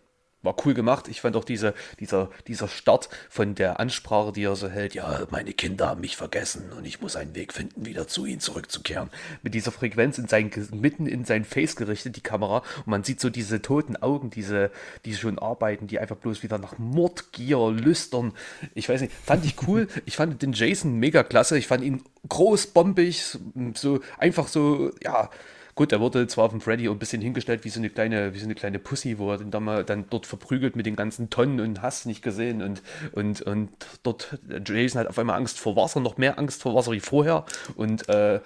War 0.43 0.57
cool 0.65 0.75
gemacht. 0.75 1.07
Ich 1.07 1.21
fand 1.21 1.37
auch 1.37 1.45
diese, 1.45 1.73
dieser, 2.01 2.29
dieser 2.49 2.67
Start 2.67 3.09
von 3.31 3.55
der 3.55 3.79
Ansprache, 3.79 4.33
die 4.33 4.43
er 4.43 4.57
so 4.57 4.69
hält. 4.69 4.93
Ja, 4.93 5.25
meine 5.31 5.53
Kinder 5.53 5.89
haben 5.89 6.01
mich 6.01 6.17
vergessen 6.17 6.73
und 6.77 6.85
ich 6.85 7.01
muss 7.01 7.15
einen 7.15 7.37
Weg 7.37 7.53
finden, 7.53 7.87
wieder 7.87 8.09
zu 8.09 8.27
ihnen 8.27 8.41
zurückzukehren. 8.41 9.09
Mit 9.43 9.55
dieser 9.55 9.71
Frequenz 9.71 10.19
in 10.19 10.27
sein, 10.27 10.51
mitten 10.73 11.07
in 11.07 11.25
sein 11.25 11.45
Face 11.45 11.77
gerichtet, 11.77 12.17
die 12.17 12.23
Kamera. 12.23 12.65
Und 12.79 12.89
man 12.89 13.05
sieht 13.05 13.21
so 13.21 13.31
diese 13.31 13.63
toten 13.63 13.97
Augen, 13.97 14.31
diese, 14.31 14.73
die 15.05 15.15
schon 15.15 15.39
arbeiten, 15.39 15.87
die 15.87 16.01
einfach 16.01 16.17
bloß 16.17 16.43
wieder 16.43 16.59
nach 16.59 16.77
Mordgier 16.77 17.71
lüstern. 17.71 18.33
Ich 18.75 18.89
weiß 18.89 19.01
nicht, 19.01 19.13
fand 19.13 19.45
ich 19.45 19.57
cool. 19.67 19.87
Ich 20.05 20.17
fand 20.17 20.43
den 20.43 20.53
Jason 20.53 20.99
mega 20.99 21.23
klasse. 21.23 21.57
Ich 21.57 21.69
fand 21.69 21.85
ihn 21.85 22.03
groß, 22.29 22.69
bombig, 22.69 23.39
so 23.75 24.01
einfach 24.19 24.49
so, 24.49 24.91
ja. 25.03 25.31
Gut, 25.75 25.91
er 25.91 26.01
wurde 26.01 26.27
zwar 26.27 26.51
von 26.51 26.61
Freddy 26.61 26.89
ein 26.89 26.99
bisschen 26.99 27.23
hingestellt 27.23 27.65
wie 27.65 27.71
so 27.71 27.81
eine 27.81 27.89
kleine, 27.89 28.35
wie 28.35 28.39
so 28.39 28.45
eine 28.45 28.55
kleine 28.55 28.79
Pussy, 28.79 29.19
wo 29.19 29.31
er 29.31 29.39
den 29.39 29.51
dann 29.51 29.65
mal 29.65 29.85
dann 29.85 30.05
dort 30.11 30.27
verprügelt 30.27 30.77
mit 30.77 30.85
den 30.85 30.97
ganzen 30.97 31.31
Tonnen 31.31 31.61
und 31.61 31.81
hast 31.81 32.05
nicht 32.05 32.23
gesehen 32.23 32.61
und, 32.61 32.83
und, 33.13 33.41
und 33.43 33.71
dort 34.03 34.39
Jason 34.67 35.01
hat 35.01 35.09
auf 35.09 35.19
einmal 35.19 35.37
Angst 35.37 35.59
vor 35.59 35.75
Wasser, 35.75 36.01
noch 36.01 36.19
mehr 36.19 36.39
Angst 36.39 36.61
vor 36.61 36.75
Wasser 36.75 36.93
wie 36.93 37.01
vorher 37.01 37.47
und 37.75 38.07
äh, 38.11 38.41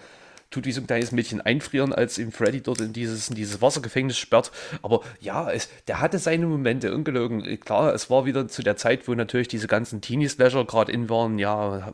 tut 0.51 0.67
wie 0.67 0.73
so 0.73 0.81
ein 0.81 0.87
kleines 0.87 1.11
Mädchen 1.11 1.41
einfrieren, 1.41 1.93
als 1.93 2.19
ihm 2.19 2.31
Freddy 2.31 2.61
dort 2.61 2.81
in 2.81 2.93
dieses, 2.93 3.29
in 3.29 3.35
dieses 3.35 3.61
Wassergefängnis 3.61 4.17
sperrt. 4.17 4.53
Aber 4.83 5.01
ja, 5.21 5.51
es, 5.51 5.69
der 5.89 6.01
hatte 6.01 6.19
seine 6.19 6.47
Momente, 6.47 6.95
ungelogen. 6.95 7.43
Klar, 7.61 7.93
es 7.93 8.09
war 8.11 8.25
wieder 8.27 8.47
zu 8.47 8.63
der 8.63 8.77
Zeit, 8.77 9.09
wo 9.09 9.15
natürlich 9.15 9.49
diese 9.49 9.67
ganzen 9.67 10.01
Teenie-Slasher 10.01 10.65
gerade 10.65 10.93
in 10.93 11.11
waren, 11.11 11.39
ja, 11.39 11.93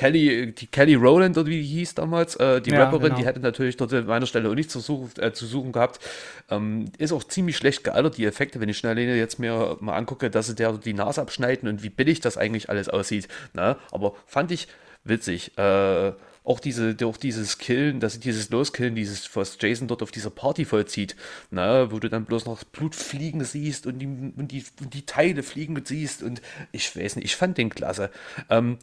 Kelly, 0.00 0.52
die 0.54 0.66
Kelly 0.66 0.94
Rowland, 0.94 1.36
oder 1.36 1.46
wie 1.48 1.60
die 1.60 1.66
hieß 1.66 1.94
damals, 1.94 2.34
äh, 2.36 2.62
die 2.62 2.70
Ja, 2.70 2.84
Rapperin, 2.84 3.08
genau. 3.08 3.16
die 3.18 3.26
hätte 3.26 3.40
natürlich 3.40 3.76
dort 3.76 3.92
an 3.92 4.06
meiner 4.06 4.24
Stelle 4.24 4.48
auch 4.48 4.54
nicht 4.54 4.70
zu 4.70 4.80
suchen, 4.80 5.10
äh, 5.20 5.34
zu 5.34 5.44
suchen 5.44 5.72
gehabt. 5.72 6.00
Ähm, 6.48 6.86
ist 6.96 7.12
auch 7.12 7.22
ziemlich 7.22 7.58
schlecht 7.58 7.84
gealtert, 7.84 8.16
die 8.16 8.24
Effekte, 8.24 8.60
wenn 8.60 8.70
ich 8.70 8.78
schnell 8.78 8.98
jetzt 8.98 9.38
mir 9.38 9.76
mal 9.80 9.98
angucke, 9.98 10.30
dass 10.30 10.46
sie 10.46 10.54
der 10.54 10.72
die 10.72 10.94
Nase 10.94 11.20
abschneiden 11.20 11.68
und 11.68 11.82
wie 11.82 11.90
billig 11.90 12.20
das 12.20 12.38
eigentlich 12.38 12.70
alles 12.70 12.88
aussieht. 12.88 13.28
Ne? 13.52 13.76
Aber 13.90 14.14
fand 14.24 14.52
ich, 14.52 14.68
witzig. 15.04 15.58
Äh, 15.58 16.12
auch 16.44 16.60
diese, 16.60 16.96
auch 17.04 17.18
dieses 17.18 17.58
Killen, 17.58 18.00
dass 18.00 18.18
dieses 18.18 18.48
Loskillen, 18.48 18.94
dieses, 18.94 19.36
was 19.36 19.58
Jason 19.60 19.86
dort 19.86 20.02
auf 20.02 20.12
dieser 20.12 20.30
Party 20.30 20.64
vollzieht, 20.64 21.14
na, 21.50 21.92
wo 21.92 21.98
du 21.98 22.08
dann 22.08 22.24
bloß 22.24 22.46
noch 22.46 22.64
Blut 22.64 22.94
fliegen 22.94 23.44
siehst 23.44 23.86
und 23.86 23.98
die, 23.98 24.06
und 24.06 24.48
die, 24.50 24.64
und 24.80 24.94
die 24.94 25.04
Teile 25.04 25.42
fliegen 25.42 25.78
siehst 25.84 26.22
und 26.22 26.40
ich 26.72 26.96
weiß 26.96 27.16
nicht, 27.16 27.26
ich 27.26 27.36
fand 27.36 27.58
den 27.58 27.68
klasse. 27.68 28.10
Ähm, 28.48 28.78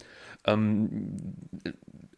ähm, 0.48 1.16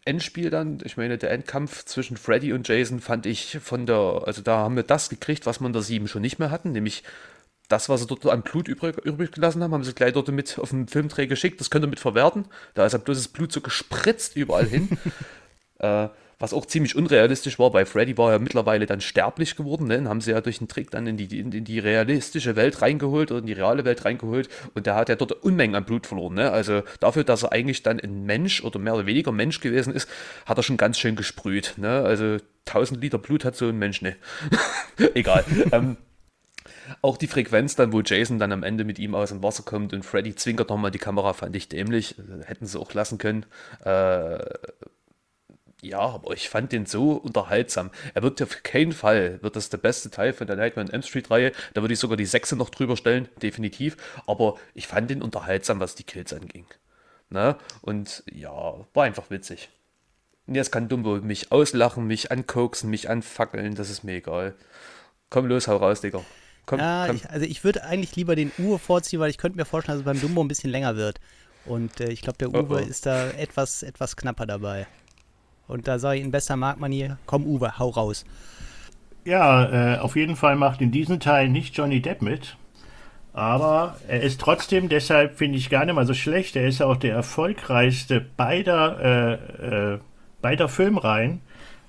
Endspiel 0.05 0.49
dann, 0.49 0.79
ich 0.83 0.97
meine, 0.97 1.17
der 1.17 1.31
Endkampf 1.31 1.85
zwischen 1.85 2.17
Freddy 2.17 2.53
und 2.53 2.67
Jason 2.67 2.99
fand 2.99 3.25
ich 3.25 3.59
von 3.61 3.85
der, 3.85 4.23
also 4.25 4.41
da 4.41 4.57
haben 4.59 4.75
wir 4.75 4.83
das 4.83 5.09
gekriegt, 5.09 5.45
was 5.45 5.57
in 5.57 5.73
der 5.73 5.81
7 5.81 6.07
schon 6.07 6.21
nicht 6.21 6.39
mehr 6.39 6.51
hatten, 6.51 6.71
nämlich 6.71 7.03
das, 7.67 7.87
was 7.87 8.01
sie 8.01 8.07
dort 8.07 8.25
an 8.25 8.41
Blut 8.41 8.67
übrig, 8.67 8.97
übrig 8.97 9.31
gelassen 9.31 9.61
haben, 9.61 9.73
haben 9.73 9.83
sie 9.83 9.93
gleich 9.93 10.13
dort 10.13 10.27
mit 10.29 10.57
auf 10.57 10.71
den 10.71 10.87
Filmdreh 10.87 11.27
geschickt. 11.27 11.59
Das 11.59 11.69
könnt 11.69 11.85
ihr 11.85 11.89
mit 11.89 11.99
verwerten. 11.99 12.45
Da 12.73 12.85
ist 12.85 12.93
ja 12.93 12.97
bloß 12.97 13.15
das 13.15 13.27
Blut 13.27 13.51
so 13.51 13.61
gespritzt 13.61 14.35
überall 14.35 14.65
hin. 14.65 14.89
äh, 15.79 16.09
was 16.39 16.53
auch 16.53 16.65
ziemlich 16.65 16.95
unrealistisch 16.95 17.59
war, 17.59 17.73
weil 17.73 17.85
Freddy 17.85 18.17
war 18.17 18.31
ja 18.31 18.39
mittlerweile 18.39 18.85
dann 18.85 19.01
sterblich 19.01 19.57
geworden. 19.57 19.87
Ne? 19.87 19.97
Den 19.97 20.07
haben 20.07 20.21
sie 20.21 20.31
ja 20.31 20.39
durch 20.39 20.59
den 20.59 20.69
Trick 20.69 20.89
dann 20.89 21.05
in 21.05 21.17
die, 21.17 21.37
in, 21.37 21.51
in, 21.51 21.65
die 21.65 21.79
realistische 21.79 22.55
Welt 22.55 22.81
reingeholt 22.81 23.31
oder 23.31 23.41
in 23.41 23.45
die 23.45 23.53
reale 23.53 23.83
Welt 23.83 24.05
reingeholt. 24.05 24.47
Und 24.73 24.85
der 24.85 24.95
hat 24.95 25.09
ja 25.09 25.15
dort 25.15 25.33
Unmengen 25.33 25.75
an 25.75 25.83
Blut 25.83 26.07
verloren. 26.07 26.35
Ne? 26.35 26.49
Also 26.49 26.81
dafür, 27.01 27.25
dass 27.25 27.43
er 27.43 27.51
eigentlich 27.51 27.83
dann 27.83 27.99
ein 27.99 28.25
Mensch 28.25 28.63
oder 28.63 28.79
mehr 28.79 28.95
oder 28.95 29.05
weniger 29.05 29.33
Mensch 29.33 29.59
gewesen 29.59 29.93
ist, 29.93 30.09
hat 30.45 30.57
er 30.57 30.63
schon 30.63 30.77
ganz 30.77 30.97
schön 30.97 31.17
gesprüht. 31.17 31.73
Ne? 31.75 31.89
Also 31.89 32.37
1000 32.67 33.01
Liter 33.01 33.17
Blut 33.17 33.43
hat 33.43 33.57
so 33.57 33.67
ein 33.67 33.77
Mensch, 33.77 34.01
ne? 34.01 34.15
Egal. 35.13 35.43
ähm, 35.73 35.97
auch 37.01 37.17
die 37.17 37.27
Frequenz 37.27 37.75
dann, 37.75 37.91
wo 37.91 38.01
Jason 38.01 38.39
dann 38.39 38.51
am 38.51 38.63
Ende 38.63 38.85
mit 38.85 38.97
ihm 38.97 39.13
aus 39.13 39.29
dem 39.29 39.43
Wasser 39.43 39.63
kommt 39.63 39.93
und 39.93 40.03
Freddy 40.03 40.35
zwinkert 40.35 40.69
nochmal 40.69 40.91
die 40.91 40.99
Kamera, 40.99 41.33
fand 41.33 41.55
ich 41.55 41.67
dämlich. 41.67 42.15
Hätten 42.45 42.65
sie 42.65 42.79
auch 42.79 42.93
lassen 42.93 43.17
können. 43.17 43.45
Äh, 43.83 44.39
ja, 45.81 45.99
aber 45.99 46.33
ich 46.33 46.49
fand 46.49 46.71
den 46.71 46.85
so 46.85 47.13
unterhaltsam. 47.13 47.91
Er 48.13 48.23
wird 48.23 48.41
auf 48.41 48.63
keinen 48.63 48.91
Fall, 48.91 49.41
wird 49.41 49.55
das 49.55 49.69
der 49.69 49.77
beste 49.77 50.09
Teil 50.09 50.33
von 50.33 50.47
der 50.47 50.57
Nightmare 50.57 50.87
on 50.87 50.93
M 50.93 51.01
Street 51.01 51.31
Reihe. 51.31 51.51
Da 51.73 51.81
würde 51.81 51.93
ich 51.93 51.99
sogar 51.99 52.17
die 52.17 52.25
Sechse 52.25 52.55
noch 52.55 52.69
drüber 52.69 52.97
stellen, 52.97 53.29
definitiv. 53.41 53.95
Aber 54.27 54.55
ich 54.73 54.87
fand 54.87 55.09
den 55.09 55.21
unterhaltsam, 55.21 55.79
was 55.79 55.95
die 55.95 56.03
Kills 56.03 56.33
anging. 56.33 56.65
Na? 57.29 57.51
Ne? 57.51 57.57
Und 57.81 58.23
ja, 58.31 58.85
war 58.93 59.03
einfach 59.03 59.29
witzig. 59.29 59.69
Und 60.47 60.55
jetzt 60.55 60.71
kann 60.71 60.89
Dumbo 60.89 61.17
mich 61.17 61.51
auslachen, 61.51 62.07
mich 62.07 62.31
ankoksen, 62.31 62.89
mich 62.89 63.09
anfackeln, 63.09 63.75
das 63.75 63.89
ist 63.89 64.03
mir 64.03 64.15
egal. 64.15 64.55
Komm 65.29 65.45
los, 65.45 65.67
hau 65.67 65.77
raus, 65.77 66.01
Digga. 66.01 66.25
Komm, 66.65 66.79
ja, 66.79 67.05
komm. 67.07 67.17
Ich, 67.17 67.29
also 67.29 67.45
ich 67.45 67.63
würde 67.63 67.83
eigentlich 67.83 68.15
lieber 68.15 68.35
den 68.35 68.51
Uwe 68.57 68.79
vorziehen, 68.79 69.19
weil 69.19 69.29
ich 69.29 69.37
könnte 69.37 69.57
mir 69.57 69.65
vorstellen, 69.65 69.99
dass 69.99 70.01
es 70.01 70.11
beim 70.11 70.19
Dumbo 70.19 70.41
ein 70.41 70.47
bisschen 70.47 70.71
länger 70.71 70.95
wird. 70.95 71.19
Und 71.65 72.01
äh, 72.01 72.09
ich 72.09 72.21
glaube, 72.21 72.39
der 72.39 72.49
Uwe 72.49 72.65
oh, 72.67 72.73
oh. 72.73 72.77
ist 72.77 73.05
da 73.05 73.29
etwas, 73.29 73.83
etwas 73.83 74.15
knapper 74.15 74.47
dabei. 74.47 74.87
Und 75.69 75.87
da 75.87 75.99
sage 75.99 76.17
ich 76.17 76.25
in 76.25 76.31
bester 76.31 76.55
Marktmanier, 76.55 77.19
komm 77.27 77.45
Uwe, 77.45 77.77
hau 77.77 77.89
raus. 77.89 78.25
Ja, 79.23 79.95
äh, 79.95 79.99
auf 79.99 80.15
jeden 80.15 80.35
Fall 80.35 80.55
macht 80.55 80.81
in 80.81 80.91
diesem 80.91 81.19
Teil 81.19 81.47
nicht 81.47 81.77
Johnny 81.77 82.01
Depp 82.01 82.21
mit. 82.21 82.57
Aber 83.33 83.97
er 84.07 84.21
ist 84.21 84.41
trotzdem, 84.41 84.89
deshalb 84.89 85.37
finde 85.37 85.59
ich 85.59 85.69
gar 85.69 85.85
nicht 85.85 85.93
mal 85.93 86.07
so 86.07 86.15
schlecht. 86.15 86.55
Er 86.55 86.67
ist 86.67 86.81
auch 86.81 86.97
der 86.97 87.13
erfolgreichste 87.13 88.19
beider, 88.19 88.99
äh, 89.61 89.93
äh, 89.93 89.99
beider 90.41 90.67
Filmreihen. 90.67 91.41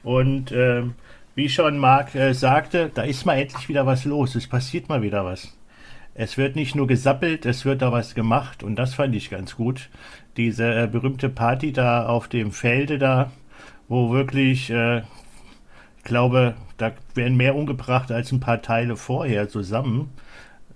Und 0.02 0.52
ähm, 0.52 0.94
wie 1.34 1.48
schon 1.48 1.78
Marc 1.78 2.14
äh, 2.14 2.34
sagte, 2.34 2.90
da 2.92 3.02
ist 3.02 3.24
mal 3.24 3.38
endlich 3.38 3.70
wieder 3.70 3.86
was 3.86 4.04
los. 4.04 4.34
Es 4.34 4.46
passiert 4.46 4.90
mal 4.90 5.00
wieder 5.00 5.24
was. 5.24 5.56
Es 6.12 6.36
wird 6.36 6.54
nicht 6.54 6.74
nur 6.74 6.86
gesappelt, 6.86 7.46
es 7.46 7.64
wird 7.64 7.80
da 7.80 7.92
was 7.92 8.14
gemacht. 8.14 8.62
Und 8.62 8.76
das 8.76 8.92
fand 8.94 9.16
ich 9.16 9.30
ganz 9.30 9.56
gut. 9.56 9.88
Diese 10.36 10.82
äh, 10.82 10.86
berühmte 10.86 11.30
Party 11.30 11.72
da 11.72 12.06
auf 12.06 12.28
dem 12.28 12.52
Felde 12.52 12.98
da, 12.98 13.30
wo 13.90 14.12
wirklich, 14.12 14.70
äh, 14.70 14.98
ich 15.98 16.04
glaube, 16.04 16.54
da 16.78 16.92
werden 17.14 17.36
mehr 17.36 17.56
umgebracht 17.56 18.10
als 18.12 18.30
ein 18.30 18.40
paar 18.40 18.62
Teile 18.62 18.96
vorher 18.96 19.48
zusammen. 19.48 20.12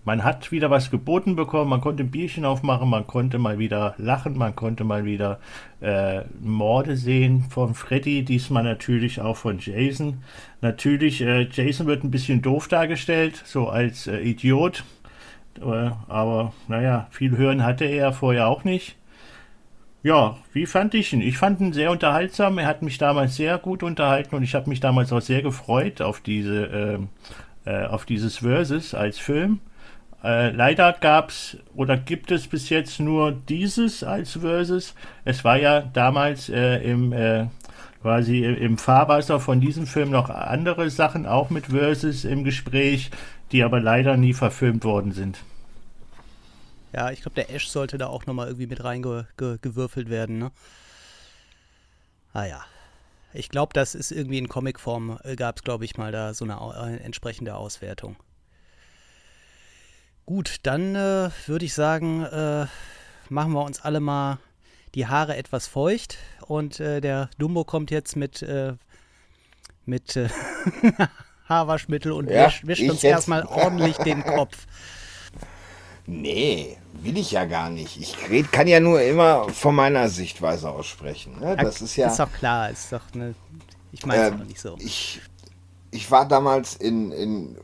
Man 0.04 0.24
hat 0.24 0.50
wieder 0.50 0.68
was 0.68 0.90
geboten 0.90 1.36
bekommen, 1.36 1.70
man 1.70 1.80
konnte 1.80 2.02
ein 2.02 2.10
Bierchen 2.10 2.44
aufmachen, 2.44 2.90
man 2.90 3.06
konnte 3.06 3.38
mal 3.38 3.58
wieder 3.58 3.94
lachen, 3.98 4.36
man 4.36 4.54
konnte 4.56 4.82
mal 4.82 5.04
wieder 5.04 5.38
äh, 5.80 6.22
Morde 6.40 6.96
sehen 6.96 7.44
von 7.48 7.74
Freddy, 7.74 8.24
diesmal 8.24 8.64
natürlich 8.64 9.20
auch 9.20 9.36
von 9.36 9.60
Jason. 9.60 10.18
Natürlich, 10.60 11.22
äh, 11.22 11.48
Jason 11.50 11.86
wird 11.86 12.02
ein 12.02 12.10
bisschen 12.10 12.42
doof 12.42 12.66
dargestellt, 12.66 13.40
so 13.46 13.68
als 13.68 14.08
äh, 14.08 14.18
Idiot. 14.18 14.82
Äh, 15.60 15.90
aber 16.08 16.52
naja, 16.66 17.06
viel 17.10 17.36
hören 17.36 17.64
hatte 17.64 17.84
er 17.84 18.12
vorher 18.12 18.48
auch 18.48 18.64
nicht. 18.64 18.96
Ja, 20.04 20.36
wie 20.52 20.66
fand 20.66 20.92
ich 20.92 21.14
ihn? 21.14 21.22
Ich 21.22 21.38
fand 21.38 21.62
ihn 21.62 21.72
sehr 21.72 21.90
unterhaltsam. 21.90 22.58
Er 22.58 22.66
hat 22.66 22.82
mich 22.82 22.98
damals 22.98 23.36
sehr 23.36 23.56
gut 23.56 23.82
unterhalten 23.82 24.36
und 24.36 24.42
ich 24.42 24.54
habe 24.54 24.68
mich 24.68 24.78
damals 24.78 25.10
auch 25.14 25.22
sehr 25.22 25.40
gefreut 25.40 26.02
auf 26.02 26.20
diese, 26.20 27.08
äh, 27.64 27.70
äh, 27.70 27.86
auf 27.86 28.04
dieses 28.04 28.36
Versus 28.38 28.92
als 28.94 29.18
Film. 29.18 29.60
Äh, 30.22 30.50
leider 30.50 30.92
gab 30.92 31.30
es 31.30 31.56
oder 31.74 31.96
gibt 31.96 32.30
es 32.32 32.48
bis 32.48 32.68
jetzt 32.68 33.00
nur 33.00 33.32
dieses 33.32 34.04
als 34.04 34.32
Versus. 34.32 34.94
Es 35.24 35.42
war 35.42 35.56
ja 35.56 35.80
damals 35.80 36.50
äh, 36.50 36.76
im 36.84 37.14
äh, 37.14 37.46
quasi 38.02 38.44
im 38.44 38.76
Fahrwasser 38.76 39.40
von 39.40 39.62
diesem 39.62 39.86
Film 39.86 40.10
noch 40.10 40.28
andere 40.28 40.90
Sachen 40.90 41.24
auch 41.24 41.48
mit 41.48 41.68
Versus 41.68 42.26
im 42.26 42.44
Gespräch, 42.44 43.10
die 43.52 43.62
aber 43.62 43.80
leider 43.80 44.18
nie 44.18 44.34
verfilmt 44.34 44.84
worden 44.84 45.12
sind. 45.12 45.38
Ja, 46.94 47.10
ich 47.10 47.22
glaube, 47.22 47.34
der 47.34 47.50
Ash 47.50 47.68
sollte 47.68 47.98
da 47.98 48.06
auch 48.06 48.26
nochmal 48.26 48.46
irgendwie 48.46 48.68
mit 48.68 48.84
reingewürfelt 48.84 50.08
werden, 50.08 50.38
ne? 50.38 50.52
Ah 52.32 52.44
ja. 52.44 52.64
Ich 53.32 53.48
glaube, 53.48 53.72
das 53.72 53.96
ist 53.96 54.12
irgendwie 54.12 54.38
in 54.38 54.48
Comicform, 54.48 55.18
äh, 55.24 55.34
gab 55.34 55.56
es, 55.56 55.64
glaube 55.64 55.84
ich, 55.84 55.96
mal 55.96 56.12
da 56.12 56.34
so 56.34 56.44
eine 56.44 56.54
äh, 56.54 57.02
entsprechende 57.02 57.56
Auswertung. 57.56 58.14
Gut, 60.24 60.58
dann 60.62 60.94
äh, 60.94 61.30
würde 61.46 61.64
ich 61.64 61.74
sagen, 61.74 62.22
äh, 62.22 62.66
machen 63.28 63.52
wir 63.52 63.64
uns 63.64 63.80
alle 63.80 63.98
mal 63.98 64.38
die 64.94 65.08
Haare 65.08 65.36
etwas 65.36 65.66
feucht 65.66 66.18
und 66.46 66.78
äh, 66.78 67.00
der 67.00 67.28
Dumbo 67.38 67.64
kommt 67.64 67.90
jetzt 67.90 68.14
mit, 68.14 68.40
äh, 68.42 68.74
mit 69.84 70.16
Haarwaschmittel 71.48 72.12
und 72.12 72.30
ja, 72.30 72.46
wischt, 72.46 72.66
wischt 72.68 72.88
uns 72.88 73.02
erstmal 73.02 73.44
ordentlich 73.46 73.96
den 73.96 74.22
Kopf. 74.24 74.68
Nee, 76.06 76.76
will 76.92 77.16
ich 77.16 77.30
ja 77.30 77.44
gar 77.46 77.70
nicht. 77.70 77.98
Ich 77.98 78.28
red, 78.28 78.52
kann 78.52 78.66
ja 78.66 78.80
nur 78.80 79.00
immer 79.00 79.48
von 79.48 79.74
meiner 79.74 80.08
Sichtweise 80.08 80.70
aussprechen. 80.70 81.38
Ne? 81.40 81.56
Das 81.56 81.80
ist 81.80 81.96
ja. 81.96 82.08
Ist 82.08 82.20
doch 82.20 82.32
klar, 82.32 82.70
ist 82.70 82.92
doch 82.92 83.02
eine. 83.14 83.34
Ich 83.92 84.04
meine 84.04 84.22
es 84.22 84.32
äh, 84.32 84.44
nicht 84.44 84.60
so. 84.60 84.76
Ich, 84.78 85.20
ich 85.90 86.10
war 86.10 86.28
damals 86.28 86.76
in, 86.76 87.10
in 87.12 87.56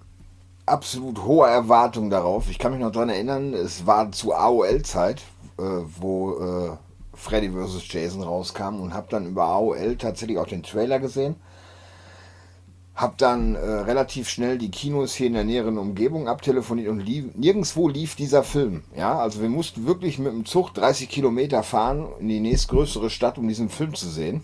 absolut 0.64 1.22
hoher 1.22 1.48
Erwartung 1.48 2.08
darauf. 2.08 2.48
Ich 2.48 2.58
kann 2.58 2.72
mich 2.72 2.80
noch 2.80 2.92
daran 2.92 3.10
erinnern, 3.10 3.52
es 3.52 3.86
war 3.86 4.10
zu 4.12 4.34
AOL-Zeit, 4.34 5.20
äh, 5.58 5.62
wo 5.98 6.38
äh, 6.38 6.76
Freddy 7.14 7.50
vs. 7.50 7.92
Jason 7.92 8.22
rauskam 8.22 8.80
und 8.80 8.94
habe 8.94 9.08
dann 9.10 9.26
über 9.26 9.44
AOL 9.44 9.96
tatsächlich 9.96 10.38
auch 10.38 10.46
den 10.46 10.62
Trailer 10.62 10.98
gesehen 10.98 11.36
hab 13.00 13.16
dann 13.16 13.54
äh, 13.54 13.58
relativ 13.58 14.28
schnell 14.28 14.58
die 14.58 14.70
Kinos 14.70 15.14
hier 15.14 15.28
in 15.28 15.32
der 15.32 15.44
näheren 15.44 15.78
Umgebung 15.78 16.28
abtelefoniert 16.28 16.88
und 16.88 17.00
lief, 17.00 17.34
nirgendwo 17.34 17.88
lief 17.88 18.14
dieser 18.14 18.44
Film. 18.44 18.82
Ja, 18.94 19.18
also 19.18 19.40
wir 19.40 19.48
mussten 19.48 19.86
wirklich 19.86 20.18
mit 20.18 20.32
dem 20.32 20.44
Zug 20.44 20.74
30 20.74 21.08
Kilometer 21.08 21.62
fahren 21.62 22.08
in 22.20 22.28
die 22.28 22.40
nächstgrößere 22.40 23.08
Stadt, 23.08 23.38
um 23.38 23.48
diesen 23.48 23.70
Film 23.70 23.94
zu 23.94 24.06
sehen. 24.06 24.42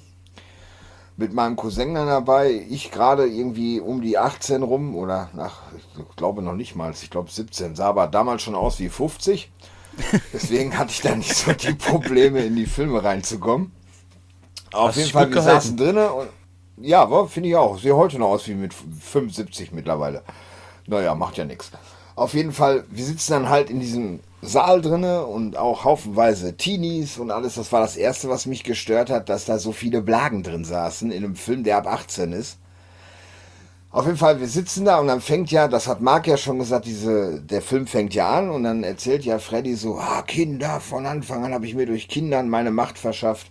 Mit 1.18 1.34
meinem 1.34 1.56
Cousin 1.56 1.94
dann 1.94 2.06
dabei, 2.06 2.64
ich 2.70 2.90
gerade 2.90 3.26
irgendwie 3.26 3.78
um 3.78 4.00
die 4.00 4.16
18 4.16 4.62
rum 4.62 4.96
oder 4.96 5.28
nach, 5.34 5.60
ich 5.76 6.16
glaube 6.16 6.40
noch 6.40 6.54
nicht 6.54 6.76
mal, 6.76 6.92
ich 6.92 7.10
glaube 7.10 7.30
17, 7.30 7.76
sah 7.76 7.88
aber 7.88 8.06
damals 8.06 8.40
schon 8.40 8.54
aus 8.54 8.78
wie 8.80 8.88
50. 8.88 9.50
Deswegen 10.32 10.78
hatte 10.78 10.92
ich 10.92 11.02
da 11.02 11.14
nicht 11.14 11.34
so 11.34 11.52
die 11.52 11.74
Probleme, 11.74 12.40
in 12.40 12.56
die 12.56 12.66
Filme 12.66 13.04
reinzukommen. 13.04 13.72
Auf 14.72 14.88
Hast 14.88 14.96
jeden 14.96 15.10
Fall, 15.10 15.32
wir 15.32 15.42
saßen 15.42 15.76
drinnen 15.76 16.08
und 16.08 16.28
ja, 16.78 17.26
finde 17.26 17.48
ich 17.48 17.56
auch. 17.56 17.78
Sehe 17.78 17.96
heute 17.96 18.18
noch 18.18 18.28
aus 18.28 18.46
wie 18.48 18.54
mit 18.54 18.74
75 18.74 19.72
mittlerweile. 19.72 20.22
Naja, 20.86 21.14
macht 21.14 21.36
ja 21.36 21.44
nichts. 21.44 21.70
Auf 22.14 22.34
jeden 22.34 22.52
Fall, 22.52 22.84
wir 22.90 23.04
sitzen 23.04 23.32
dann 23.32 23.48
halt 23.48 23.68
in 23.68 23.80
diesem 23.80 24.20
Saal 24.42 24.80
drinne 24.80 25.26
und 25.26 25.56
auch 25.56 25.84
haufenweise 25.84 26.56
Teenies 26.56 27.18
und 27.18 27.30
alles. 27.30 27.56
Das 27.56 27.72
war 27.72 27.80
das 27.80 27.96
Erste, 27.96 28.28
was 28.28 28.46
mich 28.46 28.64
gestört 28.64 29.10
hat, 29.10 29.28
dass 29.28 29.44
da 29.44 29.58
so 29.58 29.72
viele 29.72 30.00
Blagen 30.00 30.42
drin 30.42 30.64
saßen 30.64 31.10
in 31.10 31.24
einem 31.24 31.36
Film, 31.36 31.64
der 31.64 31.78
ab 31.78 31.86
18 31.86 32.32
ist. 32.32 32.58
Auf 33.90 34.04
jeden 34.04 34.18
Fall, 34.18 34.40
wir 34.40 34.48
sitzen 34.48 34.84
da 34.84 34.98
und 34.98 35.06
dann 35.06 35.22
fängt 35.22 35.50
ja, 35.50 35.68
das 35.68 35.88
hat 35.88 36.02
Marc 36.02 36.26
ja 36.26 36.36
schon 36.36 36.58
gesagt, 36.58 36.84
diese, 36.84 37.40
der 37.40 37.62
Film 37.62 37.86
fängt 37.86 38.14
ja 38.14 38.30
an 38.30 38.50
und 38.50 38.64
dann 38.64 38.84
erzählt 38.84 39.24
ja 39.24 39.38
Freddy 39.38 39.74
so, 39.74 39.96
ah, 39.98 40.22
Kinder, 40.22 40.80
von 40.80 41.06
Anfang 41.06 41.44
an 41.44 41.54
habe 41.54 41.66
ich 41.66 41.74
mir 41.74 41.86
durch 41.86 42.08
Kindern 42.08 42.50
meine 42.50 42.70
Macht 42.70 42.98
verschafft. 42.98 43.50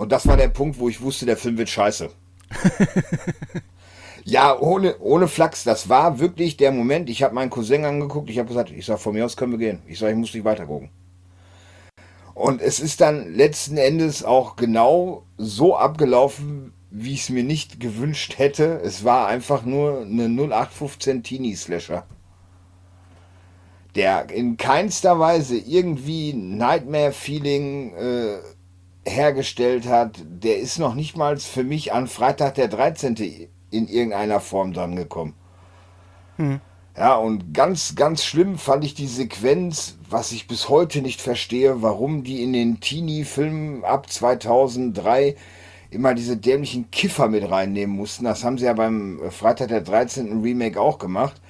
Und 0.00 0.12
das 0.12 0.26
war 0.26 0.38
der 0.38 0.48
Punkt, 0.48 0.78
wo 0.78 0.88
ich 0.88 1.02
wusste, 1.02 1.26
der 1.26 1.36
Film 1.36 1.58
wird 1.58 1.68
scheiße. 1.68 2.08
ja, 4.24 4.58
ohne, 4.58 4.98
ohne 4.98 5.28
Flachs. 5.28 5.62
Das 5.62 5.90
war 5.90 6.18
wirklich 6.18 6.56
der 6.56 6.72
Moment. 6.72 7.10
Ich 7.10 7.22
habe 7.22 7.34
meinen 7.34 7.50
Cousin 7.50 7.84
angeguckt. 7.84 8.30
Ich 8.30 8.38
habe 8.38 8.48
gesagt, 8.48 8.70
ich 8.70 8.86
sage, 8.86 8.98
von 8.98 9.12
mir 9.12 9.26
aus 9.26 9.36
können 9.36 9.52
wir 9.52 9.58
gehen. 9.58 9.82
Ich 9.86 9.98
sage, 9.98 10.12
ich 10.12 10.18
muss 10.18 10.32
nicht 10.32 10.46
weiter 10.46 10.64
gucken. 10.64 10.88
Und 12.32 12.62
es 12.62 12.80
ist 12.80 13.02
dann 13.02 13.34
letzten 13.34 13.76
Endes 13.76 14.24
auch 14.24 14.56
genau 14.56 15.24
so 15.36 15.76
abgelaufen, 15.76 16.72
wie 16.90 17.12
ich 17.12 17.24
es 17.24 17.28
mir 17.28 17.44
nicht 17.44 17.78
gewünscht 17.78 18.38
hätte. 18.38 18.80
Es 18.82 19.04
war 19.04 19.26
einfach 19.26 19.66
nur 19.66 20.00
eine 20.00 20.30
0815 20.30 21.22
Teenie-Slasher. 21.24 22.06
Der 23.96 24.30
in 24.30 24.56
keinster 24.56 25.18
Weise 25.18 25.58
irgendwie 25.58 26.32
Nightmare-Feeling 26.32 27.92
äh, 27.92 28.38
hergestellt 29.06 29.86
hat. 29.86 30.18
Der 30.24 30.58
ist 30.58 30.78
noch 30.78 30.94
nicht 30.94 31.16
mal 31.16 31.36
für 31.38 31.64
mich 31.64 31.92
an 31.92 32.06
Freitag 32.06 32.54
der 32.54 32.68
13. 32.68 33.48
in 33.70 33.88
irgendeiner 33.88 34.40
Form 34.40 34.72
dran 34.72 34.96
gekommen. 34.96 35.34
Ja, 36.96 37.16
und 37.16 37.54
ganz, 37.54 37.94
ganz 37.94 38.24
schlimm 38.24 38.58
fand 38.58 38.84
ich 38.84 38.94
die 38.94 39.06
Sequenz, 39.06 39.96
was 40.08 40.32
ich 40.32 40.48
bis 40.48 40.68
heute 40.68 41.02
nicht 41.02 41.20
verstehe, 41.20 41.82
warum 41.82 42.24
die 42.24 42.42
in 42.42 42.52
den 42.52 42.80
Teenie-Filmen 42.80 43.84
ab 43.84 44.10
2003 44.10 45.36
immer 45.90 46.14
diese 46.14 46.36
dämlichen 46.36 46.90
Kiffer 46.90 47.28
mit 47.28 47.48
reinnehmen 47.50 47.96
mussten. 47.96 48.24
Das 48.24 48.44
haben 48.44 48.58
sie 48.58 48.66
ja 48.66 48.72
beim 48.72 49.20
Freitag 49.30 49.68
der 49.68 49.80
13. 49.80 50.42
Remake 50.42 50.80
auch 50.80 50.98
gemacht. 50.98 51.40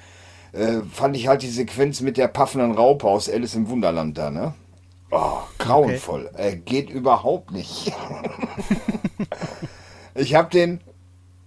Äh, 0.53 0.81
fand 0.93 1.17
ich 1.17 1.29
halt 1.29 1.43
die 1.43 1.49
Sequenz 1.49 2.01
mit 2.01 2.17
der 2.17 2.29
paffenden 2.29 2.73
Raupe 2.73 3.07
aus 3.07 3.29
Alice 3.29 3.55
im 3.55 3.69
Wunderland 3.69 4.19
da, 4.19 4.31
ne? 4.31 4.55
Oh, 5.11 5.39
grauenvoll. 5.59 6.31
Äh, 6.37 6.57
geht 6.57 6.91
überhaupt 6.91 7.51
nicht. 7.51 7.93
ich 10.15 10.35
habe 10.35 10.51
den, 10.51 10.81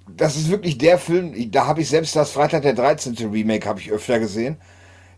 das 0.08 0.36
ist 0.36 0.50
wirklich 0.50 0.78
der 0.78 0.98
Film, 0.98 1.34
da 1.52 1.68
habe 1.68 1.82
ich 1.82 1.90
selbst 1.90 2.16
das 2.16 2.32
Freitag 2.32 2.64
der 2.64 2.74
13. 2.74 3.16
Remake 3.32 3.68
habe 3.68 3.80
ich 3.80 3.92
öfter 3.92 4.20
gesehen. 4.20 4.58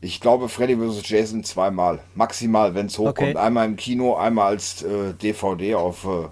Ich 0.01 0.21
glaube 0.21 0.49
Freddy 0.49 0.77
vs. 0.77 1.09
Jason 1.09 1.43
zweimal, 1.43 1.99
maximal, 2.13 2.75
wenn 2.75 2.85
es 2.85 2.97
hochkommt. 2.99 3.31
Okay. 3.31 3.37
Einmal 3.37 3.65
im 3.65 3.75
Kino, 3.75 4.15
einmal 4.15 4.47
als 4.47 4.83
äh, 4.83 5.13
DVD 5.13 5.75
auf 5.75 6.05
äh, 6.05 6.27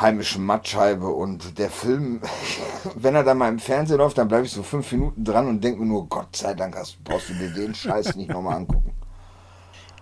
heimischen 0.00 0.46
Mattscheibe 0.46 1.06
und 1.06 1.58
der 1.58 1.68
Film, 1.68 2.22
wenn 2.94 3.14
er 3.14 3.24
dann 3.24 3.36
mal 3.36 3.48
im 3.48 3.58
Fernsehen 3.58 3.98
läuft, 3.98 4.16
dann 4.16 4.28
bleibe 4.28 4.46
ich 4.46 4.52
so 4.52 4.62
fünf 4.62 4.90
Minuten 4.92 5.22
dran 5.22 5.46
und 5.46 5.62
denke 5.62 5.80
mir 5.80 5.86
nur, 5.86 6.08
Gott 6.08 6.34
sei 6.34 6.54
Dank 6.54 6.76
hast, 6.76 7.04
brauchst 7.04 7.28
du 7.28 7.34
dir 7.34 7.50
den 7.50 7.74
Scheiß 7.74 8.16
nicht 8.16 8.30
nochmal 8.30 8.56
angucken. 8.56 8.93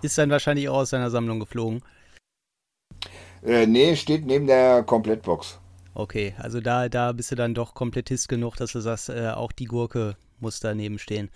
Ist 0.02 0.18
dann 0.18 0.30
wahrscheinlich 0.30 0.68
auch 0.68 0.78
aus 0.78 0.90
seiner 0.90 1.10
Sammlung 1.10 1.40
geflogen. 1.40 1.82
Äh, 3.44 3.66
nee, 3.66 3.96
steht 3.96 4.26
neben 4.26 4.46
der 4.46 4.82
Komplettbox. 4.82 5.58
Okay, 5.94 6.34
also 6.38 6.60
da, 6.60 6.88
da 6.88 7.12
bist 7.12 7.30
du 7.30 7.34
dann 7.34 7.54
doch 7.54 7.74
Komplettist 7.74 8.28
genug, 8.28 8.56
dass 8.56 8.72
du 8.72 8.80
sagst, 8.80 9.08
äh, 9.08 9.30
auch 9.30 9.52
die 9.52 9.66
Gurke 9.66 10.16
muss 10.40 10.60
daneben 10.60 10.98
stehen. 10.98 11.30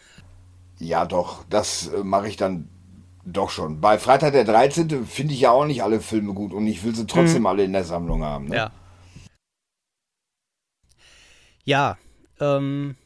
Ja, 0.79 1.05
doch, 1.05 1.45
das 1.51 1.89
äh, 1.89 2.03
mache 2.03 2.29
ich 2.29 2.37
dann 2.37 2.69
doch 3.25 3.51
schon. 3.51 3.81
Bei 3.81 3.99
Freitag 3.99 4.33
der 4.33 4.45
13. 4.45 5.05
finde 5.05 5.35
ich 5.35 5.41
ja 5.41 5.51
auch 5.51 5.67
nicht 5.67 5.83
alle 5.83 6.01
Filme 6.01 6.33
gut 6.33 6.53
und 6.53 6.67
ich 6.67 6.85
will 6.85 6.95
sie 6.95 7.07
trotzdem 7.07 7.47
alle 7.47 7.65
in 7.65 7.73
der 7.73 7.85
Sammlung 7.85 8.23
haben. 8.23 8.47
Ne? 8.47 8.57
Ja. 8.57 8.73
Ja, 11.65 11.99
ähm, 12.39 12.97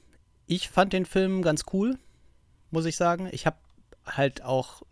ich 0.46 0.68
fand 0.68 0.92
den 0.92 1.06
Film 1.06 1.40
ganz 1.40 1.64
cool, 1.72 1.98
muss 2.70 2.84
ich 2.84 2.96
sagen. 2.96 3.28
Ich 3.32 3.46
habe 3.46 3.56
halt 4.04 4.42
auch, 4.42 4.82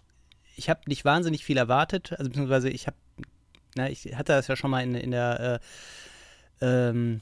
ich 0.59 0.68
habe 0.68 0.80
nicht 0.86 1.05
wahnsinnig 1.05 1.44
viel 1.44 1.56
erwartet, 1.56 2.12
also 2.18 2.28
beziehungsweise 2.28 2.68
ich 2.68 2.86
habe, 2.86 2.97
na, 3.76 3.89
ich 3.89 4.16
hatte 4.16 4.32
das 4.32 4.48
ja 4.48 4.56
schon 4.56 4.70
mal 4.70 4.82
in, 4.82 4.94
in 4.94 5.12
der 5.12 5.60
äh, 6.60 6.89
ähm, 6.89 7.20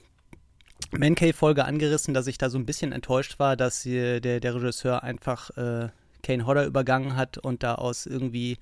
Mancave-Folge 0.91 1.65
angerissen, 1.65 2.15
dass 2.15 2.27
ich 2.27 2.39
da 2.39 2.51
so 2.51 2.59
ein 2.59 2.67
bisschen 2.67 2.93
enttäuscht 2.93 3.39
war, 3.39 3.57
dass 3.57 3.85
äh, 3.87 4.21
der, 4.21 4.41
der 4.41 4.55
Regisseur 4.55 5.03
einfach 5.03 5.51
äh, 5.57 5.89
Kane 6.23 6.47
Hodder 6.47 6.65
übergangen 6.67 7.15
hat 7.17 7.39
und 7.39 7.63
da 7.63 7.75
aus 7.75 8.07
irgendwie 8.07 8.59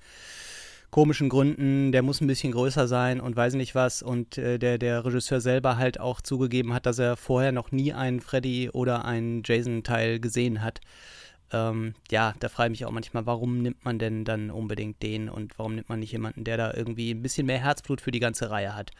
komischen 0.91 1.29
Gründen, 1.29 1.91
der 1.91 2.03
muss 2.03 2.21
ein 2.21 2.27
bisschen 2.27 2.53
größer 2.53 2.87
sein 2.87 3.19
und 3.19 3.35
weiß 3.35 3.55
nicht 3.55 3.75
was. 3.75 4.01
Und 4.01 4.37
äh, 4.37 4.59
der, 4.59 4.77
der 4.77 5.03
Regisseur 5.03 5.41
selber 5.41 5.77
halt 5.77 5.99
auch 5.99 6.21
zugegeben 6.21 6.73
hat, 6.73 6.85
dass 6.85 6.99
er 6.99 7.17
vorher 7.17 7.51
noch 7.51 7.71
nie 7.71 7.93
einen 7.93 8.21
Freddy 8.21 8.69
oder 8.69 9.05
einen 9.05 9.41
Jason-Teil 9.43 10.19
gesehen 10.19 10.61
hat. 10.61 10.81
Ähm, 11.51 11.93
ja, 12.11 12.33
da 12.39 12.49
frage 12.49 12.73
ich 12.73 12.79
mich 12.79 12.85
auch 12.85 12.91
manchmal, 12.91 13.25
warum 13.25 13.61
nimmt 13.61 13.85
man 13.85 13.99
denn 13.99 14.25
dann 14.25 14.49
unbedingt 14.49 15.01
den 15.03 15.29
und 15.29 15.57
warum 15.57 15.75
nimmt 15.75 15.89
man 15.89 15.99
nicht 15.99 16.11
jemanden, 16.11 16.43
der 16.43 16.57
da 16.57 16.73
irgendwie 16.73 17.11
ein 17.11 17.21
bisschen 17.21 17.45
mehr 17.45 17.59
Herzblut 17.59 18.01
für 18.01 18.11
die 18.11 18.19
ganze 18.19 18.49
Reihe 18.49 18.75
hat. 18.75 18.91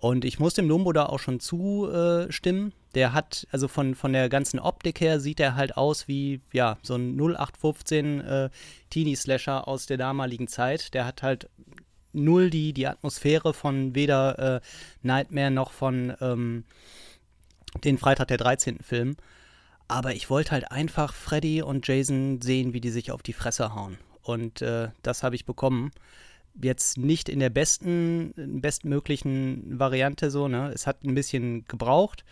Und 0.00 0.24
ich 0.24 0.38
muss 0.38 0.54
dem 0.54 0.68
Lumbo 0.68 0.92
da 0.92 1.06
auch 1.06 1.18
schon 1.18 1.40
zustimmen. 1.40 2.72
Der 2.94 3.12
hat, 3.12 3.46
also 3.50 3.66
von, 3.66 3.94
von 3.94 4.12
der 4.12 4.28
ganzen 4.28 4.60
Optik 4.60 5.00
her, 5.00 5.18
sieht 5.18 5.40
er 5.40 5.56
halt 5.56 5.76
aus 5.76 6.06
wie, 6.06 6.40
ja, 6.52 6.78
so 6.82 6.94
ein 6.94 7.16
0815 7.16 8.20
äh, 8.20 8.50
Teenie-Slasher 8.90 9.66
aus 9.66 9.86
der 9.86 9.96
damaligen 9.96 10.46
Zeit. 10.46 10.94
Der 10.94 11.04
hat 11.04 11.22
halt 11.22 11.48
null 12.12 12.48
die, 12.50 12.72
die 12.72 12.86
Atmosphäre 12.86 13.52
von 13.52 13.94
weder 13.94 14.56
äh, 14.56 14.60
Nightmare 15.02 15.50
noch 15.50 15.72
von 15.72 16.14
ähm, 16.20 16.64
den 17.84 17.98
Freitag 17.98 18.28
der 18.28 18.38
13. 18.38 18.78
Film. 18.80 19.16
Aber 19.88 20.14
ich 20.14 20.28
wollte 20.28 20.52
halt 20.52 20.70
einfach 20.70 21.14
Freddy 21.14 21.62
und 21.62 21.86
Jason 21.86 22.40
sehen, 22.42 22.74
wie 22.74 22.80
die 22.80 22.90
sich 22.90 23.10
auf 23.10 23.22
die 23.22 23.32
Fresse 23.32 23.74
hauen. 23.74 23.96
Und 24.22 24.60
äh, 24.60 24.90
das 25.02 25.22
habe 25.22 25.34
ich 25.34 25.46
bekommen 25.46 25.90
jetzt 26.60 26.98
nicht 26.98 27.28
in 27.28 27.40
der 27.40 27.50
besten, 27.50 28.32
bestmöglichen 28.60 29.78
Variante 29.78 30.30
so, 30.30 30.48
ne? 30.48 30.70
Es 30.74 30.86
hat 30.86 31.04
ein 31.04 31.14
bisschen 31.14 31.64
gebraucht, 31.66 32.24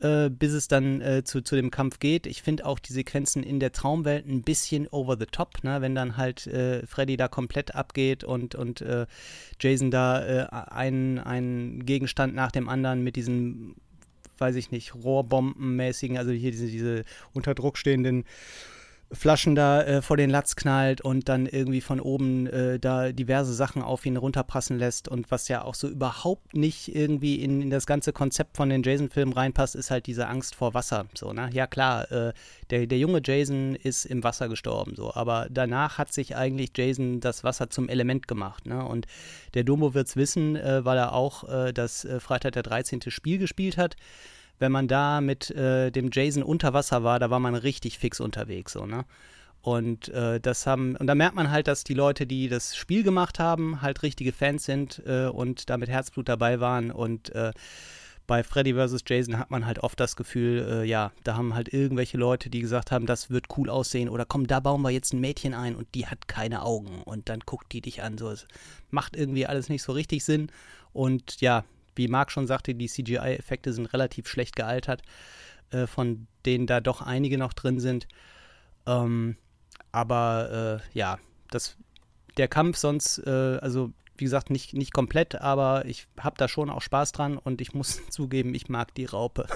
äh, 0.00 0.30
bis 0.30 0.52
es 0.52 0.68
dann 0.68 1.00
äh, 1.00 1.24
zu, 1.24 1.42
zu 1.42 1.56
dem 1.56 1.70
Kampf 1.70 1.98
geht. 1.98 2.26
Ich 2.26 2.42
finde 2.42 2.66
auch 2.66 2.78
die 2.78 2.92
Sequenzen 2.92 3.42
in 3.42 3.60
der 3.60 3.72
Traumwelt 3.72 4.26
ein 4.26 4.42
bisschen 4.42 4.88
over 4.88 5.16
the 5.18 5.26
top, 5.26 5.62
ne? 5.62 5.80
Wenn 5.80 5.94
dann 5.94 6.16
halt 6.16 6.46
äh, 6.46 6.86
Freddy 6.86 7.16
da 7.16 7.28
komplett 7.28 7.74
abgeht 7.74 8.24
und, 8.24 8.54
und 8.54 8.80
äh, 8.82 9.06
Jason 9.58 9.90
da 9.90 10.24
äh, 10.24 10.46
einen, 10.50 11.18
einen 11.18 11.84
Gegenstand 11.86 12.34
nach 12.34 12.52
dem 12.52 12.68
anderen 12.68 13.02
mit 13.02 13.16
diesen, 13.16 13.76
weiß 14.40 14.56
ich 14.56 14.70
nicht, 14.70 14.94
Rohrbombenmäßigen, 14.94 16.18
also 16.18 16.30
hier 16.30 16.50
diese, 16.50 16.66
diese 16.66 17.04
unter 17.32 17.54
Druck 17.54 17.78
stehenden 17.78 18.24
Flaschen 19.12 19.56
da 19.56 19.82
äh, 19.82 20.02
vor 20.02 20.16
den 20.16 20.30
Latz 20.30 20.54
knallt 20.54 21.00
und 21.00 21.28
dann 21.28 21.46
irgendwie 21.46 21.80
von 21.80 21.98
oben 21.98 22.46
äh, 22.46 22.78
da 22.78 23.10
diverse 23.10 23.52
Sachen 23.52 23.82
auf 23.82 24.06
ihn 24.06 24.16
runterprassen 24.16 24.78
lässt 24.78 25.08
und 25.08 25.30
was 25.32 25.48
ja 25.48 25.62
auch 25.62 25.74
so 25.74 25.88
überhaupt 25.88 26.54
nicht 26.54 26.94
irgendwie 26.94 27.42
in, 27.42 27.60
in 27.60 27.70
das 27.70 27.86
ganze 27.86 28.12
Konzept 28.12 28.56
von 28.56 28.68
den 28.68 28.84
Jason-Filmen 28.84 29.32
reinpasst, 29.32 29.74
ist 29.74 29.90
halt 29.90 30.06
diese 30.06 30.28
Angst 30.28 30.54
vor 30.54 30.74
Wasser. 30.74 31.06
So, 31.14 31.32
ne? 31.32 31.50
Ja 31.52 31.66
klar, 31.66 32.10
äh, 32.12 32.32
der, 32.70 32.86
der 32.86 32.98
junge 32.98 33.20
Jason 33.24 33.74
ist 33.74 34.04
im 34.04 34.22
Wasser 34.22 34.48
gestorben, 34.48 34.94
so, 34.94 35.12
aber 35.12 35.48
danach 35.50 35.98
hat 35.98 36.12
sich 36.12 36.36
eigentlich 36.36 36.70
Jason 36.76 37.20
das 37.20 37.42
Wasser 37.42 37.68
zum 37.68 37.88
Element 37.88 38.28
gemacht, 38.28 38.66
ne? 38.66 38.84
Und 38.84 39.06
der 39.54 39.64
Domo 39.64 39.92
wird's 39.94 40.14
wissen, 40.14 40.54
äh, 40.54 40.84
weil 40.84 40.98
er 40.98 41.14
auch 41.14 41.48
äh, 41.48 41.72
das 41.72 42.04
äh, 42.04 42.20
Freitag 42.20 42.52
der 42.52 42.62
13. 42.62 43.00
Spiel 43.08 43.38
gespielt 43.38 43.76
hat 43.76 43.96
wenn 44.60 44.70
man 44.70 44.86
da 44.86 45.20
mit 45.20 45.50
äh, 45.50 45.90
dem 45.90 46.10
Jason 46.12 46.42
unter 46.42 46.72
Wasser 46.72 47.02
war, 47.02 47.18
da 47.18 47.30
war 47.30 47.40
man 47.40 47.54
richtig 47.54 47.98
fix 47.98 48.20
unterwegs, 48.20 48.72
so, 48.72 48.86
ne? 48.86 49.04
Und 49.62 50.08
äh, 50.08 50.40
das 50.40 50.66
haben, 50.66 50.96
und 50.96 51.06
da 51.06 51.14
merkt 51.14 51.34
man 51.34 51.50
halt, 51.50 51.68
dass 51.68 51.84
die 51.84 51.94
Leute, 51.94 52.26
die 52.26 52.48
das 52.48 52.76
Spiel 52.76 53.02
gemacht 53.02 53.38
haben, 53.38 53.82
halt 53.82 54.02
richtige 54.02 54.32
Fans 54.32 54.64
sind 54.64 55.02
äh, 55.04 55.26
und 55.26 55.68
da 55.68 55.76
mit 55.76 55.90
Herzblut 55.90 56.30
dabei 56.30 56.60
waren. 56.60 56.90
Und 56.90 57.34
äh, 57.34 57.52
bei 58.26 58.42
Freddy 58.42 58.72
vs. 58.72 59.02
Jason 59.06 59.38
hat 59.38 59.50
man 59.50 59.66
halt 59.66 59.80
oft 59.80 60.00
das 60.00 60.16
Gefühl, 60.16 60.66
äh, 60.66 60.84
ja, 60.84 61.12
da 61.24 61.36
haben 61.36 61.54
halt 61.54 61.74
irgendwelche 61.74 62.16
Leute, 62.16 62.48
die 62.48 62.60
gesagt 62.60 62.90
haben, 62.90 63.04
das 63.04 63.28
wird 63.28 63.46
cool 63.58 63.68
aussehen 63.68 64.08
oder 64.08 64.24
komm, 64.24 64.46
da 64.46 64.60
bauen 64.60 64.80
wir 64.80 64.90
jetzt 64.90 65.12
ein 65.12 65.20
Mädchen 65.20 65.52
ein 65.52 65.76
und 65.76 65.88
die 65.94 66.06
hat 66.06 66.26
keine 66.26 66.62
Augen 66.62 67.02
und 67.02 67.28
dann 67.28 67.40
guckt 67.40 67.72
die 67.72 67.82
dich 67.82 68.02
an. 68.02 68.16
So, 68.16 68.30
es 68.30 68.46
macht 68.90 69.14
irgendwie 69.14 69.46
alles 69.46 69.68
nicht 69.68 69.82
so 69.82 69.92
richtig 69.92 70.24
Sinn. 70.24 70.50
Und 70.92 71.42
ja, 71.42 71.64
wie 72.00 72.08
Marc 72.08 72.32
schon 72.32 72.46
sagte, 72.46 72.74
die 72.74 72.88
CGI-Effekte 72.88 73.74
sind 73.74 73.92
relativ 73.92 74.26
schlecht 74.26 74.56
gealtert, 74.56 75.02
äh, 75.70 75.86
von 75.86 76.26
denen 76.46 76.66
da 76.66 76.80
doch 76.80 77.02
einige 77.02 77.36
noch 77.36 77.52
drin 77.52 77.78
sind. 77.78 78.08
Ähm, 78.86 79.36
aber 79.92 80.80
äh, 80.94 80.98
ja, 80.98 81.18
das, 81.50 81.76
der 82.38 82.48
Kampf 82.48 82.78
sonst, 82.78 83.18
äh, 83.18 83.58
also 83.60 83.92
wie 84.16 84.24
gesagt, 84.24 84.48
nicht, 84.48 84.72
nicht 84.72 84.94
komplett, 84.94 85.34
aber 85.34 85.84
ich 85.84 86.06
habe 86.18 86.36
da 86.38 86.48
schon 86.48 86.70
auch 86.70 86.80
Spaß 86.80 87.12
dran 87.12 87.36
und 87.36 87.60
ich 87.60 87.74
muss 87.74 88.00
zugeben, 88.10 88.54
ich 88.54 88.70
mag 88.70 88.94
die 88.94 89.04
Raupe. 89.04 89.46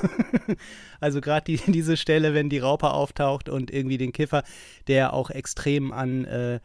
also 1.00 1.22
gerade 1.22 1.44
die, 1.44 1.72
diese 1.72 1.96
Stelle, 1.96 2.34
wenn 2.34 2.50
die 2.50 2.58
Raupe 2.58 2.90
auftaucht 2.90 3.48
und 3.48 3.70
irgendwie 3.70 3.98
den 3.98 4.12
Kiffer, 4.12 4.42
der 4.86 5.14
auch 5.14 5.30
extrem 5.30 5.92
an, 5.92 6.26
äh, 6.26 6.60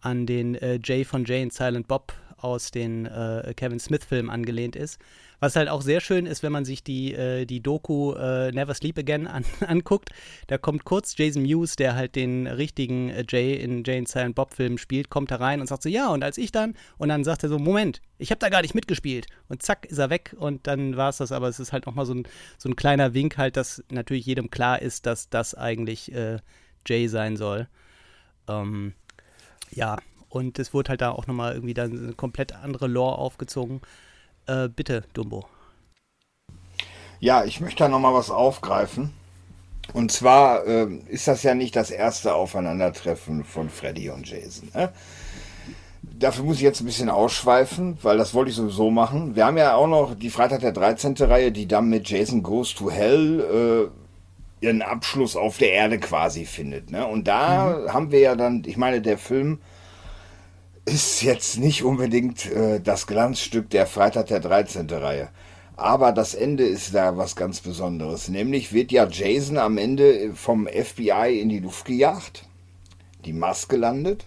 an 0.00 0.26
den 0.26 0.54
äh, 0.54 0.78
Jay 0.82 1.04
von 1.04 1.24
Jay 1.24 1.42
und 1.42 1.52
Silent 1.52 1.88
Bob 1.88 2.12
aus 2.42 2.70
den 2.70 3.06
äh, 3.06 3.52
Kevin 3.56 3.80
Smith-Filmen 3.80 4.30
angelehnt 4.30 4.76
ist. 4.76 4.98
Was 5.40 5.56
halt 5.56 5.68
auch 5.68 5.82
sehr 5.82 6.00
schön 6.00 6.26
ist, 6.26 6.44
wenn 6.44 6.52
man 6.52 6.64
sich 6.64 6.84
die, 6.84 7.14
äh, 7.14 7.46
die 7.46 7.60
Doku 7.60 8.12
äh, 8.12 8.52
Never 8.52 8.74
Sleep 8.74 8.96
Again 8.96 9.26
an, 9.26 9.44
anguckt. 9.66 10.10
Da 10.46 10.56
kommt 10.56 10.84
kurz 10.84 11.16
Jason 11.16 11.42
Mewes, 11.42 11.74
der 11.74 11.96
halt 11.96 12.14
den 12.14 12.46
richtigen 12.46 13.10
äh, 13.10 13.24
Jay 13.28 13.54
in 13.54 13.82
Jay 13.84 13.98
and 13.98 14.08
Silent 14.08 14.36
Bob 14.36 14.54
Filmen 14.54 14.78
spielt, 14.78 15.10
kommt 15.10 15.32
da 15.32 15.36
rein 15.36 15.60
und 15.60 15.66
sagt 15.66 15.82
so, 15.82 15.88
ja, 15.88 16.10
und 16.10 16.22
als 16.22 16.38
ich 16.38 16.52
dann, 16.52 16.74
und 16.96 17.08
dann 17.08 17.24
sagt 17.24 17.42
er 17.42 17.48
so, 17.48 17.58
Moment, 17.58 18.00
ich 18.18 18.30
habe 18.30 18.38
da 18.38 18.50
gar 18.50 18.62
nicht 18.62 18.74
mitgespielt. 18.74 19.26
Und 19.48 19.62
zack, 19.62 19.86
ist 19.86 19.98
er 19.98 20.10
weg 20.10 20.36
und 20.38 20.68
dann 20.68 20.96
war 20.96 21.08
es 21.08 21.16
das. 21.16 21.32
Aber 21.32 21.48
es 21.48 21.58
ist 21.58 21.72
halt 21.72 21.86
nochmal 21.86 22.06
so 22.06 22.14
ein, 22.14 22.22
so 22.56 22.68
ein 22.68 22.76
kleiner 22.76 23.14
Wink 23.14 23.36
halt, 23.36 23.56
dass 23.56 23.82
natürlich 23.90 24.26
jedem 24.26 24.48
klar 24.48 24.80
ist, 24.80 25.06
dass 25.06 25.28
das 25.28 25.56
eigentlich 25.56 26.12
äh, 26.12 26.38
Jay 26.86 27.08
sein 27.08 27.36
soll. 27.36 27.66
Ähm, 28.48 28.94
ja, 29.72 29.98
Und 30.32 30.58
es 30.58 30.72
wurde 30.72 30.88
halt 30.88 31.02
da 31.02 31.10
auch 31.10 31.26
nochmal 31.26 31.52
irgendwie 31.52 31.74
dann 31.74 31.92
eine 31.92 32.12
komplett 32.14 32.54
andere 32.54 32.86
Lore 32.86 33.18
aufgezogen. 33.18 33.82
Äh, 34.46 34.68
bitte, 34.68 35.04
Dumbo. 35.12 35.44
Ja, 37.20 37.44
ich 37.44 37.60
möchte 37.60 37.84
da 37.84 37.88
nochmal 37.90 38.14
was 38.14 38.30
aufgreifen. 38.30 39.12
Und 39.92 40.10
zwar 40.10 40.66
äh, 40.66 40.86
ist 41.08 41.28
das 41.28 41.42
ja 41.42 41.54
nicht 41.54 41.76
das 41.76 41.90
erste 41.90 42.34
Aufeinandertreffen 42.34 43.44
von 43.44 43.68
Freddy 43.68 44.08
und 44.08 44.26
Jason. 44.26 44.70
Ne? 44.72 44.90
Dafür 46.02 46.44
muss 46.44 46.56
ich 46.56 46.62
jetzt 46.62 46.80
ein 46.80 46.86
bisschen 46.86 47.10
ausschweifen, 47.10 47.98
weil 48.00 48.16
das 48.16 48.32
wollte 48.32 48.50
ich 48.50 48.56
sowieso 48.56 48.90
machen. 48.90 49.36
Wir 49.36 49.44
haben 49.44 49.58
ja 49.58 49.74
auch 49.74 49.86
noch 49.86 50.14
die 50.14 50.30
Freitag 50.30 50.60
der 50.60 50.72
13. 50.72 51.14
Reihe, 51.18 51.52
die 51.52 51.68
dann 51.68 51.90
mit 51.90 52.08
Jason 52.08 52.42
Goes 52.42 52.74
to 52.74 52.90
Hell 52.90 53.90
äh, 54.62 54.64
ihren 54.64 54.80
Abschluss 54.80 55.36
auf 55.36 55.58
der 55.58 55.72
Erde 55.72 55.98
quasi 55.98 56.46
findet. 56.46 56.90
Ne? 56.90 57.06
Und 57.06 57.28
da 57.28 57.84
haben 57.88 58.10
wir 58.10 58.20
ja 58.20 58.34
dann, 58.34 58.62
ich 58.64 58.78
meine, 58.78 59.02
der 59.02 59.18
Film 59.18 59.60
ist 60.84 61.22
jetzt 61.22 61.58
nicht 61.58 61.84
unbedingt 61.84 62.50
äh, 62.50 62.80
das 62.80 63.06
Glanzstück 63.06 63.70
der 63.70 63.86
Freitag 63.86 64.26
der 64.26 64.40
13. 64.40 64.88
Reihe. 64.90 65.28
Aber 65.76 66.12
das 66.12 66.34
Ende 66.34 66.64
ist 66.64 66.94
da 66.94 67.16
was 67.16 67.34
ganz 67.34 67.60
Besonderes. 67.60 68.28
Nämlich 68.28 68.72
wird 68.72 68.92
ja 68.92 69.08
Jason 69.08 69.58
am 69.58 69.78
Ende 69.78 70.32
vom 70.34 70.66
FBI 70.66 71.40
in 71.40 71.48
die 71.48 71.60
Luft 71.60 71.86
gejagt, 71.86 72.44
die 73.24 73.32
Maske 73.32 73.76
landet. 73.76 74.24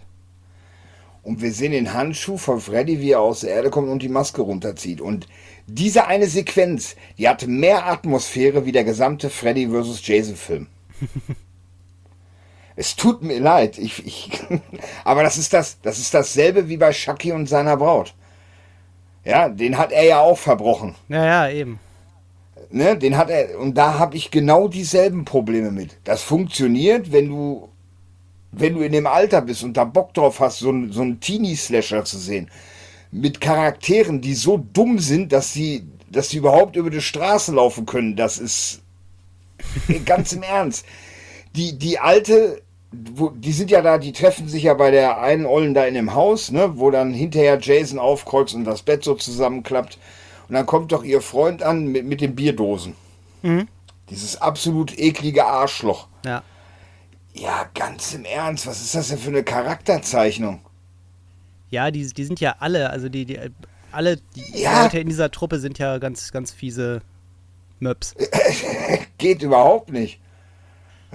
Und 1.23 1.41
wir 1.41 1.51
sehen 1.51 1.71
den 1.71 1.93
Handschuh 1.93 2.37
von 2.37 2.61
Freddy, 2.61 2.99
wie 3.01 3.11
er 3.11 3.21
aus 3.21 3.41
der 3.41 3.51
Erde 3.51 3.69
kommt 3.69 3.89
und 3.89 4.01
die 4.01 4.09
Maske 4.09 4.41
runterzieht. 4.41 5.01
Und 5.01 5.27
diese 5.67 6.07
eine 6.07 6.27
Sequenz, 6.27 6.95
die 7.17 7.27
hat 7.27 7.47
mehr 7.47 7.87
Atmosphäre 7.87 8.65
wie 8.65 8.71
der 8.71 8.83
gesamte 8.83 9.29
Freddy 9.29 9.67
vs. 9.69 10.05
Jason 10.05 10.35
Film. 10.35 10.67
Es 12.75 12.95
tut 12.95 13.23
mir 13.23 13.39
leid, 13.39 13.77
ich, 13.77 14.05
ich, 14.05 14.31
aber 15.03 15.23
das 15.23 15.37
ist 15.37 15.53
das, 15.53 15.79
das 15.81 15.99
ist 15.99 16.13
dasselbe 16.13 16.67
wie 16.67 16.77
bei 16.77 16.91
Chucky 16.91 17.31
und 17.31 17.47
seiner 17.47 17.77
Braut. 17.77 18.13
Ja, 19.23 19.49
den 19.49 19.77
hat 19.77 19.91
er 19.91 20.03
ja 20.03 20.19
auch 20.19 20.37
verbrochen. 20.37 20.95
Ja, 21.09 21.25
ja, 21.25 21.49
eben. 21.49 21.79
Ne, 22.69 22.97
den 22.97 23.17
hat 23.17 23.29
er, 23.29 23.59
und 23.59 23.75
da 23.75 23.97
habe 23.97 24.15
ich 24.15 24.31
genau 24.31 24.67
dieselben 24.67 25.25
Probleme 25.25 25.71
mit. 25.71 25.97
Das 26.03 26.21
funktioniert, 26.21 27.11
wenn 27.11 27.29
du, 27.29 27.69
wenn 28.51 28.75
du 28.75 28.81
in 28.81 28.91
dem 28.91 29.07
Alter 29.07 29.41
bist 29.41 29.63
und 29.63 29.77
da 29.77 29.83
Bock 29.83 30.13
drauf 30.13 30.39
hast, 30.39 30.59
so, 30.59 30.73
so 30.89 31.01
einen 31.01 31.19
Teenie-Slasher 31.19 32.05
zu 32.05 32.17
sehen. 32.17 32.49
Mit 33.11 33.39
Charakteren, 33.41 34.21
die 34.21 34.33
so 34.33 34.57
dumm 34.57 34.99
sind, 34.99 35.31
dass 35.31 35.53
sie, 35.53 35.87
dass 36.09 36.29
sie 36.29 36.37
überhaupt 36.37 36.75
über 36.75 36.89
die 36.89 37.01
Straße 37.01 37.53
laufen 37.53 37.85
können. 37.85 38.15
Das 38.15 38.37
ist 38.37 38.81
ganz 40.05 40.33
im 40.33 40.43
Ernst. 40.43 40.85
Die, 41.55 41.77
die 41.77 41.99
alte, 41.99 42.61
wo, 43.13 43.29
die 43.29 43.51
sind 43.51 43.71
ja 43.71 43.81
da, 43.81 43.97
die 43.97 44.11
treffen 44.11 44.47
sich 44.47 44.63
ja 44.63 44.73
bei 44.73 44.91
der 44.91 45.19
einen 45.21 45.45
Ollen 45.45 45.73
da 45.73 45.85
in 45.85 45.93
dem 45.93 46.13
Haus, 46.13 46.51
ne, 46.51 46.77
wo 46.77 46.91
dann 46.91 47.13
hinterher 47.13 47.59
Jason 47.61 47.99
aufkreuzt 47.99 48.53
und 48.55 48.65
das 48.65 48.81
Bett 48.83 49.03
so 49.03 49.15
zusammenklappt. 49.15 49.97
Und 50.47 50.53
dann 50.55 50.65
kommt 50.65 50.91
doch 50.91 51.03
ihr 51.03 51.21
Freund 51.21 51.63
an 51.63 51.87
mit, 51.87 52.05
mit 52.05 52.21
den 52.21 52.35
Bierdosen. 52.35 52.95
Dieses 54.09 54.41
absolut 54.41 54.97
eklige 54.97 55.45
Arschloch. 55.45 56.07
Ja. 56.25 56.43
Ja, 57.33 57.69
ganz 57.73 58.13
im 58.13 58.25
Ernst, 58.25 58.65
was 58.65 58.81
ist 58.81 58.95
das 58.95 59.09
denn 59.09 59.17
für 59.17 59.29
eine 59.29 59.43
Charakterzeichnung? 59.43 60.61
Ja, 61.69 61.91
die, 61.91 62.07
die 62.07 62.25
sind 62.25 62.39
ja 62.39 62.55
alle, 62.59 62.89
also 62.89 63.09
die, 63.09 63.25
die 63.25 63.39
alle 63.91 64.17
die 64.35 64.61
Ja. 64.61 64.83
Leute 64.83 64.99
in 64.99 65.09
dieser 65.09 65.31
Truppe 65.31 65.59
sind 65.59 65.77
ja 65.79 65.97
ganz, 65.97 66.31
ganz 66.31 66.51
fiese 66.51 67.01
Möps. 67.79 68.15
Geht 69.17 69.41
überhaupt 69.41 69.91
nicht. 69.91 70.19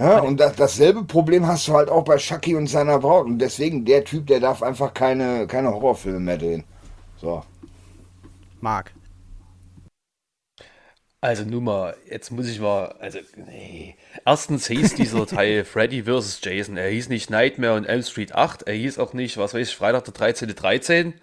Ja, 0.01 0.19
und 0.19 0.39
das, 0.39 0.55
dasselbe 0.55 1.03
Problem 1.03 1.45
hast 1.45 1.67
du 1.67 1.73
halt 1.73 1.87
auch 1.87 2.03
bei 2.03 2.17
Chucky 2.17 2.55
und 2.55 2.65
seiner 2.65 2.97
Braut. 2.97 3.27
Und 3.27 3.37
deswegen, 3.37 3.85
der 3.85 4.03
Typ, 4.03 4.25
der 4.25 4.39
darf 4.39 4.63
einfach 4.63 4.95
keine, 4.95 5.45
keine 5.45 5.71
Horrorfilme 5.71 6.19
mehr 6.19 6.39
drehen. 6.39 6.63
So. 7.17 7.43
Marc. 8.61 8.93
Also 11.23 11.43
nun 11.43 11.65
mal, 11.65 11.95
jetzt 12.09 12.31
muss 12.31 12.47
ich 12.47 12.59
mal, 12.59 12.95
also 12.99 13.19
nee. 13.35 13.95
Erstens 14.25 14.65
hieß 14.65 14.95
dieser 14.95 15.27
Teil 15.27 15.63
Freddy 15.65 16.05
vs. 16.05 16.39
Jason. 16.41 16.77
Er 16.77 16.89
hieß 16.89 17.09
nicht 17.09 17.29
Nightmare 17.29 17.75
on 17.75 17.85
Elm 17.85 18.01
Street 18.01 18.33
8. 18.33 18.63
Er 18.63 18.73
hieß 18.73 18.97
auch 18.97 19.13
nicht, 19.13 19.37
was 19.37 19.53
weiß 19.53 19.69
ich, 19.69 19.75
Freitag 19.75 20.05
der 20.05 20.15
13. 20.15 20.55
13. 20.55 21.13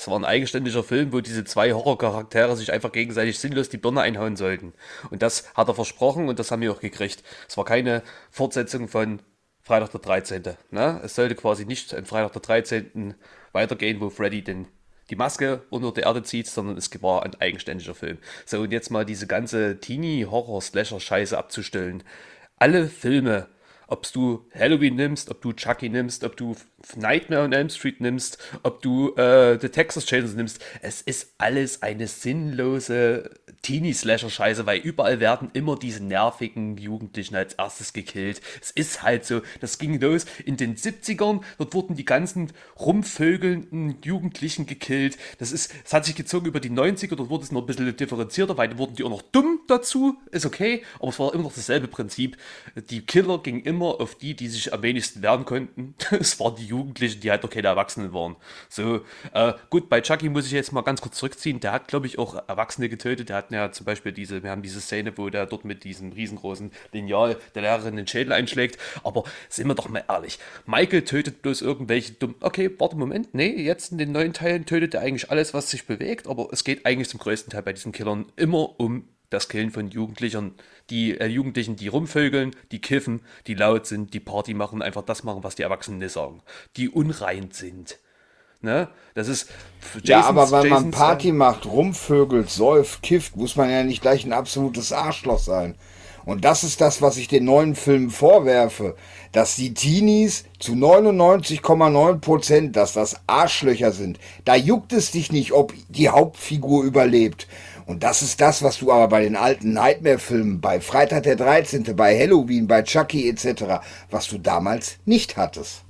Es 0.00 0.08
war 0.08 0.18
ein 0.18 0.24
eigenständiger 0.24 0.82
Film, 0.82 1.12
wo 1.12 1.20
diese 1.20 1.44
zwei 1.44 1.74
Horrorcharaktere 1.74 2.56
sich 2.56 2.72
einfach 2.72 2.90
gegenseitig 2.90 3.38
sinnlos 3.38 3.68
die 3.68 3.76
Birne 3.76 4.00
einhauen 4.00 4.34
sollten. 4.34 4.72
Und 5.10 5.20
das 5.20 5.52
hat 5.52 5.68
er 5.68 5.74
versprochen 5.74 6.30
und 6.30 6.38
das 6.38 6.50
haben 6.50 6.62
wir 6.62 6.72
auch 6.72 6.80
gekriegt. 6.80 7.22
Es 7.46 7.58
war 7.58 7.66
keine 7.66 8.02
Fortsetzung 8.30 8.88
von 8.88 9.20
Freitag 9.60 9.90
der 9.90 10.00
13. 10.00 10.42
Ne? 10.70 11.02
Es 11.04 11.16
sollte 11.16 11.34
quasi 11.34 11.66
nicht 11.66 11.92
in 11.92 12.06
Freitag 12.06 12.32
der 12.32 12.40
13. 12.40 13.12
weitergehen, 13.52 14.00
wo 14.00 14.08
Freddy 14.08 14.40
den 14.40 14.68
die 15.10 15.16
Maske 15.16 15.64
unter 15.68 15.92
der 15.92 16.04
Erde 16.04 16.22
zieht, 16.22 16.46
sondern 16.46 16.78
es 16.78 16.90
war 17.02 17.22
ein 17.22 17.34
eigenständiger 17.38 17.94
Film. 17.94 18.16
So, 18.46 18.60
und 18.60 18.72
jetzt 18.72 18.90
mal 18.90 19.04
diese 19.04 19.26
ganze 19.26 19.80
Teenie-Horror-Slasher-Scheiße 19.80 21.36
abzustellen. 21.36 22.04
Alle 22.56 22.88
Filme, 22.88 23.48
ob 23.90 24.10
du 24.12 24.46
Halloween 24.54 24.94
nimmst, 24.94 25.30
ob 25.30 25.42
du 25.42 25.52
Chucky 25.52 25.88
nimmst, 25.88 26.24
ob 26.24 26.36
du 26.36 26.56
Nightmare 26.96 27.42
on 27.42 27.52
Elm 27.52 27.68
Street 27.68 28.00
nimmst, 28.00 28.38
ob 28.62 28.80
du 28.82 29.14
äh, 29.16 29.58
The 29.60 29.68
Texas 29.68 30.06
Chainsaw 30.06 30.36
nimmst, 30.36 30.60
es 30.80 31.02
ist 31.02 31.34
alles 31.38 31.82
eine 31.82 32.06
sinnlose 32.06 33.30
Teenie-Slasher-Scheiße, 33.62 34.64
weil 34.64 34.78
überall 34.78 35.20
werden 35.20 35.50
immer 35.52 35.76
diese 35.76 36.02
nervigen 36.02 36.78
Jugendlichen 36.78 37.34
als 37.34 37.54
erstes 37.54 37.92
gekillt. 37.92 38.40
Es 38.62 38.70
ist 38.70 39.02
halt 39.02 39.26
so, 39.26 39.42
das 39.60 39.78
ging 39.78 40.00
los 40.00 40.24
in 40.44 40.56
den 40.56 40.76
70ern, 40.76 41.40
dort 41.58 41.74
wurden 41.74 41.96
die 41.96 42.04
ganzen 42.04 42.52
rumvögelnden 42.78 43.96
Jugendlichen 44.02 44.66
gekillt. 44.66 45.18
Das 45.38 45.52
ist, 45.52 45.72
es 45.84 45.92
hat 45.92 46.04
sich 46.04 46.14
gezogen 46.14 46.46
über 46.46 46.60
die 46.60 46.70
90er, 46.70 47.16
dort 47.16 47.28
wurde 47.28 47.44
es 47.44 47.52
noch 47.52 47.62
ein 47.62 47.66
bisschen 47.66 47.94
differenzierter, 47.96 48.56
weil 48.56 48.78
wurden 48.78 48.94
die 48.94 49.04
auch 49.04 49.10
noch 49.10 49.22
dumm 49.22 49.60
dazu, 49.66 50.16
ist 50.30 50.46
okay, 50.46 50.82
aber 50.98 51.08
es 51.08 51.18
war 51.18 51.34
immer 51.34 51.42
noch 51.42 51.54
dasselbe 51.54 51.88
Prinzip. 51.88 52.38
Die 52.88 53.04
Killer 53.04 53.42
gingen 53.42 53.62
immer 53.62 53.79
auf 53.82 54.14
die, 54.14 54.34
die 54.34 54.48
sich 54.48 54.72
am 54.72 54.82
wenigsten 54.82 55.22
wehren 55.22 55.44
konnten. 55.44 55.94
Es 56.20 56.38
waren 56.38 56.56
die 56.56 56.66
Jugendlichen, 56.66 57.20
die 57.20 57.30
halt 57.30 57.42
noch 57.42 57.50
keine 57.50 57.68
Erwachsenen 57.68 58.12
waren. 58.12 58.36
So, 58.68 59.00
äh, 59.32 59.54
gut, 59.70 59.88
bei 59.88 60.00
Chucky 60.00 60.28
muss 60.28 60.46
ich 60.46 60.52
jetzt 60.52 60.72
mal 60.72 60.82
ganz 60.82 61.00
kurz 61.00 61.16
zurückziehen. 61.16 61.60
Der 61.60 61.72
hat, 61.72 61.88
glaube 61.88 62.06
ich, 62.06 62.18
auch 62.18 62.34
Erwachsene 62.48 62.88
getötet. 62.88 63.28
Der 63.28 63.36
hat 63.36 63.50
ja 63.50 63.72
zum 63.72 63.86
Beispiel 63.86 64.12
diese, 64.12 64.42
wir 64.42 64.50
haben 64.50 64.62
diese 64.62 64.80
Szene, 64.80 65.16
wo 65.16 65.30
der 65.30 65.46
dort 65.46 65.64
mit 65.64 65.84
diesem 65.84 66.12
riesengroßen 66.12 66.70
Lineal 66.92 67.36
der 67.54 67.62
Lehrerin 67.62 67.96
den 67.96 68.06
Schädel 68.06 68.32
einschlägt. 68.32 68.78
Aber 69.02 69.24
sind 69.48 69.66
wir 69.66 69.74
doch 69.74 69.88
mal 69.88 70.04
ehrlich. 70.08 70.38
Michael 70.66 71.02
tötet 71.02 71.42
bloß 71.42 71.62
irgendwelche 71.62 72.12
dumm. 72.12 72.34
Okay, 72.40 72.70
warte, 72.78 72.96
Moment. 72.96 73.34
Nee, 73.34 73.62
jetzt 73.62 73.92
in 73.92 73.98
den 73.98 74.12
neuen 74.12 74.32
Teilen 74.32 74.66
tötet 74.66 74.94
er 74.94 75.00
eigentlich 75.00 75.30
alles, 75.30 75.54
was 75.54 75.70
sich 75.70 75.86
bewegt. 75.86 76.26
Aber 76.26 76.48
es 76.52 76.64
geht 76.64 76.86
eigentlich 76.86 77.08
zum 77.08 77.20
größten 77.20 77.50
Teil 77.50 77.62
bei 77.62 77.72
diesen 77.72 77.92
Killern 77.92 78.26
immer 78.36 78.78
um 78.80 79.04
das 79.30 79.48
Killen 79.48 79.70
von 79.70 79.88
Jugendlichen, 79.90 80.54
die 80.90 81.18
äh, 81.18 81.26
Jugendlichen, 81.26 81.76
die 81.76 81.88
rumvögeln, 81.88 82.54
die 82.72 82.80
kiffen, 82.80 83.22
die 83.46 83.54
laut 83.54 83.86
sind, 83.86 84.12
die 84.12 84.20
Party 84.20 84.54
machen, 84.54 84.82
einfach 84.82 85.02
das 85.02 85.22
machen, 85.24 85.42
was 85.44 85.54
die 85.54 85.62
Erwachsenen 85.62 85.98
nicht 85.98 86.12
sagen, 86.12 86.42
die 86.76 86.88
unrein 86.88 87.50
sind. 87.52 87.98
Ne? 88.60 88.88
Das 89.14 89.28
ist 89.28 89.48
für 89.80 90.00
Ja, 90.04 90.20
Jasons- 90.20 90.28
aber 90.28 90.50
wenn 90.50 90.68
man 90.68 90.84
Jasons- 90.90 90.96
Party 90.96 91.32
macht, 91.32 91.64
rumvögelt, 91.64 92.50
säuft, 92.50 93.02
kifft, 93.02 93.36
muss 93.36 93.56
man 93.56 93.70
ja 93.70 93.82
nicht 93.84 94.02
gleich 94.02 94.24
ein 94.26 94.32
absolutes 94.34 94.92
Arschloch 94.92 95.38
sein. 95.38 95.76
Und 96.26 96.44
das 96.44 96.64
ist 96.64 96.82
das, 96.82 97.00
was 97.00 97.16
ich 97.16 97.28
den 97.28 97.46
neuen 97.46 97.74
Filmen 97.74 98.10
vorwerfe, 98.10 98.94
dass 99.32 99.56
die 99.56 99.72
Teenies 99.72 100.44
zu 100.58 100.72
99,9 100.74 102.18
Prozent, 102.20 102.76
dass 102.76 102.92
das 102.92 103.16
Arschlöcher 103.26 103.92
sind. 103.92 104.18
Da 104.44 104.54
juckt 104.54 104.92
es 104.92 105.10
dich 105.12 105.32
nicht, 105.32 105.52
ob 105.52 105.72
die 105.88 106.10
Hauptfigur 106.10 106.84
überlebt. 106.84 107.46
Und 107.90 108.04
das 108.04 108.22
ist 108.22 108.40
das, 108.40 108.62
was 108.62 108.78
du 108.78 108.92
aber 108.92 109.08
bei 109.08 109.22
den 109.24 109.34
alten 109.34 109.72
Nightmare-Filmen, 109.72 110.60
bei 110.60 110.80
Freitag 110.80 111.24
der 111.24 111.34
13., 111.34 111.96
bei 111.96 112.16
Halloween, 112.16 112.68
bei 112.68 112.82
Chucky 112.82 113.28
etc., 113.28 113.64
was 114.12 114.28
du 114.28 114.38
damals 114.38 114.98
nicht 115.06 115.36
hattest. 115.36 115.82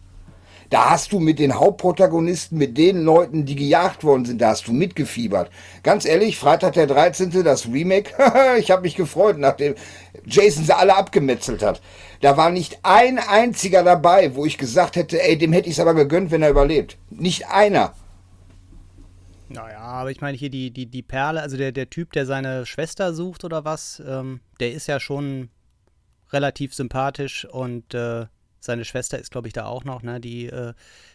Da 0.70 0.88
hast 0.88 1.12
du 1.12 1.20
mit 1.20 1.38
den 1.38 1.60
Hauptprotagonisten, 1.60 2.56
mit 2.56 2.78
den 2.78 3.02
Leuten, 3.02 3.44
die 3.44 3.54
gejagt 3.54 4.02
worden 4.02 4.24
sind, 4.24 4.40
da 4.40 4.48
hast 4.48 4.66
du 4.66 4.72
mitgefiebert. 4.72 5.50
Ganz 5.82 6.06
ehrlich, 6.06 6.38
Freitag 6.38 6.72
der 6.72 6.86
13., 6.86 7.44
das 7.44 7.66
Remake, 7.66 8.14
ich 8.58 8.70
habe 8.70 8.80
mich 8.80 8.96
gefreut, 8.96 9.36
nachdem 9.36 9.74
Jason 10.24 10.64
sie 10.64 10.74
alle 10.74 10.96
abgemetzelt 10.96 11.62
hat. 11.62 11.82
Da 12.22 12.38
war 12.38 12.48
nicht 12.48 12.78
ein 12.82 13.18
einziger 13.18 13.82
dabei, 13.82 14.34
wo 14.34 14.46
ich 14.46 14.56
gesagt 14.56 14.96
hätte, 14.96 15.22
ey, 15.22 15.36
dem 15.36 15.52
hätte 15.52 15.68
ich 15.68 15.74
es 15.74 15.80
aber 15.80 15.92
gegönnt, 15.92 16.30
wenn 16.30 16.42
er 16.42 16.48
überlebt. 16.48 16.96
Nicht 17.10 17.48
einer. 17.48 17.92
Naja, 19.52 19.80
aber 19.80 20.12
ich 20.12 20.20
meine 20.20 20.38
hier 20.38 20.48
die, 20.48 20.70
die, 20.70 20.86
die 20.86 21.02
Perle, 21.02 21.42
also 21.42 21.56
der, 21.56 21.72
der 21.72 21.90
Typ, 21.90 22.12
der 22.12 22.24
seine 22.24 22.66
Schwester 22.66 23.12
sucht 23.12 23.44
oder 23.44 23.64
was, 23.64 24.00
ähm, 24.06 24.40
der 24.60 24.72
ist 24.72 24.86
ja 24.86 25.00
schon 25.00 25.50
relativ 26.32 26.72
sympathisch 26.72 27.44
und 27.44 27.92
äh, 27.92 28.26
seine 28.60 28.84
Schwester 28.84 29.18
ist, 29.18 29.32
glaube 29.32 29.48
ich, 29.48 29.52
da 29.52 29.66
auch 29.66 29.82
noch, 29.82 30.02
ne, 30.02 30.20
die 30.20 30.46
äh, 30.46 30.74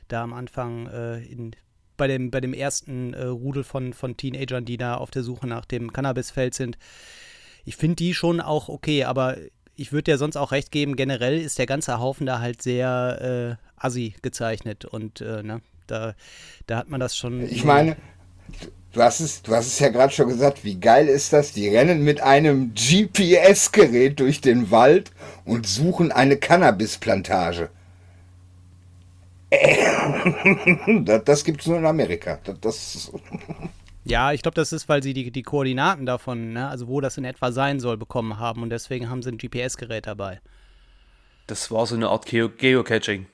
da 0.09 0.21
am 0.21 0.33
Anfang 0.33 0.87
äh, 0.87 1.23
in, 1.23 1.51
bei, 1.95 2.07
dem, 2.07 2.29
bei 2.29 2.41
dem 2.41 2.53
ersten 2.53 3.13
äh, 3.13 3.23
Rudel 3.23 3.63
von, 3.63 3.93
von 3.93 4.17
Teenagern, 4.17 4.65
die 4.65 4.75
da 4.75 4.95
auf 4.95 5.11
der 5.11 5.23
Suche 5.23 5.47
nach 5.47 5.63
dem 5.63 5.93
Cannabisfeld 5.93 6.53
sind. 6.53 6.77
Ich 7.63 7.77
finde 7.77 7.95
die 7.95 8.13
schon 8.13 8.41
auch 8.41 8.67
okay, 8.67 9.05
aber 9.05 9.37
ich 9.75 9.93
würde 9.93 10.11
dir 10.11 10.17
sonst 10.17 10.35
auch 10.35 10.51
recht 10.51 10.71
geben, 10.71 10.97
generell 10.97 11.39
ist 11.39 11.57
der 11.57 11.67
ganze 11.67 11.99
Haufen 11.99 12.25
da 12.25 12.39
halt 12.39 12.61
sehr 12.61 13.57
äh, 13.57 13.81
assi 13.81 14.15
gezeichnet 14.21 14.83
und 14.83 15.21
äh, 15.21 15.41
ne, 15.41 15.61
Da, 15.87 16.15
da 16.67 16.77
hat 16.77 16.89
man 16.89 16.99
das 16.99 17.15
schon. 17.15 17.43
Ich 17.43 17.63
meine, 17.63 17.95
du 18.93 19.01
hast 19.01 19.19
es, 19.19 19.41
du 19.41 19.53
hast 19.53 19.67
es 19.67 19.79
ja 19.79 19.89
gerade 19.89 20.13
schon 20.13 20.29
gesagt, 20.29 20.63
wie 20.63 20.79
geil 20.79 21.07
ist 21.07 21.33
das? 21.33 21.51
Die 21.51 21.67
rennen 21.67 22.03
mit 22.03 22.21
einem 22.21 22.73
GPS-Gerät 22.73 24.19
durch 24.19 24.41
den 24.41 24.71
Wald 24.71 25.11
und 25.43 25.67
suchen 25.67 26.11
eine 26.11 26.37
Cannabisplantage. 26.37 27.69
das, 31.03 31.23
das 31.23 31.43
gibt 31.43 31.61
es 31.61 31.67
nur 31.67 31.77
in 31.77 31.85
Amerika. 31.85 32.39
Das, 32.43 32.59
das 32.61 33.11
ja, 34.07 34.31
ich 34.33 34.43
glaube, 34.43 34.55
das 34.55 34.71
ist, 34.71 34.87
weil 34.87 35.01
sie 35.01 35.13
die, 35.13 35.31
die 35.31 35.43
Koordinaten 35.43 36.05
davon, 36.05 36.53
ne, 36.53 36.67
also 36.67 36.87
wo 36.87 37.01
das 37.01 37.17
in 37.17 37.25
etwa 37.25 37.51
sein 37.51 37.79
soll, 37.79 37.97
bekommen 37.97 38.37
haben 38.37 38.61
und 38.61 38.69
deswegen 38.69 39.09
haben 39.09 39.23
sie 39.23 39.31
ein 39.31 39.37
GPS-Gerät 39.37 40.05
dabei. 40.05 40.41
Das 41.47 41.71
war 41.71 41.85
so 41.85 41.95
eine 41.95 42.09
Art 42.09 42.25
Geo 42.25 42.49
Geocaching. 42.49 43.27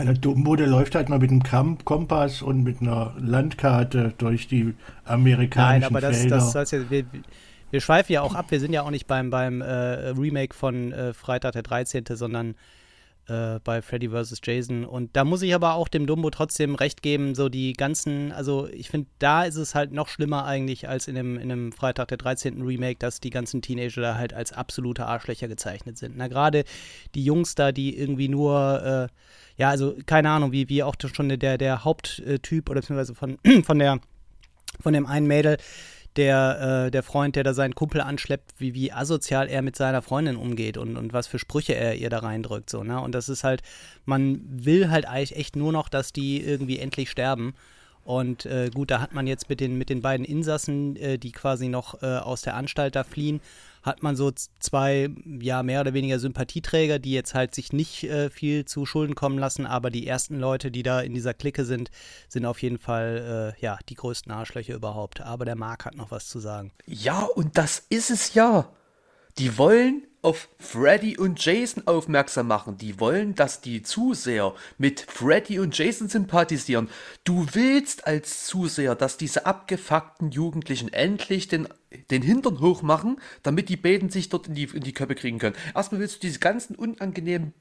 Der 0.00 0.14
Dumbo, 0.14 0.56
der 0.56 0.66
läuft 0.66 0.96
halt 0.96 1.08
mal 1.08 1.20
mit 1.20 1.30
einem 1.30 1.78
Kompass 1.84 2.42
und 2.42 2.64
mit 2.64 2.80
einer 2.80 3.14
Landkarte 3.16 4.12
durch 4.18 4.48
die 4.48 4.74
amerikanischen 5.04 5.82
Nein, 5.82 5.84
aber 5.84 6.00
das, 6.00 6.18
Felder. 6.18 6.36
das 6.36 6.52
heißt 6.52 6.72
ja, 6.72 6.90
wir, 6.90 7.04
wir 7.70 7.80
schweifen 7.80 8.12
ja 8.12 8.22
auch 8.22 8.34
ab. 8.34 8.46
Wir 8.50 8.58
sind 8.58 8.72
ja 8.72 8.82
auch 8.82 8.90
nicht 8.90 9.06
beim, 9.06 9.30
beim 9.30 9.60
äh, 9.60 9.66
Remake 10.08 10.52
von 10.52 10.90
äh, 10.90 11.12
Freitag 11.12 11.52
der 11.52 11.62
13., 11.62 12.06
sondern 12.10 12.56
äh, 13.28 13.58
bei 13.64 13.82
Freddy 13.82 14.10
vs. 14.10 14.40
Jason. 14.42 14.84
Und 14.84 15.16
da 15.16 15.24
muss 15.24 15.42
ich 15.42 15.54
aber 15.54 15.74
auch 15.74 15.88
dem 15.88 16.06
Dumbo 16.06 16.30
trotzdem 16.30 16.74
recht 16.74 17.02
geben, 17.02 17.34
so 17.34 17.48
die 17.48 17.72
ganzen, 17.72 18.32
also 18.32 18.68
ich 18.68 18.90
finde, 18.90 19.08
da 19.18 19.44
ist 19.44 19.56
es 19.56 19.74
halt 19.74 19.92
noch 19.92 20.08
schlimmer 20.08 20.44
eigentlich 20.44 20.88
als 20.88 21.08
in 21.08 21.14
dem, 21.14 21.38
in 21.38 21.48
dem 21.48 21.72
Freitag 21.72 22.08
der 22.08 22.18
13. 22.18 22.62
Remake, 22.62 22.98
dass 22.98 23.20
die 23.20 23.30
ganzen 23.30 23.62
Teenager 23.62 24.02
da 24.02 24.14
halt 24.16 24.34
als 24.34 24.52
absolute 24.52 25.06
Arschlöcher 25.06 25.48
gezeichnet 25.48 25.98
sind. 25.98 26.16
Na, 26.16 26.28
gerade 26.28 26.64
die 27.14 27.24
Jungs 27.24 27.54
da, 27.54 27.72
die 27.72 27.96
irgendwie 27.96 28.28
nur, 28.28 29.08
äh, 29.10 29.60
ja, 29.60 29.70
also 29.70 29.96
keine 30.06 30.30
Ahnung, 30.30 30.52
wie, 30.52 30.68
wie 30.68 30.82
auch 30.82 30.96
schon 31.12 31.28
der, 31.28 31.58
der 31.58 31.84
Haupttyp 31.84 32.68
oder 32.68 32.80
beziehungsweise 32.80 33.14
von, 33.14 33.38
von 33.64 33.78
der, 33.78 34.00
von 34.80 34.92
dem 34.92 35.06
einen 35.06 35.26
Mädel, 35.26 35.56
der, 36.16 36.86
äh, 36.86 36.90
der 36.90 37.02
Freund, 37.02 37.36
der 37.36 37.44
da 37.44 37.54
seinen 37.54 37.74
Kumpel 37.74 38.00
anschleppt, 38.00 38.54
wie, 38.58 38.74
wie 38.74 38.92
asozial 38.92 39.48
er 39.48 39.62
mit 39.62 39.76
seiner 39.76 40.02
Freundin 40.02 40.36
umgeht 40.36 40.76
und, 40.76 40.96
und 40.96 41.12
was 41.12 41.26
für 41.26 41.38
Sprüche 41.38 41.74
er 41.74 41.96
ihr 41.96 42.10
da 42.10 42.20
reindrückt. 42.20 42.70
So, 42.70 42.84
ne? 42.84 43.00
Und 43.00 43.14
das 43.14 43.28
ist 43.28 43.44
halt, 43.44 43.62
man 44.04 44.40
will 44.44 44.90
halt 44.90 45.06
eigentlich 45.06 45.36
echt 45.36 45.56
nur 45.56 45.72
noch, 45.72 45.88
dass 45.88 46.12
die 46.12 46.40
irgendwie 46.40 46.78
endlich 46.78 47.10
sterben. 47.10 47.54
Und 48.04 48.44
äh, 48.46 48.70
gut, 48.72 48.90
da 48.90 49.00
hat 49.00 49.14
man 49.14 49.26
jetzt 49.26 49.48
mit 49.48 49.60
den, 49.60 49.78
mit 49.78 49.88
den 49.88 50.02
beiden 50.02 50.26
Insassen, 50.26 50.94
äh, 50.96 51.18
die 51.18 51.32
quasi 51.32 51.68
noch 51.68 52.02
äh, 52.02 52.18
aus 52.18 52.42
der 52.42 52.54
Anstalt 52.54 52.96
da 52.96 53.02
fliehen, 53.02 53.40
hat 53.84 54.02
man 54.02 54.16
so 54.16 54.32
zwei, 54.58 55.10
ja, 55.40 55.62
mehr 55.62 55.82
oder 55.82 55.92
weniger 55.92 56.18
Sympathieträger, 56.18 56.98
die 56.98 57.12
jetzt 57.12 57.34
halt 57.34 57.54
sich 57.54 57.72
nicht 57.72 58.04
äh, 58.04 58.30
viel 58.30 58.64
zu 58.64 58.86
Schulden 58.86 59.14
kommen 59.14 59.38
lassen, 59.38 59.66
aber 59.66 59.90
die 59.90 60.06
ersten 60.06 60.40
Leute, 60.40 60.70
die 60.70 60.82
da 60.82 61.00
in 61.00 61.12
dieser 61.12 61.34
Clique 61.34 61.66
sind, 61.66 61.90
sind 62.28 62.46
auf 62.46 62.62
jeden 62.62 62.78
Fall, 62.78 63.54
äh, 63.54 63.62
ja, 63.62 63.78
die 63.90 63.94
größten 63.94 64.32
Arschlöcher 64.32 64.74
überhaupt. 64.74 65.20
Aber 65.20 65.44
der 65.44 65.54
Marc 65.54 65.84
hat 65.84 65.96
noch 65.96 66.10
was 66.10 66.28
zu 66.28 66.38
sagen. 66.38 66.72
Ja, 66.86 67.24
und 67.24 67.58
das 67.58 67.84
ist 67.90 68.10
es 68.10 68.32
ja. 68.32 68.72
Die 69.36 69.58
wollen 69.58 70.06
auf 70.24 70.48
Freddy 70.58 71.18
und 71.18 71.44
Jason 71.44 71.86
aufmerksam 71.86 72.48
machen. 72.48 72.78
Die 72.78 72.98
wollen, 72.98 73.34
dass 73.34 73.60
die 73.60 73.82
Zuseher 73.82 74.54
mit 74.78 75.00
Freddy 75.00 75.58
und 75.58 75.76
Jason 75.76 76.08
sympathisieren. 76.08 76.88
Du 77.24 77.46
willst 77.52 78.06
als 78.06 78.46
Zuseher, 78.46 78.94
dass 78.94 79.18
diese 79.18 79.44
abgefuckten 79.44 80.30
Jugendlichen 80.30 80.92
endlich 80.92 81.48
den, 81.48 81.68
den 82.10 82.22
Hintern 82.22 82.60
hochmachen, 82.60 83.20
damit 83.42 83.68
die 83.68 83.76
beiden 83.76 84.08
sich 84.08 84.30
dort 84.30 84.48
in 84.48 84.54
die, 84.54 84.64
in 84.64 84.82
die 84.82 84.94
Köpfe 84.94 85.14
kriegen 85.14 85.38
können. 85.38 85.56
Erstmal 85.74 86.00
willst 86.00 86.16
du 86.16 86.20
diese 86.20 86.38
ganzen 86.38 86.74
unangenehmen 86.74 87.52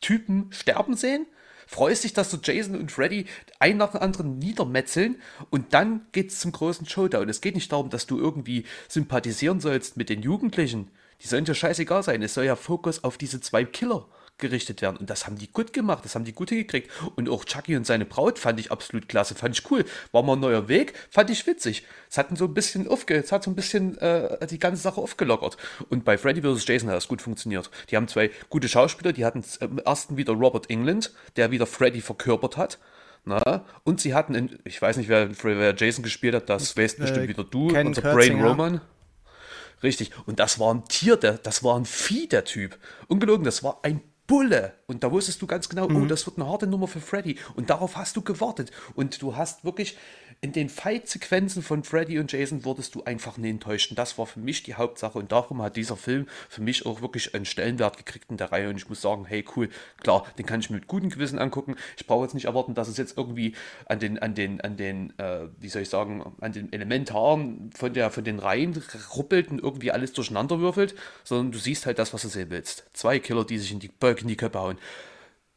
Typen 0.00 0.48
sterben 0.50 0.96
sehen 0.96 1.26
freust 1.70 2.02
dich, 2.02 2.12
dass 2.12 2.30
du 2.30 2.38
Jason 2.42 2.74
und 2.74 2.90
Freddy 2.90 3.26
einen 3.60 3.78
nach 3.78 3.92
dem 3.92 4.00
anderen 4.00 4.40
niedermetzeln 4.40 5.20
und 5.50 5.72
dann 5.72 6.04
geht's 6.10 6.40
zum 6.40 6.50
großen 6.50 6.84
Showdown. 6.84 7.28
Es 7.28 7.40
geht 7.40 7.54
nicht 7.54 7.70
darum, 7.70 7.90
dass 7.90 8.08
du 8.08 8.18
irgendwie 8.18 8.64
sympathisieren 8.88 9.60
sollst 9.60 9.96
mit 9.96 10.08
den 10.08 10.20
Jugendlichen. 10.20 10.90
Die 11.22 11.26
sollen 11.26 11.44
dir 11.44 11.54
scheißegal 11.54 12.02
sein. 12.02 12.22
Es 12.22 12.34
soll 12.34 12.44
ja 12.44 12.56
Fokus 12.56 13.04
auf 13.04 13.18
diese 13.18 13.40
zwei 13.40 13.64
Killer 13.64 14.06
gerichtet 14.40 14.82
werden. 14.82 14.96
Und 14.96 15.10
das 15.10 15.26
haben 15.26 15.36
die 15.36 15.52
gut 15.52 15.72
gemacht, 15.72 16.04
das 16.04 16.14
haben 16.14 16.24
die 16.24 16.32
gut 16.32 16.48
hingekriegt. 16.48 16.90
Und 17.14 17.28
auch 17.28 17.44
Chucky 17.44 17.76
und 17.76 17.86
seine 17.86 18.04
Braut 18.04 18.38
fand 18.38 18.58
ich 18.58 18.72
absolut 18.72 19.08
klasse, 19.08 19.34
fand 19.34 19.56
ich 19.58 19.70
cool. 19.70 19.84
War 20.12 20.22
mal 20.22 20.32
ein 20.32 20.40
neuer 20.40 20.66
Weg, 20.68 20.94
fand 21.10 21.30
ich 21.30 21.46
witzig. 21.46 21.86
Es 22.08 22.18
hat 22.18 22.36
so 22.36 22.46
ein 22.46 22.54
bisschen 22.54 22.88
aufge, 22.88 23.14
es 23.16 23.30
hat 23.30 23.44
so 23.44 23.50
ein 23.50 23.54
bisschen 23.54 23.98
äh, 23.98 24.46
die 24.46 24.58
ganze 24.58 24.82
Sache 24.82 25.00
aufgelockert. 25.00 25.56
Und 25.88 26.04
bei 26.04 26.18
Freddy 26.18 26.42
vs. 26.42 26.66
Jason 26.66 26.88
hat 26.88 26.96
das 26.96 27.08
gut 27.08 27.22
funktioniert. 27.22 27.70
Die 27.90 27.96
haben 27.96 28.08
zwei 28.08 28.30
gute 28.48 28.68
Schauspieler, 28.68 29.12
die 29.12 29.24
hatten 29.24 29.44
im 29.60 29.78
ersten 29.78 30.16
wieder 30.16 30.32
Robert 30.32 30.70
England, 30.70 31.12
der 31.36 31.50
wieder 31.50 31.66
Freddy 31.66 32.00
verkörpert 32.00 32.56
hat. 32.56 32.78
Na, 33.26 33.66
und 33.84 34.00
sie 34.00 34.14
hatten, 34.14 34.34
in, 34.34 34.58
ich 34.64 34.80
weiß 34.80 34.96
nicht, 34.96 35.10
wer, 35.10 35.28
wer 35.42 35.74
Jason 35.76 36.02
gespielt 36.02 36.34
hat, 36.34 36.48
das 36.48 36.74
weißt 36.74 36.98
äh, 36.98 37.02
bestimmt 37.02 37.28
wieder 37.28 37.44
du, 37.44 37.68
Ken 37.68 37.88
unser 37.88 38.00
Brain 38.00 38.42
Roman. 38.42 38.80
Richtig. 39.82 40.10
Und 40.26 40.40
das 40.40 40.58
war 40.58 40.74
ein 40.74 40.84
Tier, 40.86 41.16
der, 41.16 41.38
das 41.38 41.64
war 41.64 41.76
ein 41.76 41.84
Vieh, 41.84 42.28
der 42.28 42.44
Typ. 42.44 42.78
Ungelogen, 43.08 43.44
das 43.44 43.62
war 43.62 43.80
ein 43.82 44.02
Bulle. 44.26 44.74
Und 44.86 45.02
da 45.02 45.10
wusstest 45.10 45.42
du 45.42 45.46
ganz 45.46 45.68
genau, 45.68 45.86
oh, 45.86 45.88
mhm. 45.88 46.02
oh, 46.02 46.06
das 46.06 46.26
wird 46.26 46.38
eine 46.38 46.48
harte 46.48 46.66
Nummer 46.66 46.86
für 46.86 47.00
Freddy. 47.00 47.36
Und 47.56 47.70
darauf 47.70 47.96
hast 47.96 48.16
du 48.16 48.22
gewartet. 48.22 48.70
Und 48.94 49.20
du 49.22 49.36
hast 49.36 49.64
wirklich 49.64 49.96
in 50.42 50.52
den 50.52 50.70
Fight-Sequenzen 50.70 51.62
von 51.62 51.84
Freddy 51.84 52.18
und 52.18 52.32
Jason 52.32 52.64
wurdest 52.64 52.94
du 52.94 53.04
einfach 53.04 53.36
nie 53.36 53.50
enttäuscht. 53.50 53.90
Und 53.90 53.98
das 53.98 54.16
war 54.16 54.24
für 54.24 54.40
mich 54.40 54.62
die 54.62 54.74
Hauptsache. 54.74 55.18
Und 55.18 55.32
darum 55.32 55.60
hat 55.60 55.76
dieser 55.76 55.98
Film 55.98 56.26
für 56.48 56.62
mich 56.62 56.86
auch 56.86 57.02
wirklich 57.02 57.34
einen 57.34 57.44
Stellenwert 57.44 57.98
gekriegt 57.98 58.30
in 58.30 58.38
der 58.38 58.50
Reihe. 58.50 58.70
Und 58.70 58.76
ich 58.76 58.88
muss 58.88 59.02
sagen, 59.02 59.26
hey, 59.26 59.44
cool, 59.54 59.68
klar, 59.98 60.24
den 60.38 60.46
kann 60.46 60.60
ich 60.60 60.70
mit 60.70 60.86
gutem 60.86 61.10
Gewissen 61.10 61.38
angucken. 61.38 61.76
Ich 61.98 62.06
brauche 62.06 62.24
jetzt 62.24 62.32
nicht 62.32 62.46
erwarten, 62.46 62.74
dass 62.74 62.88
es 62.88 62.96
jetzt 62.96 63.18
irgendwie 63.18 63.54
an 63.84 63.98
den, 63.98 64.18
an 64.18 64.34
den, 64.34 64.62
an 64.62 64.78
den, 64.78 65.12
äh, 65.18 65.48
wie 65.58 65.68
soll 65.68 65.82
ich 65.82 65.90
sagen, 65.90 66.24
an 66.40 66.52
den 66.52 66.72
Elementaren 66.72 67.70
von, 67.76 67.92
der, 67.92 68.10
von 68.10 68.24
den 68.24 68.38
Reihen 68.38 68.82
ruppelt 69.14 69.50
und 69.50 69.62
irgendwie 69.62 69.90
alles 69.90 70.14
durcheinander 70.14 70.58
würfelt, 70.58 70.94
sondern 71.22 71.52
du 71.52 71.58
siehst 71.58 71.84
halt 71.84 71.98
das, 71.98 72.14
was 72.14 72.22
du 72.22 72.28
sehen 72.28 72.48
willst. 72.48 72.84
Zwei 72.94 73.18
Killer, 73.18 73.44
die 73.44 73.58
sich 73.58 73.72
in 73.72 73.78
die, 73.78 73.90
in 74.20 74.28
die 74.28 74.36
Köpfe 74.36 74.58
hauen 74.58 74.78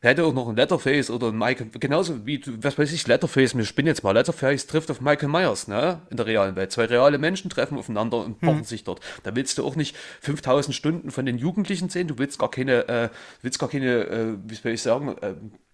hätte 0.09 0.25
auch 0.25 0.33
noch 0.33 0.49
ein 0.49 0.55
Letterface 0.55 1.09
oder 1.09 1.29
ein 1.29 1.37
Michael, 1.37 1.69
genauso 1.79 2.25
wie, 2.25 2.41
was 2.61 2.77
weiß 2.77 2.91
ich, 2.91 3.07
Letterface, 3.07 3.55
wir 3.55 3.65
spinnen 3.65 3.87
jetzt 3.87 4.03
mal, 4.03 4.11
Letterface 4.11 4.67
trifft 4.67 4.91
auf 4.91 5.01
Michael 5.01 5.29
Myers, 5.29 5.67
ne, 5.67 6.01
in 6.09 6.17
der 6.17 6.25
realen 6.25 6.55
Welt. 6.55 6.71
Zwei 6.71 6.85
reale 6.85 7.17
Menschen 7.17 7.49
treffen 7.49 7.77
aufeinander 7.77 8.17
und 8.17 8.39
pochen 8.39 8.59
hm. 8.59 8.63
sich 8.65 8.83
dort. 8.83 8.99
Da 9.23 9.35
willst 9.35 9.57
du 9.57 9.65
auch 9.65 9.75
nicht 9.75 9.95
5000 10.21 10.75
Stunden 10.75 11.11
von 11.11 11.25
den 11.25 11.37
Jugendlichen 11.37 11.89
sehen, 11.89 12.07
du 12.07 12.17
willst 12.17 12.37
gar 12.37 12.51
keine, 12.51 12.87
äh, 12.87 13.09
willst 13.41 13.59
gar 13.59 13.69
keine, 13.69 14.07
äh, 14.07 14.37
wie 14.45 14.55
soll 14.55 14.73
ich 14.73 14.81
sagen, 14.81 15.15
äh, 15.21 15.33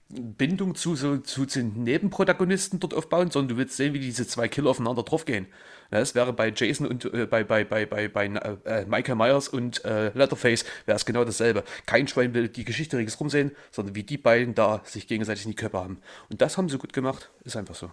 Bindung 0.10 0.74
zu, 0.74 0.96
so, 0.96 1.18
zu 1.18 1.46
den 1.46 1.84
Nebenprotagonisten 1.84 2.80
dort 2.80 2.96
aufbauen, 2.96 3.30
sondern 3.30 3.50
du 3.50 3.58
willst 3.58 3.78
sehen, 3.78 3.94
wie 3.94 4.00
diese 4.00 4.28
zwei 4.28 4.48
Killer 4.48 4.72
aufeinander 4.72 5.04
draufgehen. 5.04 5.46
Das 5.92 6.16
wäre 6.16 6.34
bei 6.34 6.52
Jason 6.56 6.88
und 6.88 7.06
äh, 7.06 7.28
bei, 7.28 7.44
bei, 7.44 7.64
bei, 7.64 7.86
bei, 7.86 8.08
bei 8.08 8.26
äh, 8.26 8.86
Michael 8.86 9.16
Myers 9.16 9.48
und 9.48 9.86
äh, 9.86 10.12
Leatherface 10.16 10.66
wäre 10.88 10.96
es 10.96 11.06
genau 11.06 11.26
dasselbe. 11.26 11.64
Kein 11.86 12.08
Schwein 12.08 12.34
will 12.34 12.48
die 12.48 12.66
Geschichte 12.66 12.98
ringsrum 12.98 13.30
sehen, 13.30 13.52
sondern 13.72 13.96
wie 13.96 14.04
die 14.04 14.18
beiden 14.18 14.56
da 14.56 14.82
sich 14.84 15.08
gegenseitig 15.08 15.46
in 15.46 15.52
die 15.52 15.56
Köpfe 15.56 15.78
haben. 15.78 16.00
Und 16.30 16.42
das 16.42 16.58
haben 16.58 16.70
sie 16.70 16.80
gut 16.80 16.94
gemacht. 16.94 17.30
Ist 17.44 17.56
einfach 17.56 17.76
so. 17.76 17.92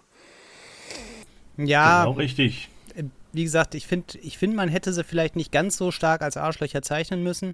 Ja. 1.57 2.05
Genau 2.05 2.17
richtig. 2.17 2.69
Äh, 2.95 3.03
wie 3.31 3.43
gesagt, 3.43 3.75
ich 3.75 3.85
finde, 3.85 4.17
ich 4.19 4.39
find, 4.39 4.55
man 4.55 4.69
hätte 4.69 4.91
sie 4.91 5.03
vielleicht 5.03 5.35
nicht 5.35 5.51
ganz 5.51 5.77
so 5.77 5.91
stark 5.91 6.23
als 6.23 6.35
Arschlöcher 6.35 6.81
zeichnen 6.81 7.21
müssen. 7.21 7.53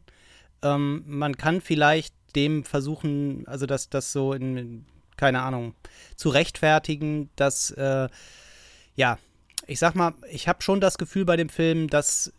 Ähm, 0.62 1.04
man 1.06 1.36
kann 1.36 1.60
vielleicht 1.60 2.14
dem 2.36 2.64
versuchen, 2.64 3.48
also 3.48 3.66
das, 3.66 3.90
das 3.90 4.12
so 4.12 4.34
in, 4.34 4.86
keine 5.18 5.42
Ahnung, 5.42 5.76
zu 6.16 6.30
rechtfertigen, 6.30 7.30
dass, 7.36 7.72
äh, 7.72 8.10
ja, 8.96 9.18
ich 9.68 9.80
sag 9.80 9.96
mal, 9.96 10.14
ich 10.30 10.48
habe 10.48 10.62
schon 10.62 10.82
das 10.82 10.98
Gefühl 10.98 11.26
bei 11.26 11.38
dem 11.38 11.50
Film, 11.50 11.88
dass 11.88 12.34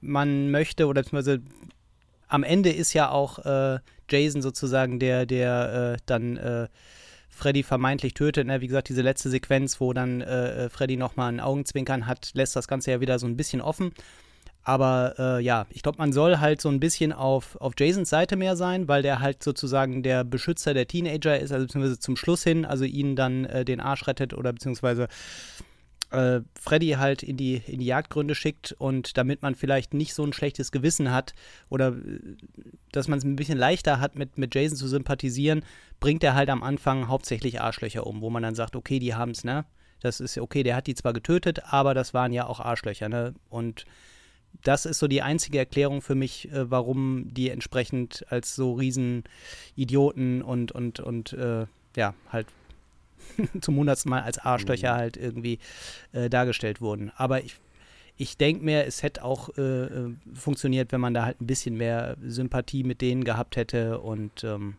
man 0.00 0.50
möchte, 0.50 0.86
oder 0.86 1.02
beziehungsweise 1.02 1.42
am 2.28 2.42
Ende 2.42 2.70
ist 2.70 2.92
ja 2.92 3.10
auch 3.10 3.38
äh, 3.38 3.78
Jason 4.10 4.42
sozusagen 4.42 4.98
der, 4.98 5.26
der 5.26 5.94
äh, 5.96 6.02
dann 6.06 6.36
äh, 6.36 6.68
Freddy 7.28 7.62
vermeintlich 7.62 8.14
tötet. 8.14 8.46
Ne? 8.46 8.60
Wie 8.60 8.66
gesagt, 8.66 8.88
diese 8.88 9.02
letzte 9.02 9.30
Sequenz, 9.30 9.80
wo 9.80 9.92
dann 9.92 10.20
äh, 10.20 10.64
äh 10.64 10.68
Freddy 10.70 10.96
nochmal 10.96 11.32
ein 11.32 11.40
Augenzwinkern 11.40 12.06
hat, 12.06 12.30
lässt 12.34 12.56
das 12.56 12.68
Ganze 12.68 12.90
ja 12.90 13.00
wieder 13.00 13.18
so 13.18 13.26
ein 13.26 13.36
bisschen 13.36 13.60
offen. 13.60 13.92
Aber 14.66 15.14
äh, 15.16 15.44
ja, 15.44 15.64
ich 15.70 15.84
glaube, 15.84 15.98
man 15.98 16.12
soll 16.12 16.38
halt 16.38 16.60
so 16.60 16.68
ein 16.68 16.80
bisschen 16.80 17.12
auf, 17.12 17.54
auf 17.60 17.74
Jasons 17.78 18.10
Seite 18.10 18.34
mehr 18.34 18.56
sein, 18.56 18.88
weil 18.88 19.00
der 19.00 19.20
halt 19.20 19.40
sozusagen 19.40 20.02
der 20.02 20.24
Beschützer 20.24 20.74
der 20.74 20.88
Teenager 20.88 21.38
ist, 21.38 21.52
also 21.52 21.66
beziehungsweise 21.66 22.00
zum 22.00 22.16
Schluss 22.16 22.42
hin, 22.42 22.64
also 22.64 22.82
ihnen 22.82 23.14
dann 23.14 23.44
äh, 23.44 23.64
den 23.64 23.78
Arsch 23.78 24.08
rettet 24.08 24.34
oder 24.34 24.52
beziehungsweise 24.52 25.06
äh, 26.10 26.40
Freddy 26.60 26.96
halt 26.98 27.22
in 27.22 27.36
die, 27.36 27.62
in 27.64 27.78
die 27.78 27.86
Jagdgründe 27.86 28.34
schickt 28.34 28.72
und 28.72 29.16
damit 29.16 29.40
man 29.40 29.54
vielleicht 29.54 29.94
nicht 29.94 30.14
so 30.14 30.24
ein 30.24 30.32
schlechtes 30.32 30.72
Gewissen 30.72 31.12
hat 31.12 31.34
oder 31.68 31.90
äh, 31.90 32.18
dass 32.90 33.06
man 33.06 33.20
es 33.20 33.24
ein 33.24 33.36
bisschen 33.36 33.58
leichter 33.58 34.00
hat, 34.00 34.16
mit, 34.16 34.36
mit 34.36 34.52
Jason 34.52 34.76
zu 34.76 34.88
sympathisieren, 34.88 35.64
bringt 36.00 36.24
er 36.24 36.34
halt 36.34 36.50
am 36.50 36.64
Anfang 36.64 37.06
hauptsächlich 37.06 37.60
Arschlöcher 37.60 38.04
um, 38.04 38.20
wo 38.20 38.30
man 38.30 38.42
dann 38.42 38.56
sagt, 38.56 38.74
okay, 38.74 38.98
die 38.98 39.14
haben 39.14 39.30
es, 39.30 39.44
ne? 39.44 39.64
Das 40.00 40.18
ist 40.18 40.36
okay, 40.38 40.64
der 40.64 40.74
hat 40.74 40.88
die 40.88 40.96
zwar 40.96 41.12
getötet, 41.12 41.72
aber 41.72 41.94
das 41.94 42.14
waren 42.14 42.32
ja 42.32 42.48
auch 42.48 42.58
Arschlöcher, 42.58 43.08
ne? 43.08 43.32
Und 43.48 43.84
das 44.62 44.86
ist 44.86 44.98
so 44.98 45.08
die 45.08 45.22
einzige 45.22 45.58
Erklärung 45.58 46.02
für 46.02 46.14
mich, 46.14 46.50
äh, 46.52 46.70
warum 46.70 47.32
die 47.32 47.50
entsprechend 47.50 48.24
als 48.30 48.54
so 48.54 48.74
Riesenidioten 48.74 50.42
und, 50.42 50.72
und, 50.72 51.00
und 51.00 51.32
äh, 51.32 51.66
ja, 51.96 52.14
halt 52.30 52.46
zum 53.60 53.76
hundertsten 53.76 54.10
Mal 54.10 54.22
als 54.22 54.38
Arschlöcher 54.38 54.92
Mhm. 54.94 54.96
halt 54.98 55.16
irgendwie 55.16 55.58
äh, 56.12 56.28
dargestellt 56.30 56.80
wurden. 56.80 57.12
Aber 57.16 57.42
ich, 57.42 57.56
ich 58.16 58.36
denke 58.36 58.64
mir, 58.64 58.86
es 58.86 59.02
hätte 59.02 59.24
auch 59.24 59.50
äh, 59.58 59.62
äh, 59.62 60.14
funktioniert, 60.34 60.92
wenn 60.92 61.00
man 61.00 61.14
da 61.14 61.24
halt 61.24 61.40
ein 61.40 61.46
bisschen 61.46 61.76
mehr 61.76 62.16
Sympathie 62.24 62.84
mit 62.84 63.00
denen 63.00 63.24
gehabt 63.24 63.56
hätte 63.56 64.00
und 64.00 64.44
ähm. 64.44 64.76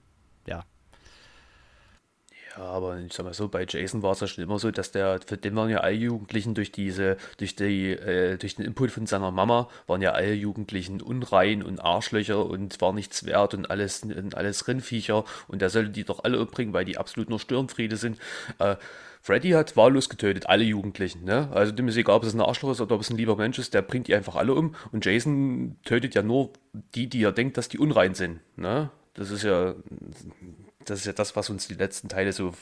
Ja, 2.57 2.63
aber 2.63 2.97
ich 2.99 3.13
sag 3.13 3.23
mal 3.23 3.35
so, 3.35 3.49
bei 3.49 3.65
Jason 3.69 4.01
war 4.01 4.13
es 4.13 4.19
ja 4.19 4.25
schon 4.25 4.43
immer 4.43 4.57
so, 4.57 4.71
dass 4.71 4.91
der, 4.91 5.19
für 5.23 5.37
den 5.37 5.55
waren 5.55 5.69
ja 5.69 5.81
alle 5.81 5.95
Jugendlichen 5.95 6.55
durch 6.55 6.71
diese, 6.71 7.17
durch 7.37 7.55
die, 7.55 7.91
äh, 7.91 8.37
durch 8.37 8.55
den 8.55 8.65
Input 8.65 8.89
von 8.89 9.05
seiner 9.05 9.29
Mama, 9.29 9.69
waren 9.85 10.01
ja 10.01 10.13
alle 10.13 10.33
Jugendlichen 10.33 11.01
unrein 11.01 11.61
und 11.61 11.79
Arschlöcher 11.79 12.43
und 12.43 12.81
war 12.81 12.93
nichts 12.93 13.25
wert 13.25 13.53
und 13.53 13.69
alles, 13.69 14.01
und 14.01 14.35
alles 14.35 14.67
Rindviecher 14.67 15.23
und 15.47 15.61
er 15.61 15.69
sollte 15.69 15.91
die 15.91 16.03
doch 16.03 16.23
alle 16.23 16.39
umbringen, 16.39 16.73
weil 16.73 16.85
die 16.85 16.97
absolut 16.97 17.29
nur 17.29 17.39
Störenfriede 17.39 17.95
sind. 17.95 18.17
Äh, 18.57 18.77
Freddy 19.21 19.51
hat 19.51 19.77
wahllos 19.77 20.09
getötet, 20.09 20.47
alle 20.47 20.63
Jugendlichen. 20.63 21.25
Ne? 21.25 21.49
Also 21.51 21.71
dem 21.71 21.87
ist 21.89 21.97
egal, 21.97 22.15
ob 22.15 22.23
es 22.23 22.33
ein 22.33 22.41
Arschloch 22.41 22.71
ist 22.71 22.81
oder 22.81 22.95
ob 22.95 23.01
es 23.01 23.09
ein 23.09 23.17
lieber 23.17 23.35
Mensch 23.35 23.59
ist, 23.59 23.73
der 23.73 23.83
bringt 23.83 24.07
die 24.07 24.15
einfach 24.15 24.35
alle 24.35 24.55
um. 24.55 24.73
Und 24.91 25.05
Jason 25.05 25.75
tötet 25.83 26.15
ja 26.15 26.23
nur 26.23 26.53
die, 26.95 27.07
die 27.07 27.23
er 27.23 27.33
denkt, 27.33 27.57
dass 27.57 27.69
die 27.69 27.77
unrein 27.77 28.15
sind. 28.15 28.39
Ne? 28.55 28.89
Das 29.17 29.31
ist 29.31 29.43
ja, 29.43 29.73
das 30.89 30.99
ist 30.99 31.05
ja 31.05 31.13
das, 31.13 31.35
was 31.35 31.49
uns 31.49 31.67
die 31.67 31.73
letzten 31.75 32.09
Teile 32.09 32.33
so 32.33 32.53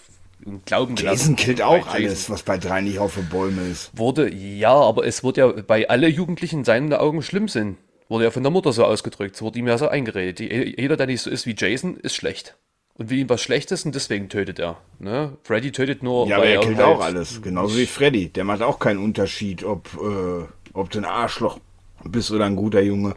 im 0.46 0.62
Glauben 0.66 0.96
gelassen 0.96 1.20
Jason 1.32 1.36
killt 1.38 1.62
auch 1.62 1.86
Jason. 1.86 1.94
alles, 1.94 2.30
was 2.30 2.44
bei 2.44 2.58
drei 2.58 2.82
nicht 2.82 3.00
auf 3.00 3.16
den 3.16 3.30
Bäumen 3.30 3.72
ist. 3.72 3.92
Wurde, 3.98 4.34
ja, 4.34 4.74
aber 4.74 5.06
es 5.06 5.24
wurde 5.24 5.42
ja 5.42 5.48
bei 5.48 5.88
alle 5.90 6.08
Jugendlichen 6.08 6.60
in 6.60 6.66
seinen 6.66 6.92
Augen 6.94 7.22
schlimm 7.22 7.48
sind. 7.48 7.78
Wurde 8.10 8.26
ja 8.26 8.32
von 8.32 8.44
der 8.44 8.52
Mutter 8.52 8.72
so 8.74 8.84
ausgedrückt. 8.84 9.36
Es 9.36 9.42
wurde 9.42 9.58
ihm 9.60 9.68
ja 9.68 9.78
so 9.78 9.88
eingeredet. 9.88 10.40
Jeder, 10.40 10.98
der 10.98 11.08
nicht 11.08 11.22
so 11.22 11.30
ist 11.30 11.46
wie 11.48 11.56
Jason, 11.58 11.98
ist 11.98 12.16
schlecht. 12.16 12.56
Und 12.98 13.10
will 13.10 13.18
ihm 13.18 13.30
was 13.30 13.42
Schlechtes 13.42 13.84
und 13.86 13.96
deswegen 13.96 14.30
tötet 14.30 14.60
er. 14.60 14.78
Ne? 15.00 15.38
Freddy 15.44 15.72
tötet 15.72 16.04
nur, 16.04 16.28
Ja, 16.28 16.38
aber 16.38 16.46
er 16.46 16.60
killt 16.62 16.82
auch 16.82 17.02
alles. 17.02 17.42
Genauso 17.42 17.78
wie 17.78 17.86
Freddy. 17.88 18.30
Der 18.30 18.44
macht 18.44 18.62
auch 18.62 18.80
keinen 18.80 19.00
Unterschied, 19.04 19.64
ob, 19.64 19.90
äh, 19.96 20.46
ob 20.74 20.90
du 20.92 21.00
ein 21.00 21.06
Arschloch 21.06 21.60
bist 22.04 22.32
oder 22.32 22.46
ein 22.46 22.56
guter 22.56 22.82
Junge. 22.82 23.16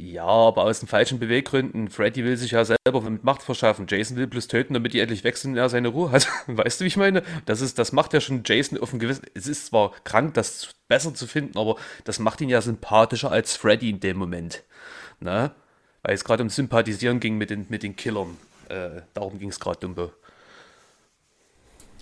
Ja, 0.00 0.26
aber 0.26 0.62
aus 0.62 0.78
den 0.78 0.86
falschen 0.86 1.18
Beweggründen. 1.18 1.88
Freddy 1.90 2.22
will 2.22 2.36
sich 2.36 2.52
ja 2.52 2.64
selber 2.64 3.00
mit 3.00 3.24
Macht 3.24 3.42
verschaffen. 3.42 3.86
Jason 3.88 4.16
will 4.16 4.28
bloß 4.28 4.46
töten, 4.46 4.74
damit 4.74 4.92
die 4.92 5.00
endlich 5.00 5.24
wechseln 5.24 5.54
und 5.54 5.56
er 5.58 5.68
seine 5.68 5.88
Ruhe 5.88 6.12
hat. 6.12 6.28
Weißt 6.46 6.80
du, 6.80 6.84
wie 6.84 6.88
ich 6.88 6.96
meine? 6.96 7.24
Das, 7.46 7.60
ist, 7.60 7.80
das 7.80 7.90
macht 7.90 8.12
ja 8.12 8.20
schon 8.20 8.42
Jason 8.46 8.78
auf 8.78 8.92
ein 8.92 9.00
gewissen. 9.00 9.26
Es 9.34 9.48
ist 9.48 9.66
zwar 9.66 9.90
krank, 10.04 10.34
das 10.34 10.70
besser 10.86 11.14
zu 11.14 11.26
finden, 11.26 11.58
aber 11.58 11.74
das 12.04 12.20
macht 12.20 12.40
ihn 12.40 12.48
ja 12.48 12.62
sympathischer 12.62 13.32
als 13.32 13.56
Freddy 13.56 13.90
in 13.90 13.98
dem 13.98 14.18
Moment. 14.18 14.62
Ne? 15.18 15.50
Weil 16.02 16.14
es 16.14 16.24
gerade 16.24 16.44
um 16.44 16.48
Sympathisieren 16.48 17.18
ging 17.18 17.36
mit 17.36 17.50
den, 17.50 17.66
mit 17.68 17.82
den 17.82 17.96
Killern. 17.96 18.36
Äh, 18.68 19.02
darum 19.14 19.40
ging 19.40 19.48
es 19.48 19.58
gerade, 19.58 19.80
Dumbo. 19.80 20.12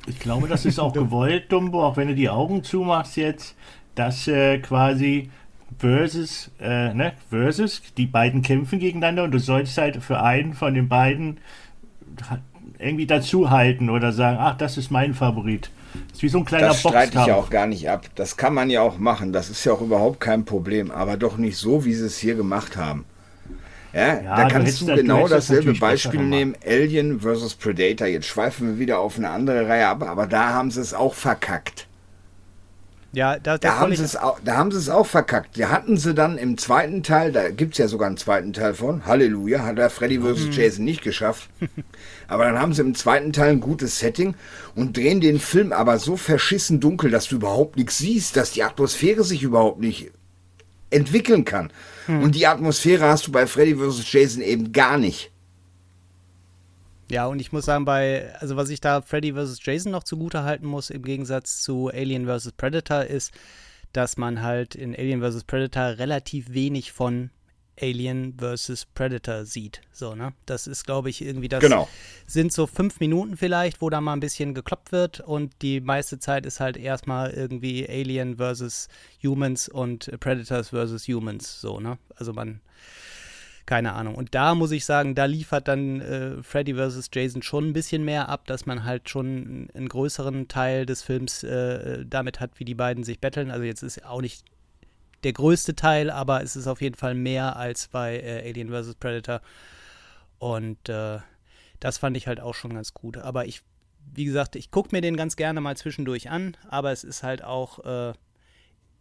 Ich 0.06 0.20
glaube, 0.20 0.48
das 0.48 0.66
ist 0.66 0.78
auch 0.78 0.92
gewollt, 0.92 1.50
Dumbo, 1.50 1.86
auch 1.86 1.96
wenn 1.96 2.08
du 2.08 2.14
die 2.14 2.28
Augen 2.28 2.62
zumachst 2.62 3.16
jetzt, 3.16 3.56
dass 3.94 4.28
äh, 4.28 4.58
quasi 4.58 5.30
versus, 5.78 6.50
äh, 6.60 6.94
ne, 6.94 7.12
versus, 7.30 7.82
die 7.96 8.06
beiden 8.06 8.42
kämpfen 8.42 8.78
gegeneinander 8.78 9.24
und 9.24 9.32
du 9.32 9.38
sollst 9.38 9.76
halt 9.78 10.02
für 10.02 10.22
einen 10.22 10.54
von 10.54 10.74
den 10.74 10.88
beiden 10.88 11.38
irgendwie 12.78 13.06
dazuhalten 13.06 13.90
oder 13.90 14.12
sagen, 14.12 14.38
ach, 14.40 14.56
das 14.56 14.76
ist 14.76 14.90
mein 14.90 15.14
Favorit. 15.14 15.70
Das 16.08 16.18
ist 16.18 16.22
wie 16.22 16.28
so 16.28 16.38
ein 16.38 16.44
kleiner 16.44 16.68
Das 16.68 16.80
streite 16.80 17.18
ich 17.18 17.26
ja 17.26 17.34
Boxkampf. 17.34 17.46
auch 17.46 17.50
gar 17.50 17.66
nicht 17.66 17.88
ab. 17.88 18.06
Das 18.16 18.36
kann 18.36 18.54
man 18.54 18.70
ja 18.70 18.82
auch 18.82 18.98
machen. 18.98 19.32
Das 19.32 19.48
ist 19.50 19.64
ja 19.64 19.72
auch 19.72 19.80
überhaupt 19.80 20.20
kein 20.20 20.44
Problem. 20.44 20.90
Aber 20.90 21.16
doch 21.16 21.36
nicht 21.38 21.56
so, 21.56 21.84
wie 21.84 21.94
sie 21.94 22.06
es 22.06 22.18
hier 22.18 22.34
gemacht 22.34 22.76
haben. 22.76 23.04
Ja, 23.92 24.20
Ja, 24.22 24.36
da 24.36 24.44
du 24.44 24.48
kannst 24.48 24.80
du 24.82 24.86
du 24.86 24.94
genau 24.94 25.22
das 25.28 25.46
dasselbe 25.46 25.72
Beispiel 25.74 26.20
nehmen. 26.22 26.54
Alien 26.66 27.20
vs. 27.20 27.54
Predator. 27.54 28.06
Jetzt 28.08 28.26
schweifen 28.26 28.68
wir 28.68 28.78
wieder 28.78 28.98
auf 29.00 29.16
eine 29.16 29.30
andere 29.30 29.68
Reihe 29.68 29.88
ab, 29.88 30.02
aber 30.02 30.26
da 30.26 30.50
haben 30.50 30.70
sie 30.70 30.80
es 30.82 30.92
auch 30.92 31.14
verkackt. 31.14 31.86
Ja, 33.12 33.38
da, 33.38 33.56
Da 33.56 33.68
das 33.68 33.78
haben, 33.78 33.96
sie 33.96 34.04
es 34.04 34.16
auch, 34.16 34.38
da 34.44 34.56
haben 34.56 34.70
sie 34.70 34.78
es 34.78 34.88
auch 34.88 35.06
verkackt. 35.06 35.58
Da 35.58 35.70
hatten 35.70 35.96
sie 35.96 36.12
dann 36.12 36.36
im 36.38 36.58
zweiten 36.58 37.02
Teil, 37.02 37.32
da 37.32 37.50
gibt 37.50 37.72
es 37.72 37.78
ja 37.78 37.88
sogar 37.88 38.08
einen 38.08 38.16
zweiten 38.16 38.52
Teil 38.52 38.74
von, 38.74 39.06
Halleluja, 39.06 39.64
hat 39.64 39.78
er 39.78 39.90
Freddy 39.90 40.20
vs. 40.20 40.54
Jason 40.54 40.84
nicht 40.84 41.02
geschafft. 41.02 41.48
aber 42.28 42.44
dann 42.44 42.58
haben 42.58 42.74
sie 42.74 42.82
im 42.82 42.94
zweiten 42.94 43.32
Teil 43.32 43.52
ein 43.52 43.60
gutes 43.60 43.98
Setting 43.98 44.34
und 44.74 44.96
drehen 44.96 45.20
den 45.20 45.38
Film 45.38 45.72
aber 45.72 45.98
so 45.98 46.16
verschissen 46.16 46.80
dunkel, 46.80 47.10
dass 47.10 47.28
du 47.28 47.36
überhaupt 47.36 47.76
nichts 47.76 47.98
siehst, 47.98 48.36
dass 48.36 48.52
die 48.52 48.62
Atmosphäre 48.62 49.24
sich 49.24 49.42
überhaupt 49.42 49.80
nicht 49.80 50.12
entwickeln 50.90 51.44
kann. 51.44 51.72
Und 52.08 52.34
die 52.34 52.46
Atmosphäre 52.46 53.06
hast 53.06 53.26
du 53.26 53.32
bei 53.32 53.46
Freddy 53.46 53.76
vs. 53.76 54.12
Jason 54.12 54.42
eben 54.42 54.72
gar 54.72 54.98
nicht. 54.98 55.32
Ja, 57.10 57.26
und 57.26 57.38
ich 57.40 57.52
muss 57.52 57.64
sagen, 57.66 57.84
bei, 57.84 58.34
also 58.40 58.56
was 58.56 58.68
ich 58.68 58.80
da 58.80 59.00
Freddy 59.00 59.32
vs. 59.34 59.58
Jason 59.62 59.92
noch 59.92 60.02
zugute 60.04 60.42
halten 60.42 60.66
muss, 60.66 60.90
im 60.90 61.02
Gegensatz 61.02 61.62
zu 61.62 61.88
Alien 61.88 62.26
vs. 62.26 62.52
Predator, 62.52 63.04
ist, 63.04 63.32
dass 63.92 64.16
man 64.16 64.42
halt 64.42 64.74
in 64.74 64.94
Alien 64.94 65.22
vs. 65.22 65.44
Predator 65.44 65.98
relativ 65.98 66.52
wenig 66.52 66.92
von 66.92 67.30
Alien 67.80 68.34
vs. 68.40 68.86
Predator 68.94 69.44
sieht. 69.44 69.82
So, 69.92 70.14
ne? 70.14 70.32
Das 70.46 70.66
ist, 70.66 70.84
glaube 70.84 71.10
ich, 71.10 71.22
irgendwie 71.22 71.48
das 71.48 71.60
Genau. 71.60 71.88
sind 72.26 72.50
so 72.52 72.66
fünf 72.66 73.00
Minuten 73.00 73.36
vielleicht, 73.36 73.80
wo 73.82 73.90
da 73.90 74.00
mal 74.00 74.14
ein 74.14 74.20
bisschen 74.20 74.54
gekloppt 74.54 74.92
wird 74.92 75.20
und 75.20 75.52
die 75.62 75.80
meiste 75.80 76.18
Zeit 76.18 76.46
ist 76.46 76.58
halt 76.58 76.76
erstmal 76.78 77.30
irgendwie 77.32 77.86
Alien 77.88 78.38
vs. 78.38 78.88
Humans 79.22 79.68
und 79.68 80.10
Predators 80.20 80.70
vs. 80.70 81.06
Humans. 81.06 81.60
So, 81.60 81.78
ne? 81.78 81.98
Also 82.16 82.32
man 82.32 82.60
keine 83.66 83.94
Ahnung. 83.94 84.14
Und 84.14 84.34
da 84.34 84.54
muss 84.54 84.70
ich 84.70 84.84
sagen, 84.84 85.14
da 85.14 85.24
liefert 85.24 85.68
dann 85.68 86.00
äh, 86.00 86.42
Freddy 86.42 86.74
vs. 86.74 87.10
Jason 87.12 87.42
schon 87.42 87.68
ein 87.68 87.72
bisschen 87.72 88.04
mehr 88.04 88.28
ab, 88.28 88.46
dass 88.46 88.64
man 88.64 88.84
halt 88.84 89.10
schon 89.10 89.68
einen 89.74 89.88
größeren 89.88 90.46
Teil 90.46 90.86
des 90.86 91.02
Films 91.02 91.42
äh, 91.42 92.04
damit 92.06 92.38
hat, 92.40 92.52
wie 92.58 92.64
die 92.64 92.74
beiden 92.74 93.02
sich 93.02 93.20
betteln. 93.20 93.50
Also 93.50 93.64
jetzt 93.64 93.82
ist 93.82 94.04
auch 94.04 94.20
nicht 94.20 94.44
der 95.24 95.32
größte 95.32 95.74
Teil, 95.74 96.10
aber 96.10 96.42
es 96.42 96.54
ist 96.54 96.68
auf 96.68 96.80
jeden 96.80 96.94
Fall 96.94 97.14
mehr 97.14 97.56
als 97.56 97.88
bei 97.88 98.20
äh, 98.20 98.48
Alien 98.48 98.70
vs. 98.70 98.94
Predator. 98.94 99.40
Und 100.38 100.88
äh, 100.88 101.18
das 101.80 101.98
fand 101.98 102.16
ich 102.16 102.28
halt 102.28 102.40
auch 102.40 102.54
schon 102.54 102.74
ganz 102.74 102.94
gut. 102.94 103.16
Aber 103.16 103.46
ich, 103.46 103.62
wie 104.14 104.24
gesagt, 104.24 104.54
ich 104.54 104.70
gucke 104.70 104.90
mir 104.92 105.00
den 105.00 105.16
ganz 105.16 105.34
gerne 105.34 105.60
mal 105.60 105.76
zwischendurch 105.76 106.30
an, 106.30 106.56
aber 106.68 106.92
es 106.92 107.02
ist 107.02 107.24
halt 107.24 107.42
auch, 107.42 107.84
äh, 107.84 108.12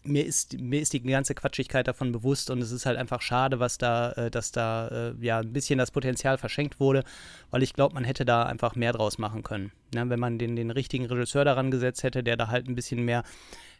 mir 0.05 0.25
ist, 0.25 0.59
mir 0.59 0.81
ist 0.81 0.93
die 0.93 1.01
ganze 1.01 1.35
Quatschigkeit 1.35 1.87
davon 1.87 2.11
bewusst 2.11 2.49
und 2.49 2.61
es 2.61 2.71
ist 2.71 2.85
halt 2.85 2.97
einfach 2.97 3.21
schade, 3.21 3.59
was 3.59 3.77
da, 3.77 4.11
äh, 4.13 4.31
dass 4.31 4.51
da 4.51 4.87
äh, 4.87 5.13
ja 5.19 5.39
ein 5.39 5.53
bisschen 5.53 5.77
das 5.77 5.91
Potenzial 5.91 6.37
verschenkt 6.37 6.79
wurde, 6.79 7.03
weil 7.51 7.63
ich 7.63 7.73
glaube, 7.73 7.93
man 7.93 8.03
hätte 8.03 8.25
da 8.25 8.43
einfach 8.43 8.75
mehr 8.75 8.93
draus 8.93 9.17
machen 9.17 9.43
können. 9.43 9.71
Ne? 9.93 10.09
Wenn 10.09 10.19
man 10.19 10.37
den, 10.37 10.55
den 10.55 10.71
richtigen 10.71 11.05
Regisseur 11.05 11.45
daran 11.45 11.71
gesetzt 11.71 12.03
hätte, 12.03 12.23
der 12.23 12.37
da 12.37 12.47
halt 12.47 12.67
ein 12.67 12.75
bisschen 12.75 13.03
mehr 13.03 13.23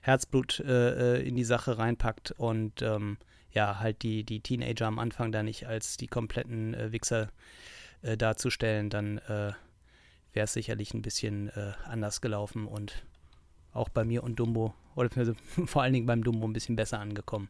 Herzblut 0.02 0.60
äh, 0.60 1.18
äh, 1.18 1.28
in 1.28 1.36
die 1.36 1.44
Sache 1.44 1.78
reinpackt 1.78 2.32
und 2.32 2.82
ähm, 2.82 3.18
ja, 3.52 3.80
halt 3.80 4.04
die, 4.04 4.24
die 4.24 4.42
Teenager 4.42 4.88
am 4.88 5.00
Anfang 5.00 5.32
da 5.32 5.42
nicht 5.42 5.68
als 5.68 5.98
die 5.98 6.08
kompletten 6.08 6.92
Wichser 6.92 7.30
darzustellen, 8.02 8.90
dann 8.90 9.22
wäre 9.28 9.56
es 10.34 10.52
sicherlich 10.52 10.94
ein 10.94 11.02
bisschen 11.02 11.50
anders 11.86 12.20
gelaufen 12.20 12.68
und 12.68 13.06
auch 13.72 13.88
bei 13.88 14.04
mir 14.04 14.24
und 14.24 14.36
Dumbo, 14.36 14.74
oder 14.96 15.10
vor 15.66 15.82
allen 15.82 15.94
Dingen 15.94 16.06
beim 16.06 16.24
Dumbo 16.24 16.48
ein 16.48 16.54
bisschen 16.54 16.76
besser 16.76 17.00
angekommen. 17.00 17.50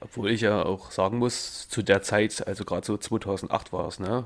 Obwohl 0.00 0.30
ich 0.30 0.42
ja 0.42 0.62
auch 0.62 0.90
sagen 0.90 1.18
muss, 1.18 1.68
zu 1.68 1.82
der 1.82 2.02
Zeit, 2.02 2.46
also 2.46 2.64
gerade 2.64 2.86
so 2.86 2.96
2008 2.96 3.72
war 3.72 3.88
es, 3.88 3.98
ne? 3.98 4.24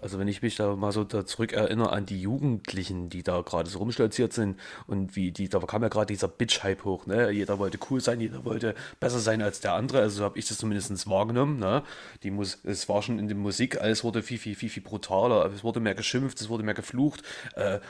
Also 0.00 0.18
wenn 0.18 0.28
ich 0.28 0.42
mich 0.42 0.56
da 0.56 0.76
mal 0.76 0.92
so 0.92 1.04
da 1.04 1.26
zurück 1.26 1.52
erinnere 1.52 1.92
an 1.92 2.06
die 2.06 2.20
Jugendlichen, 2.20 3.08
die 3.10 3.22
da 3.22 3.42
gerade 3.42 3.68
so 3.68 3.78
rumstolziert 3.78 4.32
sind 4.32 4.58
und 4.86 5.16
wie 5.16 5.32
die, 5.32 5.48
da 5.48 5.58
kam 5.60 5.82
ja 5.82 5.88
gerade 5.88 6.06
dieser 6.06 6.28
Bitch-Hype 6.28 6.84
hoch, 6.84 7.06
ne? 7.06 7.30
Jeder 7.30 7.58
wollte 7.58 7.78
cool 7.90 8.00
sein, 8.00 8.20
jeder 8.20 8.44
wollte 8.44 8.74
besser 8.98 9.18
sein 9.18 9.42
als 9.42 9.60
der 9.60 9.74
andere, 9.74 10.00
also 10.00 10.18
so 10.18 10.24
habe 10.24 10.38
ich 10.38 10.48
das 10.48 10.58
zumindest 10.58 11.08
wahrgenommen, 11.08 11.58
ne? 11.58 11.82
Die 12.22 12.30
Mus 12.30 12.58
es 12.64 12.88
war 12.88 13.02
schon 13.02 13.18
in 13.18 13.28
der 13.28 13.36
Musik, 13.36 13.80
alles 13.80 14.04
wurde 14.04 14.22
viel, 14.22 14.38
viel, 14.38 14.54
viel, 14.54 14.70
viel 14.70 14.82
brutaler, 14.82 15.50
es 15.52 15.64
wurde 15.64 15.80
mehr 15.80 15.94
geschimpft, 15.94 16.40
es 16.40 16.48
wurde 16.48 16.62
mehr 16.62 16.74
geflucht, 16.74 17.22
äh, 17.54 17.80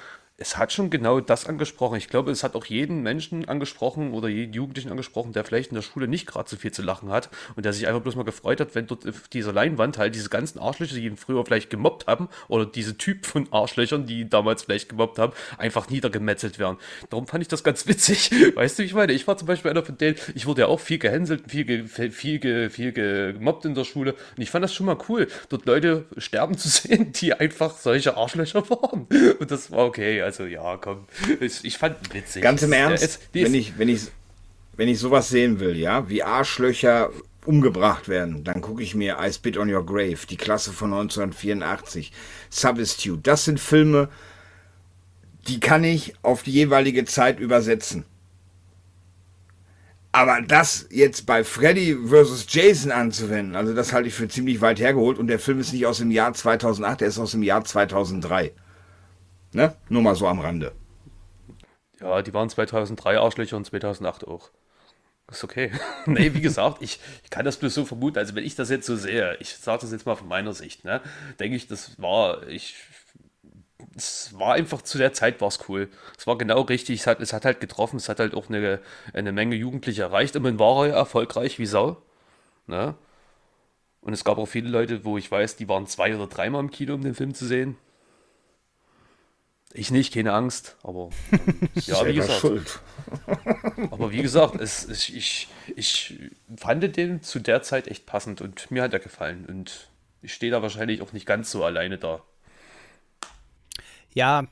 es 0.41 0.57
hat 0.57 0.73
schon 0.73 0.89
genau 0.89 1.21
das 1.21 1.47
angesprochen. 1.47 1.97
Ich 1.97 2.09
glaube, 2.09 2.31
es 2.31 2.43
hat 2.43 2.55
auch 2.55 2.65
jeden 2.65 3.03
Menschen 3.03 3.47
angesprochen 3.47 4.15
oder 4.15 4.27
jeden 4.27 4.55
Jugendlichen 4.55 4.91
angesprochen, 4.91 5.33
der 5.33 5.45
vielleicht 5.45 5.71
in 5.71 5.75
der 5.75 5.83
Schule 5.83 6.09
nicht 6.09 6.27
gerade 6.27 6.49
so 6.49 6.57
viel 6.57 6.73
zu 6.73 6.81
lachen 6.81 7.11
hat 7.11 7.29
und 7.57 7.67
der 7.67 7.75
sich 7.75 7.87
einfach 7.87 8.01
bloß 8.01 8.17
mal 8.17 8.25
gefreut 8.25 8.59
hat, 8.59 8.75
wenn 8.75 8.87
dort 8.87 9.07
auf 9.07 9.29
dieser 9.29 9.53
Leinwand 9.53 9.99
halt 9.99 10.15
diese 10.15 10.31
ganzen 10.31 10.59
Arschlöcher, 10.59 10.95
die 10.95 11.05
ihn 11.05 11.19
früher 11.19 11.45
vielleicht 11.45 11.69
gemobbt 11.69 12.07
haben 12.07 12.31
oder 12.49 12.65
diese 12.65 12.97
Typ 12.97 13.27
von 13.27 13.53
Arschlöchern, 13.53 14.07
die 14.07 14.21
ihn 14.21 14.31
damals 14.31 14.63
vielleicht 14.63 14.89
gemobbt 14.89 15.19
haben, 15.19 15.35
einfach 15.59 15.91
niedergemetzelt 15.91 16.59
werden. 16.59 16.79
Darum 17.11 17.27
fand 17.27 17.43
ich 17.43 17.49
das 17.49 17.63
ganz 17.63 17.87
witzig. 17.87 18.31
Weißt 18.55 18.79
du, 18.79 18.83
wie 18.83 18.87
ich 18.87 18.95
meine? 18.95 19.13
Ich 19.13 19.27
war 19.27 19.37
zum 19.37 19.47
Beispiel 19.47 19.71
einer 19.71 19.85
von 19.85 19.99
denen, 19.99 20.17
ich 20.35 20.47
wurde 20.47 20.63
ja 20.63 20.69
auch 20.69 20.81
viel 20.81 20.99
gehänselt, 20.99 21.51
viel, 21.51 21.67
ge, 21.67 21.87
viel, 21.87 22.39
ge, 22.39 22.71
viel 22.71 22.93
gemobbt 22.93 23.67
in 23.67 23.75
der 23.75 23.85
Schule 23.85 24.15
und 24.15 24.43
ich 24.43 24.51
fand 24.51 24.65
das 24.65 24.73
schon 24.73 24.87
mal 24.87 24.97
cool, 25.11 25.29
dort 25.51 25.67
Leute 25.67 26.07
sterben 26.17 26.57
zu 26.57 26.69
sehen, 26.71 27.13
die 27.13 27.35
einfach 27.35 27.77
solche 27.77 28.17
Arschlöcher 28.17 28.71
waren. 28.71 29.07
Und 29.39 29.51
das 29.51 29.71
war 29.71 29.85
okay. 29.85 30.30
Also 30.31 30.47
ja, 30.47 30.77
komm. 30.77 31.07
Ich, 31.41 31.77
fand 31.79 32.15
witzig. 32.15 32.43
Ganz 32.43 32.63
im 32.63 32.73
Ernst, 32.73 33.03
es- 33.03 33.19
die 33.35 33.45
wenn 33.45 33.55
ist- 33.55 33.61
ich, 33.61 33.79
wenn 33.79 33.89
ich, 33.89 34.01
wenn 34.77 34.89
ich 34.89 34.99
sowas 34.99 35.29
sehen 35.29 35.59
will, 35.61 35.77
ja, 35.77 36.09
wie 36.09 36.23
Arschlöcher 36.23 37.11
umgebracht 37.47 38.09
werden, 38.09 38.45
dann 38.45 38.61
gucke 38.61 38.83
ich 38.83 38.95
mir 38.95 39.17
I 39.21 39.33
Spit 39.33 39.57
on 39.57 39.73
Your 39.73 39.85
Grave, 39.85 40.19
die 40.29 40.37
Klasse 40.37 40.73
von 40.73 40.91
1984, 40.93 42.13
Substitute. 42.51 43.21
Das 43.23 43.45
sind 43.45 43.59
Filme, 43.59 44.09
die 45.49 45.59
kann 45.59 45.83
ich 45.85 46.15
auf 46.23 46.43
die 46.43 46.53
jeweilige 46.53 47.05
Zeit 47.07 47.41
übersetzen. 47.41 48.05
Aber 50.13 50.41
das 50.43 50.87
jetzt 50.91 51.25
bei 51.27 51.45
Freddy 51.45 51.97
vs. 52.07 52.47
Jason 52.49 52.91
anzuwenden, 52.93 53.55
also 53.57 53.75
das 53.75 53.93
halte 53.93 54.09
ich 54.09 54.15
für 54.15 54.29
ziemlich 54.29 54.61
weit 54.61 54.81
hergeholt 54.81 55.19
und 55.19 55.29
der 55.29 55.39
Film 55.39 55.61
ist 55.61 55.73
nicht 55.73 55.87
aus 55.87 55.99
dem 55.99 56.11
Jahr 56.11 56.35
2008, 56.35 57.01
der 57.01 57.09
ist 57.09 57.19
aus 57.19 57.31
dem 57.33 57.43
Jahr 57.43 57.65
2003. 57.65 58.53
Ne? 59.53 59.75
Nur 59.89 60.03
mal 60.03 60.15
so 60.15 60.27
am 60.27 60.41
Rande. 60.41 60.73
Ja, 62.01 62.23
die 62.23 62.33
waren 62.33 62.49
2003 62.49 63.19
Arschlöcher 63.19 63.57
und 63.57 63.67
2008 63.67 64.27
auch. 64.27 64.51
Ist 65.31 65.45
okay. 65.45 65.71
nee, 66.07 66.35
wie 66.35 66.41
gesagt, 66.41 66.83
ich, 66.83 66.99
ich 67.23 67.31
kann 67.31 67.45
das 67.45 67.57
bloß 67.57 67.75
so 67.75 67.85
vermuten. 67.85 68.19
Also, 68.19 68.35
wenn 68.35 68.45
ich 68.45 68.57
das 68.57 68.71
jetzt 68.71 68.87
so 68.87 68.97
sehe, 68.97 69.37
ich 69.41 69.57
sage 69.57 69.83
das 69.83 69.93
jetzt 69.93 70.07
mal 70.07 70.17
von 70.17 70.29
meiner 70.29 70.53
Sicht, 70.53 70.85
ne, 70.85 71.01
denke 71.39 71.57
ich, 71.57 71.69
das 71.69 72.01
war, 72.01 72.47
ich, 72.49 72.77
es 73.97 74.37
war 74.39 74.55
einfach 74.55 74.83
zu 74.83 74.99
der 74.99 75.13
Zeit 75.13 75.41
war 75.41 75.49
es 75.49 75.61
cool. 75.69 75.89
Es 76.19 76.27
war 76.27 76.37
genau 76.39 76.63
richtig, 76.63 77.01
es 77.01 77.07
hat, 77.07 77.21
es 77.21 77.33
hat 77.33 77.45
halt 77.45 77.61
getroffen, 77.61 77.97
es 77.97 78.09
hat 78.09 78.19
halt 78.19 78.35
auch 78.35 78.49
eine, 78.49 78.81
eine 79.13 79.33
Menge 79.33 79.57
Jugendliche 79.57 80.03
erreicht 80.03 80.37
und 80.37 80.43
man 80.43 80.59
war 80.59 80.87
ja 80.87 80.95
erfolgreich 80.95 81.59
wie 81.59 81.67
Sau. 81.67 82.03
Ne? 82.67 82.95
Und 84.01 84.13
es 84.13 84.25
gab 84.25 84.39
auch 84.39 84.47
viele 84.47 84.69
Leute, 84.69 85.05
wo 85.05 85.19
ich 85.19 85.31
weiß, 85.31 85.57
die 85.57 85.69
waren 85.69 85.87
zwei 85.87 86.15
oder 86.15 86.27
dreimal 86.27 86.61
im 86.61 86.71
Kino, 86.71 86.95
um 86.95 87.03
den 87.03 87.15
Film 87.15 87.35
zu 87.35 87.47
sehen. 87.47 87.77
Ich 89.73 89.91
nicht, 89.91 90.13
keine 90.13 90.33
Angst, 90.33 90.77
aber 90.83 91.11
ja, 91.75 92.05
wie 92.05 92.15
gesagt. 92.15 92.41
Schuld. 92.41 92.81
Aber 93.91 94.13
wie 94.13 94.23
gesagt, 94.23 94.61
es, 94.61 94.85
es, 94.85 95.09
ich, 95.09 95.49
ich 95.75 96.21
fand 96.57 96.97
den 96.97 97.23
zu 97.23 97.41
der 97.41 97.63
Zeit 97.63 97.89
echt 97.89 98.05
passend 98.05 98.41
und 98.41 98.71
mir 98.71 98.83
hat 98.83 98.93
er 98.93 98.99
gefallen. 98.99 99.47
Und 99.47 99.89
ich 100.23 100.35
stehe 100.35 100.53
da 100.53 100.63
wahrscheinlich 100.63 101.03
auch 101.03 101.13
nicht 101.13 101.27
ganz 101.27 101.51
so 101.51 101.65
alleine 101.65 101.99
da. 101.99 102.23
Ja, 104.13 104.47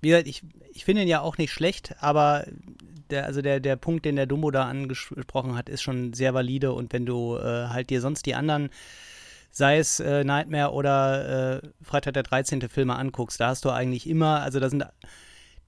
wie 0.00 0.08
gesagt, 0.08 0.28
ich, 0.28 0.42
ich 0.72 0.84
finde 0.84 1.02
ihn 1.02 1.08
ja 1.08 1.20
auch 1.20 1.38
nicht 1.38 1.52
schlecht, 1.52 1.94
aber 2.00 2.46
der, 3.10 3.26
also 3.26 3.42
der, 3.42 3.60
der 3.60 3.76
Punkt, 3.76 4.04
den 4.04 4.16
der 4.16 4.26
Dumbo 4.26 4.50
da 4.50 4.64
angesprochen 4.64 5.56
hat, 5.56 5.68
ist 5.68 5.82
schon 5.82 6.12
sehr 6.12 6.34
valide 6.34 6.72
und 6.72 6.92
wenn 6.92 7.06
du 7.06 7.36
äh, 7.36 7.68
halt 7.68 7.90
dir 7.90 8.00
sonst 8.00 8.26
die 8.26 8.34
anderen, 8.34 8.70
sei 9.58 9.78
es 9.78 9.98
äh, 9.98 10.22
Nightmare 10.24 10.72
oder 10.72 11.62
äh, 11.62 11.68
Freitag 11.82 12.14
der 12.14 12.22
13. 12.22 12.68
Filme 12.68 12.96
anguckst, 12.96 13.40
da 13.40 13.48
hast 13.48 13.64
du 13.64 13.70
eigentlich 13.70 14.08
immer, 14.08 14.40
also 14.40 14.60
da 14.60 14.70
sind 14.70 14.84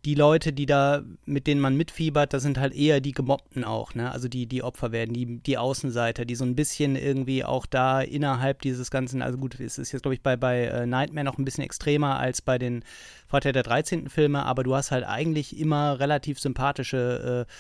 die 0.05 0.15
Leute, 0.15 0.53
die 0.53 0.65
da, 0.65 1.03
mit 1.27 1.47
denen 1.47 1.61
man 1.61 1.77
mitfiebert, 1.77 2.33
das 2.33 2.43
sind 2.43 2.59
halt 2.59 2.73
eher 2.73 3.01
die 3.01 3.13
Gemobbten 3.13 3.65
auch, 3.65 3.95
ne? 3.95 4.11
Also 4.11 4.29
die, 4.29 4.47
die 4.47 4.63
Opfer 4.63 4.93
werden, 4.93 5.13
die, 5.13 5.41
die 5.41 5.59
Außenseiter, 5.59 6.25
die 6.25 6.37
so 6.37 6.45
ein 6.45 6.55
bisschen 6.55 6.97
irgendwie 6.97 7.45
auch 7.45 7.67
da 7.67 8.01
innerhalb 8.01 8.63
dieses 8.63 8.91
Ganzen, 8.91 9.21
also 9.21 9.37
gut, 9.37 9.61
es 9.61 9.77
ist 9.77 9.93
jetzt, 9.93 10.03
glaube 10.03 10.15
ich, 10.15 10.23
bei, 10.23 10.37
bei 10.37 10.67
äh, 10.67 10.87
Nightmare 10.87 11.25
noch 11.25 11.37
ein 11.37 11.45
bisschen 11.45 11.65
extremer 11.65 12.19
als 12.19 12.41
bei 12.41 12.57
den 12.57 12.83
Freitag 13.27 13.53
der 13.53 13.65
13. 13.65 14.09
Filme, 14.09 14.47
aber 14.47 14.63
du 14.63 14.75
hast 14.75 14.91
halt 14.93 15.05
eigentlich 15.05 15.59
immer 15.59 15.99
relativ 15.99 16.39
sympathische 16.39 17.47
äh, 17.47 17.53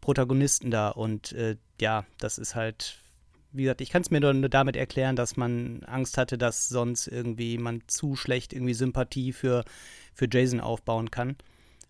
Protagonisten 0.00 0.70
da 0.70 0.88
und 0.88 1.32
äh, 1.32 1.56
ja, 1.80 2.04
das 2.18 2.38
ist 2.38 2.56
halt, 2.56 3.03
wie 3.54 3.62
gesagt, 3.62 3.80
ich 3.80 3.90
kann 3.90 4.02
es 4.02 4.10
mir 4.10 4.20
nur 4.20 4.48
damit 4.48 4.76
erklären, 4.76 5.16
dass 5.16 5.36
man 5.36 5.82
Angst 5.84 6.18
hatte, 6.18 6.36
dass 6.36 6.68
sonst 6.68 7.06
irgendwie 7.06 7.56
man 7.56 7.82
zu 7.86 8.16
schlecht 8.16 8.52
irgendwie 8.52 8.74
Sympathie 8.74 9.32
für, 9.32 9.64
für 10.12 10.28
Jason 10.30 10.60
aufbauen 10.60 11.10
kann. 11.10 11.36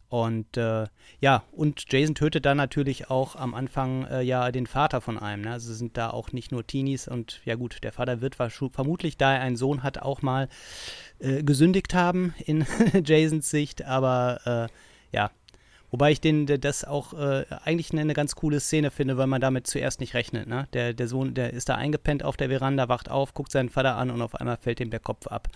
Und 0.09 0.57
äh, 0.57 0.87
ja, 1.21 1.43
und 1.51 1.87
Jason 1.93 2.15
tötet 2.15 2.47
dann 2.47 2.57
natürlich 2.57 3.11
auch 3.11 3.35
am 3.35 3.53
Anfang 3.53 4.07
äh, 4.07 4.21
ja 4.23 4.53
den 4.53 4.67
Vater 4.67 5.01
von 5.01 5.19
einem. 5.19 5.43
Ne? 5.43 5.51
Also 5.51 5.75
sind 5.75 5.97
da 5.97 6.11
auch 6.11 6.31
nicht 6.31 6.53
nur 6.53 6.65
Teenies 6.65 7.09
und 7.09 7.41
ja 7.45 7.57
gut, 7.57 7.83
der 7.83 7.91
Vater 7.93 8.21
wird 8.21 8.37
vermutlich, 8.37 9.17
da 9.17 9.35
er 9.35 9.41
einen 9.41 9.57
Sohn 9.57 9.83
hat, 9.83 9.99
auch 9.99 10.23
mal 10.23 10.49
äh, 11.19 11.43
gesündigt 11.43 11.95
haben 11.95 12.33
in 12.45 12.65
Jasons 13.05 13.51
Sicht, 13.51 13.85
aber 13.85 14.69
äh, 14.71 15.17
ja. 15.17 15.31
Wobei 15.95 16.11
ich 16.11 16.21
den, 16.21 16.47
das 16.47 16.83
auch 16.83 17.13
äh, 17.13 17.45
eigentlich 17.63 17.93
eine, 17.93 18.01
eine, 18.01 18.15
ganz 18.15 18.35
coole 18.35 18.59
Szene 18.59 18.91
finde, 18.91 19.17
weil 19.17 19.29
man 19.29 19.41
damit 19.41 19.69
zuerst 19.69 20.01
nicht 20.01 20.15
rechnet. 20.15 20.49
Ne? 20.49 20.67
Der, 20.73 20.93
der 20.93 21.07
Sohn, 21.07 21.35
der 21.35 21.53
ist 21.53 21.69
da 21.69 21.77
eingepennt 21.77 22.25
auf 22.25 22.37
der 22.37 22.49
Veranda, 22.49 22.89
wacht 22.89 23.09
auf, 23.09 23.33
guckt 23.33 23.53
seinen 23.53 23.69
Vater 23.69 23.95
an 23.95 24.11
und 24.11 24.21
auf 24.21 24.35
einmal 24.35 24.57
fällt 24.57 24.81
ihm 24.81 24.91
der 24.91 24.99
Kopf 24.99 25.29
ab. 25.29 25.47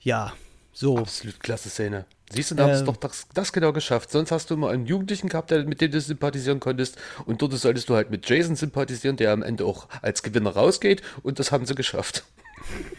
Ja, 0.00 0.34
so. 0.74 0.98
Absolut 0.98 1.40
klasse 1.40 1.70
Szene. 1.70 2.04
Siehst 2.30 2.50
du, 2.50 2.54
da 2.54 2.68
hast 2.68 2.82
du 2.82 2.84
doch 2.84 2.98
das, 2.98 3.28
das, 3.32 3.50
genau 3.50 3.72
geschafft. 3.72 4.10
Sonst 4.10 4.30
hast 4.30 4.50
du 4.50 4.54
immer 4.56 4.68
einen 4.68 4.84
Jugendlichen 4.84 5.30
gehabt, 5.30 5.50
der, 5.50 5.64
mit 5.64 5.80
dem 5.80 5.90
du 5.90 5.98
sympathisieren 5.98 6.60
konntest. 6.60 6.98
Und 7.24 7.40
dort 7.40 7.54
solltest 7.54 7.88
du 7.88 7.94
halt 7.94 8.10
mit 8.10 8.28
Jason 8.28 8.56
sympathisieren, 8.56 9.16
der 9.16 9.32
am 9.32 9.42
Ende 9.42 9.64
auch 9.64 9.88
als 10.02 10.22
Gewinner 10.22 10.50
rausgeht. 10.50 11.00
Und 11.22 11.38
das 11.38 11.50
haben 11.50 11.64
sie 11.64 11.74
geschafft. 11.74 12.24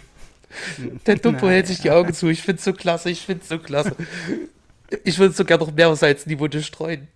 der 1.05 1.17
Dumpo 1.17 1.47
hält 1.47 1.67
sich 1.67 1.81
die 1.81 1.91
Augen 1.91 2.15
zu. 2.15 2.29
Ich 2.29 2.41
finde 2.41 2.57
es 2.57 2.65
so 2.65 2.73
klasse, 2.73 3.11
ich 3.11 3.27
finde 3.27 3.43
es 3.43 3.49
so 3.49 3.59
klasse. 3.59 3.95
Ich 5.03 5.19
würde 5.19 5.33
sogar 5.33 5.57
noch 5.57 5.71
mehr 5.71 5.95
Salzniveau 5.95 6.47
streuen. 6.61 7.07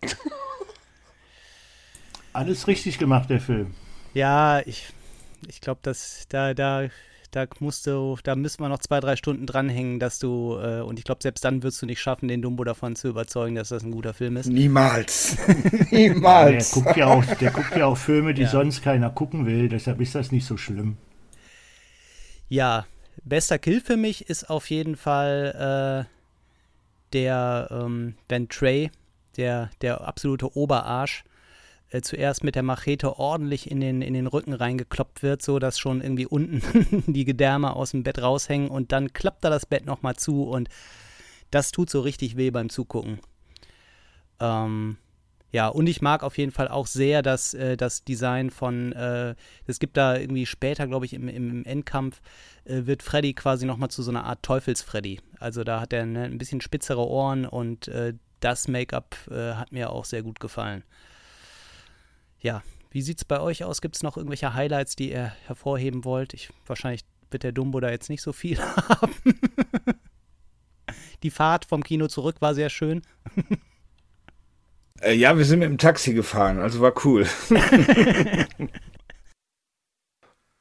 Alles 2.33 2.67
richtig 2.67 2.97
gemacht, 2.97 3.29
der 3.29 3.39
Film. 3.39 3.73
Ja, 4.13 4.61
ich, 4.65 4.87
ich 5.47 5.61
glaube, 5.61 5.79
dass 5.83 6.25
da, 6.29 6.53
da 6.53 6.89
da 7.33 7.47
musst 7.59 7.87
du, 7.87 8.17
da 8.23 8.35
müssen 8.35 8.61
wir 8.61 8.69
noch 8.69 8.79
zwei, 8.79 8.99
drei 8.99 9.15
Stunden 9.15 9.45
dranhängen, 9.45 9.99
dass 9.99 10.19
du, 10.19 10.57
äh, 10.61 10.81
und 10.81 10.99
ich 10.99 11.05
glaube, 11.05 11.21
selbst 11.23 11.43
dann 11.43 11.63
wirst 11.63 11.81
du 11.81 11.85
nicht 11.85 11.99
schaffen, 11.99 12.27
den 12.27 12.41
Dumbo 12.41 12.63
davon 12.63 12.95
zu 12.95 13.07
überzeugen, 13.09 13.55
dass 13.55 13.69
das 13.69 13.83
ein 13.83 13.91
guter 13.91 14.13
Film 14.13 14.37
ist. 14.37 14.47
Niemals. 14.47 15.37
Niemals. 15.91 16.71
der, 16.71 16.81
guckt 16.81 16.97
ja 16.97 17.07
auch, 17.07 17.25
der 17.25 17.51
guckt 17.51 17.75
ja 17.75 17.85
auch 17.87 17.97
Filme, 17.97 18.33
die 18.33 18.43
ja. 18.43 18.49
sonst 18.49 18.83
keiner 18.83 19.09
gucken 19.09 19.45
will, 19.45 19.67
deshalb 19.67 19.99
ist 19.99 20.15
das 20.15 20.31
nicht 20.31 20.45
so 20.45 20.57
schlimm. 20.57 20.97
Ja, 22.49 22.85
bester 23.23 23.57
Kill 23.57 23.81
für 23.81 23.97
mich 23.97 24.29
ist 24.29 24.49
auf 24.49 24.69
jeden 24.69 24.95
Fall 24.95 26.05
äh, 26.07 26.22
der 27.13 27.69
ähm, 27.71 28.15
Ben 28.27 28.49
Trey, 28.49 28.91
der, 29.37 29.69
der 29.81 30.01
absolute 30.01 30.55
Oberarsch 30.57 31.23
äh, 31.89 32.01
zuerst 32.01 32.43
mit 32.43 32.55
der 32.55 32.63
Machete 32.63 33.17
ordentlich 33.19 33.69
in 33.69 33.79
den, 33.79 34.01
in 34.01 34.13
den 34.13 34.27
Rücken 34.27 34.53
reingekloppt 34.53 35.21
wird, 35.21 35.41
so 35.41 35.59
dass 35.59 35.79
schon 35.79 36.01
irgendwie 36.01 36.25
unten 36.25 37.03
die 37.07 37.25
Gedärme 37.25 37.75
aus 37.75 37.91
dem 37.91 38.03
Bett 38.03 38.21
raushängen 38.21 38.69
und 38.69 38.91
dann 38.91 39.13
klappt 39.13 39.43
er 39.43 39.51
das 39.51 39.65
Bett 39.65 39.85
nochmal 39.85 40.15
zu 40.15 40.43
und 40.43 40.69
das 41.51 41.71
tut 41.71 41.89
so 41.89 42.01
richtig 42.01 42.35
weh 42.35 42.49
beim 42.49 42.69
Zugucken. 42.69 43.19
Ähm, 44.39 44.97
ja, 45.53 45.67
und 45.67 45.85
ich 45.85 46.01
mag 46.01 46.23
auf 46.23 46.39
jeden 46.39 46.51
Fall 46.51 46.67
auch 46.67 46.87
sehr 46.87 47.21
das, 47.21 47.53
äh, 47.53 47.77
das 47.77 48.03
Design 48.03 48.49
von, 48.49 48.91
äh, 48.93 49.35
es 49.67 49.77
gibt 49.77 49.97
da 49.97 50.17
irgendwie 50.17 50.47
später, 50.47 50.87
glaube 50.87 51.05
ich, 51.05 51.13
im, 51.13 51.27
im 51.27 51.63
Endkampf, 51.63 52.21
äh, 52.65 52.87
wird 52.87 53.03
Freddy 53.03 53.35
quasi 53.35 53.67
nochmal 53.67 53.91
zu 53.91 54.01
so 54.01 54.09
einer 54.09 54.23
Art 54.23 54.41
Teufels-Freddy. 54.41 55.21
Also 55.39 55.63
da 55.63 55.79
hat 55.79 55.93
er 55.93 56.07
ne, 56.07 56.23
ein 56.23 56.39
bisschen 56.39 56.59
spitzere 56.59 57.07
Ohren 57.07 57.45
und 57.45 57.87
äh, 57.87 58.15
das 58.39 58.67
Make-up 58.67 59.15
äh, 59.29 59.53
hat 59.53 59.71
mir 59.71 59.91
auch 59.91 60.05
sehr 60.05 60.23
gut 60.23 60.39
gefallen. 60.39 60.83
Ja, 62.39 62.63
wie 62.89 63.03
sieht 63.03 63.19
es 63.19 63.25
bei 63.25 63.39
euch 63.39 63.63
aus? 63.63 63.79
Gibt 63.79 63.95
es 63.95 64.01
noch 64.01 64.17
irgendwelche 64.17 64.55
Highlights, 64.55 64.95
die 64.95 65.11
ihr 65.11 65.33
hervorheben 65.45 66.03
wollt? 66.03 66.33
Ich, 66.33 66.49
wahrscheinlich 66.65 67.05
wird 67.29 67.43
der 67.43 67.51
Dumbo 67.51 67.79
da 67.79 67.91
jetzt 67.91 68.09
nicht 68.09 68.23
so 68.23 68.33
viel 68.33 68.59
haben. 68.89 69.13
Die 71.21 71.29
Fahrt 71.29 71.65
vom 71.65 71.83
Kino 71.83 72.07
zurück 72.07 72.37
war 72.39 72.55
sehr 72.55 72.71
schön. 72.71 73.03
Äh, 75.03 75.13
ja, 75.15 75.37
wir 75.37 75.45
sind 75.45 75.59
mit 75.59 75.69
dem 75.69 75.77
Taxi 75.77 76.13
gefahren, 76.13 76.59
also 76.59 76.79
war 76.81 76.93
cool. 77.05 77.27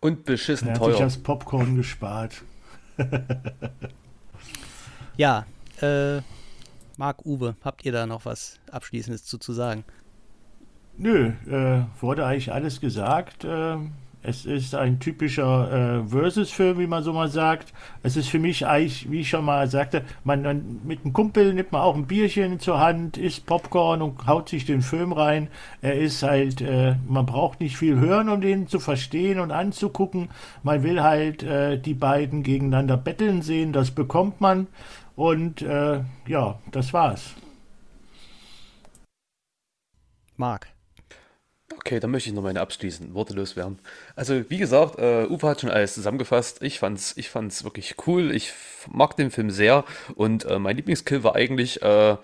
Und 0.01 0.25
beschissen 0.25 0.69
er 0.69 0.75
hat 0.75 0.81
teuer. 0.81 0.93
sich 0.93 1.01
das 1.01 1.19
Popcorn 1.19 1.77
gespart. 1.77 2.43
ja, 5.17 5.47
äh, 5.81 6.21
Marc 6.97 7.25
Uwe, 7.25 7.55
habt 7.63 7.85
ihr 7.85 7.93
da 7.93 8.07
noch 8.07 8.25
was 8.25 8.59
Abschließendes 8.71 9.25
zu, 9.25 9.39
zu 9.39 9.53
sagen? 9.53 9.85
Nö, 10.97 11.33
äh, 11.47 11.85
wurde 12.01 12.27
eigentlich 12.27 12.53
alles 12.53 12.81
gesagt. 12.81 13.45
Äh, 13.45 13.77
es 14.25 14.47
ist 14.47 14.75
ein 14.75 15.01
typischer 15.01 16.03
äh, 16.03 16.09
Versus-Film, 16.09 16.79
wie 16.79 16.87
man 16.87 17.03
so 17.03 17.13
mal 17.13 17.29
sagt. 17.29 17.73
Es 18.03 18.17
ist 18.17 18.29
für 18.29 18.39
mich 18.39 18.67
eigentlich, 18.67 19.11
wie 19.11 19.21
ich 19.21 19.29
schon 19.29 19.45
mal 19.45 19.69
sagte, 19.69 20.05
man, 20.23 20.43
man, 20.43 20.81
mit 20.85 21.01
einem 21.05 21.13
Kumpel 21.13 21.53
nimmt 21.55 21.73
man 21.73 21.83
auch 21.83 21.97
ein 21.97 22.07
Bierchen 22.07 22.61
zur 22.61 22.79
Hand, 22.79 23.17
isst 23.17 23.47
Popcorn 23.47 24.01
und 24.01 24.27
haut 24.27 24.49
sich 24.49 24.65
den 24.65 24.83
Film 24.83 25.13
rein. 25.13 25.49
Er 25.81 25.95
ist 25.99 26.23
halt, 26.23 26.61
äh, 26.61 26.95
man 27.09 27.27
braucht 27.27 27.61
nicht 27.61 27.77
viel 27.77 27.99
hören, 27.99 28.29
um 28.29 28.41
den 28.41 28.69
zu 28.69 28.79
verstehen 28.79 29.41
und 29.41 29.51
anzugucken. 29.51 30.29
Man 30.63 30.85
will 30.85 31.03
halt 31.03 31.43
äh, 31.43 31.79
die 31.79 31.95
beiden 31.95 32.45
gegeneinander 32.45 32.97
betteln 32.97 33.43
sehen, 33.43 33.73
das 33.73 33.91
bekommt 33.91 34.41
man. 34.41 34.69
Und 35.17 35.63
äh, 35.63 36.01
ja, 36.27 36.59
das 36.71 36.93
war's. 36.93 37.35
Marc. 40.37 40.72
Okay, 41.85 41.99
dann 41.99 42.13
möchte 42.13 42.29
ich 42.29 42.35
noch 42.35 42.43
meine 42.45 42.61
abschließenden 42.61 43.15
Worte 43.15 43.35
loswerden. 43.35 43.79
Also, 44.15 44.49
wie 44.49 44.59
gesagt, 44.59 44.99
äh, 44.99 45.27
Uwe 45.27 45.49
hat 45.49 45.61
schon 45.61 45.71
alles 45.71 45.95
zusammengefasst. 45.95 46.63
Ich 46.63 46.79
fand's, 46.79 47.15
ich 47.17 47.29
fand's 47.29 47.65
wirklich 47.65 47.97
cool. 48.07 48.31
Ich 48.35 48.53
mag 48.89 49.17
den 49.17 49.31
Film 49.33 49.51
sehr. 49.51 49.85
Und 50.15 50.45
äh, 50.45 50.59
mein 50.61 50.77
Lieblingskill 50.77 51.25
war 51.25 51.35
eigentlich, 51.35 51.83
äh, 51.83 52.17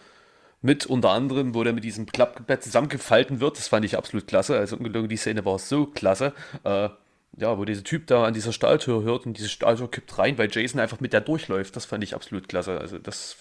Mit 0.63 0.87
unter 0.87 1.11
anderem, 1.11 1.55
wo 1.55 1.65
der 1.65 1.73
mit 1.73 1.85
diesem 1.85 2.07
Klappbett 2.07 2.65
zusammengefalten 2.65 3.41
wird. 3.41 3.59
Das 3.59 3.69
fand 3.69 3.85
ich 3.85 3.97
absolut 3.97 4.27
klasse. 4.27 4.59
Also 4.59 4.77
ungelogen, 4.77 5.09
die 5.09 5.17
Szene 5.17 5.45
war 5.45 5.59
so 5.59 5.87
klasse. 5.87 6.35
Äh, 6.65 6.91
ja, 7.37 7.59
wo 7.59 7.65
dieser 7.65 7.85
Typ 7.85 8.09
da 8.09 8.25
an 8.25 8.35
dieser 8.35 8.53
Stahltür 8.53 9.03
hört 9.05 9.27
und 9.27 9.39
diese 9.39 9.49
Stahltür 9.49 9.91
kippt 9.91 10.19
rein, 10.19 10.39
weil 10.39 10.51
Jason 10.51 10.81
einfach 10.81 11.01
mit 11.01 11.13
der 11.13 11.21
durchläuft. 11.21 11.77
Das 11.77 11.85
fand 11.87 12.03
ich 12.05 12.15
absolut 12.15 12.49
klasse. 12.49 12.79
Also 12.81 12.99
das 12.99 13.37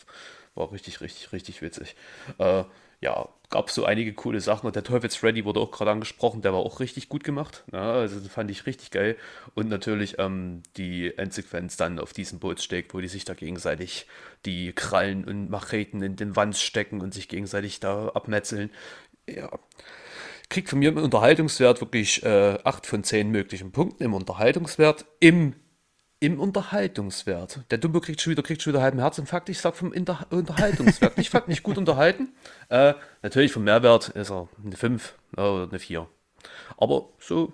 war 0.56 0.72
richtig, 0.72 1.02
richtig, 1.02 1.31
richtig 1.34 1.61
witzig. 1.64 1.95
Äh, 2.39 2.64
ja, 2.99 3.30
gab 3.49 3.69
so 3.69 3.86
einige 3.86 4.14
coole 4.14 4.41
Sachen 4.41 4.68
und 4.68 4.76
der 4.76 4.84
Teufels 4.84 5.15
Freddy 5.15 5.45
wurde 5.45 5.60
auch 5.60 5.72
gerade 5.72 5.91
angesprochen, 5.91 6.41
der 6.41 6.52
war 6.52 6.60
auch 6.60 6.80
richtig 6.80 7.07
gut 7.07 7.24
gemacht. 7.24 7.64
Ja, 7.72 7.94
also 7.94 8.19
das 8.19 8.28
fand 8.28 8.52
ich 8.52 8.65
richtig 8.65 8.91
geil. 8.91 9.15
Und 9.56 9.69
natürlich 9.69 10.15
ähm, 10.19 10.64
die 10.76 11.18
Endsequenz 11.18 11.78
dann 11.78 11.99
auf 11.99 12.11
diesem 12.11 12.40
Bootssteg, 12.40 12.94
wo 12.94 12.99
die 12.99 13.07
sich 13.07 13.24
da 13.24 13.34
gegenseitig 13.34 14.07
die 14.45 14.74
Krallen 14.74 15.24
und 15.24 15.49
Macheten 15.49 16.02
in 16.02 16.15
den 16.15 16.36
Wand 16.36 16.57
stecken 16.57 17.02
und 17.02 17.14
sich 17.14 17.30
gegenseitig 17.30 17.80
da 17.80 18.10
abmetzeln. 18.10 18.72
Ja. 19.30 19.49
Kriegt 20.49 20.69
von 20.69 20.80
mir 20.80 20.90
im 20.90 20.98
Unterhaltungswert 20.98 21.82
wirklich 21.82 22.24
äh, 22.24 22.57
8 22.64 22.86
von 22.86 23.03
10 23.03 23.30
möglichen 23.30 23.72
Punkten 23.72 24.03
im 24.03 24.14
Unterhaltungswert. 24.14 25.06
Im 25.19 25.56
im 26.19 26.39
Unterhaltungswert. 26.39 27.60
Der 27.69 27.77
Dumbo 27.77 27.99
kriegt 27.99 28.22
schon 28.22 28.31
wieder, 28.31 28.41
kriegt 28.41 28.61
schon 28.61 28.73
wieder 28.73 28.81
halben 28.81 28.99
Herzinfarkt. 28.99 29.49
Ich 29.49 29.60
sag 29.60 29.76
vom 29.76 29.94
Inter 29.94 30.26
Unterhaltungswert. 30.31 31.18
ich 31.18 31.30
fand 31.30 31.48
mich 31.48 31.64
gut 31.64 31.77
unterhalten. 31.77 32.30
Äh, 32.69 32.95
natürlich 33.22 33.53
vom 33.53 33.64
Mehrwert 33.64 34.10
ist 34.10 34.30
er 34.30 34.49
eine 34.61 34.76
5 34.76 35.15
oder 35.38 35.69
eine 35.69 35.80
4. 35.80 36.06
Aber 36.76 37.07
so. 37.18 37.53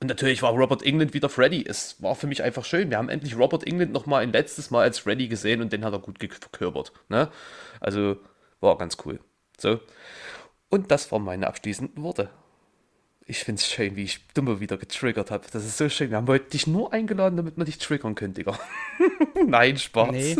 Und 0.00 0.08
natürlich 0.08 0.42
war 0.42 0.50
Robert 0.50 0.82
England 0.82 1.14
wieder 1.14 1.28
Freddy. 1.28 1.64
Es 1.64 2.02
war 2.02 2.16
für 2.16 2.26
mich 2.26 2.42
einfach 2.42 2.64
schön. 2.64 2.90
Wir 2.90 2.98
haben 2.98 3.08
endlich 3.08 3.38
Robert 3.38 3.64
England 3.64 3.92
nochmal 3.92 4.24
ein 4.24 4.32
letztes 4.32 4.72
Mal 4.72 4.82
als 4.82 4.98
Freddy 4.98 5.28
gesehen 5.28 5.60
und 5.60 5.72
den 5.72 5.84
hat 5.84 5.92
er 5.92 6.00
gut 6.00 6.18
verkörpert. 6.18 6.92
Ne? 7.08 7.30
Also 7.78 8.16
war 8.60 8.76
ganz 8.76 8.96
cool. 9.04 9.20
So. 9.56 9.78
Und 10.68 10.90
das 10.90 11.12
waren 11.12 11.22
meine 11.22 11.46
abschließenden 11.46 12.02
Worte. 12.02 12.28
Ich 13.26 13.42
finde 13.42 13.60
es 13.60 13.66
schön, 13.66 13.96
wie 13.96 14.04
ich 14.04 14.20
Dumbo 14.34 14.60
wieder 14.60 14.76
getriggert 14.76 15.30
habe. 15.30 15.46
Das 15.50 15.64
ist 15.64 15.78
so 15.78 15.88
schön. 15.88 16.10
Wir 16.10 16.18
haben 16.18 16.26
heute 16.26 16.50
dich 16.50 16.66
nur 16.66 16.92
eingeladen, 16.92 17.36
damit 17.36 17.56
wir 17.56 17.64
dich 17.64 17.78
triggern 17.78 18.14
können, 18.14 18.34
Digga. 18.34 18.58
Nein, 19.46 19.78
Spaß. 19.78 20.10
Nee. 20.10 20.36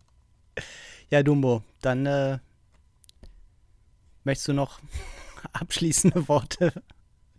ja, 1.10 1.22
Dumbo, 1.22 1.62
dann 1.80 2.04
äh, 2.04 2.38
möchtest 4.24 4.48
du 4.48 4.52
noch 4.52 4.78
abschließende 5.54 6.28
Worte 6.28 6.70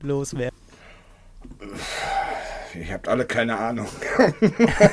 loswerden? 0.02 0.58
Ihr 2.74 2.94
habt 2.94 3.08
alle 3.08 3.26
keine 3.26 3.60
Ahnung. 3.60 3.88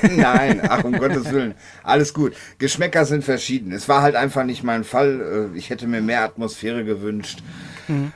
Nein, 0.02 0.60
ach 0.68 0.84
um 0.84 0.92
Gottes 0.92 1.30
Willen. 1.30 1.54
Alles 1.82 2.12
gut. 2.12 2.36
Geschmäcker 2.58 3.06
sind 3.06 3.24
verschieden. 3.24 3.72
Es 3.72 3.88
war 3.88 4.02
halt 4.02 4.14
einfach 4.14 4.44
nicht 4.44 4.62
mein 4.62 4.84
Fall. 4.84 5.50
Äh, 5.54 5.56
ich 5.56 5.70
hätte 5.70 5.86
mir 5.86 6.02
mehr 6.02 6.22
Atmosphäre 6.22 6.84
gewünscht. 6.84 7.42
Mhm. 7.89 8.12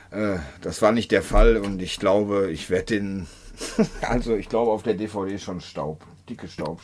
Das 0.61 0.81
war 0.81 0.91
nicht 0.91 1.11
der 1.11 1.23
Fall 1.23 1.57
und 1.57 1.81
ich 1.81 1.99
glaube, 1.99 2.51
ich 2.51 2.69
werde 2.69 2.85
den. 2.85 3.27
Also 4.01 4.35
ich 4.35 4.49
glaube 4.49 4.71
auf 4.71 4.83
der 4.83 4.95
DVD 4.95 5.37
schon 5.37 5.61
Staub. 5.61 6.05
Dicke 6.29 6.47
Staub. 6.47 6.81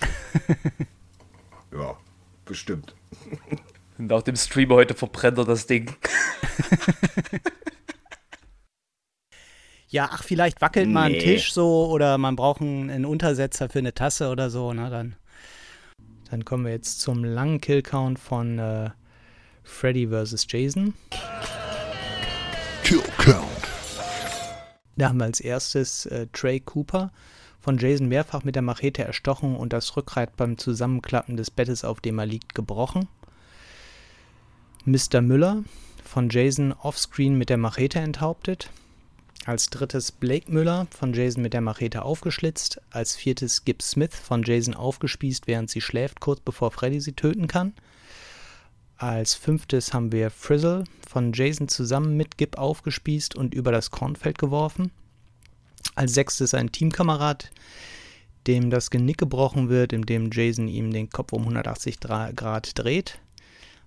ja, 1.74 1.98
bestimmt. 2.46 2.96
Und 3.98 4.12
auch 4.14 4.22
dem 4.22 4.36
Streamer 4.36 4.76
heute 4.76 4.94
verbrennt 4.94 5.38
er 5.38 5.46
das 5.46 5.68
Ding. 5.68 5.96
ja, 9.90 10.10
ach, 10.12 10.24
vielleicht 10.24 10.62
wackelt 10.62 10.88
nee. 10.88 10.94
mal 10.94 11.12
ein 11.12 11.20
Tisch 11.20 11.54
so 11.54 11.88
oder 11.88 12.18
man 12.18 12.36
braucht 12.36 12.62
einen, 12.62 12.90
einen, 12.90 13.06
Untersetzer 13.06 13.70
für 13.70 13.80
eine 13.80 13.94
Tasse 13.94 14.30
oder 14.30 14.50
so, 14.50 14.74
na 14.74 14.90
dann. 14.90 15.16
Dann 16.32 16.46
kommen 16.46 16.66
wir 16.66 16.72
jetzt 16.72 17.02
zum 17.02 17.24
langen 17.24 17.60
Killcount 17.60 18.20
von 18.20 18.60
äh, 18.60 18.92
Freddy 19.64 20.08
vs. 20.08 20.46
Jason. 20.48 20.94
Kill 22.90 23.04
Count. 23.20 23.46
Da 24.98 25.10
haben 25.10 25.20
wir 25.20 25.26
als 25.26 25.40
erstes 25.40 26.08
äh, 26.08 26.26
Trey 26.34 26.60
Cooper 26.60 27.12
von 27.60 27.78
Jason 27.78 28.08
mehrfach 28.08 28.44
mit 28.44 28.56
der 28.56 28.64
Machete 28.64 29.04
erstochen 29.04 29.56
und 29.56 29.74
das 29.74 29.96
Rückgrat 29.96 30.36
beim 30.36 30.58
Zusammenklappen 30.58 31.38
des 31.38 31.52
Bettes, 31.52 31.86
auf 31.86 32.02
dem 32.02 32.18
er 32.18 32.26
liegt, 32.26 32.56
gebrochen. 32.56 33.08
Mr. 34.86 35.22
Müller 35.22 35.64
von 36.04 36.30
Jason 36.32 36.74
offscreen 36.74 37.38
mit 37.38 37.52
der 37.52 37.58
Machete 37.58 38.00
enthauptet. 38.00 38.72
Als 39.46 39.70
drittes 39.70 40.12
Blake 40.12 40.52
Müller 40.52 40.88
von 40.90 41.14
Jason 41.14 41.44
mit 41.44 41.54
der 41.54 41.62
Machete 41.62 42.02
aufgeschlitzt. 42.02 42.82
Als 42.90 43.16
viertes 43.16 43.66
Gibbs 43.66 43.92
Smith 43.92 44.16
von 44.16 44.42
Jason 44.42 44.74
aufgespießt, 44.74 45.46
während 45.46 45.70
sie 45.70 45.82
schläft, 45.82 46.22
kurz 46.22 46.40
bevor 46.40 46.72
Freddy 46.72 47.02
sie 47.02 47.14
töten 47.14 47.46
kann. 47.46 47.74
Als 49.00 49.34
fünftes 49.34 49.94
haben 49.94 50.12
wir 50.12 50.30
Frizzle 50.30 50.84
von 51.08 51.32
Jason 51.32 51.70
zusammen 51.70 52.18
mit 52.18 52.38
Gib 52.38 52.58
aufgespießt 52.58 53.34
und 53.34 53.54
über 53.54 53.72
das 53.72 53.92
Kornfeld 53.92 54.38
geworfen. 54.38 54.92
Als 55.96 56.14
sechstes 56.14 56.54
ein 56.54 56.74
Teamkamerad, 56.74 57.50
dem 58.46 58.70
das 58.70 58.90
Genick 58.90 59.18
gebrochen 59.18 59.70
wird, 59.70 59.94
indem 59.94 60.32
Jason 60.34 60.68
ihm 60.68 60.92
den 60.92 61.10
Kopf 61.10 61.32
um 61.32 61.44
180 61.44 62.02
Grad 62.02 62.78
dreht. 62.78 63.20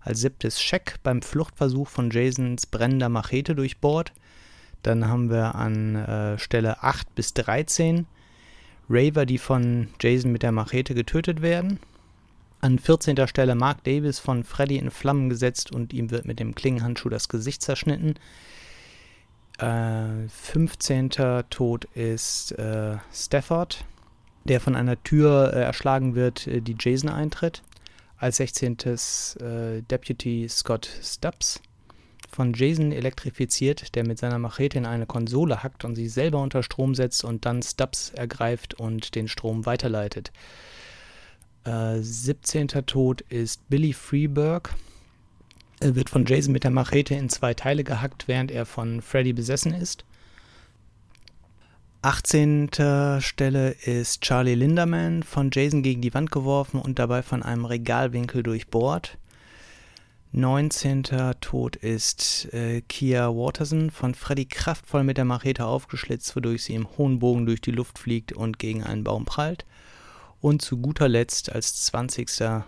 Als 0.00 0.20
siebtes 0.20 0.62
Scheck 0.62 0.98
beim 1.02 1.20
Fluchtversuch 1.20 1.88
von 1.88 2.10
Jasons 2.10 2.64
brennender 2.64 3.10
Machete 3.10 3.54
durchbohrt. 3.54 4.14
Dann 4.82 5.08
haben 5.08 5.28
wir 5.28 5.56
an 5.56 5.94
äh, 5.94 6.38
Stelle 6.38 6.82
8 6.82 7.14
bis 7.14 7.34
13 7.34 8.06
Raver, 8.88 9.26
die 9.26 9.36
von 9.38 9.88
Jason 10.00 10.32
mit 10.32 10.42
der 10.42 10.52
Machete 10.52 10.94
getötet 10.94 11.42
werden. 11.42 11.80
An 12.64 12.78
14. 12.78 13.26
Stelle 13.26 13.56
Mark 13.56 13.82
Davis 13.82 14.20
von 14.20 14.44
Freddy 14.44 14.76
in 14.76 14.92
Flammen 14.92 15.28
gesetzt 15.28 15.72
und 15.72 15.92
ihm 15.92 16.12
wird 16.12 16.26
mit 16.26 16.38
dem 16.38 16.54
Klingenhandschuh 16.54 17.08
das 17.08 17.28
Gesicht 17.28 17.60
zerschnitten. 17.60 18.14
Äh, 19.58 20.28
15. 20.28 21.10
Tod 21.50 21.86
ist 21.96 22.52
äh, 22.52 22.98
Stafford, 23.12 23.84
der 24.44 24.60
von 24.60 24.76
einer 24.76 25.02
Tür 25.02 25.52
äh, 25.52 25.60
erschlagen 25.60 26.14
wird, 26.14 26.46
äh, 26.46 26.60
die 26.60 26.76
Jason 26.78 27.10
eintritt. 27.10 27.64
Als 28.16 28.36
16. 28.36 28.76
Äh, 29.40 29.82
Deputy 29.82 30.46
Scott 30.48 30.88
Stubbs 31.02 31.60
von 32.30 32.52
Jason 32.54 32.92
elektrifiziert, 32.92 33.96
der 33.96 34.06
mit 34.06 34.20
seiner 34.20 34.38
Machete 34.38 34.78
in 34.78 34.86
eine 34.86 35.06
Konsole 35.06 35.64
hackt 35.64 35.84
und 35.84 35.96
sich 35.96 36.12
selber 36.12 36.40
unter 36.40 36.62
Strom 36.62 36.94
setzt 36.94 37.24
und 37.24 37.44
dann 37.44 37.60
Stubbs 37.60 38.10
ergreift 38.10 38.74
und 38.74 39.16
den 39.16 39.26
Strom 39.26 39.66
weiterleitet. 39.66 40.30
Äh, 41.64 41.98
17. 42.00 42.68
Tod 42.68 43.20
ist 43.22 43.68
Billy 43.68 43.92
Freeberg. 43.92 44.74
Er 45.80 45.94
wird 45.94 46.10
von 46.10 46.26
Jason 46.26 46.52
mit 46.52 46.64
der 46.64 46.70
Machete 46.70 47.14
in 47.14 47.28
zwei 47.28 47.54
Teile 47.54 47.84
gehackt, 47.84 48.28
während 48.28 48.50
er 48.50 48.66
von 48.66 49.02
Freddy 49.02 49.32
besessen 49.32 49.74
ist. 49.74 50.04
18. 52.02 52.70
Stelle 53.20 53.70
ist 53.84 54.22
Charlie 54.22 54.56
Linderman 54.56 55.22
von 55.22 55.50
Jason 55.52 55.82
gegen 55.82 56.02
die 56.02 56.12
Wand 56.14 56.32
geworfen 56.32 56.80
und 56.80 56.98
dabei 56.98 57.22
von 57.22 57.44
einem 57.44 57.64
Regalwinkel 57.64 58.42
durchbohrt. 58.42 59.18
19. 60.32 61.04
Tod 61.40 61.76
ist 61.76 62.52
äh, 62.52 62.80
Kia 62.80 63.28
Waterson 63.28 63.90
von 63.90 64.14
Freddy 64.14 64.46
kraftvoll 64.46 65.04
mit 65.04 65.18
der 65.18 65.26
Machete 65.26 65.66
aufgeschlitzt, 65.66 66.34
wodurch 66.34 66.64
sie 66.64 66.74
im 66.74 66.88
hohen 66.96 67.18
Bogen 67.18 67.46
durch 67.46 67.60
die 67.60 67.70
Luft 67.70 67.98
fliegt 67.98 68.32
und 68.32 68.58
gegen 68.58 68.82
einen 68.82 69.04
Baum 69.04 69.24
prallt. 69.24 69.64
Und 70.42 70.60
zu 70.60 70.78
guter 70.78 71.08
Letzt 71.08 71.52
als 71.52 71.84
20. 71.84 72.64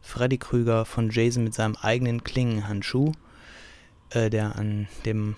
Freddy 0.00 0.38
Krüger 0.38 0.86
von 0.86 1.10
Jason 1.10 1.44
mit 1.44 1.52
seinem 1.52 1.76
eigenen 1.76 2.24
Klingenhandschuh, 2.24 3.12
äh, 4.08 4.30
der 4.30 4.56
an 4.56 4.88
dem 5.04 5.36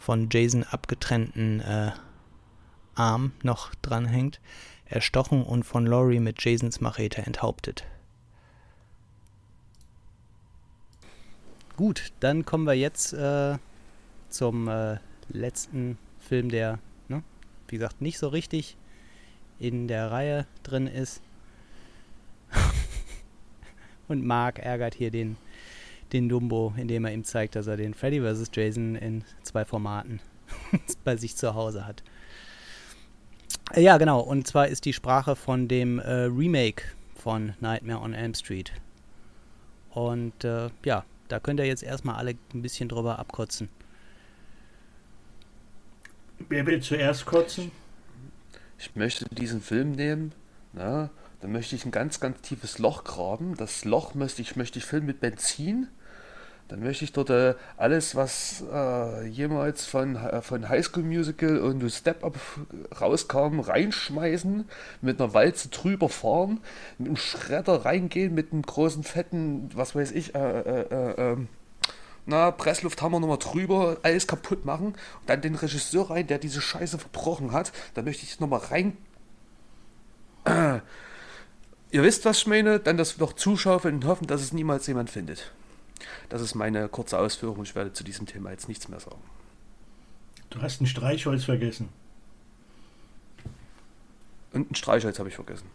von 0.00 0.28
Jason 0.32 0.64
abgetrennten 0.64 1.60
äh, 1.60 1.92
Arm 2.96 3.30
noch 3.44 3.72
dranhängt, 3.76 4.40
erstochen 4.84 5.44
und 5.44 5.62
von 5.62 5.86
Laurie 5.86 6.18
mit 6.18 6.44
Jasons 6.44 6.80
Machete 6.80 7.22
enthauptet. 7.22 7.84
Gut, 11.76 12.12
dann 12.18 12.44
kommen 12.44 12.64
wir 12.64 12.74
jetzt 12.74 13.12
äh, 13.12 13.58
zum 14.28 14.66
äh, 14.66 14.98
letzten 15.28 15.98
Film, 16.18 16.48
der, 16.48 16.80
ne, 17.06 17.22
wie 17.68 17.76
gesagt, 17.76 18.00
nicht 18.00 18.18
so 18.18 18.26
richtig 18.26 18.76
in 19.62 19.86
der 19.86 20.10
Reihe 20.10 20.46
drin 20.64 20.86
ist. 20.88 21.22
Und 24.08 24.26
Mark 24.26 24.58
ärgert 24.58 24.94
hier 24.94 25.10
den, 25.10 25.36
den 26.12 26.28
Dumbo, 26.28 26.74
indem 26.76 27.04
er 27.04 27.12
ihm 27.12 27.24
zeigt, 27.24 27.54
dass 27.54 27.68
er 27.68 27.76
den 27.76 27.94
Freddy 27.94 28.20
vs. 28.20 28.50
Jason 28.52 28.96
in 28.96 29.24
zwei 29.42 29.64
Formaten 29.64 30.20
bei 31.04 31.16
sich 31.16 31.36
zu 31.36 31.54
Hause 31.54 31.86
hat. 31.86 32.02
Ja, 33.76 33.96
genau. 33.96 34.20
Und 34.20 34.46
zwar 34.46 34.66
ist 34.66 34.84
die 34.84 34.92
Sprache 34.92 35.36
von 35.36 35.68
dem 35.68 36.00
äh, 36.00 36.24
Remake 36.24 36.82
von 37.14 37.54
Nightmare 37.60 38.00
on 38.00 38.12
Elm 38.12 38.34
Street. 38.34 38.72
Und 39.90 40.44
äh, 40.44 40.70
ja, 40.84 41.04
da 41.28 41.38
könnt 41.38 41.60
ihr 41.60 41.66
jetzt 41.66 41.84
erstmal 41.84 42.16
alle 42.16 42.34
ein 42.52 42.62
bisschen 42.62 42.88
drüber 42.88 43.18
abkotzen. 43.18 43.68
Wer 46.48 46.66
will 46.66 46.80
zuerst 46.82 47.24
kotzen? 47.24 47.70
Ich 48.82 48.96
möchte 48.96 49.26
diesen 49.32 49.60
Film 49.60 49.92
nehmen, 49.92 50.32
na, 50.72 51.10
dann 51.40 51.52
möchte 51.52 51.76
ich 51.76 51.84
ein 51.84 51.92
ganz, 51.92 52.18
ganz 52.18 52.40
tiefes 52.40 52.78
Loch 52.78 53.04
graben. 53.04 53.56
Das 53.56 53.84
Loch 53.84 54.14
möchte 54.14 54.42
ich, 54.42 54.56
möchte 54.56 54.80
ich 54.80 54.84
füllen 54.84 55.06
mit 55.06 55.20
Benzin. 55.20 55.86
dann 56.66 56.80
möchte 56.80 57.04
ich 57.04 57.12
dort 57.12 57.30
äh, 57.30 57.54
alles, 57.76 58.16
was 58.16 58.64
äh, 58.72 59.26
jemals 59.26 59.86
von, 59.86 60.16
äh, 60.16 60.42
von 60.42 60.68
High 60.68 60.84
School 60.84 61.04
Musical 61.04 61.58
und 61.58 61.88
Step 61.92 62.24
Up 62.24 62.36
rauskam, 63.00 63.60
reinschmeißen, 63.60 64.64
mit 65.00 65.20
einer 65.20 65.32
Walze 65.32 65.68
drüber 65.68 66.08
fahren, 66.08 66.60
mit 66.98 67.08
einem 67.08 67.16
Schredder 67.16 67.84
reingehen, 67.84 68.34
mit 68.34 68.52
einem 68.52 68.62
großen, 68.62 69.04
fetten, 69.04 69.70
was 69.74 69.94
weiß 69.94 70.10
ich, 70.10 70.34
äh, 70.34 70.38
äh, 70.38 70.80
äh, 70.90 71.32
ähm, 71.32 71.48
na, 72.26 72.50
Presslufthammer 72.50 73.20
nochmal 73.20 73.38
drüber, 73.38 73.98
alles 74.02 74.26
kaputt 74.26 74.64
machen 74.64 74.86
und 74.86 74.96
dann 75.26 75.40
den 75.40 75.54
Regisseur 75.54 76.10
rein, 76.10 76.26
der 76.26 76.38
diese 76.38 76.60
Scheiße 76.60 76.98
verbrochen 76.98 77.52
hat. 77.52 77.72
Da 77.94 78.02
möchte 78.02 78.24
ich 78.24 78.38
nochmal 78.40 78.60
rein. 78.60 78.96
Ihr 81.90 82.02
wisst, 82.02 82.24
was 82.24 82.38
ich 82.38 82.46
meine, 82.46 82.80
dann 82.80 82.96
das 82.96 83.18
noch 83.18 83.34
zuschaufeln 83.34 83.96
und 83.96 84.06
hoffen, 84.06 84.26
dass 84.26 84.40
es 84.40 84.52
niemals 84.52 84.86
jemand 84.86 85.10
findet. 85.10 85.52
Das 86.28 86.40
ist 86.40 86.54
meine 86.54 86.88
kurze 86.88 87.18
Ausführung. 87.18 87.62
Ich 87.64 87.74
werde 87.74 87.92
zu 87.92 88.04
diesem 88.04 88.26
Thema 88.26 88.50
jetzt 88.50 88.68
nichts 88.68 88.88
mehr 88.88 89.00
sagen. 89.00 89.22
Du 90.50 90.62
hast 90.62 90.80
ein 90.80 90.86
Streichholz 90.86 91.44
vergessen. 91.44 91.88
Und 94.52 94.70
ein 94.70 94.74
Streichholz 94.74 95.18
habe 95.18 95.28
ich 95.28 95.34
vergessen. 95.34 95.66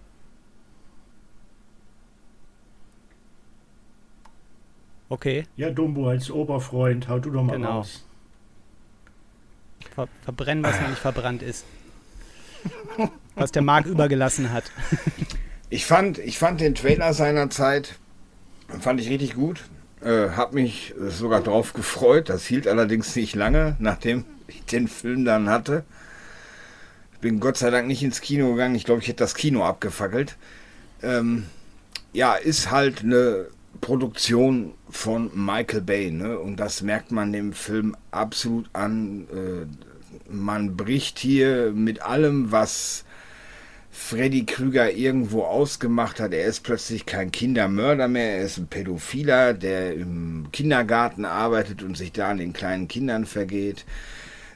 Okay, 5.09 5.45
Ja, 5.55 5.69
Dumbo 5.69 6.09
als 6.09 6.29
Oberfreund, 6.29 7.07
hau 7.07 7.19
du 7.19 7.29
doch 7.31 7.43
mal 7.43 7.53
Genau. 7.53 7.77
raus. 7.79 8.03
ver 9.95 10.07
verbrennen, 10.23 10.63
was 10.63 10.79
noch 10.81 10.89
nicht 10.89 10.99
verbrannt 10.99 11.41
ist. 11.41 11.65
Was 13.35 13.51
der 13.51 13.61
Marc 13.61 13.85
übergelassen 13.85 14.51
hat. 14.51 14.65
Ich 15.69 15.85
fand, 15.85 16.17
ich 16.17 16.37
fand 16.39 16.59
den 16.61 16.75
Trailer 16.75 17.13
seinerzeit, 17.13 17.95
fand 18.79 18.99
ich 18.99 19.09
richtig 19.09 19.35
gut. 19.35 19.63
Äh, 20.01 20.29
hab 20.31 20.53
mich 20.53 20.93
sogar 20.97 21.41
drauf 21.41 21.73
gefreut. 21.73 22.29
Das 22.29 22.45
hielt 22.45 22.67
allerdings 22.67 23.15
nicht 23.15 23.35
lange, 23.35 23.75
nachdem 23.79 24.25
ich 24.47 24.63
den 24.65 24.87
Film 24.87 25.25
dann 25.25 25.49
hatte. 25.49 25.83
Ich 27.13 27.19
bin 27.19 27.39
Gott 27.39 27.57
sei 27.57 27.69
Dank 27.71 27.87
nicht 27.87 28.03
ins 28.03 28.21
Kino 28.21 28.51
gegangen. 28.51 28.75
Ich 28.75 28.83
glaube, 28.85 29.01
ich 29.01 29.07
hätte 29.07 29.23
das 29.23 29.35
Kino 29.35 29.63
abgefackelt. 29.65 30.35
Ähm, 31.01 31.45
ja, 32.13 32.35
ist 32.35 32.69
halt 32.71 33.01
eine 33.03 33.47
Produktion 33.81 34.73
von 34.89 35.31
Michael 35.33 35.81
Bay, 35.81 36.11
ne? 36.11 36.39
Und 36.39 36.57
das 36.57 36.81
merkt 36.81 37.11
man 37.11 37.31
dem 37.33 37.53
Film 37.53 37.95
absolut 38.11 38.69
an. 38.73 39.27
Äh, 39.31 40.31
man 40.31 40.75
bricht 40.75 41.19
hier 41.19 41.71
mit 41.73 42.01
allem, 42.01 42.51
was 42.51 43.05
Freddy 43.91 44.45
Krüger 44.45 44.91
irgendwo 44.91 45.43
ausgemacht 45.43 46.19
hat. 46.19 46.33
Er 46.33 46.45
ist 46.45 46.61
plötzlich 46.61 47.05
kein 47.05 47.31
Kindermörder 47.31 48.07
mehr, 48.07 48.37
er 48.37 48.45
ist 48.45 48.57
ein 48.57 48.67
Pädophiler, 48.67 49.53
der 49.53 49.95
im 49.95 50.47
Kindergarten 50.51 51.25
arbeitet 51.25 51.81
und 51.81 51.97
sich 51.97 52.11
da 52.11 52.29
an 52.29 52.37
den 52.37 52.53
kleinen 52.53 52.87
Kindern 52.87 53.25
vergeht. 53.25 53.85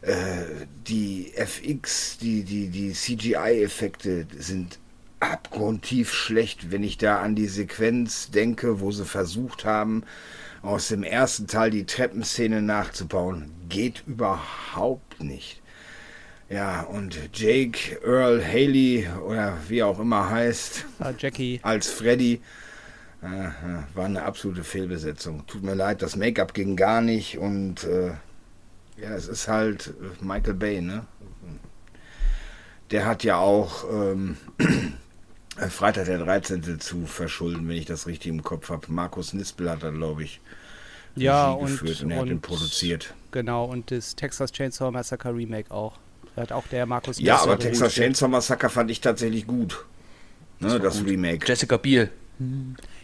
Äh, 0.02 0.44
die 0.88 1.32
FX, 1.36 2.18
die, 2.18 2.44
die, 2.44 2.70
die 2.70 2.94
CGI-Effekte 2.94 4.28
sind 4.38 4.80
abgrundtief 5.22 6.14
schlecht, 6.14 6.72
wenn 6.72 6.84
ich 6.84 6.98
da 6.98 7.22
an 7.22 7.36
die 7.36 7.48
Sequenz 7.48 8.32
denke, 8.32 8.82
wo 8.82 8.92
sie 8.92 9.06
versucht 9.06 9.66
haben, 9.66 10.04
aus 10.62 10.90
dem 10.90 11.04
ersten 11.04 11.48
Teil 11.48 11.72
die 11.72 11.86
Treppenszene 11.86 12.62
nachzubauen. 12.62 13.52
Geht 13.70 14.04
überhaupt 14.06 15.24
nicht. 15.24 15.62
Ja, 16.50 16.82
und 16.82 17.18
Jake 17.34 18.00
Earl 18.04 18.46
Haley 18.46 19.08
oder 19.26 19.58
wie 19.70 19.84
auch 19.84 20.00
immer 20.00 20.30
heißt, 20.30 20.86
Ah, 21.00 21.14
Jackie, 21.18 21.62
als 21.64 21.88
Freddy, 21.88 22.42
äh, 23.24 23.28
äh, 23.28 23.52
war 23.94 24.06
eine 24.06 24.24
absolute 24.24 24.64
Fehlbesetzung. 24.64 25.46
Tut 25.48 25.64
mir 25.64 25.76
leid, 25.76 26.02
das 26.02 26.18
Make-up 26.18 26.54
ging 26.54 26.76
gar 26.76 27.02
nicht 27.02 27.38
und 27.38 27.86
äh, 27.86 28.10
ja, 29.02 29.16
es 29.16 29.28
ist 29.28 29.48
halt 29.48 29.94
äh, 30.02 30.24
Michael 30.26 30.56
Bay, 30.56 30.82
ne? 30.82 31.06
Der 32.92 33.06
hat 33.06 33.24
ja 33.24 33.38
auch 33.38 33.86
ähm, 33.90 34.36
äh, 34.58 34.66
Freitag 35.70 36.06
der 36.06 36.18
13. 36.20 36.80
zu 36.80 37.06
verschulden, 37.06 37.68
wenn 37.68 37.76
ich 37.78 37.86
das 37.86 38.08
richtig 38.08 38.32
im 38.32 38.44
Kopf 38.44 38.70
habe. 38.70 38.88
Markus 38.90 39.34
Nispel 39.34 39.70
hat 39.70 39.84
da, 39.84 39.90
glaube 39.92 40.24
ich, 40.24 40.40
ja, 41.16 41.52
Regie 41.54 41.62
und, 41.64 41.72
geführt 41.72 42.04
und 42.04 42.12
er 42.12 42.20
hat 42.20 42.26
den 42.28 42.34
und 42.36 42.42
produziert. 42.42 43.14
genau, 43.32 43.66
und 43.66 43.92
das 43.92 44.16
Texas 44.16 44.52
Chainsaw 44.52 44.92
Massacre 44.92 45.36
Remake 45.36 45.70
auch. 45.72 45.94
Da 46.36 46.44
hat 46.44 46.52
auch 46.54 46.66
der 46.68 46.86
Markus 46.86 47.20
Ja, 47.20 47.34
Nispel 47.36 47.52
aber 47.52 47.60
Texas. 47.62 47.94
Chainsaw 47.94 48.28
Massacre 48.30 48.70
fand 48.70 48.90
ich 48.90 49.02
tatsächlich 49.02 49.46
gut. 49.46 49.86
Ne, 50.62 50.80
das, 50.80 51.04
Remake. 51.06 51.46
Jessica 51.48 51.76
Biel. 51.78 52.10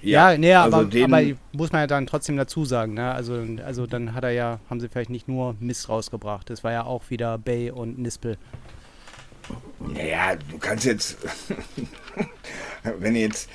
Ja, 0.02 0.38
nee, 0.38 0.54
also 0.54 0.78
aber, 0.78 0.86
den- 0.90 1.14
aber 1.14 1.24
muss 1.52 1.72
man 1.72 1.82
ja 1.82 1.88
dann 1.88 2.08
trotzdem 2.08 2.38
dazu 2.38 2.66
sagen, 2.66 2.94
ne? 2.94 3.12
Also, 3.12 3.46
also 3.66 3.86
dann 3.86 4.14
hat 4.14 4.24
er 4.24 4.32
ja, 4.32 4.60
haben 4.70 4.80
sie 4.80 4.88
vielleicht 4.90 5.10
nicht 5.10 5.28
nur 5.28 5.56
Mist 5.60 5.90
rausgebracht. 5.90 6.50
Das 6.50 6.64
war 6.64 6.72
ja 6.72 6.84
auch 6.86 7.10
wieder 7.10 7.38
Bay 7.38 7.70
und 7.72 8.00
Nispel. 8.00 8.38
Naja, 9.80 10.36
du 10.36 10.58
kannst 10.58 10.86
jetzt, 10.86 11.18
wenn 13.00 13.16
jetzt, 13.16 13.50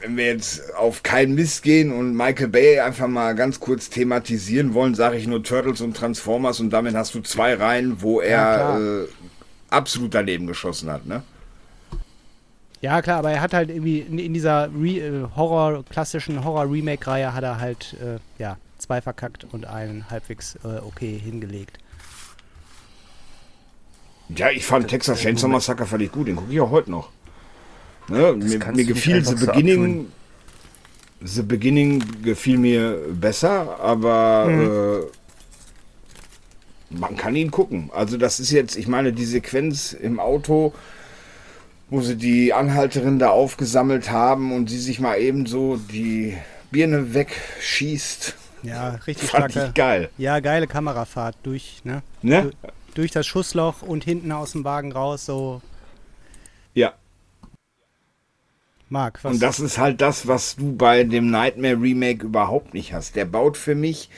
wenn 0.00 0.16
wir 0.16 0.26
jetzt 0.26 0.74
auf 0.74 1.02
keinen 1.02 1.34
Mist 1.34 1.62
gehen 1.62 1.92
und 1.92 2.16
Michael 2.16 2.48
Bay 2.48 2.80
einfach 2.80 3.08
mal 3.08 3.34
ganz 3.34 3.60
kurz 3.60 3.90
thematisieren 3.90 4.74
wollen, 4.74 4.94
sage 4.94 5.16
ich 5.16 5.26
nur 5.26 5.42
Turtles 5.42 5.80
und 5.80 5.96
Transformers 5.96 6.60
und 6.60 6.70
damit 6.70 6.94
hast 6.94 7.14
du 7.14 7.20
zwei 7.20 7.54
Reihen, 7.54 8.02
wo 8.02 8.20
er 8.20 8.54
klar. 8.54 8.80
äh, 8.80 9.08
absolut 9.70 10.14
daneben 10.14 10.46
geschossen 10.46 10.90
hat, 10.90 11.06
ne? 11.06 11.22
Ja, 12.80 13.00
klar, 13.00 13.18
aber 13.18 13.30
er 13.30 13.40
hat 13.40 13.54
halt 13.54 13.70
irgendwie 13.70 14.00
in, 14.00 14.18
in 14.18 14.34
dieser 14.34 14.68
Re 14.74 14.98
äh, 14.98 15.26
Horror, 15.36 15.84
klassischen 15.84 16.44
Horror-Remake-Reihe 16.44 17.32
hat 17.32 17.44
er 17.44 17.60
halt, 17.60 17.96
äh, 18.02 18.18
ja, 18.42 18.56
zwei 18.78 19.00
verkackt 19.00 19.46
und 19.52 19.66
einen 19.66 20.10
halbwegs 20.10 20.56
äh, 20.64 20.80
okay 20.84 21.16
hingelegt. 21.16 21.78
Ja, 24.28 24.50
ich 24.50 24.64
fand 24.64 24.88
Texas 24.88 25.20
Chainsaw 25.20 25.48
Massacre 25.48 25.86
ich 26.02 26.12
gut, 26.12 26.28
den 26.28 26.36
gucke 26.36 26.52
ich 26.52 26.60
auch 26.60 26.70
heute 26.70 26.90
noch. 26.90 27.10
Ne? 28.08 28.32
Mir, 28.32 28.58
mir 28.72 28.84
gefiel 28.84 29.24
The 29.24 29.36
so 29.36 29.46
Beginning, 29.46 30.06
The 31.20 31.42
Beginning 31.42 32.02
gefiel 32.22 32.58
mir 32.58 32.98
besser, 33.12 33.78
aber 33.80 35.08
äh, 36.90 36.96
man 36.96 37.16
kann 37.16 37.36
ihn 37.36 37.50
gucken. 37.50 37.90
Also 37.94 38.16
das 38.16 38.40
ist 38.40 38.50
jetzt, 38.50 38.76
ich 38.76 38.88
meine, 38.88 39.12
die 39.12 39.24
Sequenz 39.24 39.92
im 39.92 40.18
Auto, 40.18 40.72
wo 41.90 42.00
sie 42.00 42.16
die 42.16 42.52
Anhalterin 42.52 43.18
da 43.18 43.30
aufgesammelt 43.30 44.10
haben 44.10 44.52
und 44.52 44.68
sie 44.70 44.78
sich 44.78 44.98
mal 44.98 45.18
eben 45.18 45.46
so 45.46 45.76
die 45.76 46.36
Birne 46.70 47.14
wegschießt, 47.14 48.34
Ja, 48.62 48.90
richtig 49.06 49.30
fand 49.30 49.52
starke. 49.52 49.68
ich 49.68 49.74
geil. 49.74 50.10
Ja, 50.18 50.40
geile 50.40 50.66
Kamerafahrt 50.66 51.36
durch, 51.42 51.82
ne? 51.84 52.02
Ne? 52.22 52.50
Durch 52.94 53.10
das 53.10 53.26
Schussloch 53.26 53.82
und 53.82 54.04
hinten 54.04 54.32
aus 54.32 54.52
dem 54.52 54.64
Wagen 54.64 54.92
raus, 54.92 55.24
so. 55.24 55.62
Ja. 56.74 56.94
Marc, 58.88 59.24
was? 59.24 59.34
Und 59.34 59.42
das 59.42 59.60
ist 59.60 59.78
halt 59.78 60.00
das, 60.00 60.26
was 60.26 60.56
du 60.56 60.76
bei 60.76 61.04
dem 61.04 61.30
Nightmare 61.30 61.80
Remake 61.80 62.26
überhaupt 62.26 62.74
nicht 62.74 62.92
hast. 62.92 63.16
Der 63.16 63.24
baut 63.24 63.56
für 63.56 63.74
mich 63.74 64.10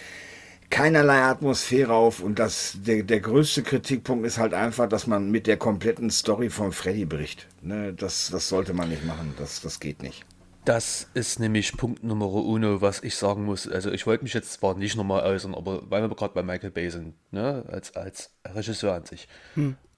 keinerlei 0.71 1.23
Atmosphäre 1.23 1.93
auf 1.93 2.19
und 2.19 2.41
das, 2.41 2.79
der, 2.85 3.05
der 3.05 3.21
größte 3.21 3.63
Kritikpunkt 3.63 4.27
ist 4.27 4.39
halt 4.39 4.55
einfach, 4.55 4.89
dass 4.89 5.07
man 5.07 5.31
mit 5.31 5.47
der 5.47 5.57
kompletten 5.57 6.11
Story 6.11 6.51
von 6.51 6.73
Freddy 6.73 7.05
bricht. 7.05 7.47
Ne, 7.63 7.93
das, 7.93 8.31
das 8.33 8.49
sollte 8.49 8.73
man 8.73 8.89
nicht 8.89 9.05
machen. 9.05 9.35
Das, 9.39 9.61
das 9.61 9.79
geht 9.79 10.03
nicht. 10.03 10.25
Das 10.65 11.11
ist 11.12 11.41
nämlich 11.41 11.77
Punkt 11.77 12.03
Nummer 12.05 12.32
uno, 12.32 12.81
was 12.81 13.03
ich 13.03 13.16
sagen 13.16 13.45
muss. 13.45 13.69
Also 13.69 13.91
ich 13.91 14.07
wollte 14.07 14.24
mich 14.24 14.32
jetzt 14.32 14.53
zwar 14.53 14.74
nicht 14.74 14.97
nochmal 14.97 15.23
äußern, 15.23 15.55
aber 15.55 15.91
weil 15.91 16.01
wir 16.03 16.16
gerade 16.16 16.32
bei 16.32 16.43
Michael 16.43 16.70
Bay 16.70 16.89
sind, 16.89 17.15
ne, 17.32 17.65
als, 17.69 17.95
als 17.97 18.31
Regisseur 18.47 18.95
an 18.95 19.05
sich. 19.05 19.28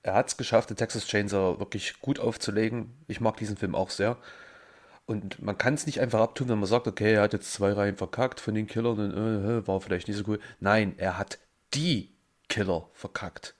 Er 0.03 0.15
hat 0.15 0.29
es 0.29 0.37
geschafft, 0.37 0.71
den 0.71 0.77
Texas 0.77 1.07
Chainsaw 1.07 1.61
wirklich 1.61 2.01
gut 2.01 2.19
aufzulegen. 2.19 2.93
Ich 3.07 3.21
mag 3.21 3.37
diesen 3.37 3.57
Film 3.57 3.75
auch 3.75 3.91
sehr. 3.91 4.17
Und 5.05 5.41
man 5.41 5.57
kann 5.57 5.75
es 5.75 5.87
nicht 5.87 6.01
einfach 6.01 6.21
abtun, 6.21 6.49
wenn 6.49 6.59
man 6.59 6.67
sagt, 6.67 6.89
okay, 6.89 7.15
er 7.15 7.23
hat 7.23 7.33
jetzt 7.33 7.53
zwei 7.53 7.73
Reihen 7.73 7.97
verkackt 7.97 8.41
von 8.41 8.55
den 8.55 8.67
Killern 8.67 8.99
und 8.99 9.13
äh, 9.13 9.67
war 9.69 9.81
vielleicht 9.81 10.09
nicht 10.09 10.17
so 10.17 10.25
cool. 10.27 10.41
Nein, 10.59 10.95
er 10.97 11.17
hat 11.17 11.39
die 11.75 12.13
Killer 12.49 12.89
verkackt. 12.93 13.55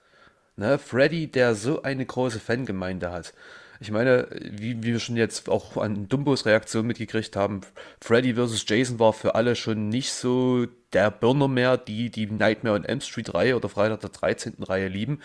Ne? 0.57 0.79
Freddy, 0.79 1.31
der 1.31 1.55
so 1.55 1.83
eine 1.83 2.05
große 2.05 2.41
Fangemeinde 2.41 3.13
hat. 3.13 3.33
Ich 3.81 3.91
meine, 3.91 4.29
wie, 4.41 4.83
wie 4.83 4.93
wir 4.93 5.01
schon 5.01 5.17
jetzt 5.17 5.49
auch 5.49 5.77
an 5.77 6.09
Dumbos 6.09 6.47
Reaktion 6.47 6.87
mitgekriegt 6.87 7.37
haben, 7.37 7.61
Freddy 8.01 8.35
vs. 8.35 8.65
Jason 8.67 8.99
war 8.99 9.13
für 9.13 9.35
alle 9.35 9.57
schon 9.57 9.89
nicht 9.89 10.13
so 10.13 10.67
der 10.93 11.11
Burner 11.11 11.49
mehr, 11.49 11.77
die 11.77 12.11
die 12.11 12.27
Nightmare 12.27 12.77
on 12.77 12.85
Elm 12.85 13.01
Street 13.01 13.35
Reihe 13.35 13.57
oder 13.57 13.69
Freitag 13.69 14.01
der 14.01 14.11
13. 14.11 14.63
Reihe 14.63 14.89
lieben. 14.89 15.21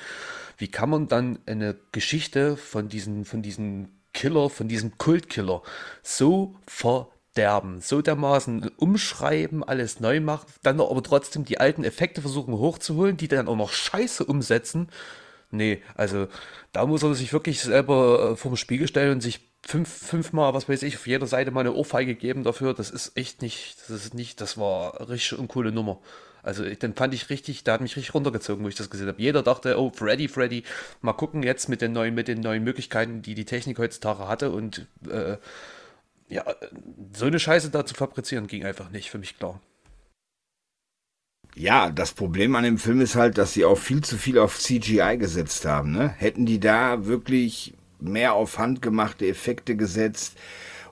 Wie 0.58 0.68
kann 0.68 0.90
man 0.90 1.08
dann 1.08 1.40
eine 1.46 1.76
Geschichte 1.92 2.58
von 2.58 2.90
diesen, 2.90 3.26
von 3.26 3.42
diesen 3.42 4.02
Killer, 4.14 4.50
von 4.50 4.68
diesem 4.68 4.98
Kultkiller 4.98 5.62
so 6.04 6.56
verderben, 6.68 7.80
so 7.82 8.02
dermaßen 8.02 8.70
umschreiben, 8.78 9.64
alles 9.64 10.00
neu 10.00 10.20
machen, 10.20 10.48
dann 10.64 10.82
aber 10.82 11.02
trotzdem 11.02 11.46
die 11.46 11.60
alten 11.60 11.84
Effekte 11.84 12.22
versuchen 12.22 12.54
hochzuholen, 12.54 13.18
die 13.18 13.28
dann 13.28 13.48
auch 13.48 13.56
noch 13.56 13.72
scheiße 13.72 14.26
umsetzen. 14.26 14.90
Nee, 15.52 15.82
also 15.96 16.28
da 16.72 16.86
muss 16.86 17.04
er 17.04 17.14
sich 17.14 17.34
wirklich 17.34 17.60
selber 17.62 18.32
äh, 18.32 18.36
vor 18.38 18.52
den 18.52 18.58
Spiegel 18.58 18.88
stellen 18.88 19.12
und 19.14 19.22
sich 19.22 19.42
fünf, 19.66 19.90
fünfmal, 19.90 20.54
was 20.54 20.70
weiß 20.70 20.84
ich, 20.84 20.96
auf 20.96 21.08
jeder 21.08 21.28
Seite 21.28 21.52
mal 21.52 21.60
eine 21.62 21.74
Ohrfeige 21.74 22.16
geben 22.16 22.44
dafür. 22.44 22.74
Das 22.74 22.90
ist 22.90 23.18
echt 23.18 23.42
nicht, 23.42 23.78
das 23.82 23.90
ist 24.06 24.14
nicht, 24.14 24.40
das 24.42 24.58
war 24.58 25.10
richtig 25.10 25.38
uncoole 25.38 25.72
Nummer. 25.72 26.00
Also 26.42 26.64
ich- 26.64 26.80
den 26.80 26.96
fand 26.96 27.14
ich 27.14 27.30
richtig, 27.30 27.64
der 27.66 27.76
hat 27.76 27.82
mich 27.82 27.96
richtig 27.98 28.14
runtergezogen, 28.16 28.64
wo 28.64 28.70
ich 28.70 28.76
das 28.76 28.90
gesehen 28.90 29.08
habe. 29.08 29.22
Jeder 29.22 29.44
dachte, 29.44 29.80
oh, 29.80 29.92
Freddy, 29.94 30.28
Freddy, 30.30 30.64
mal 31.02 31.14
gucken 31.14 31.44
jetzt 31.44 31.68
mit 31.70 31.82
den 31.82 31.92
neuen, 31.92 32.16
mit 32.16 32.28
den 32.30 32.40
neuen 32.42 32.64
Möglichkeiten, 32.64 33.22
die 33.22 33.36
die 33.36 33.46
Technik 33.46 33.78
heutzutage 33.78 34.28
hatte 34.28 34.52
und 34.52 34.88
äh, 35.10 35.38
ja, 36.30 36.46
so 37.14 37.26
eine 37.26 37.40
Scheiße 37.40 37.70
da 37.72 37.86
zu 37.86 37.94
fabrizieren 37.94 38.48
ging 38.48 38.66
einfach 38.66 38.90
nicht, 38.90 39.12
für 39.12 39.18
mich 39.20 39.38
klar. 39.38 39.60
Ja, 41.56 41.90
das 41.90 42.14
Problem 42.14 42.56
an 42.56 42.64
dem 42.64 42.78
Film 42.78 43.02
ist 43.02 43.16
halt, 43.16 43.38
dass 43.38 43.54
sie 43.54 43.66
auch 43.66 43.78
viel 43.78 44.02
zu 44.02 44.18
viel 44.18 44.40
auf 44.40 44.58
CGI 44.58 45.18
gesetzt 45.18 45.66
haben. 45.66 45.92
Ne? 45.92 46.10
Hätten 46.18 46.46
die 46.46 46.60
da 46.60 47.06
wirklich 47.06 47.74
mehr 48.00 48.34
auf 48.34 48.58
handgemachte 48.58 49.28
Effekte 49.28 49.76
gesetzt 49.76 50.38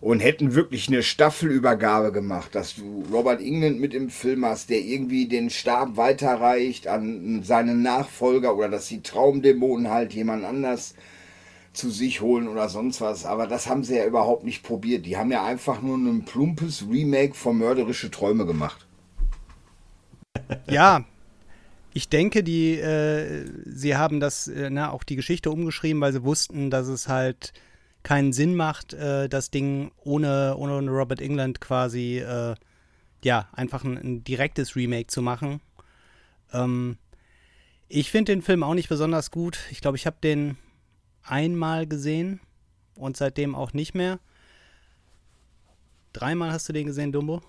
und 0.02 0.20
hätten 0.20 0.56
wirklich 0.56 0.88
eine 0.88 1.02
Staffelübergabe 1.02 2.12
gemacht, 2.12 2.56
dass 2.56 2.76
du 2.76 3.04
Robert 3.12 3.42
England 3.42 3.80
mit 3.80 3.94
im 3.94 4.10
Film 4.10 4.46
hast, 4.46 4.70
der 4.70 4.80
irgendwie 4.80 5.28
den 5.28 5.50
Stab 5.50 5.96
weiterreicht 5.96 6.88
an 6.88 7.42
seinen 7.44 7.82
Nachfolger 7.82 8.56
oder 8.56 8.70
dass 8.70 8.88
die 8.88 9.02
Traumdämonen 9.02 9.90
halt 9.90 10.14
jemand 10.14 10.44
anders 10.44 10.94
zu 11.72 11.90
sich 11.90 12.20
holen 12.20 12.50
oder 12.50 12.68
sonst 12.68 13.00
was. 13.00 13.26
Aber 13.26 13.48
das 13.48 13.68
haben 13.68 13.86
sie 13.86 13.96
ja 13.96 14.06
überhaupt 14.06 14.44
nicht 14.44 14.64
probiert. 14.64 15.06
Die 15.06 15.18
haben 15.18 15.32
ja 15.32 15.46
einfach 15.46 15.82
nur 15.82 15.98
ein 15.98 16.26
plumpes 16.26 16.86
Remake 16.90 17.34
von 17.34 17.58
Mörderische 17.58 18.12
Träume 18.12 18.46
gemacht. 18.46 18.86
Ja, 20.70 21.06
ich 21.94 22.10
denke, 22.10 22.44
die, 22.44 22.80
äh, 22.80 23.46
sie 23.66 23.96
haben 23.96 24.20
das, 24.20 24.48
äh, 24.48 24.70
na, 24.70 24.92
auch 24.92 25.04
die 25.04 25.16
Geschichte 25.16 25.50
umgeschrieben, 25.50 26.02
weil 26.02 26.14
sie 26.14 26.24
wussten, 26.24 26.70
dass 26.70 26.88
es 26.88 27.08
halt 27.08 27.54
keinen 28.04 28.32
Sinn 28.32 28.56
macht, 28.56 28.94
äh, 28.94 29.28
das 29.28 29.52
Ding 29.52 29.92
ohne, 29.98 30.56
ohne 30.58 30.90
Robert 30.90 31.22
England 31.22 31.60
quasi, 31.60 32.20
äh, 32.20 32.56
ja, 33.24 33.50
einfach 33.52 33.84
ein, 33.84 33.98
ein 33.98 34.24
direktes 34.24 34.76
Remake 34.76 35.08
zu 35.08 35.22
machen. 35.22 35.60
Ähm, 36.54 36.98
ich 37.90 38.12
finde 38.12 38.34
den 38.34 38.42
Film 38.42 38.64
auch 38.64 38.76
nicht 38.76 38.90
besonders 38.90 39.32
gut. 39.32 39.60
Ich 39.72 39.82
glaube, 39.82 39.98
ich 39.98 40.06
habe 40.06 40.18
den 40.24 40.58
einmal 41.24 41.88
gesehen 41.88 42.40
und 42.96 43.18
seitdem 43.18 43.56
auch 43.56 43.74
nicht 43.74 43.96
mehr. 43.96 44.20
Dreimal 46.14 46.52
hast 46.52 46.70
du 46.70 46.74
den 46.74 46.88
gesehen, 46.88 47.12
Dumbo? 47.12 47.42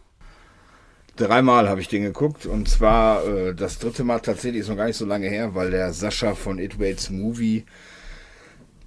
Dreimal 1.20 1.68
habe 1.68 1.82
ich 1.82 1.88
den 1.88 2.02
geguckt 2.02 2.46
und 2.46 2.66
zwar 2.66 3.26
äh, 3.26 3.54
das 3.54 3.78
dritte 3.78 4.04
Mal 4.04 4.20
tatsächlich 4.20 4.62
ist 4.62 4.68
noch 4.68 4.76
gar 4.76 4.86
nicht 4.86 4.96
so 4.96 5.04
lange 5.04 5.28
her, 5.28 5.54
weil 5.54 5.70
der 5.70 5.92
Sascha 5.92 6.34
von 6.34 6.58
It 6.58 6.80
Waits 6.80 7.10
Movie 7.10 7.64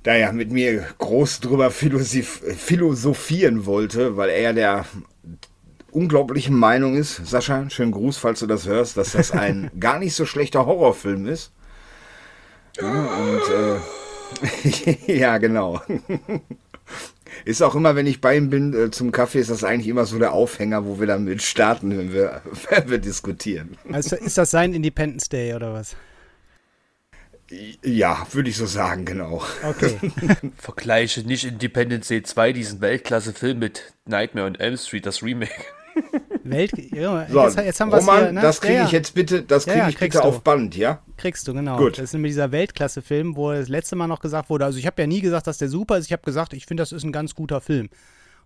da 0.01 0.15
ja 0.15 0.31
mit 0.31 0.51
mir 0.51 0.85
groß 0.97 1.41
drüber 1.41 1.69
philosoph 1.69 2.41
philosophieren 2.57 3.67
wollte, 3.67 4.17
weil 4.17 4.29
er 4.29 4.53
der 4.53 4.85
unglaublichen 5.91 6.57
Meinung 6.57 6.95
ist, 6.95 7.25
Sascha, 7.25 7.69
schönen 7.69 7.91
Gruß, 7.91 8.17
falls 8.17 8.39
du 8.39 8.47
das 8.47 8.65
hörst, 8.65 8.97
dass 8.97 9.11
das 9.11 9.31
ein 9.31 9.69
gar 9.79 9.99
nicht 9.99 10.15
so 10.15 10.25
schlechter 10.25 10.65
Horrorfilm 10.65 11.27
ist. 11.27 11.51
Ja, 12.81 12.89
und 12.89 13.41
äh, 15.07 15.17
ja, 15.19 15.37
genau. 15.37 15.81
Ist 17.45 17.61
auch 17.61 17.75
immer, 17.75 17.95
wenn 17.95 18.07
ich 18.07 18.21
bei 18.21 18.37
ihm 18.37 18.49
bin 18.49 18.73
äh, 18.73 18.91
zum 18.91 19.11
Kaffee, 19.11 19.39
ist 19.39 19.49
das 19.49 19.63
eigentlich 19.63 19.87
immer 19.87 20.05
so 20.05 20.19
der 20.19 20.33
Aufhänger, 20.33 20.85
wo 20.85 20.99
wir 20.99 21.07
dann 21.07 21.23
mit 21.23 21.41
starten, 21.41 21.97
wenn 21.97 22.13
wir, 22.13 22.41
wenn 22.69 22.89
wir 22.89 22.97
diskutieren. 22.97 23.77
Also 23.91 24.15
ist 24.15 24.37
das 24.37 24.51
sein 24.51 24.73
Independence 24.73 25.29
Day 25.29 25.53
oder 25.53 25.73
was? 25.73 25.95
Ja, 27.83 28.25
würde 28.31 28.49
ich 28.49 28.57
so 28.57 28.65
sagen, 28.65 29.05
genau. 29.05 29.43
Okay. 29.63 29.99
Vergleiche 30.57 31.21
nicht 31.21 31.43
Independence 31.43 32.07
Day 32.07 32.23
2, 32.23 32.53
diesen 32.53 32.81
Weltklasse-Film 32.81 33.59
mit 33.59 33.93
Nightmare 34.05 34.47
on 34.47 34.55
Elm 34.55 34.77
Street, 34.77 35.05
das 35.05 35.21
Remake. 35.21 35.51
Welt, 36.43 36.71
ja, 36.93 37.27
So, 37.29 37.43
jetzt, 37.43 37.57
jetzt 37.57 37.79
haben 37.79 37.91
wir 37.91 37.97
Roman, 37.99 38.23
hier, 38.23 38.31
ne? 38.33 38.41
das 38.41 38.61
kriege 38.61 38.73
Ja, 38.79 38.85
ich 38.85 38.91
jetzt 38.91 39.13
bitte, 39.13 39.43
das 39.43 39.65
kriege 39.65 39.79
ja, 39.79 39.89
ich 39.89 39.95
kriegst 39.95 40.17
bitte 40.17 40.29
du. 40.29 40.35
auf 40.35 40.41
Band, 40.41 40.75
ja? 40.75 41.01
Kriegst 41.17 41.47
du, 41.47 41.53
genau. 41.53 41.77
Gut. 41.77 41.97
Das 41.97 42.05
ist 42.05 42.13
nämlich 42.13 42.31
dieser 42.31 42.51
Weltklasse-Film, 42.51 43.35
wo 43.35 43.51
das 43.51 43.69
letzte 43.69 43.95
Mal 43.95 44.07
noch 44.07 44.19
gesagt 44.19 44.49
wurde, 44.49 44.65
also 44.65 44.77
ich 44.77 44.85
habe 44.87 45.01
ja 45.01 45.07
nie 45.07 45.21
gesagt, 45.21 45.47
dass 45.47 45.57
der 45.57 45.69
super 45.69 45.97
ist, 45.97 46.05
ich 46.07 46.13
habe 46.13 46.23
gesagt, 46.23 46.53
ich 46.53 46.65
finde, 46.65 46.81
das 46.81 46.91
ist 46.91 47.03
ein 47.03 47.11
ganz 47.11 47.35
guter 47.35 47.61
Film. 47.61 47.89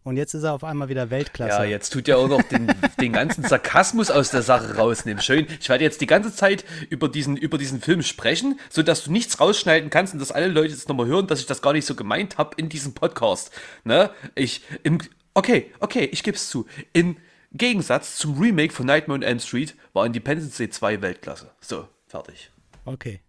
Und 0.04 0.16
jetzt 0.16 0.34
ist 0.34 0.44
er 0.44 0.54
auf 0.54 0.64
einmal 0.64 0.88
wieder 0.88 1.10
Weltklasse. 1.10 1.58
Ja, 1.58 1.64
jetzt 1.66 1.92
tut 1.92 2.08
ja 2.08 2.16
auch 2.16 2.30
noch 2.30 2.42
den, 2.44 2.68
den 3.02 3.12
ganzen 3.12 3.44
Sarkasmus 3.44 4.10
aus 4.10 4.32
der 4.32 4.42
Sache 4.42 4.78
rausnehmen. 4.78 5.22
Schön. 5.22 5.48
Ich 5.60 5.68
werde 5.68 5.84
jetzt 5.84 6.00
die 6.00 6.08
ganze 6.08 6.34
Zeit 6.34 6.64
über 6.90 7.10
diesen, 7.10 7.36
über 7.36 7.58
diesen 7.58 7.82
Film 7.82 8.02
sprechen, 8.04 8.58
sodass 8.70 9.04
du 9.04 9.12
nichts 9.12 9.42
rausschneiden 9.42 9.90
kannst 9.90 10.14
und 10.14 10.20
dass 10.20 10.32
alle 10.32 10.48
Leute 10.48 10.70
jetzt 10.74 10.88
nochmal 10.88 11.08
hören, 11.08 11.28
dass 11.28 11.42
ich 11.42 11.46
das 11.46 11.62
gar 11.62 11.74
nicht 11.74 11.86
so 11.86 11.94
gemeint 11.94 12.38
habe 12.38 12.52
in 12.56 12.70
diesem 12.70 12.94
Podcast. 12.94 13.52
Ne? 13.84 14.10
Ich, 14.36 14.62
im, 14.84 15.00
okay, 15.34 15.72
okay, 15.82 16.08
ich 16.10 16.24
gebe 16.24 16.38
es 16.38 16.50
zu. 16.50 16.68
Im 16.94 17.18
Gegensatz 17.58 18.18
zum 18.18 18.40
Remake 18.40 18.74
von 18.74 18.86
Nightmare 18.86 19.18
on 19.18 19.24
Elm 19.24 19.40
Street 19.40 19.76
war 19.94 20.06
Independence 20.06 20.58
Day 20.58 20.70
2 20.70 21.02
Weltklasse. 21.02 21.52
So, 21.62 21.88
fertig. 22.08 22.52
Okay. 22.86 23.22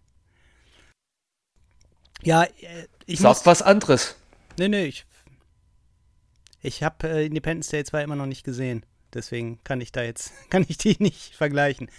Ja, 2.21 2.43
äh, 2.43 2.87
ich 3.05 3.19
Sag 3.19 3.29
muss, 3.29 3.45
was 3.45 3.61
anderes. 3.61 4.15
Nee, 4.57 4.67
nee, 4.67 4.85
ich, 4.85 5.05
ich 6.61 6.83
habe 6.83 7.07
äh, 7.07 7.25
Independence 7.25 7.69
Day 7.69 7.83
2 7.83 8.03
immer 8.03 8.15
noch 8.15 8.25
nicht 8.25 8.43
gesehen. 8.43 8.85
Deswegen 9.13 9.59
kann 9.63 9.81
ich 9.81 9.91
da 9.91 10.03
jetzt, 10.03 10.33
kann 10.49 10.65
ich 10.67 10.77
die 10.77 10.95
nicht 10.99 11.35
vergleichen. 11.35 11.89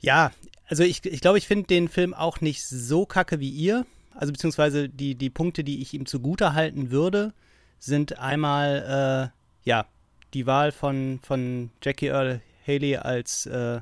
Ja, 0.00 0.32
also 0.66 0.82
ich 0.82 1.02
glaube, 1.02 1.14
ich, 1.14 1.20
glaub, 1.20 1.36
ich 1.36 1.46
finde 1.46 1.66
den 1.66 1.88
Film 1.88 2.14
auch 2.14 2.40
nicht 2.40 2.66
so 2.66 3.06
kacke 3.06 3.40
wie 3.40 3.50
ihr. 3.50 3.86
Also 4.14 4.32
beziehungsweise 4.32 4.88
die, 4.88 5.14
die 5.14 5.30
Punkte, 5.30 5.62
die 5.62 5.82
ich 5.82 5.94
ihm 5.94 6.06
zugute 6.06 6.54
halten 6.54 6.90
würde, 6.90 7.34
sind 7.78 8.18
einmal, 8.18 9.32
äh, 9.32 9.68
ja, 9.68 9.86
die 10.34 10.46
Wahl 10.46 10.72
von, 10.72 11.20
von 11.22 11.70
Jackie 11.82 12.08
Earl 12.08 12.40
Haley 12.66 12.96
als 12.96 13.46
äh, 13.46 13.80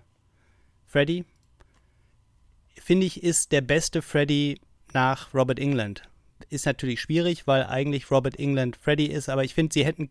Freddy. 0.86 1.24
Finde 2.80 3.06
ich, 3.06 3.22
ist 3.22 3.52
der 3.52 3.62
beste 3.62 4.02
Freddy 4.02 4.60
nach 4.92 5.32
Robert 5.34 5.58
England. 5.58 6.02
Ist 6.50 6.66
natürlich 6.66 7.00
schwierig, 7.00 7.46
weil 7.46 7.64
eigentlich 7.64 8.10
Robert 8.10 8.38
England 8.38 8.76
Freddy 8.76 9.06
ist, 9.06 9.28
aber 9.28 9.44
ich 9.44 9.54
finde, 9.54 9.72
sie 9.72 9.84
hätten. 9.84 10.10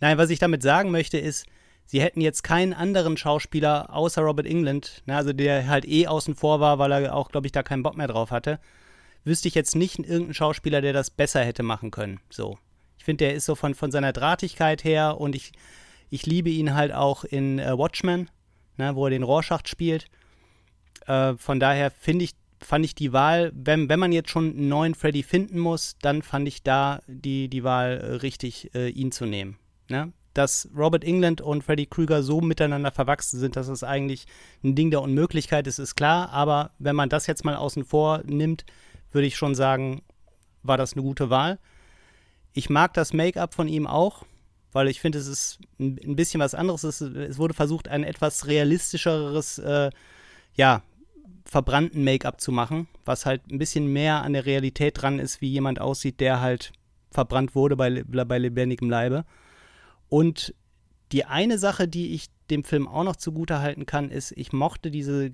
Nein, 0.00 0.18
was 0.18 0.30
ich 0.30 0.38
damit 0.38 0.62
sagen 0.62 0.90
möchte, 0.90 1.18
ist, 1.18 1.46
sie 1.86 2.02
hätten 2.02 2.20
jetzt 2.20 2.42
keinen 2.42 2.72
anderen 2.74 3.16
Schauspieler 3.16 3.94
außer 3.94 4.22
Robert 4.22 4.46
England, 4.46 5.02
ne, 5.06 5.16
also 5.16 5.32
der 5.32 5.68
halt 5.68 5.86
eh 5.86 6.08
außen 6.08 6.34
vor 6.34 6.60
war, 6.60 6.78
weil 6.78 6.92
er 6.92 7.14
auch, 7.14 7.30
glaube 7.30 7.46
ich, 7.46 7.52
da 7.52 7.62
keinen 7.62 7.82
Bock 7.82 7.96
mehr 7.96 8.08
drauf 8.08 8.30
hatte. 8.30 8.58
Wüsste 9.24 9.46
ich 9.46 9.54
jetzt 9.54 9.76
nicht 9.76 9.98
irgendeinen 9.98 10.34
Schauspieler, 10.34 10.80
der 10.80 10.92
das 10.92 11.10
besser 11.10 11.44
hätte 11.44 11.62
machen 11.62 11.92
können. 11.92 12.20
So. 12.30 12.58
Ich 13.02 13.04
finde, 13.04 13.24
der 13.24 13.34
ist 13.34 13.46
so 13.46 13.56
von, 13.56 13.74
von 13.74 13.90
seiner 13.90 14.12
Drahtigkeit 14.12 14.84
her 14.84 15.20
und 15.20 15.34
ich, 15.34 15.50
ich 16.08 16.24
liebe 16.24 16.50
ihn 16.50 16.72
halt 16.72 16.92
auch 16.92 17.24
in 17.24 17.58
äh, 17.58 17.76
Watchmen, 17.76 18.30
ne, 18.76 18.94
wo 18.94 19.06
er 19.06 19.10
den 19.10 19.24
Rorschach 19.24 19.62
spielt. 19.66 20.06
Äh, 21.08 21.34
von 21.34 21.58
daher 21.58 21.90
finde 21.90 22.26
ich, 22.26 22.34
fand 22.60 22.84
ich 22.84 22.94
die 22.94 23.12
Wahl, 23.12 23.50
wenn, 23.56 23.88
wenn 23.88 23.98
man 23.98 24.12
jetzt 24.12 24.30
schon 24.30 24.50
einen 24.50 24.68
neuen 24.68 24.94
Freddy 24.94 25.24
finden 25.24 25.58
muss, 25.58 25.96
dann 26.00 26.22
fand 26.22 26.46
ich 26.46 26.62
da 26.62 27.00
die, 27.08 27.48
die 27.48 27.64
Wahl 27.64 27.98
äh, 27.98 28.12
richtig, 28.18 28.72
äh, 28.76 28.88
ihn 28.90 29.10
zu 29.10 29.26
nehmen. 29.26 29.58
Ne? 29.88 30.12
Dass 30.32 30.68
Robert 30.76 31.02
England 31.02 31.40
und 31.40 31.64
Freddy 31.64 31.86
Krüger 31.86 32.22
so 32.22 32.40
miteinander 32.40 32.92
verwachsen 32.92 33.40
sind, 33.40 33.56
dass 33.56 33.66
es 33.66 33.82
eigentlich 33.82 34.26
ein 34.62 34.76
Ding 34.76 34.92
der 34.92 35.02
Unmöglichkeit 35.02 35.66
ist, 35.66 35.80
ist 35.80 35.96
klar. 35.96 36.30
Aber 36.30 36.70
wenn 36.78 36.94
man 36.94 37.08
das 37.08 37.26
jetzt 37.26 37.44
mal 37.44 37.56
außen 37.56 37.84
vor 37.84 38.22
nimmt, 38.24 38.64
würde 39.10 39.26
ich 39.26 39.36
schon 39.36 39.56
sagen, 39.56 40.02
war 40.62 40.76
das 40.76 40.92
eine 40.92 41.02
gute 41.02 41.30
Wahl. 41.30 41.58
Ich 42.52 42.70
mag 42.70 42.94
das 42.94 43.12
Make-up 43.12 43.54
von 43.54 43.68
ihm 43.68 43.86
auch, 43.86 44.24
weil 44.72 44.88
ich 44.88 45.00
finde, 45.00 45.18
es 45.18 45.26
ist 45.26 45.58
ein, 45.78 46.16
bisschen 46.16 46.40
was 46.40 46.54
anderes. 46.54 46.84
Es, 46.84 47.00
es 47.00 47.38
wurde 47.38 47.54
versucht, 47.54 47.88
ein 47.88 48.04
etwas 48.04 48.46
realistischeres, 48.46 49.58
äh, 49.58 49.90
ja, 50.54 50.82
verbrannten 51.44 52.04
Make-up 52.04 52.40
zu 52.40 52.52
machen, 52.52 52.88
was 53.04 53.26
halt 53.26 53.42
ein 53.50 53.58
bisschen 53.58 53.92
mehr 53.92 54.22
an 54.22 54.32
der 54.32 54.46
Realität 54.46 55.00
dran 55.00 55.18
ist, 55.18 55.40
wie 55.40 55.48
jemand 55.48 55.80
aussieht, 55.80 56.20
der 56.20 56.40
halt 56.40 56.72
verbrannt 57.10 57.54
wurde 57.54 57.76
bei, 57.76 58.02
bei 58.04 58.38
lebendigem 58.38 58.88
Leibe. 58.88 59.24
Und 60.08 60.54
die 61.12 61.24
eine 61.24 61.58
Sache, 61.58 61.88
die 61.88 62.14
ich 62.14 62.26
dem 62.50 62.64
Film 62.64 62.88
auch 62.88 63.04
noch 63.04 63.16
zugute 63.16 63.60
halten 63.60 63.86
kann, 63.86 64.10
ist, 64.10 64.32
ich 64.32 64.52
mochte 64.52 64.90
diese, 64.90 65.32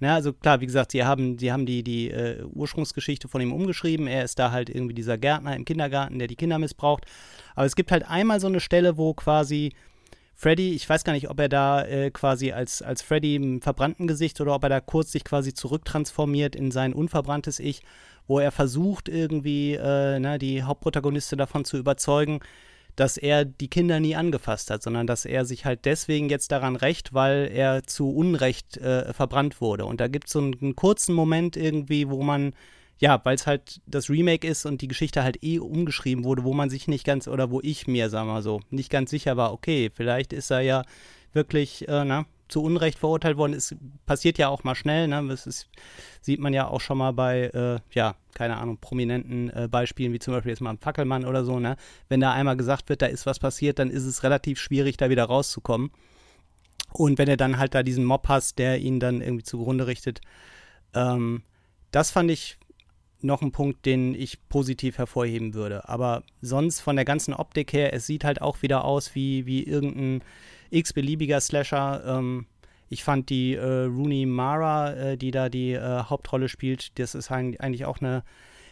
na, 0.00 0.14
also 0.14 0.32
klar, 0.32 0.60
wie 0.60 0.66
gesagt, 0.66 0.92
sie 0.92 1.04
haben, 1.04 1.38
sie 1.38 1.52
haben 1.52 1.66
die, 1.66 1.82
die 1.82 2.10
äh, 2.10 2.42
Ursprungsgeschichte 2.44 3.28
von 3.28 3.42
ihm 3.42 3.52
umgeschrieben. 3.52 4.06
Er 4.06 4.24
ist 4.24 4.38
da 4.38 4.50
halt 4.50 4.70
irgendwie 4.70 4.94
dieser 4.94 5.18
Gärtner 5.18 5.54
im 5.54 5.66
Kindergarten, 5.66 6.18
der 6.18 6.26
die 6.26 6.36
Kinder 6.36 6.58
missbraucht. 6.58 7.04
Aber 7.54 7.66
es 7.66 7.76
gibt 7.76 7.92
halt 7.92 8.08
einmal 8.08 8.40
so 8.40 8.46
eine 8.46 8.60
Stelle, 8.60 8.96
wo 8.96 9.12
quasi 9.12 9.72
Freddy, 10.34 10.72
ich 10.72 10.88
weiß 10.88 11.04
gar 11.04 11.12
nicht, 11.12 11.28
ob 11.28 11.38
er 11.38 11.50
da 11.50 11.84
äh, 11.84 12.10
quasi 12.10 12.52
als, 12.52 12.80
als 12.80 13.02
Freddy 13.02 13.34
im 13.34 13.60
verbrannten 13.60 14.06
Gesicht 14.06 14.40
oder 14.40 14.54
ob 14.54 14.62
er 14.62 14.70
da 14.70 14.80
kurz 14.80 15.12
sich 15.12 15.22
quasi 15.22 15.52
zurücktransformiert 15.52 16.56
in 16.56 16.70
sein 16.70 16.94
unverbranntes 16.94 17.58
Ich, 17.58 17.82
wo 18.26 18.38
er 18.38 18.52
versucht, 18.52 19.10
irgendwie 19.10 19.74
äh, 19.74 20.18
na, 20.18 20.38
die 20.38 20.62
Hauptprotagonistin 20.62 21.36
davon 21.36 21.66
zu 21.66 21.76
überzeugen, 21.76 22.40
dass 22.96 23.16
er 23.16 23.44
die 23.44 23.68
Kinder 23.68 24.00
nie 24.00 24.16
angefasst 24.16 24.70
hat, 24.70 24.82
sondern 24.82 25.06
dass 25.06 25.24
er 25.24 25.44
sich 25.44 25.64
halt 25.64 25.84
deswegen 25.84 26.28
jetzt 26.28 26.52
daran 26.52 26.76
rächt, 26.76 27.14
weil 27.14 27.50
er 27.52 27.82
zu 27.84 28.10
Unrecht 28.10 28.76
äh, 28.76 29.12
verbrannt 29.12 29.60
wurde. 29.60 29.84
Und 29.84 30.00
da 30.00 30.08
gibt 30.08 30.26
es 30.26 30.32
so 30.32 30.40
einen, 30.40 30.56
einen 30.60 30.76
kurzen 30.76 31.14
Moment 31.14 31.56
irgendwie, 31.56 32.08
wo 32.08 32.22
man 32.22 32.52
ja, 33.00 33.18
weil 33.24 33.34
es 33.34 33.46
halt 33.46 33.80
das 33.86 34.10
Remake 34.10 34.46
ist 34.46 34.66
und 34.66 34.82
die 34.82 34.88
Geschichte 34.88 35.22
halt 35.24 35.42
eh 35.42 35.58
umgeschrieben 35.58 36.22
wurde, 36.22 36.44
wo 36.44 36.52
man 36.52 36.68
sich 36.68 36.86
nicht 36.86 37.04
ganz, 37.04 37.28
oder 37.28 37.50
wo 37.50 37.60
ich 37.62 37.86
mir, 37.86 38.10
sagen 38.10 38.28
wir 38.28 38.34
mal 38.34 38.42
so, 38.42 38.60
nicht 38.68 38.90
ganz 38.90 39.08
sicher 39.08 39.38
war, 39.38 39.54
okay, 39.54 39.90
vielleicht 39.92 40.34
ist 40.34 40.50
er 40.50 40.60
ja 40.60 40.84
wirklich, 41.32 41.88
äh, 41.88 42.04
na, 42.04 42.26
zu 42.50 42.62
Unrecht 42.62 42.98
verurteilt 42.98 43.36
worden. 43.36 43.54
Es 43.54 43.74
passiert 44.06 44.38
ja 44.38 44.48
auch 44.48 44.64
mal 44.64 44.74
schnell, 44.74 45.08
ne? 45.08 45.24
Das 45.28 45.46
ist, 45.46 45.68
sieht 46.20 46.40
man 46.40 46.52
ja 46.52 46.68
auch 46.68 46.80
schon 46.80 46.98
mal 46.98 47.12
bei, 47.12 47.44
äh, 47.46 47.80
ja, 47.92 48.14
keine 48.34 48.58
Ahnung, 48.58 48.78
prominenten 48.78 49.50
äh, 49.50 49.68
Beispielen, 49.70 50.12
wie 50.12 50.18
zum 50.18 50.34
Beispiel 50.34 50.50
jetzt 50.50 50.60
mal 50.60 50.70
ein 50.70 50.78
Fackelmann 50.78 51.24
oder 51.24 51.44
so, 51.44 51.58
ne? 51.58 51.76
Wenn 52.08 52.20
da 52.20 52.32
einmal 52.32 52.56
gesagt 52.56 52.88
wird, 52.88 53.02
da 53.02 53.06
ist 53.06 53.26
was 53.26 53.38
passiert, 53.38 53.78
dann 53.78 53.90
ist 53.90 54.04
es 54.04 54.22
relativ 54.22 54.58
schwierig, 54.58 54.96
da 54.96 55.10
wieder 55.10 55.24
rauszukommen. 55.24 55.90
Und 56.92 57.18
wenn 57.18 57.28
er 57.28 57.36
dann 57.36 57.58
halt 57.58 57.74
da 57.74 57.82
diesen 57.82 58.04
Mob 58.04 58.28
hast, 58.28 58.58
der 58.58 58.78
ihn 58.80 59.00
dann 59.00 59.20
irgendwie 59.20 59.44
zugrunde 59.44 59.86
richtet, 59.86 60.20
ähm, 60.94 61.42
das 61.92 62.10
fand 62.10 62.30
ich 62.30 62.58
noch 63.22 63.42
ein 63.42 63.52
Punkt, 63.52 63.84
den 63.86 64.14
ich 64.14 64.48
positiv 64.48 64.98
hervorheben 64.98 65.54
würde. 65.54 65.88
Aber 65.88 66.22
sonst 66.40 66.80
von 66.80 66.96
der 66.96 67.04
ganzen 67.04 67.34
Optik 67.34 67.72
her, 67.72 67.92
es 67.92 68.06
sieht 68.06 68.24
halt 68.24 68.40
auch 68.40 68.62
wieder 68.62 68.84
aus 68.84 69.14
wie, 69.14 69.46
wie 69.46 69.62
irgendein 69.62 70.22
x-beliebiger 70.70 71.40
Slasher. 71.40 72.02
Ähm, 72.06 72.46
ich 72.88 73.04
fand 73.04 73.30
die 73.30 73.54
äh, 73.54 73.84
Rooney 73.84 74.26
Mara, 74.26 74.92
äh, 74.94 75.16
die 75.16 75.30
da 75.30 75.48
die 75.48 75.72
äh, 75.72 76.04
Hauptrolle 76.04 76.48
spielt, 76.48 76.98
das 76.98 77.14
ist 77.14 77.30
eigentlich 77.30 77.84
auch 77.84 78.00
eine 78.00 78.24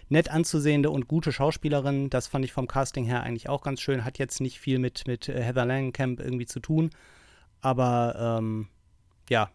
nett 0.09 0.31
anzusehende 0.31 0.91
und 0.91 1.07
gute 1.07 1.33
Schauspielerin. 1.33 2.11
Das 2.11 2.27
fand 2.27 2.45
ich 2.45 2.53
vom 2.53 2.67
Casting 2.67 3.05
her 3.05 3.23
eigentlich 3.23 3.49
auch 3.49 3.63
ganz 3.63 3.81
schön. 3.81 4.05
Hat 4.05 4.19
jetzt 4.19 4.41
nicht 4.41 4.59
viel 4.59 4.79
mit, 4.79 5.07
mit 5.07 5.29
äh, 5.29 5.43
Heather 5.43 5.67
Langenkamp 5.67 6.21
irgendwie 6.21 6.47
zu 6.47 6.61
tun. 6.61 6.91
Aber 7.61 8.39
ähm, 8.39 8.69
ja, 9.29 9.51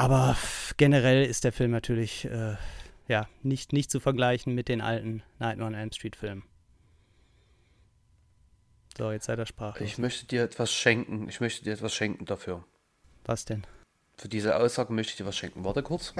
aber 0.00 0.34
generell 0.78 1.26
ist 1.26 1.44
der 1.44 1.52
Film 1.52 1.72
natürlich 1.72 2.24
äh, 2.24 2.54
ja, 3.08 3.28
nicht, 3.42 3.74
nicht 3.74 3.90
zu 3.90 4.00
vergleichen 4.00 4.54
mit 4.54 4.68
den 4.68 4.80
alten 4.80 5.22
Nightmare 5.38 5.68
on 5.68 5.74
Elm 5.74 5.92
Street 5.92 6.16
Filmen. 6.16 6.42
So, 9.00 9.10
jetzt 9.12 9.24
sei 9.24 9.34
der 9.34 9.46
Sprache. 9.46 9.82
Ich 9.82 9.96
möchte 9.96 10.26
dir 10.26 10.42
etwas 10.42 10.70
schenken. 10.70 11.26
Ich 11.30 11.40
möchte 11.40 11.64
dir 11.64 11.72
etwas 11.72 11.94
schenken 11.94 12.26
dafür. 12.26 12.62
Was 13.24 13.46
denn? 13.46 13.66
Für 14.18 14.28
diese 14.28 14.56
Aussage 14.56 14.92
möchte 14.92 15.12
ich 15.12 15.16
dir 15.16 15.24
was 15.24 15.38
schenken. 15.38 15.64
Warte 15.64 15.82
kurz. 15.82 16.12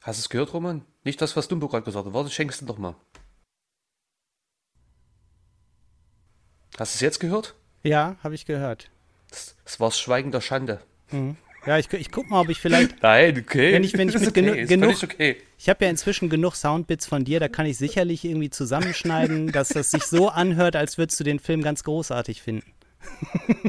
Hast 0.00 0.18
du 0.18 0.22
es 0.22 0.30
gehört, 0.30 0.54
Roman? 0.54 0.86
Nicht 1.02 1.20
das, 1.20 1.36
was 1.36 1.46
Dumbo 1.46 1.68
gerade 1.68 1.84
gesagt 1.84 2.06
hat. 2.06 2.14
Warte, 2.14 2.30
schenkst 2.30 2.62
du 2.62 2.64
doch 2.64 2.78
mal. 2.78 2.94
Hast 6.78 6.94
du 6.94 6.96
es 6.96 7.00
jetzt 7.02 7.20
gehört? 7.20 7.54
Ja, 7.82 8.16
habe 8.24 8.34
ich 8.34 8.46
gehört. 8.46 8.90
Das 9.28 9.78
war 9.78 9.88
das 9.88 10.00
Schweigen 10.00 10.32
der 10.32 10.40
Schande. 10.40 10.80
Mhm. 11.10 11.36
Ja, 11.66 11.78
ich, 11.78 11.92
ich 11.92 12.10
guck 12.10 12.28
mal, 12.30 12.40
ob 12.40 12.48
ich 12.50 12.60
vielleicht. 12.60 13.02
Nein, 13.02 13.42
okay. 13.44 13.72
Wenn 13.72 13.84
ich, 13.84 13.94
wenn 13.94 14.08
ich 14.08 14.18
mit 14.18 14.28
okay, 14.28 14.42
genu 14.42 14.66
genug. 14.66 15.02
okay. 15.02 15.36
Ich 15.58 15.68
habe 15.68 15.84
ja 15.84 15.90
inzwischen 15.90 16.28
genug 16.28 16.54
Soundbits 16.56 17.06
von 17.06 17.24
dir, 17.24 17.40
da 17.40 17.48
kann 17.48 17.66
ich 17.66 17.78
sicherlich 17.78 18.24
irgendwie 18.24 18.50
zusammenschneiden, 18.50 19.52
dass 19.52 19.68
das 19.68 19.90
sich 19.90 20.04
so 20.04 20.28
anhört, 20.28 20.76
als 20.76 20.98
würdest 20.98 21.18
du 21.20 21.24
den 21.24 21.38
Film 21.38 21.62
ganz 21.62 21.84
großartig 21.84 22.42
finden. 22.42 22.70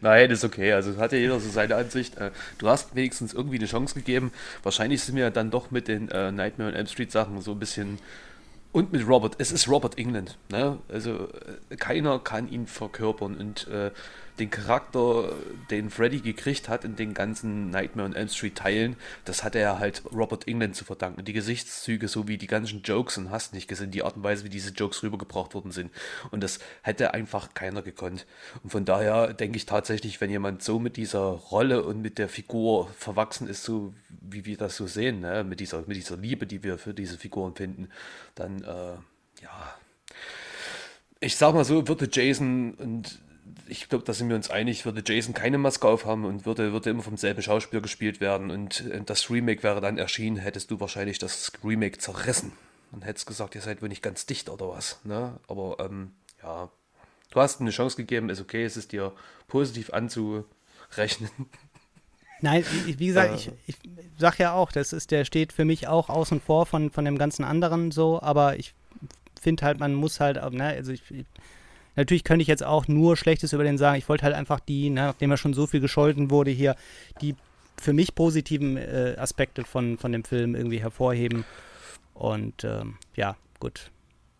Nein, 0.00 0.30
ist 0.30 0.42
okay. 0.44 0.72
Also 0.72 0.96
hat 0.96 1.12
ja 1.12 1.18
jeder 1.18 1.38
so 1.38 1.48
seine 1.48 1.76
Ansicht. 1.76 2.16
Äh, 2.16 2.32
Du 2.58 2.68
hast 2.68 2.96
wenigstens 2.96 3.32
irgendwie 3.32 3.58
eine 3.58 3.66
Chance 3.66 3.94
gegeben. 3.94 4.32
Wahrscheinlich 4.64 5.02
sind 5.02 5.14
wir 5.14 5.30
dann 5.30 5.50
doch 5.50 5.70
mit 5.70 5.86
den 5.86 6.10
äh, 6.10 6.32
Nightmare 6.32 6.70
on 6.70 6.76
Elm 6.76 6.86
Street 6.88 7.12
Sachen 7.12 7.40
so 7.40 7.52
ein 7.52 7.58
bisschen 7.60 7.98
und 8.72 8.90
mit 8.92 9.06
Robert. 9.06 9.36
Es 9.38 9.52
ist 9.52 9.68
Robert 9.68 9.98
England. 9.98 10.38
Ne? 10.50 10.78
Also 10.88 11.28
äh, 11.70 11.76
keiner 11.76 12.18
kann 12.18 12.50
ihn 12.50 12.66
verkörpern 12.66 13.36
und 13.36 13.68
äh, 13.68 13.90
den 14.38 14.50
Charakter, 14.50 15.32
den 15.70 15.90
Freddy 15.90 16.20
gekriegt 16.20 16.68
hat 16.68 16.84
in 16.84 16.96
den 16.96 17.12
ganzen 17.12 17.70
Nightmare 17.70 18.08
on 18.08 18.14
Elm 18.14 18.28
Street 18.28 18.56
Teilen, 18.56 18.96
das 19.24 19.44
hat 19.44 19.54
er 19.54 19.78
halt 19.78 20.02
Robert 20.12 20.48
England 20.48 20.74
zu 20.74 20.84
verdanken. 20.84 21.24
Die 21.24 21.32
Gesichtszüge 21.32 22.08
sowie 22.08 22.38
die 22.38 22.46
ganzen 22.46 22.82
Jokes 22.82 23.18
und 23.18 23.30
hast 23.30 23.52
nicht 23.52 23.68
gesehen, 23.68 23.90
die 23.90 24.02
Art 24.02 24.16
und 24.16 24.22
Weise, 24.22 24.44
wie 24.44 24.48
diese 24.48 24.70
Jokes 24.70 25.02
rübergebracht 25.02 25.54
worden 25.54 25.70
sind. 25.70 25.90
Und 26.30 26.42
das 26.42 26.60
hätte 26.82 27.12
einfach 27.12 27.52
keiner 27.54 27.82
gekonnt. 27.82 28.26
Und 28.62 28.70
von 28.70 28.84
daher 28.84 29.34
denke 29.34 29.56
ich 29.56 29.66
tatsächlich, 29.66 30.20
wenn 30.20 30.30
jemand 30.30 30.62
so 30.62 30.78
mit 30.78 30.96
dieser 30.96 31.20
Rolle 31.20 31.84
und 31.84 32.00
mit 32.00 32.18
der 32.18 32.28
Figur 32.28 32.88
verwachsen 32.98 33.48
ist, 33.48 33.64
so 33.64 33.92
wie 34.08 34.46
wir 34.46 34.56
das 34.56 34.76
so 34.76 34.86
sehen, 34.86 35.20
ne? 35.20 35.44
mit, 35.44 35.60
dieser, 35.60 35.80
mit 35.86 35.96
dieser 35.96 36.16
Liebe, 36.16 36.46
die 36.46 36.62
wir 36.62 36.78
für 36.78 36.94
diese 36.94 37.18
Figuren 37.18 37.54
finden, 37.54 37.88
dann 38.34 38.62
äh, 38.62 38.94
ja. 39.42 39.74
Ich 41.20 41.36
sag 41.36 41.54
mal 41.54 41.64
so, 41.64 41.86
würde 41.86 42.08
Jason 42.10 42.74
und 42.74 43.20
ich 43.68 43.88
glaube, 43.88 44.04
da 44.04 44.12
sind 44.12 44.28
wir 44.28 44.36
uns 44.36 44.50
einig, 44.50 44.84
würde 44.84 45.02
Jason 45.04 45.34
keine 45.34 45.58
Maske 45.58 45.86
aufhaben 45.86 46.24
und 46.24 46.46
würde, 46.46 46.72
würde 46.72 46.90
immer 46.90 47.02
vom 47.02 47.16
selben 47.16 47.42
Schauspieler 47.42 47.82
gespielt 47.82 48.20
werden 48.20 48.50
und 48.50 48.82
äh, 48.86 49.02
das 49.04 49.30
Remake 49.30 49.62
wäre 49.62 49.80
dann 49.80 49.98
erschienen, 49.98 50.36
hättest 50.36 50.70
du 50.70 50.80
wahrscheinlich 50.80 51.18
das 51.18 51.52
Remake 51.64 51.98
zerrissen 51.98 52.52
und 52.92 53.04
hättest 53.04 53.26
gesagt, 53.26 53.54
ihr 53.54 53.60
seid 53.60 53.82
wohl 53.82 53.88
nicht 53.88 54.02
ganz 54.02 54.26
dicht 54.26 54.48
oder 54.48 54.68
was. 54.68 55.00
Ne? 55.04 55.38
Aber 55.48 55.76
ähm, 55.80 56.12
ja, 56.42 56.70
du 57.30 57.40
hast 57.40 57.60
eine 57.60 57.70
Chance 57.70 57.96
gegeben, 57.96 58.30
ist 58.30 58.40
okay, 58.40 58.64
es 58.64 58.76
ist 58.76 58.92
dir 58.92 59.12
positiv 59.48 59.92
anzurechnen. 59.92 61.30
Nein, 62.40 62.64
wie, 62.86 63.06
gesagt, 63.06 63.32
Äh. 63.32 63.36
ich, 63.36 63.50
ich 63.66 63.76
sag 64.18 64.38
ja 64.38 64.52
auch, 64.52 64.72
das 64.72 64.92
ist, 64.92 65.12
der 65.12 65.24
steht 65.24 65.52
für 65.52 65.64
mich 65.64 65.86
auch 65.86 66.08
außen 66.08 66.40
vor 66.40 66.66
von, 66.66 66.90
von 66.90 67.04
dem 67.04 67.16
ganzen 67.16 67.44
anderen 67.44 67.92
so, 67.92 68.20
aber 68.20 68.58
ich 68.58 68.74
finde 69.40 69.64
halt, 69.64 69.78
man 69.78 69.94
muss 69.94 70.18
halt, 70.18 70.36
ne, 70.52 70.64
also 70.64 70.90
ich, 70.90 71.02
natürlich 71.96 72.24
könnte 72.24 72.42
ich 72.42 72.48
jetzt 72.48 72.64
auch 72.64 72.88
nur 72.88 73.16
Schlechtes 73.16 73.52
über 73.52 73.64
den 73.64 73.78
sagen. 73.78 73.98
Ich 73.98 74.08
wollte 74.08 74.24
halt 74.24 74.34
einfach 74.34 74.60
die, 74.60 74.90
ne, 74.90 75.02
nachdem 75.06 75.30
er 75.30 75.36
schon 75.36 75.54
so 75.54 75.66
viel 75.66 75.80
gescholten 75.80 76.30
wurde 76.30 76.50
hier, 76.50 76.76
die 77.20 77.34
für 77.80 77.92
mich 77.92 78.14
positiven 78.14 78.76
äh, 78.76 79.16
Aspekte 79.18 79.64
von, 79.64 79.98
von 79.98 80.12
dem 80.12 80.24
Film 80.24 80.54
irgendwie 80.54 80.80
hervorheben. 80.80 81.44
Und 82.14 82.64
ähm, 82.64 82.96
ja, 83.16 83.36
gut. 83.60 83.90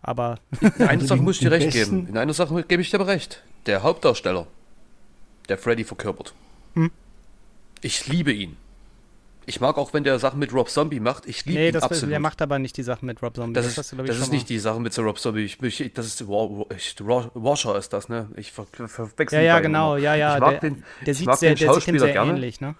Aber 0.02 0.38
In 0.78 0.86
einer 0.88 1.04
Sache 1.04 1.20
muss 1.22 1.36
ich 1.36 1.42
dir 1.42 1.50
recht 1.50 1.66
besten- 1.72 1.96
geben. 2.02 2.08
In 2.08 2.18
einer 2.18 2.34
Sache 2.34 2.62
gebe 2.64 2.82
ich 2.82 2.90
dir 2.90 3.00
aber 3.00 3.06
recht. 3.08 3.42
Der 3.66 3.82
Hauptdarsteller, 3.82 4.46
der 5.48 5.58
Freddy 5.58 5.84
verkörpert. 5.84 6.34
Hm. 6.74 6.90
Ich 7.80 8.06
liebe 8.08 8.32
ihn. 8.32 8.56
Ich 9.44 9.60
mag 9.60 9.76
auch, 9.76 9.92
wenn 9.92 10.04
der 10.04 10.18
Sachen 10.20 10.38
mit 10.38 10.52
Rob 10.52 10.68
Zombie 10.70 11.00
macht. 11.00 11.26
Ich 11.26 11.44
liebe 11.44 11.58
nee, 11.58 11.68
ihn 11.68 11.72
das, 11.72 11.82
absolut. 11.82 12.12
der 12.12 12.20
macht 12.20 12.40
aber 12.40 12.58
nicht 12.60 12.76
die 12.76 12.84
Sachen 12.84 13.06
mit 13.06 13.20
Rob 13.22 13.34
Zombie. 13.34 13.54
das 13.54 13.66
ist, 13.66 13.76
das 13.78 13.88
schon 13.90 14.06
ist 14.06 14.30
nicht 14.32 14.48
die 14.48 14.58
Sache 14.58 14.78
mit 14.80 14.92
so 14.92 15.02
Rob 15.02 15.18
Zombie. 15.18 15.42
Ich, 15.44 15.60
ich, 15.60 15.92
das 15.94 16.06
ist 16.06 16.28
Wa- 16.28 16.48
Wa- 16.48 16.66
ich, 16.76 16.94
Ra- 17.00 17.30
Washer 17.34 17.76
ist 17.76 17.92
das, 17.92 18.08
ne? 18.08 18.28
Ich 18.36 18.52
ver, 18.52 18.66
ver, 18.72 18.88
verwechsel 18.88 19.38
Ja, 19.40 19.44
ja, 19.44 19.60
genau, 19.60 19.96
immer. 19.96 20.04
ja, 20.04 20.14
ja. 20.14 20.34
Ich 20.36 20.40
mag 20.40 20.60
der, 20.60 20.70
den, 20.70 20.84
der 21.04 21.08
ich 21.12 21.18
sieht 21.18 21.26
mag 21.26 21.38
sehr, 21.38 21.50
den 21.54 21.58
der 21.58 21.58
sieht 21.58 21.68
dem 21.68 21.74
Schauspieler 21.74 21.98
sehr 22.00 22.12
gerne. 22.12 22.30
ähnlich, 22.32 22.60
ne? 22.60 22.74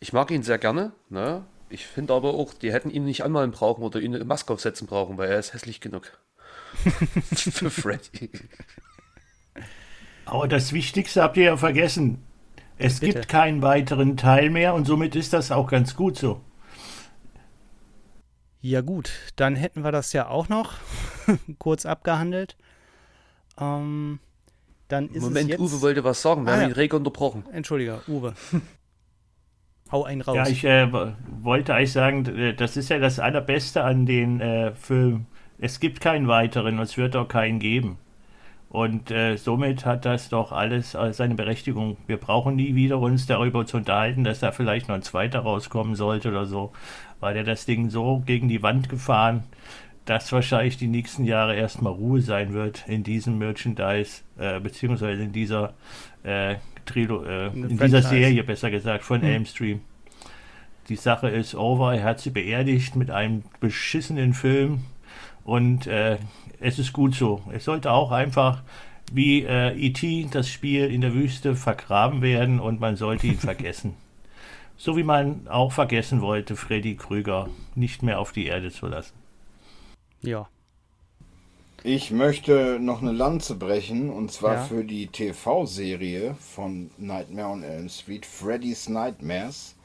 Ich 0.00 0.12
mag 0.14 0.30
ihn 0.30 0.42
sehr 0.42 0.58
gerne, 0.58 0.92
ne? 1.10 1.44
Ich 1.68 1.86
finde 1.86 2.14
aber 2.14 2.34
auch, 2.34 2.54
die 2.54 2.72
hätten 2.72 2.88
ihn 2.90 3.04
nicht 3.04 3.22
anmalen 3.24 3.50
brauchen 3.50 3.82
oder 3.82 4.00
ihn 4.00 4.14
eine 4.14 4.24
Maske 4.24 4.52
aufsetzen 4.52 4.86
brauchen, 4.86 5.18
weil 5.18 5.30
er 5.30 5.38
ist 5.38 5.52
hässlich 5.52 5.80
genug. 5.80 6.18
Für 7.34 7.70
Freddy. 7.70 8.30
Aber 10.24 10.48
das 10.48 10.72
Wichtigste 10.72 11.22
habt 11.22 11.36
ihr 11.36 11.44
ja 11.44 11.56
vergessen. 11.56 12.22
Es 12.76 13.00
Bitte. 13.00 13.12
gibt 13.14 13.28
keinen 13.28 13.62
weiteren 13.62 14.16
Teil 14.16 14.50
mehr 14.50 14.74
und 14.74 14.86
somit 14.86 15.14
ist 15.16 15.32
das 15.32 15.52
auch 15.52 15.68
ganz 15.68 15.94
gut 15.94 16.16
so. 16.18 16.40
Ja 18.60 18.80
gut, 18.80 19.10
dann 19.36 19.56
hätten 19.56 19.84
wir 19.84 19.92
das 19.92 20.12
ja 20.12 20.28
auch 20.28 20.48
noch 20.48 20.74
kurz 21.58 21.84
abgehandelt. 21.86 22.56
Ähm, 23.60 24.18
dann 24.88 25.08
ist 25.10 25.22
Moment, 25.22 25.44
es 25.44 25.50
jetzt... 25.50 25.60
Uwe 25.60 25.82
wollte 25.82 26.04
was 26.04 26.22
sagen. 26.22 26.44
Wir 26.46 26.52
Ah, 26.52 26.56
haben 26.56 26.62
ja. 26.62 26.68
ihn 26.68 26.72
rege 26.72 26.96
unterbrochen. 26.96 27.44
Entschuldige, 27.52 28.00
Uwe. 28.08 28.34
Hau 29.92 30.04
einen 30.04 30.22
raus. 30.22 30.34
Ja, 30.34 30.46
ich 30.48 30.64
äh, 30.64 30.90
wollte 31.42 31.74
eigentlich 31.74 31.92
sagen, 31.92 32.24
d- 32.24 32.54
das 32.54 32.76
ist 32.76 32.88
ja 32.88 32.98
das 32.98 33.18
Allerbeste 33.18 33.84
an 33.84 34.06
den 34.06 34.40
äh, 34.40 34.74
Filmen. 34.74 35.26
Es 35.58 35.78
gibt 35.78 36.00
keinen 36.00 36.26
weiteren, 36.26 36.78
es 36.80 36.96
wird 36.96 37.14
auch 37.16 37.28
keinen 37.28 37.60
geben. 37.60 37.98
Und 38.74 39.12
äh, 39.12 39.36
somit 39.36 39.86
hat 39.86 40.04
das 40.04 40.30
doch 40.30 40.50
alles 40.50 40.96
äh, 40.96 41.12
seine 41.12 41.36
Berechtigung. 41.36 41.96
Wir 42.08 42.16
brauchen 42.16 42.56
nie 42.56 42.74
wieder 42.74 42.98
uns 42.98 43.24
darüber 43.24 43.64
zu 43.66 43.76
unterhalten, 43.76 44.24
dass 44.24 44.40
da 44.40 44.50
vielleicht 44.50 44.88
noch 44.88 44.96
ein 44.96 45.02
zweiter 45.02 45.38
rauskommen 45.38 45.94
sollte 45.94 46.30
oder 46.30 46.44
so, 46.44 46.72
weil 47.20 47.36
er 47.36 47.44
das 47.44 47.66
Ding 47.66 47.88
so 47.88 48.24
gegen 48.26 48.48
die 48.48 48.64
Wand 48.64 48.88
gefahren, 48.88 49.44
dass 50.06 50.32
wahrscheinlich 50.32 50.76
die 50.76 50.88
nächsten 50.88 51.24
Jahre 51.24 51.54
erstmal 51.54 51.92
Ruhe 51.92 52.20
sein 52.20 52.52
wird 52.52 52.88
in 52.88 53.04
diesem 53.04 53.38
Merchandise, 53.38 54.22
äh, 54.40 54.58
beziehungsweise 54.58 55.22
in 55.22 55.30
dieser 55.30 55.74
äh, 56.24 56.56
Trilo, 56.84 57.22
äh, 57.22 57.50
In 57.50 57.78
dieser. 57.78 58.02
Serie, 58.02 58.42
besser 58.42 58.72
gesagt, 58.72 59.04
von 59.04 59.22
Elmstream. 59.22 59.82
Die 60.88 60.96
Sache 60.96 61.28
ist 61.28 61.54
over, 61.54 61.94
er 61.94 62.02
hat 62.02 62.18
sie 62.18 62.30
beerdigt 62.30 62.96
mit 62.96 63.12
einem 63.12 63.44
beschissenen 63.60 64.34
Film 64.34 64.80
und 65.44 65.88
es 66.64 66.78
ist 66.78 66.92
gut 66.92 67.14
so. 67.14 67.42
Es 67.52 67.64
sollte 67.64 67.90
auch 67.92 68.10
einfach 68.10 68.62
wie 69.12 69.42
äh, 69.44 69.76
E.T. 69.76 70.28
das 70.30 70.48
Spiel 70.48 70.86
in 70.86 71.00
der 71.02 71.12
Wüste 71.14 71.54
vergraben 71.56 72.22
werden 72.22 72.58
und 72.58 72.80
man 72.80 72.96
sollte 72.96 73.26
ihn 73.26 73.38
vergessen. 73.50 73.94
So 74.76 74.96
wie 74.96 75.04
man 75.04 75.46
auch 75.48 75.72
vergessen 75.72 76.20
wollte, 76.20 76.56
Freddy 76.56 76.96
Krüger 76.96 77.48
nicht 77.74 78.02
mehr 78.02 78.18
auf 78.18 78.32
die 78.32 78.46
Erde 78.46 78.70
zu 78.72 78.86
lassen. 78.86 79.14
Ja. 80.22 80.48
Ich 81.86 82.10
möchte 82.10 82.78
noch 82.80 83.02
eine 83.02 83.12
Lanze 83.12 83.56
brechen 83.56 84.08
und 84.10 84.32
zwar 84.32 84.54
Ja. 84.54 84.62
für 84.64 84.84
die 84.84 85.06
TV-Serie 85.06 86.34
von 86.40 86.90
Nightmare 86.96 87.48
on 87.48 87.62
Elm 87.62 87.90
Street, 87.90 88.24
Freddy's 88.24 88.88
Nightmares. 88.88 89.76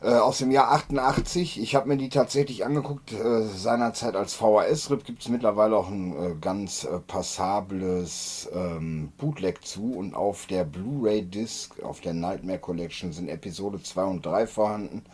Äh, 0.00 0.10
aus 0.10 0.38
dem 0.38 0.52
Jahr 0.52 0.70
88. 0.70 1.60
Ich 1.60 1.74
habe 1.74 1.88
mir 1.88 1.96
die 1.96 2.08
tatsächlich 2.08 2.64
angeguckt. 2.64 3.12
Äh, 3.12 3.42
seinerzeit 3.42 4.14
als 4.14 4.34
VHS-Rip 4.34 5.04
gibt 5.04 5.22
es 5.22 5.28
mittlerweile 5.28 5.76
auch 5.76 5.88
ein 5.88 6.12
äh, 6.12 6.34
ganz 6.40 6.84
äh, 6.84 7.00
passables 7.00 8.48
ähm, 8.54 9.12
Bootleg 9.18 9.64
zu. 9.66 9.92
Und 9.94 10.14
auf 10.14 10.46
der 10.46 10.62
Blu-ray-Disc, 10.64 11.82
auf 11.82 12.00
der 12.00 12.14
Nightmare 12.14 12.60
Collection, 12.60 13.12
sind 13.12 13.28
Episode 13.28 13.82
2 13.82 14.04
und 14.04 14.24
3 14.24 14.46
vorhanden. 14.46 15.04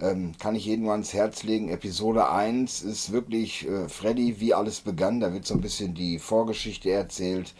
Ähm, 0.00 0.32
kann 0.38 0.54
ich 0.54 0.66
jedem 0.66 0.84
nur 0.84 0.92
ans 0.92 1.12
Herz 1.12 1.42
legen. 1.42 1.68
Episode 1.68 2.30
1 2.30 2.82
ist 2.82 3.10
wirklich 3.10 3.66
äh, 3.68 3.88
Freddy, 3.88 4.38
wie 4.38 4.54
alles 4.54 4.80
begann. 4.80 5.18
Da 5.18 5.32
wird 5.32 5.44
so 5.44 5.54
ein 5.54 5.60
bisschen 5.60 5.94
die 5.94 6.20
Vorgeschichte 6.20 6.90
erzählt. 6.92 7.52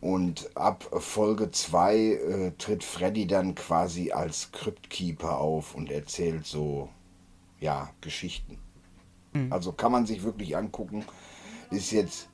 Und 0.00 0.56
ab 0.56 0.88
Folge 0.98 1.50
2 1.50 1.96
äh, 1.96 2.52
tritt 2.56 2.84
Freddy 2.84 3.26
dann 3.26 3.54
quasi 3.54 4.12
als 4.12 4.50
Cryptkeeper 4.52 5.38
auf 5.38 5.74
und 5.74 5.90
erzählt 5.90 6.46
so, 6.46 6.88
ja, 7.58 7.90
Geschichten. 8.00 8.58
Also 9.50 9.72
kann 9.72 9.92
man 9.92 10.06
sich 10.06 10.22
wirklich 10.22 10.56
angucken. 10.56 11.04
Ist 11.70 11.92
jetzt 11.92 12.28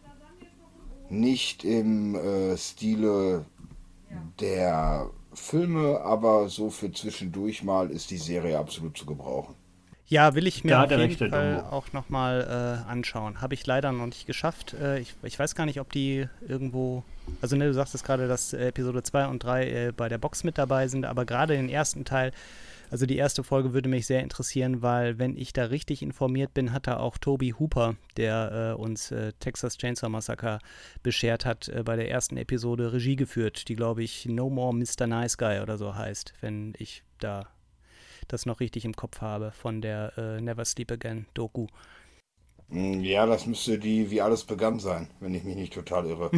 nicht 1.08 1.64
im 1.64 2.14
äh, 2.14 2.56
Stile 2.56 3.44
der 4.40 5.10
Filme, 5.34 6.00
aber 6.00 6.48
so 6.48 6.70
für 6.70 6.90
zwischendurch 6.92 7.62
mal 7.62 7.90
ist 7.90 8.10
die 8.10 8.16
Serie 8.16 8.58
absolut 8.58 8.96
zu 8.96 9.04
gebrauchen. 9.04 9.54
Ja, 10.08 10.34
will 10.34 10.46
ich 10.46 10.62
mir 10.62 10.80
auf 10.80 10.90
jeden 10.90 11.30
Fall 11.30 11.56
Dumbo. 11.56 11.68
auch 11.68 11.92
nochmal 11.92 12.84
äh, 12.86 12.90
anschauen. 12.90 13.40
Habe 13.40 13.54
ich 13.54 13.66
leider 13.66 13.90
noch 13.90 14.06
nicht 14.06 14.26
geschafft. 14.26 14.74
Äh, 14.74 15.00
ich, 15.00 15.14
ich 15.22 15.38
weiß 15.38 15.54
gar 15.56 15.66
nicht, 15.66 15.80
ob 15.80 15.90
die 15.92 16.28
irgendwo. 16.46 17.02
Also, 17.40 17.56
ne, 17.56 17.66
du 17.66 17.74
sagtest 17.74 18.04
gerade, 18.04 18.28
dass 18.28 18.52
äh, 18.52 18.68
Episode 18.68 19.02
2 19.02 19.26
und 19.26 19.42
3 19.42 19.66
äh, 19.66 19.92
bei 19.96 20.08
der 20.08 20.18
Box 20.18 20.44
mit 20.44 20.58
dabei 20.58 20.86
sind, 20.86 21.04
aber 21.04 21.24
gerade 21.24 21.56
den 21.56 21.68
ersten 21.68 22.04
Teil, 22.04 22.30
also 22.88 23.04
die 23.04 23.16
erste 23.16 23.42
Folge 23.42 23.74
würde 23.74 23.88
mich 23.88 24.06
sehr 24.06 24.22
interessieren, 24.22 24.80
weil, 24.80 25.18
wenn 25.18 25.36
ich 25.36 25.52
da 25.52 25.64
richtig 25.64 26.02
informiert 26.02 26.54
bin, 26.54 26.72
hat 26.72 26.86
da 26.86 26.98
auch 26.98 27.18
Toby 27.18 27.54
Hooper, 27.58 27.96
der 28.16 28.74
äh, 28.76 28.80
uns 28.80 29.10
äh, 29.10 29.32
Texas 29.40 29.76
Chainsaw 29.76 30.08
Massacre 30.08 30.60
beschert 31.02 31.44
hat, 31.44 31.68
äh, 31.68 31.82
bei 31.82 31.96
der 31.96 32.08
ersten 32.08 32.36
Episode 32.36 32.92
Regie 32.92 33.16
geführt, 33.16 33.66
die, 33.68 33.74
glaube 33.74 34.04
ich, 34.04 34.26
No 34.26 34.48
More 34.50 34.72
Mr. 34.72 35.08
Nice 35.08 35.36
Guy 35.36 35.58
oder 35.58 35.78
so 35.78 35.96
heißt, 35.96 36.32
wenn 36.40 36.74
ich 36.78 37.02
da 37.18 37.48
das 38.28 38.46
noch 38.46 38.60
richtig 38.60 38.84
im 38.84 38.94
Kopf 38.94 39.20
habe 39.20 39.52
von 39.52 39.80
der 39.80 40.12
äh, 40.18 40.40
Never 40.40 40.64
Sleep 40.64 40.90
Again 40.92 41.26
Doku. 41.34 41.66
Mm, 42.68 43.00
Ja, 43.00 43.26
das 43.26 43.46
müsste 43.46 43.78
die 43.78 44.10
wie 44.10 44.20
alles 44.22 44.44
begann 44.44 44.78
sein, 44.80 45.08
wenn 45.20 45.34
ich 45.34 45.44
mich 45.44 45.56
nicht 45.56 45.72
total 45.72 46.06
irre. 46.06 46.30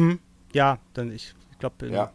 Ja, 0.53 0.79
dann 0.93 1.11
ich, 1.11 1.35
ich 1.51 1.59
glaube, 1.59 1.87
Ja, 1.89 2.11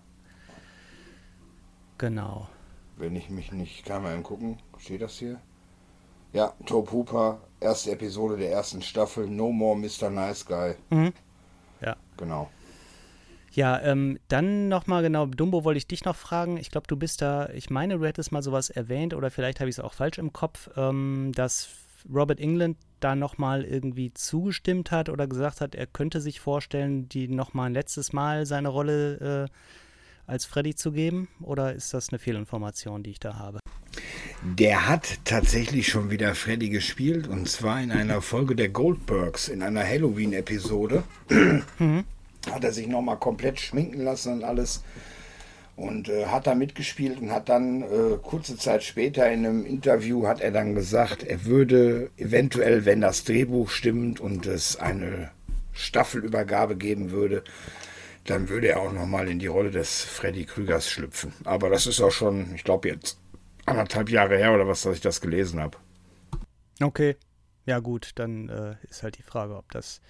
genau. 1.98 2.48
wenn 2.96 3.16
ich 3.16 3.28
mich 3.30 3.52
nicht, 3.52 3.84
kann 3.84 4.02
man 4.02 4.14
eben 4.14 4.22
gucken, 4.22 4.58
steht 4.78 5.02
das 5.02 5.18
hier? 5.18 5.40
Ja, 6.32 6.52
Tobe 6.66 6.90
Hooper, 6.92 7.40
erste 7.60 7.92
Episode 7.92 8.36
der 8.36 8.50
ersten 8.52 8.82
Staffel, 8.82 9.28
No 9.28 9.52
More 9.52 9.76
Mr. 9.78 10.10
Nice 10.10 10.44
Guy. 10.46 10.74
Ja. 11.80 11.96
Genau. 12.16 12.50
Ja, 13.54 13.80
ähm, 13.82 14.18
dann 14.26 14.68
nochmal 14.68 15.02
genau, 15.02 15.26
Dumbo 15.26 15.62
wollte 15.62 15.78
ich 15.78 15.86
dich 15.86 16.04
noch 16.04 16.16
fragen. 16.16 16.56
Ich 16.56 16.70
glaube, 16.70 16.88
du 16.88 16.96
bist 16.96 17.22
da, 17.22 17.48
ich 17.50 17.70
meine, 17.70 17.98
du 17.98 18.04
hättest 18.04 18.32
mal 18.32 18.42
sowas 18.42 18.68
erwähnt 18.68 19.14
oder 19.14 19.30
vielleicht 19.30 19.60
habe 19.60 19.70
ich 19.70 19.76
es 19.76 19.80
auch 19.80 19.94
falsch 19.94 20.18
im 20.18 20.32
Kopf, 20.32 20.70
ähm, 20.76 21.30
dass 21.36 21.68
Robert 22.12 22.40
England 22.40 22.76
da 22.98 23.14
nochmal 23.14 23.62
irgendwie 23.62 24.12
zugestimmt 24.12 24.90
hat 24.90 25.08
oder 25.08 25.28
gesagt 25.28 25.60
hat, 25.60 25.76
er 25.76 25.86
könnte 25.86 26.20
sich 26.20 26.40
vorstellen, 26.40 27.08
die 27.08 27.28
nochmal 27.28 27.70
ein 27.70 27.74
letztes 27.74 28.12
Mal 28.12 28.44
seine 28.44 28.68
Rolle 28.68 29.48
äh, 29.48 30.30
als 30.30 30.46
Freddy 30.46 30.74
zu 30.74 30.90
geben? 30.90 31.28
Oder 31.40 31.74
ist 31.74 31.94
das 31.94 32.08
eine 32.08 32.18
Fehlinformation, 32.18 33.02
die 33.02 33.10
ich 33.10 33.20
da 33.20 33.36
habe? 33.36 33.60
Der 34.42 34.88
hat 34.88 35.20
tatsächlich 35.24 35.86
schon 35.88 36.10
wieder 36.10 36.34
Freddy 36.34 36.70
gespielt 36.70 37.28
und 37.28 37.48
zwar 37.48 37.80
in 37.80 37.92
einer 37.92 38.20
Folge 38.20 38.56
der 38.56 38.68
Goldbergs, 38.68 39.48
in 39.48 39.62
einer 39.62 39.84
Halloween-Episode. 39.84 41.04
Hat 42.50 42.64
er 42.64 42.72
sich 42.72 42.86
nochmal 42.86 43.18
komplett 43.18 43.60
schminken 43.60 44.00
lassen 44.00 44.34
und 44.34 44.44
alles 44.44 44.82
und 45.76 46.08
äh, 46.08 46.26
hat 46.26 46.46
da 46.46 46.54
mitgespielt 46.54 47.20
und 47.20 47.32
hat 47.32 47.48
dann 47.48 47.82
äh, 47.82 48.16
kurze 48.22 48.56
Zeit 48.56 48.84
später 48.84 49.30
in 49.30 49.44
einem 49.44 49.66
Interview 49.66 50.26
hat 50.26 50.40
er 50.40 50.52
dann 50.52 50.74
gesagt, 50.74 51.24
er 51.24 51.44
würde 51.46 52.10
eventuell, 52.16 52.84
wenn 52.84 53.00
das 53.00 53.24
Drehbuch 53.24 53.70
stimmt 53.70 54.20
und 54.20 54.46
es 54.46 54.76
eine 54.76 55.30
Staffelübergabe 55.72 56.76
geben 56.76 57.10
würde, 57.10 57.42
dann 58.24 58.48
würde 58.48 58.68
er 58.68 58.80
auch 58.80 58.92
nochmal 58.92 59.28
in 59.28 59.38
die 59.38 59.48
Rolle 59.48 59.70
des 59.70 60.02
Freddy 60.02 60.44
Krügers 60.44 60.88
schlüpfen. 60.88 61.32
Aber 61.44 61.68
das 61.68 61.86
ist 61.86 62.00
auch 62.00 62.12
schon, 62.12 62.54
ich 62.54 62.64
glaube 62.64 62.88
jetzt 62.88 63.18
anderthalb 63.66 64.10
Jahre 64.10 64.36
her 64.36 64.54
oder 64.54 64.68
was, 64.68 64.82
dass 64.82 64.94
ich 64.94 65.00
das 65.00 65.20
gelesen 65.20 65.60
habe. 65.60 65.76
Okay. 66.80 67.16
Ja, 67.66 67.78
gut, 67.78 68.12
dann 68.16 68.50
äh, 68.50 68.76
ist 68.88 69.02
halt 69.02 69.16
die 69.16 69.22
Frage, 69.22 69.56
ob 69.56 69.70
das, 69.72 70.02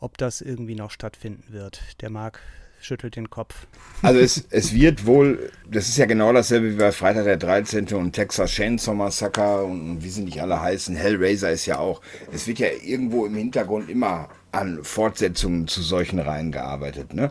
ob 0.00 0.18
das 0.18 0.40
irgendwie 0.40 0.74
noch 0.74 0.90
stattfinden 0.90 1.44
wird. 1.48 1.80
Der 2.00 2.10
Marc 2.10 2.40
schüttelt 2.80 3.16
den 3.16 3.30
Kopf. 3.30 3.66
Also 4.00 4.20
es, 4.20 4.44
es 4.50 4.72
wird 4.72 5.06
wohl, 5.06 5.50
das 5.68 5.88
ist 5.88 5.98
ja 5.98 6.06
genau 6.06 6.32
dasselbe 6.32 6.70
wie 6.70 6.76
bei 6.76 6.92
Freitag 6.92 7.24
der 7.24 7.36
13. 7.36 7.88
und 7.94 8.12
Texas 8.12 8.52
Chainsaw 8.52 8.94
Massacre 8.94 9.64
und 9.64 10.04
wie 10.04 10.08
sie 10.08 10.22
nicht 10.22 10.40
alle 10.40 10.60
heißen, 10.60 10.94
Hellraiser 10.94 11.50
ist 11.50 11.66
ja 11.66 11.80
auch, 11.80 12.00
es 12.32 12.46
wird 12.46 12.60
ja 12.60 12.68
irgendwo 12.80 13.26
im 13.26 13.34
Hintergrund 13.34 13.90
immer 13.90 14.28
an 14.52 14.84
Fortsetzungen 14.84 15.66
zu 15.66 15.82
solchen 15.82 16.20
Reihen 16.20 16.52
gearbeitet. 16.52 17.12
Ne? 17.12 17.28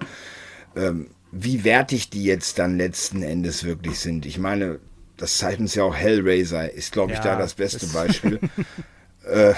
Ähm, 0.76 1.12
wie 1.32 1.64
wertig 1.64 2.10
die 2.10 2.26
jetzt 2.26 2.60
dann 2.60 2.78
letzten 2.78 3.24
Endes 3.24 3.64
wirklich 3.64 3.98
sind. 4.00 4.26
Ich 4.26 4.38
meine, 4.38 4.80
das 5.16 5.38
zeigt 5.38 5.62
uns 5.62 5.74
ja 5.74 5.84
auch 5.84 5.96
Hellraiser, 5.96 6.70
ist 6.70 6.92
glaube 6.92 7.14
ich 7.14 7.20
Ja, 7.20 7.24
da 7.24 7.38
das 7.38 7.54
beste 7.54 7.88
Beispiel. 7.88 8.42
äh, 9.24 9.54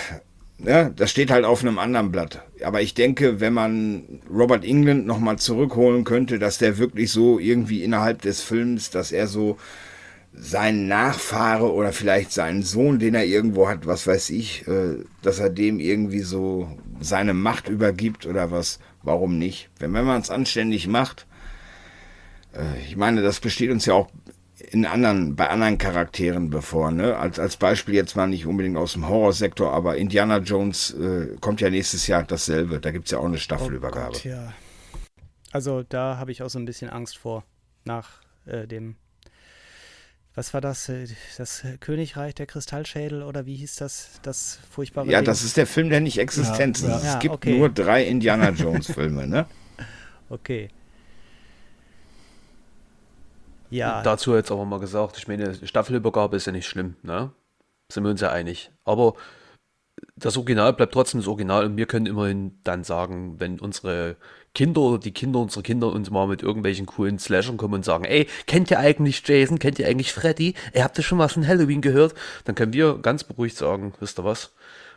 ja, 0.64 0.90
das 0.90 1.11
steht 1.11 1.31
halt 1.31 1.45
auf 1.45 1.61
einem 1.61 1.80
anderen 1.80 2.11
Blatt. 2.11 2.44
Aber 2.64 2.81
ich 2.81 2.94
denke, 2.94 3.40
wenn 3.40 3.53
man 3.53 4.22
Robert 4.30 4.65
England 4.65 5.06
nochmal 5.06 5.38
zurückholen 5.38 6.03
könnte, 6.03 6.40
dass 6.40 6.57
der 6.57 6.77
wirklich 6.77 7.11
so 7.11 7.40
irgendwie 7.40 7.84
innerhalb 7.84 8.22
des 8.22 8.41
Films, 8.41 8.90
dass 8.90 9.11
er 9.11 9.27
so 9.27 9.57
seinen 10.34 10.88
Nachfahre 10.88 11.73
oder 11.73 11.91
vielleicht 11.91 12.31
seinen 12.31 12.64
Sohn, 12.64 12.99
den 12.99 13.15
er 13.15 13.26
irgendwo 13.26 13.68
hat, 13.68 13.88
was 13.88 14.06
weiß 14.06 14.30
ich, 14.30 14.68
äh, 14.68 15.03
dass 15.22 15.40
er 15.40 15.49
dem 15.49 15.80
irgendwie 15.80 16.19
so 16.19 16.77
seine 16.99 17.34
Macht 17.34 17.68
übergibt 17.68 18.26
oder 18.26 18.52
was, 18.52 18.80
warum 19.02 19.38
nicht? 19.38 19.69
Wenn, 19.80 19.94
wenn 19.94 20.06
man 20.06 20.22
es 20.22 20.30
anständig 20.30 20.88
macht, 20.88 21.26
äh, 22.53 22.80
ich 22.86 22.95
meine, 22.95 23.22
das 23.22 23.40
besteht 23.40 23.72
uns 23.72 23.86
ja 23.86 23.94
auch 23.94 24.10
in 24.72 24.86
anderen, 24.86 25.36
bei 25.36 25.49
anderen 25.49 25.77
Charakteren 25.77 26.49
bevor, 26.49 26.91
ne? 26.91 27.18
Als, 27.18 27.40
als 27.40 27.57
Beispiel 27.57 27.95
jetzt 27.95 28.15
mal 28.15 28.27
nicht 28.27 28.45
unbedingt 28.45 28.77
aus 28.77 28.94
dem 28.94 29.07
Horrorsektor, 29.07 29.72
aber 29.73 29.98
Indiana 29.98 30.38
Jones 30.40 30.91
äh, 30.91 31.36
kommt 31.40 31.61
ja 31.61 31.69
nächstes 31.69 32.07
Jahr 32.07 32.23
dasselbe. 32.23 32.80
Da 32.80 32.91
gibt 32.91 33.06
es 33.06 33.11
ja 33.11 33.19
auch 33.19 33.26
eine 33.26 33.38
Staffelübergabe. 33.38 34.10
Oh 34.10 34.14
Gott, 34.14 34.23
ja. 34.26 34.53
Also 35.52 35.84
da 35.84 36.18
habe 36.18 36.31
ich 36.31 36.44
auch 36.44 36.49
so 36.49 36.60
ein 36.60 36.65
bisschen 36.65 36.90
Angst 36.90 37.18
vor. 37.18 37.44
Nach 37.86 38.22
äh, 38.45 38.68
dem, 38.68 38.95
was 40.36 40.53
war 40.53 40.61
das? 40.61 40.90
äh, 40.90 41.07
Das 41.38 41.64
Königreich 41.80 42.36
der 42.36 42.45
Kristallschädel 42.45 43.23
oder 43.23 43.45
wie 43.45 43.56
hieß 43.56 43.77
das? 43.77 44.19
Das 44.22 44.60
furchtbare 44.69 45.07
ja, 45.10 45.19
Ding? 45.19 45.26
das 45.26 45.44
ist 45.44 45.57
der 45.57 45.65
Film, 45.68 45.90
der 45.90 46.02
nicht 46.02 46.19
Existenz 46.19 46.81
Ja, 46.81 46.98
ist. 46.98 47.03
ja. 47.06 47.14
Es 47.15 47.19
gibt 47.19 47.34
okay. 47.36 47.57
nur 47.57 47.69
drei 47.69 48.03
Indiana 48.06 48.49
Jones 48.52 48.91
Filme, 48.91 49.27
ne? 49.27 49.45
Okay. 50.31 50.69
Ja, 53.69 54.01
Dazu 54.01 54.35
jetzt 54.35 54.51
aber 54.51 54.65
mal 54.65 54.79
gesagt, 54.79 55.17
ich 55.17 55.27
meine, 55.27 55.55
Staffelübergabe 55.65 56.35
ist 56.37 56.45
ja 56.45 56.51
nicht 56.51 56.67
schlimm, 56.67 56.95
ne? 57.03 57.31
Sind 57.91 58.03
wir 58.03 58.11
uns 58.11 58.21
ja 58.21 58.31
einig. 58.31 58.71
Aber 58.83 59.15
das 60.15 60.37
Original 60.37 60.73
bleibt 60.73 60.93
trotzdem 60.93 61.19
das 61.19 61.27
Original 61.27 61.65
und 61.65 61.77
wir 61.77 61.85
können 61.85 62.05
immerhin 62.05 62.59
dann 62.63 62.83
sagen, 62.83 63.39
wenn 63.39 63.59
unsere 63.59 64.15
Kinder 64.53 64.81
oder 64.81 64.99
die 64.99 65.11
Kinder 65.11 65.39
unserer 65.39 65.63
Kinder 65.63 65.87
uns 65.87 66.09
mal 66.09 66.27
mit 66.27 66.41
irgendwelchen 66.41 66.85
coolen 66.85 67.19
Slashern 67.19 67.57
kommen 67.57 67.75
und 67.75 67.85
sagen, 67.85 68.05
ey, 68.05 68.27
kennt 68.47 68.71
ihr 68.71 68.79
eigentlich 68.79 69.27
Jason, 69.27 69.59
kennt 69.59 69.79
ihr 69.79 69.87
eigentlich 69.87 70.13
Freddy, 70.13 70.55
ihr 70.73 70.83
habt 70.83 70.97
ja 70.97 71.03
schon 71.03 71.19
was 71.19 71.33
von 71.33 71.47
Halloween 71.47 71.81
gehört, 71.81 72.13
dann 72.45 72.55
können 72.55 72.73
wir 72.73 72.97
ganz 72.99 73.23
beruhigt 73.23 73.57
sagen, 73.57 73.93
wisst 73.99 74.19
ihr 74.19 74.23
was, 74.23 74.51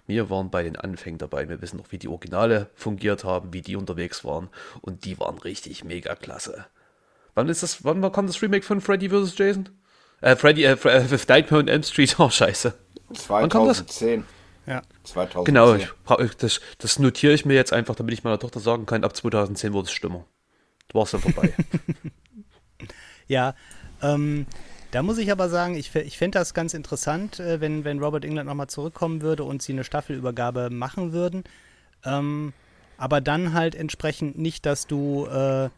wir 0.07 0.31
waren 0.31 0.51
bei 0.51 0.63
den 0.63 0.77
Anfängen 0.77 1.19
dabei, 1.19 1.49
wir 1.49 1.63
wissen 1.63 1.77
noch, 1.77 1.93
wie 1.93 1.99
die 1.99 2.09
Originale 2.09 2.71
fungiert 2.75 3.25
haben, 3.25 3.53
wie 3.53 3.63
die 3.63 3.77
unterwegs 3.77 4.25
waren. 4.25 4.49
Und 4.81 5.05
die 5.05 5.19
waren 5.21 5.39
richtig 5.39 5.85
mega 5.85 6.15
klasse. 6.17 6.67
Wann 7.35 7.49
ist 7.49 7.63
das, 7.63 7.85
wann 7.85 8.01
kam 8.13 8.27
das 8.27 8.41
Remake 8.43 8.65
von 8.65 8.81
Freddy 8.81 9.09
vs. 9.09 9.37
Jason? 9.39 9.69
Äh, 10.21 10.37
Freddy, 10.37 10.65
äh, 10.65 10.75
Fre- 10.75 10.91
äh, 10.91 11.19
Nightmare 11.29 11.63
on 11.63 11.69
Elm 11.69 11.83
Street, 11.83 12.15
oh 12.19 12.31
scheiße. 12.31 12.75
kam 13.29 13.67
das? 13.67 13.79
2010. 13.79 14.25
ja. 14.67 14.83
2010. 15.05 15.45
Genau, 15.45 15.75
ich, 15.75 15.89
ich- 16.25 16.37
das, 16.37 16.61
das 16.79 16.99
notiere 16.99 17.33
ich 17.33 17.45
mir 17.45 17.55
jetzt 17.55 17.73
einfach, 17.73 17.95
damit 17.95 18.15
ich 18.15 18.23
meiner 18.25 18.39
Tochter 18.39 18.61
sagen 18.61 18.87
kann, 18.87 19.05
ab 19.05 19.17
2010 19.17 19.73
wurde 19.73 19.87
es 19.87 19.93
schlimmer. 19.93 20.25
Du 20.89 20.99
warst 20.99 21.15
dann 21.15 21.21
vorbei. 21.23 21.53
Ja, 23.29 23.55
ähm, 24.03 24.47
Da 24.91 25.03
muss 25.03 25.17
ich 25.17 25.33
aber 25.33 25.49
sagen, 25.49 25.75
ich, 25.75 25.95
ich 25.95 26.19
fände 26.19 26.39
das 26.39 26.53
ganz 26.53 26.75
interessant, 26.75 27.41
äh, 27.41 27.61
wenn, 27.61 27.85
wenn 27.85 27.99
Robert 28.03 28.25
England 28.27 28.47
nochmal 28.49 28.67
zurückkommen 28.67 29.23
würde 29.23 29.45
und 29.45 29.63
sie 29.63 29.73
eine 29.73 29.85
Staffelübergabe 29.85 30.69
machen 30.69 31.13
würden. 31.13 31.45
Ähm, 32.05 32.53
aber 32.99 33.21
dann 33.23 33.55
halt 33.55 33.75
entsprechend 33.75 34.37
nicht, 34.37 34.67
dass 34.67 34.87
du, 34.87 35.27
äh, 35.27 35.71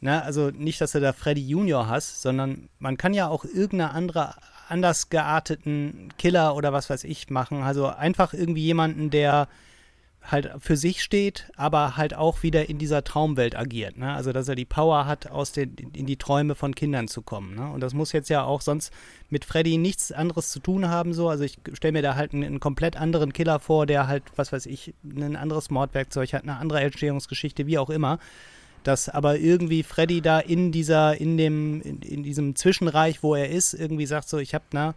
na, 0.00 0.20
also 0.20 0.50
nicht, 0.50 0.80
dass 0.80 0.92
du 0.92 1.00
da 1.00 1.12
Freddy 1.12 1.46
Junior 1.46 1.88
hast, 1.88 2.22
sondern 2.22 2.68
man 2.78 2.96
kann 2.96 3.14
ja 3.14 3.28
auch 3.28 3.44
irgendeine 3.44 3.90
andere, 3.90 4.34
anders 4.68 5.08
gearteten 5.10 6.10
Killer 6.18 6.54
oder 6.54 6.72
was 6.72 6.88
weiß 6.90 7.04
ich 7.04 7.30
machen. 7.30 7.62
Also 7.62 7.86
einfach 7.86 8.32
irgendwie 8.32 8.62
jemanden, 8.62 9.10
der 9.10 9.48
halt 10.22 10.50
für 10.58 10.76
sich 10.76 11.02
steht, 11.02 11.50
aber 11.56 11.96
halt 11.96 12.14
auch 12.14 12.42
wieder 12.42 12.68
in 12.68 12.78
dieser 12.78 13.02
Traumwelt 13.02 13.56
agiert. 13.56 13.96
Ne? 13.96 14.12
Also 14.12 14.32
dass 14.32 14.48
er 14.48 14.54
die 14.54 14.64
Power 14.64 15.06
hat, 15.06 15.30
aus 15.30 15.52
den, 15.52 15.74
in 15.94 16.06
die 16.06 16.16
Träume 16.16 16.54
von 16.54 16.74
Kindern 16.74 17.08
zu 17.08 17.22
kommen. 17.22 17.54
Ne? 17.54 17.70
Und 17.70 17.80
das 17.80 17.94
muss 17.94 18.12
jetzt 18.12 18.28
ja 18.28 18.44
auch 18.44 18.60
sonst 18.60 18.92
mit 19.30 19.44
Freddy 19.44 19.78
nichts 19.78 20.12
anderes 20.12 20.50
zu 20.50 20.60
tun 20.60 20.88
haben. 20.88 21.14
So. 21.14 21.28
Also 21.28 21.44
ich 21.44 21.58
stelle 21.72 21.92
mir 21.92 22.02
da 22.02 22.14
halt 22.14 22.34
einen, 22.34 22.44
einen, 22.44 22.60
komplett 22.60 22.96
anderen 22.96 23.32
Killer 23.32 23.58
vor, 23.58 23.86
der 23.86 24.06
halt, 24.06 24.24
was 24.36 24.52
weiß 24.52 24.66
ich, 24.66 24.94
ein 25.02 25.36
anderes 25.36 25.70
Mordwerkzeug 25.70 26.32
hat, 26.34 26.42
eine 26.42 26.56
andere 26.56 26.80
Entstehungsgeschichte, 26.80 27.66
wie 27.66 27.78
auch 27.78 27.90
immer. 27.90 28.18
Dass 28.88 29.10
aber 29.10 29.38
irgendwie 29.38 29.82
Freddy 29.82 30.22
da 30.22 30.40
in 30.40 30.72
dieser, 30.72 31.20
in 31.20 31.36
dem, 31.36 31.82
in, 31.82 32.00
in 32.00 32.22
diesem 32.22 32.56
Zwischenreich, 32.56 33.22
wo 33.22 33.34
er 33.34 33.50
ist, 33.50 33.74
irgendwie 33.74 34.06
sagt 34.06 34.30
so, 34.30 34.38
ich 34.38 34.54
habe, 34.54 34.64
na, 34.72 34.94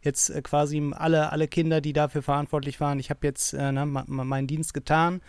jetzt 0.00 0.30
äh, 0.30 0.40
quasi 0.40 0.82
alle, 0.94 1.30
alle 1.30 1.46
Kinder, 1.46 1.82
die 1.82 1.92
dafür 1.92 2.22
verantwortlich 2.22 2.80
waren, 2.80 2.98
ich 2.98 3.10
habe 3.10 3.20
jetzt 3.26 3.52
äh, 3.52 3.70
ne, 3.70 3.84
meinen 3.84 4.46
Dienst 4.46 4.72
getan 4.72 5.20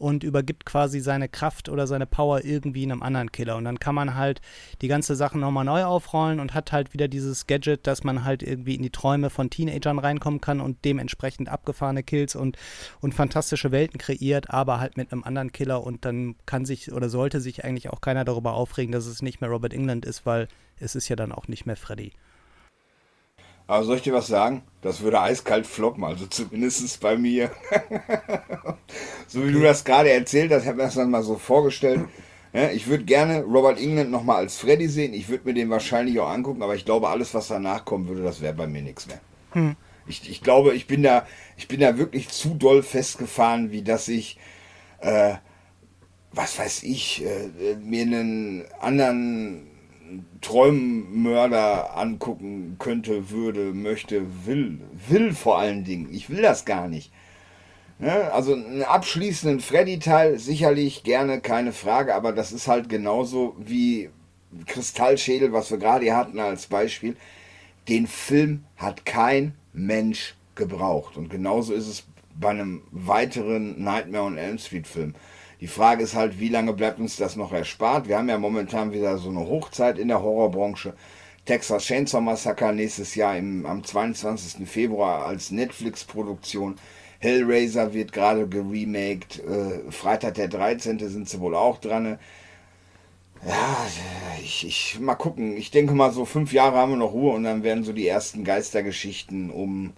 und 0.00 0.24
übergibt 0.24 0.64
quasi 0.64 1.00
seine 1.00 1.28
Kraft 1.28 1.68
oder 1.68 1.86
seine 1.86 2.06
Power 2.06 2.42
irgendwie 2.42 2.84
einem 2.84 3.02
anderen 3.02 3.30
Killer. 3.30 3.56
Und 3.56 3.64
dann 3.64 3.78
kann 3.78 3.94
man 3.94 4.14
halt 4.14 4.40
die 4.80 4.88
ganze 4.88 5.14
Sache 5.14 5.38
nochmal 5.38 5.66
neu 5.66 5.84
aufrollen 5.84 6.40
und 6.40 6.54
hat 6.54 6.72
halt 6.72 6.94
wieder 6.94 7.06
dieses 7.06 7.46
Gadget, 7.46 7.86
dass 7.86 8.02
man 8.02 8.24
halt 8.24 8.42
irgendwie 8.42 8.76
in 8.76 8.82
die 8.82 8.90
Träume 8.90 9.28
von 9.28 9.50
Teenagern 9.50 9.98
reinkommen 9.98 10.40
kann 10.40 10.60
und 10.60 10.84
dementsprechend 10.86 11.50
abgefahrene 11.50 12.02
Kills 12.02 12.34
und, 12.34 12.56
und 13.00 13.14
fantastische 13.14 13.72
Welten 13.72 13.98
kreiert, 13.98 14.48
aber 14.48 14.80
halt 14.80 14.96
mit 14.96 15.12
einem 15.12 15.22
anderen 15.22 15.52
Killer 15.52 15.84
und 15.84 16.06
dann 16.06 16.34
kann 16.46 16.64
sich 16.64 16.90
oder 16.92 17.10
sollte 17.10 17.40
sich 17.40 17.64
eigentlich 17.64 17.90
auch 17.90 18.00
keiner 18.00 18.24
darüber 18.24 18.54
aufregen, 18.54 18.92
dass 18.92 19.04
es 19.04 19.20
nicht 19.20 19.42
mehr 19.42 19.50
Robert 19.50 19.74
England 19.74 20.06
ist, 20.06 20.24
weil 20.24 20.48
es 20.78 20.94
ist 20.94 21.10
ja 21.10 21.16
dann 21.16 21.30
auch 21.30 21.46
nicht 21.46 21.66
mehr 21.66 21.76
Freddy. 21.76 22.12
Aber 23.70 23.84
soll 23.84 23.98
ich 23.98 24.02
dir 24.02 24.12
was 24.12 24.26
sagen? 24.26 24.62
Das 24.82 25.00
würde 25.00 25.20
eiskalt 25.20 25.64
floppen, 25.64 26.02
also 26.02 26.26
zumindest 26.26 26.98
bei 26.98 27.16
mir. 27.16 27.52
so 29.28 29.46
wie 29.46 29.52
du 29.52 29.60
das 29.60 29.84
gerade 29.84 30.10
erzählt 30.10 30.50
hast, 30.50 30.62
habe 30.62 30.72
ich 30.72 30.76
mir 30.78 30.82
das 30.82 30.96
dann 30.96 31.08
mal 31.08 31.22
so 31.22 31.36
vorgestellt. 31.36 32.00
Ja, 32.52 32.70
ich 32.70 32.88
würde 32.88 33.04
gerne 33.04 33.44
Robert 33.44 33.78
England 33.78 34.10
nochmal 34.10 34.38
als 34.38 34.56
Freddy 34.56 34.88
sehen. 34.88 35.14
Ich 35.14 35.28
würde 35.28 35.44
mir 35.46 35.54
den 35.54 35.70
wahrscheinlich 35.70 36.18
auch 36.18 36.30
angucken, 36.30 36.64
aber 36.64 36.74
ich 36.74 36.84
glaube, 36.84 37.10
alles, 37.10 37.32
was 37.32 37.46
danach 37.46 37.84
kommen 37.84 38.08
würde, 38.08 38.24
das 38.24 38.40
wäre 38.40 38.54
bei 38.54 38.66
mir 38.66 38.82
nichts 38.82 39.06
mehr. 39.06 39.20
Hm. 39.52 39.76
Ich, 40.08 40.28
ich 40.28 40.40
glaube, 40.40 40.74
ich 40.74 40.88
bin 40.88 41.04
da, 41.04 41.24
ich 41.56 41.68
bin 41.68 41.78
da 41.78 41.96
wirklich 41.96 42.28
zu 42.28 42.54
doll 42.54 42.82
festgefahren, 42.82 43.70
wie 43.70 43.82
dass 43.82 44.08
ich, 44.08 44.36
äh, 44.98 45.34
was 46.32 46.58
weiß 46.58 46.82
ich, 46.82 47.24
äh, 47.24 47.76
mir 47.76 48.02
einen 48.02 48.64
anderen 48.80 49.69
Träummörder 50.40 51.96
angucken 51.96 52.76
könnte, 52.78 53.30
würde, 53.30 53.72
möchte, 53.72 54.46
will. 54.46 54.80
Will 55.08 55.32
vor 55.32 55.58
allen 55.58 55.84
Dingen. 55.84 56.12
Ich 56.12 56.30
will 56.30 56.42
das 56.42 56.64
gar 56.64 56.88
nicht. 56.88 57.12
Ne? 57.98 58.32
Also 58.32 58.54
einen 58.54 58.82
abschließenden 58.82 59.60
Freddy-Teil 59.60 60.38
sicherlich 60.38 61.02
gerne, 61.02 61.40
keine 61.40 61.72
Frage, 61.72 62.14
aber 62.14 62.32
das 62.32 62.52
ist 62.52 62.66
halt 62.66 62.88
genauso 62.88 63.54
wie 63.58 64.10
Kristallschädel, 64.66 65.52
was 65.52 65.70
wir 65.70 65.78
gerade 65.78 66.04
hier 66.04 66.16
hatten 66.16 66.38
als 66.38 66.66
Beispiel. 66.66 67.16
Den 67.88 68.06
Film 68.06 68.64
hat 68.76 69.04
kein 69.04 69.54
Mensch 69.72 70.34
gebraucht. 70.54 71.16
Und 71.16 71.28
genauso 71.28 71.72
ist 71.74 71.88
es 71.88 72.04
bei 72.34 72.50
einem 72.50 72.82
weiteren 72.90 73.82
Nightmare 73.82 74.24
on 74.24 74.38
Elm 74.38 74.58
Street 74.58 74.86
Film. 74.86 75.14
Die 75.60 75.66
Frage 75.66 76.02
ist 76.02 76.14
halt, 76.14 76.40
wie 76.40 76.48
lange 76.48 76.72
bleibt 76.72 76.98
uns 77.00 77.16
das 77.16 77.36
noch 77.36 77.52
erspart? 77.52 78.08
Wir 78.08 78.16
haben 78.16 78.30
ja 78.30 78.38
momentan 78.38 78.92
wieder 78.92 79.18
so 79.18 79.28
eine 79.28 79.40
Hochzeit 79.40 79.98
in 79.98 80.08
der 80.08 80.22
Horrorbranche. 80.22 80.94
Texas 81.44 81.84
Chainsaw 81.84 82.22
Massacre 82.22 82.72
nächstes 82.72 83.14
Jahr 83.14 83.36
im, 83.36 83.66
am 83.66 83.84
22. 83.84 84.66
Februar 84.66 85.26
als 85.26 85.50
Netflix-Produktion. 85.50 86.76
Hellraiser 87.18 87.92
wird 87.92 88.12
gerade 88.12 88.48
geremaked. 88.48 89.40
Äh, 89.40 89.90
Freitag 89.90 90.34
der 90.34 90.48
13. 90.48 90.98
sind 91.10 91.28
sie 91.28 91.40
wohl 91.40 91.54
auch 91.54 91.78
dran. 91.78 92.18
Ja, 93.46 93.86
ich, 94.42 94.66
ich 94.66 94.98
mal 94.98 95.14
gucken. 95.14 95.54
Ich 95.58 95.70
denke 95.70 95.92
mal, 95.92 96.12
so 96.12 96.24
fünf 96.24 96.54
Jahre 96.54 96.78
haben 96.78 96.92
wir 96.92 96.96
noch 96.96 97.12
Ruhe 97.12 97.34
und 97.34 97.44
dann 97.44 97.62
werden 97.62 97.84
so 97.84 97.92
die 97.92 98.08
ersten 98.08 98.44
Geistergeschichten 98.44 99.50
um 99.50 99.92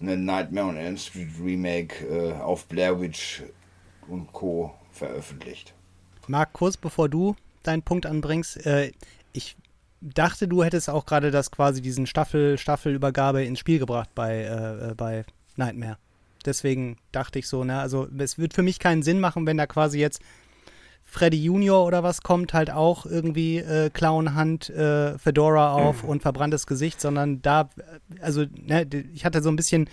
eine 0.00 0.16
Nightmare 0.16 0.68
on 0.68 0.76
Elm 0.76 0.96
Street 0.96 1.30
Remake 1.42 2.06
äh, 2.06 2.40
auf 2.40 2.66
Blair 2.66 3.00
Witch 3.00 3.42
und 4.08 4.32
Co 4.32 4.72
veröffentlicht. 4.98 5.74
Marc, 6.26 6.52
kurz 6.52 6.76
bevor 6.76 7.08
du 7.08 7.36
deinen 7.62 7.82
Punkt 7.82 8.06
anbringst, 8.06 8.66
äh, 8.66 8.92
ich 9.32 9.56
dachte, 10.00 10.46
du 10.48 10.62
hättest 10.62 10.90
auch 10.90 11.06
gerade 11.06 11.30
das 11.30 11.50
quasi 11.50 11.82
diesen 11.82 12.06
Staffel, 12.06 12.58
Staffelübergabe 12.58 13.44
ins 13.44 13.58
Spiel 13.58 13.78
gebracht 13.78 14.10
bei, 14.14 14.36
äh, 14.36 14.90
äh, 14.90 14.94
bei 14.94 15.24
Nightmare. 15.56 15.98
Deswegen 16.44 16.96
dachte 17.12 17.38
ich 17.38 17.48
so, 17.48 17.64
ne, 17.64 17.80
also 17.80 18.08
es 18.18 18.38
wird 18.38 18.54
für 18.54 18.62
mich 18.62 18.78
keinen 18.78 19.02
Sinn 19.02 19.20
machen, 19.20 19.46
wenn 19.46 19.56
da 19.56 19.66
quasi 19.66 19.98
jetzt 19.98 20.22
Freddy 21.04 21.42
Junior 21.42 21.84
oder 21.84 22.02
was 22.02 22.22
kommt, 22.22 22.52
halt 22.52 22.70
auch 22.70 23.06
irgendwie 23.06 23.58
äh, 23.58 23.90
Clownhand, 23.90 24.68
äh, 24.70 25.18
Fedora 25.18 25.72
auf 25.72 26.02
mhm. 26.02 26.10
und 26.10 26.22
verbranntes 26.22 26.66
Gesicht, 26.66 27.00
sondern 27.00 27.42
da, 27.42 27.70
also, 28.20 28.44
ne, 28.54 28.86
ich 29.14 29.24
hatte 29.24 29.42
so 29.42 29.48
ein 29.48 29.56
bisschen 29.56 29.88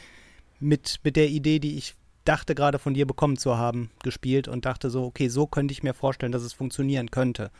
mit, 0.60 1.00
mit 1.04 1.16
der 1.16 1.30
Idee, 1.30 1.60
die 1.60 1.78
ich 1.78 1.96
dachte 2.26 2.56
gerade 2.56 2.80
von 2.80 2.94
dir 2.94 3.08
bekommen 3.08 3.38
zu 3.38 3.58
haben, 3.58 3.90
gespielt 4.04 4.48
und 4.48 4.66
dachte 4.66 4.90
so, 4.90 5.04
okay, 5.04 5.30
so 5.30 5.48
könnte 5.48 5.72
ich 5.72 5.84
mir 5.84 5.94
vorstellen, 5.94 6.32
dass 6.32 6.44
es 6.44 6.54
funktionieren 6.54 7.12
könnte. 7.12 7.52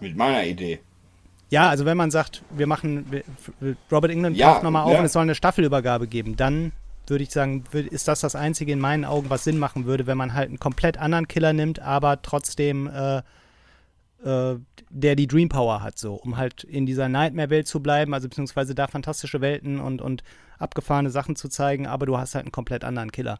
Mit 0.00 0.16
meiner 0.16 0.44
Idee. 0.44 0.80
Ja, 1.50 1.68
also 1.68 1.84
wenn 1.84 1.96
man 1.96 2.10
sagt, 2.10 2.42
wir 2.50 2.66
machen, 2.66 3.22
Robert 3.90 4.10
England 4.10 4.36
ja, 4.36 4.52
taucht 4.52 4.64
nochmal 4.64 4.84
auf 4.84 4.92
ja. 4.92 4.98
und 4.98 5.04
es 5.04 5.12
soll 5.12 5.22
eine 5.22 5.34
Staffelübergabe 5.34 6.08
geben, 6.08 6.36
dann 6.36 6.72
würde 7.06 7.22
ich 7.22 7.30
sagen, 7.30 7.64
ist 7.72 8.08
das 8.08 8.20
das 8.20 8.34
Einzige 8.34 8.72
in 8.72 8.80
meinen 8.80 9.04
Augen, 9.04 9.30
was 9.30 9.44
Sinn 9.44 9.58
machen 9.58 9.84
würde, 9.84 10.06
wenn 10.06 10.16
man 10.16 10.34
halt 10.34 10.48
einen 10.48 10.58
komplett 10.58 10.96
anderen 10.96 11.28
Killer 11.28 11.52
nimmt, 11.52 11.78
aber 11.78 12.22
trotzdem 12.22 12.86
äh, 12.86 13.22
äh, 14.24 14.56
der 14.90 15.16
die 15.16 15.26
Dream 15.26 15.48
Power 15.48 15.82
hat, 15.82 15.98
so, 15.98 16.14
um 16.14 16.36
halt 16.36 16.64
in 16.64 16.86
dieser 16.86 17.08
Nightmare-Welt 17.08 17.66
zu 17.66 17.80
bleiben, 17.80 18.14
also 18.14 18.28
beziehungsweise 18.28 18.74
da 18.74 18.86
fantastische 18.86 19.40
Welten 19.40 19.80
und, 19.80 20.00
und 20.00 20.22
abgefahrene 20.58 21.10
Sachen 21.10 21.36
zu 21.36 21.48
zeigen, 21.48 21.86
aber 21.86 22.06
du 22.06 22.16
hast 22.16 22.34
halt 22.34 22.44
einen 22.44 22.52
komplett 22.52 22.84
anderen 22.84 23.12
Killer. 23.12 23.38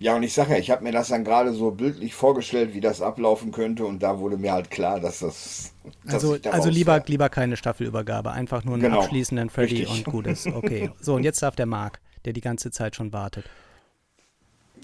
Ja, 0.00 0.14
und 0.14 0.22
ich 0.22 0.32
sage 0.32 0.52
ja, 0.52 0.58
ich 0.58 0.70
habe 0.70 0.84
mir 0.84 0.92
das 0.92 1.08
dann 1.08 1.24
gerade 1.24 1.52
so 1.52 1.72
bildlich 1.72 2.14
vorgestellt, 2.14 2.72
wie 2.72 2.80
das 2.80 3.02
ablaufen 3.02 3.50
könnte, 3.50 3.84
und 3.84 4.00
da 4.02 4.18
wurde 4.20 4.36
mir 4.36 4.52
halt 4.52 4.70
klar, 4.70 5.00
dass 5.00 5.20
das. 5.20 5.72
Dass 6.04 6.14
also, 6.14 6.38
also 6.50 6.70
lieber, 6.70 7.02
lieber 7.06 7.28
keine 7.28 7.56
Staffelübergabe, 7.56 8.30
einfach 8.30 8.64
nur 8.64 8.74
einen 8.74 8.84
genau, 8.84 9.00
abschließenden 9.00 9.50
Freddy 9.50 9.78
richtig. 9.78 10.06
und 10.06 10.12
gut 10.12 10.26
ist. 10.26 10.46
Okay. 10.58 10.90
So, 11.00 11.14
und 11.14 11.24
jetzt 11.24 11.42
darf 11.42 11.56
der 11.56 11.66
Mark, 11.66 12.00
der 12.24 12.32
die 12.32 12.40
ganze 12.40 12.70
Zeit 12.70 12.96
schon 12.96 13.12
wartet. 13.12 13.44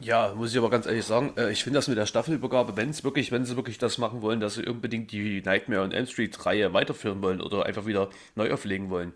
Ja, 0.02 0.34
muss 0.34 0.52
ich 0.52 0.58
aber 0.58 0.70
ganz 0.70 0.86
ehrlich 0.86 1.04
sagen, 1.04 1.32
äh, 1.36 1.50
ich 1.50 1.62
finde 1.62 1.78
das 1.78 1.88
mit 1.88 1.96
der 1.96 2.06
Staffelübergabe, 2.06 2.76
wenn 2.76 2.90
es 2.90 3.04
wirklich, 3.04 3.32
wenn 3.32 3.44
sie 3.44 3.56
wirklich 3.56 3.78
das 3.78 3.98
machen 3.98 4.22
wollen, 4.22 4.40
dass 4.40 4.54
sie 4.54 4.66
unbedingt 4.66 5.12
die 5.12 5.40
Nightmare 5.42 5.82
und 5.82 5.92
Elm 5.92 6.06
Street 6.06 6.44
Reihe 6.44 6.72
weiterführen 6.72 7.22
wollen 7.22 7.40
oder 7.40 7.66
einfach 7.66 7.86
wieder 7.86 8.10
neu 8.34 8.52
auflegen 8.52 8.90
wollen, 8.90 9.12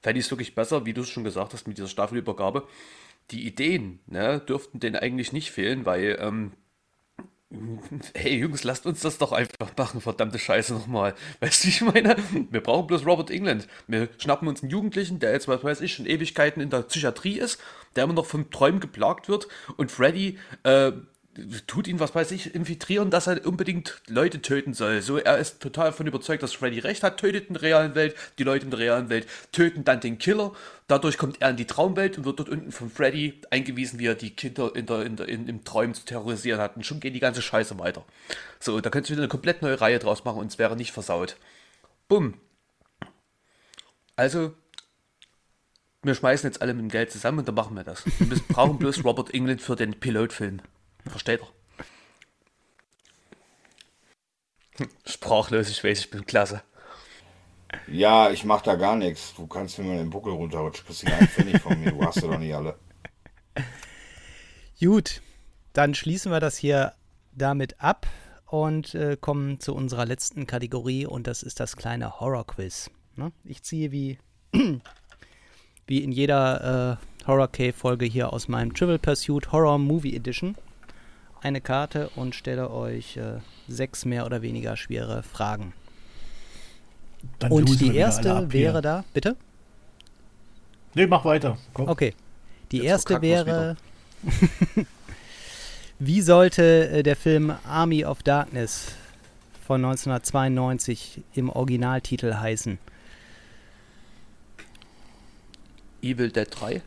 fände 0.00 0.20
ich 0.20 0.26
es 0.26 0.30
wirklich 0.30 0.54
besser, 0.54 0.86
wie 0.86 0.92
du 0.92 1.02
es 1.02 1.08
schon 1.08 1.24
gesagt 1.24 1.54
hast, 1.54 1.66
mit 1.66 1.78
dieser 1.78 1.88
Staffelübergabe. 1.88 2.66
Die 3.30 3.46
Ideen 3.46 4.00
ne, 4.06 4.40
dürften 4.40 4.80
denen 4.80 4.96
eigentlich 4.96 5.32
nicht 5.32 5.50
fehlen, 5.50 5.86
weil 5.86 6.18
ähm, 6.20 6.52
Hey 8.14 8.36
Jungs, 8.36 8.62
lasst 8.62 8.84
uns 8.84 9.00
das 9.00 9.16
doch 9.16 9.32
einfach 9.32 9.74
machen, 9.76 10.02
verdammte 10.02 10.38
Scheiße 10.38 10.74
nochmal. 10.74 11.14
Weißt 11.40 11.64
du, 11.64 11.68
ich 11.68 11.80
meine, 11.80 12.16
wir 12.50 12.62
brauchen 12.62 12.86
bloß 12.86 13.06
Robert 13.06 13.30
England. 13.30 13.66
Wir 13.86 14.10
schnappen 14.18 14.48
uns 14.48 14.62
einen 14.62 14.70
Jugendlichen, 14.70 15.18
der 15.18 15.32
jetzt, 15.32 15.48
was 15.48 15.64
weiß 15.64 15.80
ich, 15.80 15.94
schon 15.94 16.04
Ewigkeiten 16.04 16.60
in 16.60 16.68
der 16.68 16.82
Psychiatrie 16.82 17.38
ist, 17.38 17.58
der 17.96 18.04
immer 18.04 18.12
noch 18.12 18.26
von 18.26 18.50
Träumen 18.50 18.80
geplagt 18.80 19.30
wird 19.30 19.48
und 19.78 19.90
Freddy 19.90 20.38
äh, 20.64 20.92
tut 21.66 21.86
ihn, 21.88 22.00
was 22.00 22.14
weiß 22.14 22.30
ich, 22.32 22.54
infiltrieren, 22.54 23.10
dass 23.10 23.26
er 23.26 23.46
unbedingt 23.46 24.00
Leute 24.06 24.42
töten 24.42 24.74
soll. 24.74 25.02
So, 25.02 25.18
er 25.18 25.38
ist 25.38 25.60
total 25.60 25.86
davon 25.86 26.06
überzeugt, 26.06 26.42
dass 26.42 26.54
Freddy 26.54 26.78
recht 26.78 27.02
hat, 27.02 27.18
tötet 27.18 27.48
in 27.48 27.54
der 27.54 27.62
realen 27.62 27.94
Welt, 27.94 28.14
die 28.38 28.44
Leute 28.44 28.64
in 28.64 28.70
der 28.70 28.80
realen 28.80 29.08
Welt 29.08 29.26
töten 29.52 29.84
dann 29.84 30.00
den 30.00 30.18
Killer. 30.18 30.52
Dadurch 30.86 31.18
kommt 31.18 31.40
er 31.40 31.50
in 31.50 31.56
die 31.56 31.66
Traumwelt 31.66 32.18
und 32.18 32.24
wird 32.24 32.38
dort 32.38 32.48
unten 32.48 32.72
von 32.72 32.90
Freddy 32.90 33.40
eingewiesen, 33.50 33.98
wie 33.98 34.06
er 34.06 34.14
die 34.14 34.30
Kinder 34.30 34.74
in 34.74 34.86
der, 34.86 35.02
in 35.04 35.16
der, 35.16 35.28
in, 35.28 35.48
im 35.48 35.64
Träumen 35.64 35.94
zu 35.94 36.04
terrorisieren 36.04 36.60
hat. 36.60 36.76
Und 36.76 36.86
schon 36.86 37.00
geht 37.00 37.14
die 37.14 37.20
ganze 37.20 37.42
Scheiße 37.42 37.78
weiter. 37.78 38.04
So, 38.60 38.80
da 38.80 38.90
könntest 38.90 39.10
du 39.10 39.12
wieder 39.12 39.22
eine 39.22 39.28
komplett 39.28 39.62
neue 39.62 39.80
Reihe 39.80 39.98
draus 39.98 40.24
machen 40.24 40.40
und 40.40 40.46
es 40.46 40.58
wäre 40.58 40.76
nicht 40.76 40.92
versaut. 40.92 41.36
Bumm. 42.08 42.34
Also, 44.16 44.54
wir 46.02 46.14
schmeißen 46.14 46.48
jetzt 46.48 46.62
alle 46.62 46.74
mit 46.74 46.82
dem 46.82 46.90
Geld 46.90 47.10
zusammen 47.12 47.40
und 47.40 47.48
dann 47.48 47.54
machen 47.54 47.76
wir 47.76 47.84
das. 47.84 48.04
Wir 48.18 48.38
brauchen 48.48 48.78
bloß 48.78 49.04
Robert 49.04 49.34
England 49.34 49.60
für 49.60 49.76
den 49.76 49.98
Pilotfilm. 49.98 50.60
Versteht 51.08 51.40
er? 51.40 51.48
Sprachlos, 55.04 55.68
ich 55.68 55.82
weiß, 55.82 55.98
ich 56.00 56.10
bin 56.10 56.24
klasse. 56.24 56.62
Ja, 57.86 58.30
ich 58.30 58.44
mach 58.44 58.62
da 58.62 58.76
gar 58.76 58.96
nichts. 58.96 59.34
Du 59.36 59.46
kannst 59.46 59.78
mir 59.78 59.84
mal 59.84 59.96
den 59.96 60.10
Buckel 60.10 60.32
runterrutschen. 60.32 60.86
Kriegst 60.86 61.02
du 61.02 61.12
einen 61.12 61.28
Pfennig 61.28 61.60
von 61.60 61.78
mir. 61.80 61.92
Du 61.92 62.02
hast 62.04 62.22
doch 62.22 62.38
nicht 62.38 62.54
alle. 62.54 62.78
Gut, 64.80 65.22
dann 65.72 65.94
schließen 65.94 66.30
wir 66.30 66.40
das 66.40 66.56
hier 66.56 66.94
damit 67.32 67.80
ab 67.80 68.06
und 68.46 68.94
äh, 68.94 69.16
kommen 69.20 69.60
zu 69.60 69.74
unserer 69.74 70.06
letzten 70.06 70.46
Kategorie 70.46 71.06
und 71.06 71.26
das 71.26 71.42
ist 71.42 71.60
das 71.60 71.76
kleine 71.76 72.20
Horror-Quiz. 72.20 72.90
Ne? 73.16 73.32
Ich 73.44 73.62
ziehe 73.62 73.90
wie, 73.90 74.18
wie 75.86 76.04
in 76.04 76.12
jeder 76.12 76.98
äh, 77.00 77.26
Horror 77.26 77.48
Cave-Folge 77.48 78.06
hier 78.06 78.32
aus 78.32 78.48
meinem 78.48 78.72
Trivial 78.72 78.98
Pursuit 78.98 79.52
Horror 79.52 79.78
Movie 79.78 80.16
Edition 80.16 80.56
eine 81.42 81.60
Karte 81.60 82.10
und 82.16 82.34
stelle 82.34 82.70
euch 82.70 83.16
äh, 83.16 83.38
sechs 83.68 84.04
mehr 84.04 84.26
oder 84.26 84.42
weniger 84.42 84.76
schwere 84.76 85.22
Fragen. 85.22 85.72
Dann 87.38 87.52
und 87.52 87.80
die 87.80 87.94
erste 87.96 88.52
wäre 88.52 88.80
da, 88.82 89.04
bitte? 89.12 89.36
Nee, 90.94 91.06
mach 91.06 91.24
weiter. 91.24 91.58
Komm. 91.74 91.88
Okay. 91.88 92.14
Die 92.72 92.78
Jetzt 92.78 92.86
erste 92.86 93.22
wäre. 93.22 93.76
Wie 95.98 96.22
sollte 96.22 96.88
äh, 96.88 97.02
der 97.02 97.16
Film 97.16 97.52
Army 97.64 98.04
of 98.04 98.22
Darkness 98.22 98.92
von 99.66 99.84
1992 99.84 101.22
im 101.34 101.50
Originaltitel 101.50 102.34
heißen? 102.34 102.78
Evil 106.02 106.30
Dead 106.30 106.48
3. 106.48 106.82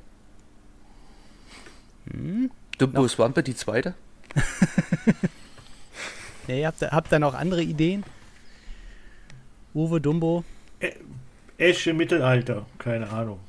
Hm? 2.12 2.52
Dumbo 2.78 3.08
Swampe, 3.08 3.44
die 3.44 3.56
zweite. 3.56 3.94
Ja, 6.48 6.56
ihr 6.56 6.68
habt, 6.68 6.82
habt 6.82 7.12
da 7.12 7.20
noch 7.20 7.34
andere 7.34 7.62
Ideen? 7.62 8.04
Uwe 9.74 10.02
Dumbo? 10.02 10.44
Ash 11.58 11.88
im 11.88 11.98
Mittelalter. 11.98 12.66
Keine 12.78 13.10
Ahnung. 13.10 13.40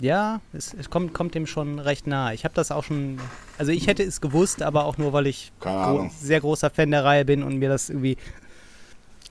Ja, 0.00 0.40
es, 0.52 0.74
es 0.74 0.90
kommt, 0.90 1.14
kommt 1.14 1.34
dem 1.34 1.46
schon 1.46 1.78
recht 1.78 2.06
nahe. 2.06 2.34
Ich 2.34 2.44
habe 2.44 2.54
das 2.54 2.70
auch 2.70 2.84
schon, 2.84 3.18
also 3.56 3.72
ich 3.72 3.86
hätte 3.86 4.02
es 4.02 4.20
gewusst, 4.20 4.62
aber 4.62 4.84
auch 4.84 4.98
nur, 4.98 5.14
weil 5.14 5.26
ich 5.26 5.52
gro 5.58 6.10
sehr 6.20 6.40
großer 6.40 6.68
Fan 6.68 6.90
der 6.90 7.04
Reihe 7.04 7.24
bin 7.24 7.42
und 7.42 7.56
mir 7.56 7.70
das 7.70 7.88
irgendwie 7.88 8.18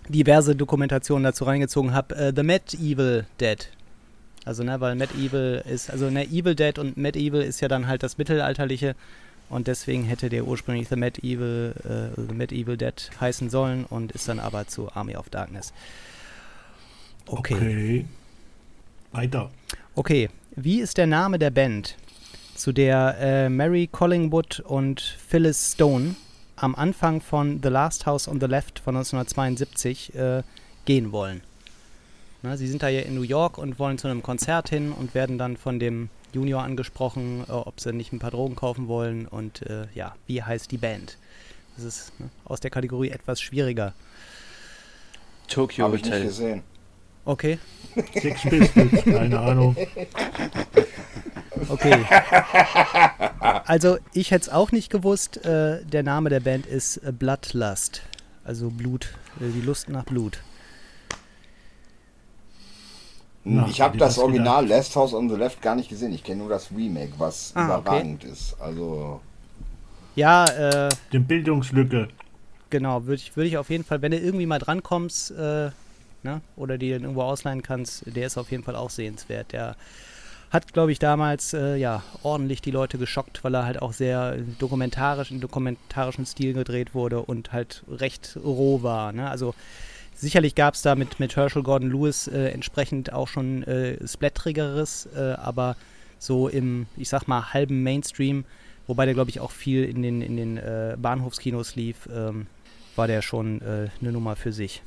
diverse 0.09 0.55
Dokumentationen 0.55 1.23
dazu 1.23 1.43
reingezogen 1.43 1.93
habe. 1.93 2.15
Äh, 2.15 2.33
The 2.35 2.41
Medieval 2.43 3.27
Dead. 3.39 3.69
Also, 4.43 4.63
ne, 4.63 4.81
weil 4.81 4.95
Medieval 4.95 5.63
ist, 5.67 5.89
also 5.91 6.09
ne, 6.09 6.25
Evil 6.25 6.55
Dead 6.55 6.77
und 6.79 6.97
Medieval 6.97 7.41
ist 7.41 7.61
ja 7.61 7.67
dann 7.67 7.87
halt 7.87 8.01
das 8.01 8.17
Mittelalterliche 8.17 8.95
und 9.49 9.67
deswegen 9.67 10.03
hätte 10.03 10.29
der 10.29 10.45
ursprünglich 10.45 10.87
The 10.89 10.95
Medieval, 10.95 12.13
äh, 12.17 12.21
The 12.27 12.33
Medieval 12.33 12.77
Dead 12.77 12.93
heißen 13.19 13.49
sollen 13.49 13.85
und 13.85 14.11
ist 14.11 14.27
dann 14.27 14.39
aber 14.39 14.67
zu 14.67 14.91
Army 14.93 15.15
of 15.15 15.29
Darkness. 15.29 15.73
Okay. 17.27 17.55
Okay. 17.55 18.05
Weiter. 19.11 19.49
Okay, 19.95 20.29
wie 20.55 20.81
ist 20.81 20.97
der 20.97 21.07
Name 21.07 21.39
der 21.39 21.51
Band, 21.51 21.95
zu 22.55 22.73
der 22.73 23.15
äh, 23.19 23.49
Mary 23.49 23.87
Collingwood 23.91 24.59
und 24.59 25.01
Phyllis 25.01 25.73
Stone 25.73 26.15
am 26.57 26.75
Anfang 26.75 27.21
von 27.21 27.61
The 27.63 27.69
Last 27.69 28.05
House 28.05 28.27
on 28.27 28.39
the 28.39 28.45
Left 28.45 28.79
von 28.79 28.95
1972 28.95 30.15
äh, 30.15 30.43
gehen 30.85 31.11
wollen? 31.11 31.41
Na, 32.41 32.57
sie 32.57 32.67
sind 32.67 32.83
da 32.83 32.89
ja 32.89 33.01
in 33.01 33.15
New 33.15 33.23
York 33.23 33.57
und 33.57 33.79
wollen 33.79 33.97
zu 33.97 34.07
einem 34.07 34.21
Konzert 34.21 34.69
hin 34.69 34.91
und 34.91 35.15
werden 35.15 35.37
dann 35.37 35.57
von 35.57 35.79
dem 35.79 36.09
Junior 36.35 36.63
angesprochen, 36.63 37.45
äh, 37.47 37.51
ob 37.51 37.79
sie 37.79 37.93
nicht 37.93 38.13
ein 38.13 38.19
paar 38.19 38.31
Drogen 38.31 38.55
kaufen 38.55 38.87
wollen 38.87 39.27
und 39.27 39.61
äh, 39.63 39.87
ja, 39.95 40.15
wie 40.27 40.43
heißt 40.43 40.69
die 40.71 40.77
Band? 40.77 41.17
Das 41.75 41.85
ist 41.85 42.19
ne, 42.19 42.29
aus 42.43 42.59
der 42.59 42.71
Kategorie 42.71 43.09
etwas 43.09 43.41
schwieriger. 43.41 43.93
Tokyo 45.47 45.85
Habe 45.85 45.95
ich 45.95 46.03
nicht 46.03 46.11
Hotel. 46.13 46.25
gesehen. 46.27 46.63
Okay, 47.27 47.57
Six 48.13 48.41
Pistols. 48.41 49.03
Keine 49.03 49.39
Ahnung. 49.39 49.75
Okay. 51.69 52.05
Also 53.65 53.97
ich 54.13 54.29
hätte 54.31 54.43
es 54.43 54.49
auch 54.49 54.71
nicht 54.71 54.91
gewusst. 54.91 55.43
Äh, 55.45 55.83
der 55.85 56.03
Name 56.03 56.29
der 56.29 56.41
Band 56.41 56.65
ist 56.67 56.97
äh, 56.97 57.11
Bloodlust. 57.11 58.01
Also 58.43 58.69
Blut, 58.69 59.13
äh, 59.39 59.49
die 59.51 59.61
Lust 59.61 59.89
nach 59.89 60.03
Blut. 60.03 60.39
Na, 63.47 63.67
ich 63.69 63.79
habe 63.79 63.97
das 63.97 64.17
Original 64.17 64.67
Last 64.67 64.95
House 64.95 65.13
on 65.13 65.29
the 65.29 65.35
Left 65.35 65.61
gar 65.61 65.75
nicht 65.75 65.87
gesehen. 65.89 66.11
Ich 66.13 66.23
kenne 66.23 66.39
nur 66.41 66.49
das 66.49 66.71
Remake, 66.75 67.13
was 67.19 67.51
Ah, 67.55 67.65
okay. 67.77 67.81
überragend 67.81 68.23
ist. 68.23 68.55
Also 68.59 69.21
Ja, 70.15 70.45
äh, 70.45 70.89
Den 71.13 71.25
Bildungslücke. 71.25 72.07
genau, 72.71 73.05
würde 73.05 73.21
ich, 73.21 73.35
würd 73.37 73.47
ich 73.47 73.57
auf 73.57 73.69
jeden 73.69 73.83
Fall, 73.83 74.01
wenn 74.01 74.11
du 74.11 74.17
irgendwie 74.17 74.47
mal 74.47 74.57
drankommst, 74.59 75.31
äh, 75.31 75.69
ne, 76.23 76.41
oder 76.55 76.77
die 76.79 76.89
dann 76.91 77.03
irgendwo 77.03 77.21
ausleihen 77.21 77.61
kannst, 77.61 78.03
der 78.07 78.25
ist 78.25 78.37
auf 78.37 78.49
jeden 78.49 78.63
Fall 78.63 78.75
auch 78.75 78.89
sehenswert. 78.89 79.53
Der 79.53 79.75
hat, 80.49 80.73
glaube 80.73 80.91
ich, 80.91 80.97
damals 80.99 81.53
äh, 81.53 81.75
ja 81.75 82.01
ordentlich 82.23 82.61
die 82.61 82.71
Leute 82.71 82.97
geschockt, 82.97 83.43
weil 83.43 83.53
er 83.55 83.65
halt 83.65 83.79
auch 83.81 83.93
sehr 83.93 84.37
dokumentarisch, 84.57 85.29
in 85.29 85.39
dokumentarischen 85.39 86.25
Stil 86.25 86.53
gedreht 86.53 86.95
wurde 86.95 87.21
und 87.21 87.51
halt 87.53 87.83
recht 87.89 88.37
roh 88.43 88.81
war. 88.81 89.11
Ne? 89.11 89.29
Also 89.29 89.53
sicherlich 90.15 90.55
gab 90.55 90.73
es 90.73 90.81
da 90.81 90.95
mit, 90.95 91.19
mit 91.19 91.35
Herschel 91.35 91.63
Gordon 91.63 91.91
Lewis 91.91 92.27
äh, 92.27 92.49
entsprechend 92.49 93.13
auch 93.13 93.27
schon 93.27 93.63
äh, 93.63 94.05
Splattrigeres, 94.07 95.09
äh, 95.15 95.33
aber 95.33 95.75
so 96.17 96.47
im, 96.47 96.87
ich 96.97 97.09
sag 97.09 97.27
mal, 97.27 97.53
halben 97.53 97.83
Mainstream, 97.83 98.45
wobei 98.87 99.05
der, 99.05 99.13
glaube 99.13 99.29
ich, 99.29 99.39
auch 99.39 99.51
viel 99.51 99.83
in 99.83 100.01
den, 100.01 100.21
in 100.21 100.37
den 100.37 100.57
äh, 100.57 100.95
Bahnhofskinos 100.99 101.75
lief, 101.75 102.09
ähm, 102.13 102.47
war 102.95 103.07
der 103.07 103.21
schon 103.21 103.61
äh, 103.61 103.89
eine 104.01 104.11
Nummer 104.11 104.35
für 104.35 104.53
sich. 104.53 104.81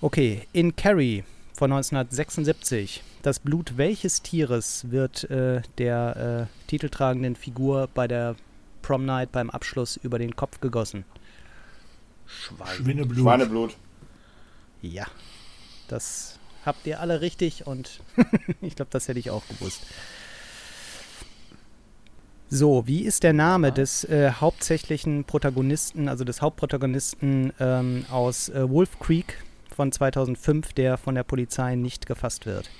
Okay, 0.00 0.42
in 0.52 0.76
Carrie 0.76 1.24
von 1.54 1.72
1976. 1.72 3.02
Das 3.22 3.38
Blut 3.38 3.78
welches 3.78 4.20
Tieres 4.20 4.90
wird 4.90 5.30
äh, 5.30 5.62
der 5.78 6.48
äh, 6.50 6.68
titeltragenden 6.68 7.36
Figur 7.36 7.88
bei 7.94 8.06
der 8.06 8.36
Prom 8.82 9.06
Night 9.06 9.32
beim 9.32 9.48
Abschluss 9.48 9.96
über 9.96 10.18
den 10.18 10.36
Kopf 10.36 10.60
gegossen? 10.60 11.04
Schwein. 12.26 12.68
Schweineblut. 12.76 13.18
Schweineblut. 13.18 13.76
Ja, 14.92 15.06
das 15.88 16.38
habt 16.66 16.86
ihr 16.86 17.00
alle 17.00 17.20
richtig 17.22 17.66
und 17.66 18.00
ich 18.60 18.76
glaube, 18.76 18.90
das 18.90 19.08
hätte 19.08 19.18
ich 19.18 19.30
auch 19.30 19.42
gewusst. 19.48 19.80
So, 22.50 22.86
wie 22.86 23.00
ist 23.02 23.22
der 23.22 23.32
Name 23.32 23.72
des 23.72 24.04
äh, 24.04 24.30
hauptsächlichen 24.32 25.24
Protagonisten, 25.24 26.08
also 26.08 26.24
des 26.24 26.42
Hauptprotagonisten 26.42 27.52
ähm, 27.58 28.04
aus 28.10 28.50
äh, 28.50 28.68
Wolf 28.68 28.98
Creek 29.00 29.42
von 29.74 29.90
2005, 29.90 30.74
der 30.74 30.98
von 30.98 31.14
der 31.14 31.24
Polizei 31.24 31.74
nicht 31.74 32.06
gefasst 32.06 32.44
wird? 32.46 32.70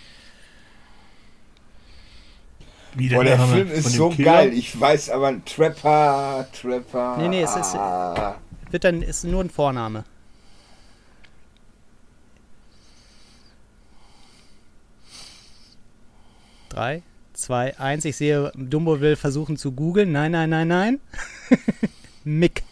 Wie 2.94 3.09
Boah, 3.09 3.24
der 3.24 3.40
Film 3.40 3.68
ist 3.70 3.93
so 3.94 4.10
Killer? 4.10 4.32
geil. 4.32 4.52
Ich 4.52 4.78
weiß 4.78 5.10
aber, 5.10 5.43
Trapper, 5.44 6.47
Trapper. 6.52 7.16
Nee, 7.16 7.28
nee, 7.28 7.43
es 7.43 7.56
ist- 7.56 7.74
ah. 7.74 8.36
Wird 8.70 8.85
dann 8.85 9.02
ist 9.02 9.24
nur 9.24 9.43
ein 9.43 9.51
Vorname. 9.51 10.05
Drei, 16.74 17.02
zwei, 17.34 17.78
eins. 17.78 18.05
Ich 18.05 18.16
sehe, 18.16 18.51
Dumbo 18.56 19.01
will 19.01 19.14
versuchen 19.14 19.56
zu 19.56 19.70
googeln. 19.70 20.10
Nein, 20.10 20.32
nein, 20.32 20.51
nein, 20.51 20.66
nein. 20.66 21.01
Mick. 22.24 22.64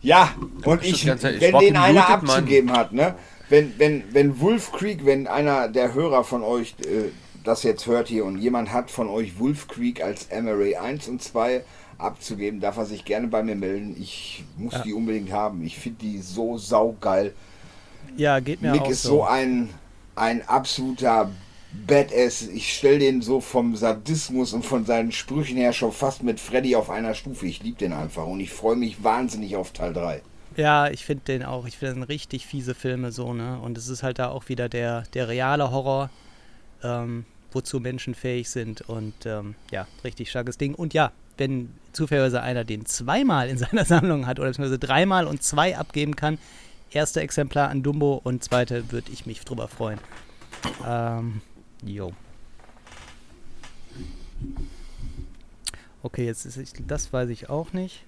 Ja, 0.00 0.34
und 0.64 0.82
ich, 0.82 1.04
Ganze- 1.04 1.30
ich 1.32 1.40
wenn 1.42 1.58
den 1.58 1.76
einer 1.76 2.02
gemutet, 2.06 2.22
Mann. 2.26 2.30
abzugeben 2.36 2.72
hat, 2.72 2.92
ne? 2.92 3.14
Wenn, 3.50 3.78
wenn, 3.78 4.02
wenn 4.14 4.40
Wolf 4.40 4.72
Creek, 4.72 5.04
wenn 5.04 5.26
einer 5.26 5.68
der 5.68 5.92
Hörer 5.92 6.24
von 6.24 6.42
euch 6.42 6.74
äh, 6.86 7.10
das 7.44 7.62
jetzt 7.64 7.86
hört 7.86 8.08
hier 8.08 8.24
und 8.24 8.38
jemand 8.38 8.72
hat 8.72 8.90
von 8.90 9.08
euch 9.08 9.38
Wolf 9.38 9.68
Creek 9.68 10.02
als 10.02 10.28
MRA 10.30 10.80
1 10.80 11.08
und 11.08 11.22
2 11.22 11.62
abzugeben, 11.98 12.60
darf 12.60 12.78
er 12.78 12.86
sich 12.86 13.04
gerne 13.04 13.28
bei 13.28 13.42
mir 13.42 13.54
melden. 13.56 13.94
Ich 14.00 14.42
muss 14.56 14.72
Ja. 14.72 14.82
die 14.82 14.94
unbedingt 14.94 15.32
haben. 15.32 15.62
Ich 15.64 15.78
finde 15.78 15.98
die 16.00 16.18
so 16.18 16.56
saugeil. 16.56 17.34
Ja, 18.16 18.40
geht 18.40 18.62
mir 18.62 18.72
Mick 18.72 18.82
auch 18.82 18.90
ist 18.90 19.02
so. 19.02 19.08
so 19.16 19.24
ein, 19.24 19.68
ein 20.14 20.46
absoluter 20.48 21.30
Badass. 21.86 22.42
Ich 22.42 22.74
stelle 22.74 22.98
den 22.98 23.22
so 23.22 23.40
vom 23.40 23.76
Sadismus 23.76 24.52
und 24.52 24.64
von 24.64 24.84
seinen 24.84 25.12
Sprüchen 25.12 25.56
her 25.56 25.72
schon 25.72 25.92
fast 25.92 26.22
mit 26.22 26.38
Freddy 26.38 26.76
auf 26.76 26.90
einer 26.90 27.14
Stufe. 27.14 27.46
Ich 27.46 27.62
liebe 27.62 27.78
den 27.78 27.92
einfach 27.92 28.26
und 28.26 28.40
ich 28.40 28.50
freue 28.50 28.76
mich 28.76 29.02
wahnsinnig 29.02 29.56
auf 29.56 29.72
Teil 29.72 29.92
3. 29.92 30.22
Ja, 30.56 30.88
ich 30.88 31.04
finde 31.04 31.24
den 31.24 31.44
auch. 31.44 31.66
Ich 31.66 31.78
finde 31.78 31.94
das 31.94 31.94
sind 31.94 32.02
richtig 32.04 32.46
fiese 32.46 32.74
Filme 32.74 33.10
so, 33.10 33.32
ne? 33.32 33.58
Und 33.58 33.78
es 33.78 33.88
ist 33.88 34.02
halt 34.02 34.18
da 34.18 34.28
auch 34.28 34.48
wieder 34.48 34.68
der, 34.68 35.04
der 35.14 35.28
reale 35.28 35.70
Horror, 35.70 36.10
ähm, 36.82 37.24
wozu 37.52 37.80
Menschen 37.80 38.14
fähig 38.14 38.50
sind. 38.50 38.82
Und 38.82 39.14
ähm, 39.24 39.54
ja, 39.70 39.86
richtig 40.04 40.28
starkes 40.28 40.58
Ding. 40.58 40.74
Und 40.74 40.92
ja, 40.92 41.12
wenn 41.38 41.72
zufälligerweise 41.92 42.42
einer 42.42 42.64
den 42.64 42.84
zweimal 42.84 43.48
in 43.48 43.56
seiner 43.56 43.84
Sammlung 43.86 44.26
hat 44.26 44.38
oder 44.38 44.48
beziehungsweise 44.48 44.78
dreimal 44.78 45.26
und 45.26 45.42
zwei 45.42 45.76
abgeben 45.76 46.16
kann, 46.16 46.38
erste 46.94 47.20
Exemplar 47.20 47.68
an 47.68 47.82
Dumbo 47.82 48.20
und 48.22 48.42
zweite 48.44 48.92
würde 48.92 49.10
ich 49.12 49.26
mich 49.26 49.44
drüber 49.44 49.68
freuen. 49.68 49.98
Ähm, 50.86 51.40
jo. 51.84 52.12
Okay, 56.02 56.26
jetzt 56.26 56.44
ist 56.44 56.56
ich, 56.56 56.72
das 56.86 57.12
weiß 57.12 57.28
ich 57.30 57.48
auch 57.48 57.72
nicht. 57.72 58.04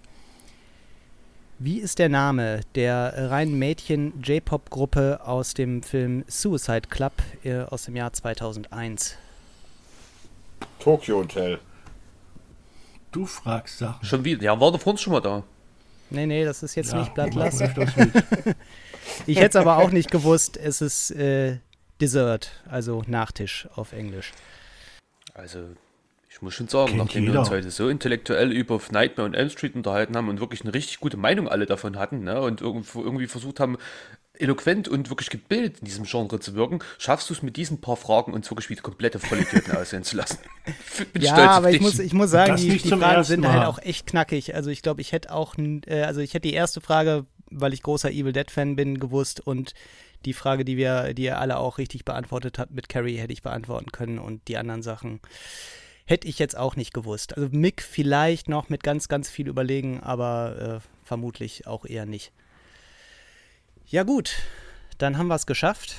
Wie 1.60 1.78
ist 1.78 2.00
der 2.00 2.08
Name 2.08 2.62
der 2.74 3.30
reinen 3.30 3.58
Mädchen-J-Pop-Gruppe 3.58 5.20
aus 5.24 5.54
dem 5.54 5.84
Film 5.84 6.24
Suicide 6.26 6.88
Club 6.88 7.12
äh, 7.44 7.60
aus 7.60 7.84
dem 7.84 7.94
Jahr 7.94 8.12
2001? 8.12 9.16
Tokyo 10.80 11.18
Hotel. 11.18 11.60
Du 13.12 13.24
fragst 13.26 13.78
Sachen. 13.78 14.04
Schon 14.04 14.24
wieder. 14.24 14.42
Ja, 14.42 14.60
war 14.60 14.72
der 14.72 14.80
vorhin 14.80 14.98
schon 14.98 15.12
mal 15.12 15.20
da. 15.20 15.44
Nee, 16.10 16.26
nee, 16.26 16.44
das 16.44 16.62
ist 16.62 16.74
jetzt 16.74 16.92
Ja, 16.92 16.98
nicht 17.00 17.18
öfters 17.18 17.96
mit. 17.96 18.12
Ich 19.26 19.38
hätte 19.38 19.58
es 19.58 19.62
aber 19.62 19.78
auch 19.78 19.90
nicht 19.90 20.10
gewusst. 20.10 20.56
Es 20.56 20.80
ist 20.80 21.10
äh, 21.10 21.58
Dessert, 22.00 22.62
also 22.68 23.02
Nachtisch 23.06 23.68
auf 23.74 23.92
Englisch. 23.92 24.32
Also, 25.34 25.68
ich 26.30 26.42
muss 26.42 26.54
schon 26.54 26.68
sagen, 26.68 26.86
Kennt 26.88 26.98
nachdem 26.98 27.22
wir 27.22 27.28
jeder. 27.30 27.40
uns 27.40 27.50
heute 27.50 27.70
so 27.70 27.88
intellektuell 27.88 28.50
über 28.50 28.80
Nightmare 28.90 29.26
und 29.28 29.34
Elm 29.34 29.50
Street 29.50 29.74
unterhalten 29.74 30.16
haben 30.16 30.28
und 30.28 30.40
wirklich 30.40 30.62
eine 30.62 30.74
richtig 30.74 31.00
gute 31.00 31.16
Meinung 31.16 31.48
alle 31.48 31.66
davon 31.66 31.98
hatten 31.98 32.24
ne, 32.24 32.40
und 32.40 32.60
irgendwo, 32.60 33.02
irgendwie 33.02 33.26
versucht 33.26 33.60
haben, 33.60 33.76
eloquent 34.38 34.88
und 34.88 35.10
wirklich 35.10 35.30
gebildet 35.30 35.78
in 35.80 35.84
diesem 35.86 36.04
Genre 36.04 36.40
zu 36.40 36.54
wirken, 36.54 36.80
schaffst 36.98 37.30
du 37.30 37.34
es 37.34 37.42
mit 37.42 37.56
diesen 37.56 37.80
paar 37.80 37.96
Fragen 37.96 38.32
uns 38.32 38.50
wirklich 38.50 38.70
wieder 38.70 38.82
komplette 38.82 39.18
Vollidioten 39.18 39.76
aussehen 39.76 40.02
zu 40.04 40.16
lassen. 40.16 40.38
Bin 41.12 41.22
Ja, 41.22 41.34
stolz 41.34 41.50
auf 41.50 41.56
aber 41.56 41.70
ich 41.70 41.76
dich. 41.76 41.82
muss, 41.82 41.98
ich 41.98 42.12
muss 42.12 42.30
sagen, 42.30 42.52
Das 42.52 42.60
die, 42.60 42.78
die 42.78 42.88
Fragen 42.88 43.24
sind 43.24 43.46
halt 43.46 43.58
Mal. 43.60 43.66
auch 43.66 43.78
echt 43.78 44.06
knackig. 44.06 44.54
Also 44.54 44.70
ich 44.70 44.82
glaube, 44.82 45.00
ich 45.00 45.12
hätte 45.12 45.32
auch, 45.32 45.54
äh, 45.58 46.02
also 46.02 46.20
ich 46.20 46.34
hätte 46.34 46.48
die 46.48 46.54
erste 46.54 46.80
Frage, 46.80 47.26
weil 47.50 47.72
ich 47.72 47.82
großer 47.82 48.10
Evil 48.10 48.32
Dead 48.32 48.50
Fan 48.50 48.74
bin, 48.76 48.98
gewusst 48.98 49.40
und 49.40 49.74
die 50.24 50.32
Frage, 50.32 50.64
die 50.64 50.76
wir, 50.76 51.14
die 51.14 51.24
ihr 51.24 51.38
alle 51.38 51.58
auch 51.58 51.78
richtig 51.78 52.04
beantwortet 52.04 52.58
habt 52.58 52.72
mit 52.72 52.88
Carrie, 52.88 53.16
hätte 53.18 53.32
ich 53.32 53.42
beantworten 53.42 53.92
können 53.92 54.18
und 54.18 54.48
die 54.48 54.56
anderen 54.56 54.82
Sachen 54.82 55.20
hätte 56.06 56.26
ich 56.28 56.38
jetzt 56.38 56.56
auch 56.56 56.76
nicht 56.76 56.92
gewusst. 56.92 57.36
Also 57.36 57.48
Mick 57.52 57.82
vielleicht 57.82 58.48
noch 58.48 58.68
mit 58.68 58.82
ganz, 58.82 59.08
ganz 59.08 59.30
viel 59.30 59.48
überlegen, 59.48 60.00
aber 60.00 60.80
äh, 60.82 61.06
vermutlich 61.06 61.66
auch 61.66 61.84
eher 61.86 62.06
nicht. 62.06 62.32
Ja 63.86 64.02
gut, 64.02 64.36
dann 64.98 65.18
haben 65.18 65.28
wir 65.28 65.34
es 65.34 65.46
geschafft. 65.46 65.96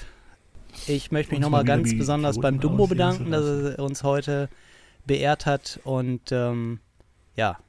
Ich 0.87 1.11
möchte 1.11 1.31
mich 1.31 1.39
nochmal 1.39 1.63
ganz 1.63 1.95
besonders 1.95 2.39
beim 2.39 2.59
Dumbo 2.59 2.83
zu 2.83 2.89
bedanken, 2.89 3.31
dass 3.31 3.45
er 3.45 3.79
uns 3.79 4.03
heute 4.03 4.49
beehrt 5.05 5.45
hat 5.45 5.79
und 5.83 6.31
ähm, 6.31 6.79
ja, 7.35 7.59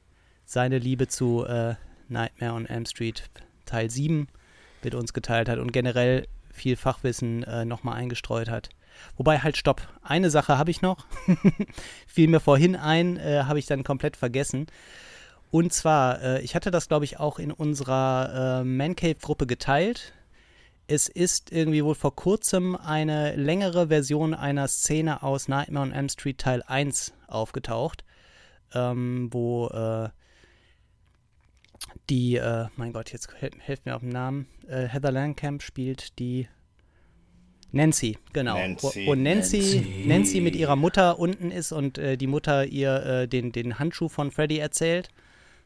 seine 0.43 0.79
Liebe 0.79 1.07
zu 1.07 1.45
äh, 1.45 1.75
Nightmare 2.09 2.53
on 2.53 2.65
Elm 2.65 2.85
Street 2.85 3.29
Teil 3.65 3.89
7 3.89 4.27
mit 4.83 4.95
uns 4.95 5.13
geteilt 5.13 5.49
hat 5.49 5.59
und 5.59 5.71
generell 5.71 6.27
viel 6.51 6.75
Fachwissen 6.75 7.43
äh, 7.43 7.65
nochmal 7.65 7.95
eingestreut 7.95 8.49
hat. 8.49 8.69
Wobei 9.15 9.39
halt, 9.39 9.55
stopp, 9.55 9.87
eine 10.01 10.31
Sache 10.31 10.57
habe 10.57 10.71
ich 10.71 10.81
noch, 10.81 11.05
fiel 12.07 12.27
mir 12.27 12.39
vorhin 12.39 12.75
ein, 12.75 13.17
äh, 13.17 13.43
habe 13.43 13.59
ich 13.59 13.67
dann 13.67 13.83
komplett 13.83 14.17
vergessen. 14.17 14.65
Und 15.51 15.73
zwar, 15.73 16.21
äh, 16.21 16.41
ich 16.41 16.55
hatte 16.55 16.71
das, 16.71 16.87
glaube 16.87 17.05
ich, 17.05 17.19
auch 17.19 17.39
in 17.39 17.51
unserer 17.51 18.61
äh, 18.61 18.63
Mancave-Gruppe 18.63 19.47
geteilt. 19.47 20.13
Es 20.87 21.09
ist 21.09 21.51
irgendwie 21.51 21.83
wohl 21.83 21.95
vor 21.95 22.15
kurzem 22.15 22.75
eine 22.75 23.35
längere 23.35 23.87
Version 23.87 24.33
einer 24.33 24.67
Szene 24.67 25.23
aus 25.23 25.47
Nightmare 25.47 25.85
on 25.85 25.91
Elm 25.91 26.09
Street 26.09 26.37
Teil 26.37 26.63
1 26.65 27.13
aufgetaucht, 27.27 28.05
ähm, 28.73 29.29
wo 29.31 29.67
äh, 29.67 30.09
die, 32.09 32.35
äh, 32.35 32.67
mein 32.75 32.93
Gott, 32.93 33.11
jetzt 33.11 33.29
helft, 33.39 33.57
helft 33.59 33.85
mir 33.85 33.95
auf 33.95 34.01
den 34.01 34.09
Namen, 34.09 34.47
äh, 34.67 34.87
Heather 34.87 35.11
Langenkamp 35.11 35.61
spielt 35.61 36.19
die 36.19 36.47
Nancy, 37.71 38.17
genau. 38.31 38.55
Nancy, 38.57 39.05
wo, 39.05 39.11
wo 39.11 39.15
Nancy, 39.15 39.57
Nancy. 39.57 40.03
Nancy. 40.07 40.41
mit 40.41 40.55
ihrer 40.55 40.77
Mutter 40.77 41.19
unten 41.19 41.51
ist 41.51 41.71
und 41.73 41.97
äh, 41.97 42.17
die 42.17 42.27
Mutter 42.27 42.65
ihr 42.65 43.05
äh, 43.05 43.27
den, 43.27 43.51
den 43.51 43.77
Handschuh 43.77 44.07
von 44.07 44.31
Freddy 44.31 44.57
erzählt. 44.57 45.09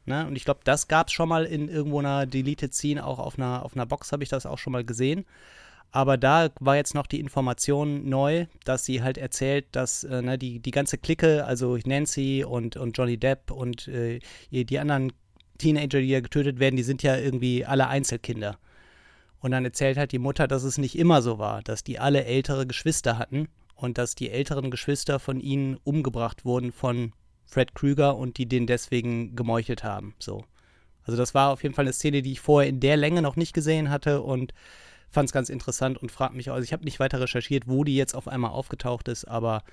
Ne? 0.06 0.26
Und 0.28 0.36
ich 0.36 0.45
glaube, 0.45 0.61
das 0.64 0.88
gab 0.88 1.07
es 1.07 1.14
schon 1.14 1.30
mal 1.30 1.45
in 1.45 1.69
irgendwo 1.69 1.99
einer 1.99 2.26
Deleted 2.26 2.73
Scene, 2.73 3.06
auch 3.06 3.19
auf 3.19 3.38
einer, 3.38 3.64
auf 3.64 3.76
einer 3.76 3.86
Box 3.86 4.11
habe 4.11 4.23
ich 4.23 4.30
das 4.30 4.45
auch 4.45 4.57
schon 4.57 4.73
mal 4.73 4.84
gesehen. 4.84 5.26
Aber 5.91 6.18
da 6.18 6.49
war 6.60 6.78
jetzt 6.78 6.95
noch 6.95 7.06
die 7.06 7.19
Information 7.19 8.07
neu, 8.07 8.45
dass 8.64 8.86
sie 8.86 9.03
halt 9.03 9.18
erzählt, 9.18 9.65
dass 9.73 10.06
äh, 10.06 10.22
ne, 10.22 10.38
die, 10.38 10.60
die 10.60 10.72
ganze 10.72 10.98
Clique, 10.98 11.45
also 11.45 11.78
Nancy 11.86 12.45
und, 12.48 12.78
und 12.78 12.98
Johnny 12.98 13.18
Depp 13.18 13.52
und 13.52 13.90
äh, 13.90 14.19
die 14.52 14.80
anderen 14.80 15.11
Teenager, 15.57 15.99
die 15.99 16.07
ja 16.07 16.22
getötet 16.22 16.60
werden, 16.60 16.78
die 16.78 16.84
sind 16.84 17.03
ja 17.03 17.18
irgendwie 17.18 17.65
alle 17.65 17.88
Einzelkinder. 17.88 18.57
Und 19.40 19.52
dann 19.52 19.65
erzählt 19.65 19.98
halt 19.98 20.11
die 20.11 20.19
Mutter, 20.19 20.48
dass 20.48 20.64
es 20.64 20.78
nicht 20.78 20.98
immer 20.98 21.22
so 21.22 21.40
war, 21.40 21.61
dass 21.61 21.84
die 21.84 21.99
alle 21.99 22.23
ältere 22.23 22.65
Geschwister 22.65 23.18
hatten 23.18 23.49
und 23.76 23.98
dass 23.98 24.15
die 24.15 24.30
älteren 24.30 24.72
Geschwister 24.72 25.19
von 25.19 25.40
ihnen 25.40 25.78
umgebracht 25.84 26.45
wurden 26.45 26.72
von 26.72 27.11
Fred 27.52 27.76
Krüger 27.76 28.15
und 28.15 28.38
die 28.38 28.45
den 28.45 28.65
deswegen 28.65 29.36
gemeuchelt 29.36 29.84
haben. 29.84 30.15
So. 30.19 30.45
Also 31.03 31.18
das 31.18 31.34
war 31.34 31.49
auf 31.52 31.64
jeden 31.64 31.76
Fall 31.76 31.84
eine 31.84 31.91
Szene, 31.91 32.22
die 32.22 32.32
ich 32.32 32.40
vorher 32.40 32.69
in 32.69 32.80
der 32.80 32.95
Länge 32.95 33.22
noch 33.22 33.36
nicht 33.36 33.53
gesehen 33.53 33.90
hatte 33.90 34.22
und 34.22 34.53
fand 35.10 35.28
es 35.28 35.34
ganz 35.34 35.49
interessant 35.49 35.98
und 35.98 36.14
fragt 36.14 36.34
mich, 36.34 36.49
also 36.49 36.64
ich 36.64 36.72
habe 36.72 36.86
nicht 36.86 37.02
weiter 37.02 37.19
recherchiert, 37.19 37.68
wo 37.68 37.84
die 37.84 37.98
jetzt 37.98 38.15
auf 38.15 38.30
einmal 38.30 38.52
aufgetaucht 38.52 39.10
ist, 39.10 39.26
aber 39.26 39.64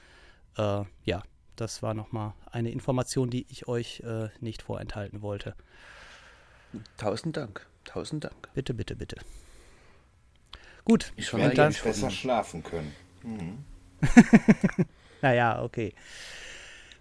äh, 0.57 0.83
ja, 1.05 1.23
das 1.55 1.81
war 1.81 1.95
nochmal 1.95 2.35
eine 2.51 2.73
Information, 2.73 3.31
die 3.31 3.47
ich 3.49 3.69
euch 3.69 4.01
äh, 4.01 4.29
nicht 4.41 4.63
vorenthalten 4.63 5.23
wollte. 5.23 5.55
Tausend 6.97 7.37
Dank. 7.37 7.65
Tausend 7.85 8.25
Dank. 8.25 8.49
Bitte, 8.55 8.75
bitte, 8.75 8.97
bitte. 8.97 9.17
Gut, 10.85 11.13
Ich 11.15 11.33
werde 11.33 11.55
dann, 11.55 11.73
Besser 11.73 12.11
schlafen 12.11 12.65
können. 12.65 12.93
naja, 15.23 15.63
okay. 15.63 15.95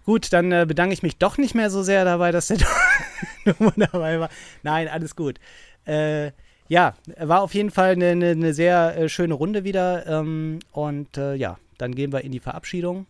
Gut, 0.08 0.32
dann 0.32 0.50
äh, 0.52 0.64
bedanke 0.66 0.94
ich 0.94 1.02
mich 1.02 1.18
doch 1.18 1.36
nicht 1.36 1.54
mehr 1.54 1.68
so 1.68 1.82
sehr 1.82 2.02
dabei, 2.02 2.32
dass 2.32 2.46
der 2.46 2.56
Nummer 3.44 3.74
dabei 3.76 4.18
war. 4.18 4.30
Nein, 4.62 4.88
alles 4.88 5.14
gut. 5.14 5.38
Äh, 5.84 6.32
ja, 6.66 6.94
war 7.18 7.42
auf 7.42 7.52
jeden 7.52 7.70
Fall 7.70 7.90
eine, 7.90 8.12
eine, 8.12 8.30
eine 8.30 8.54
sehr 8.54 8.96
äh, 8.96 9.10
schöne 9.10 9.34
Runde 9.34 9.64
wieder. 9.64 10.06
Ähm, 10.06 10.60
und 10.72 11.18
äh, 11.18 11.34
ja, 11.34 11.58
dann 11.76 11.94
gehen 11.94 12.10
wir 12.10 12.24
in 12.24 12.32
die 12.32 12.40
Verabschiedung. 12.40 13.04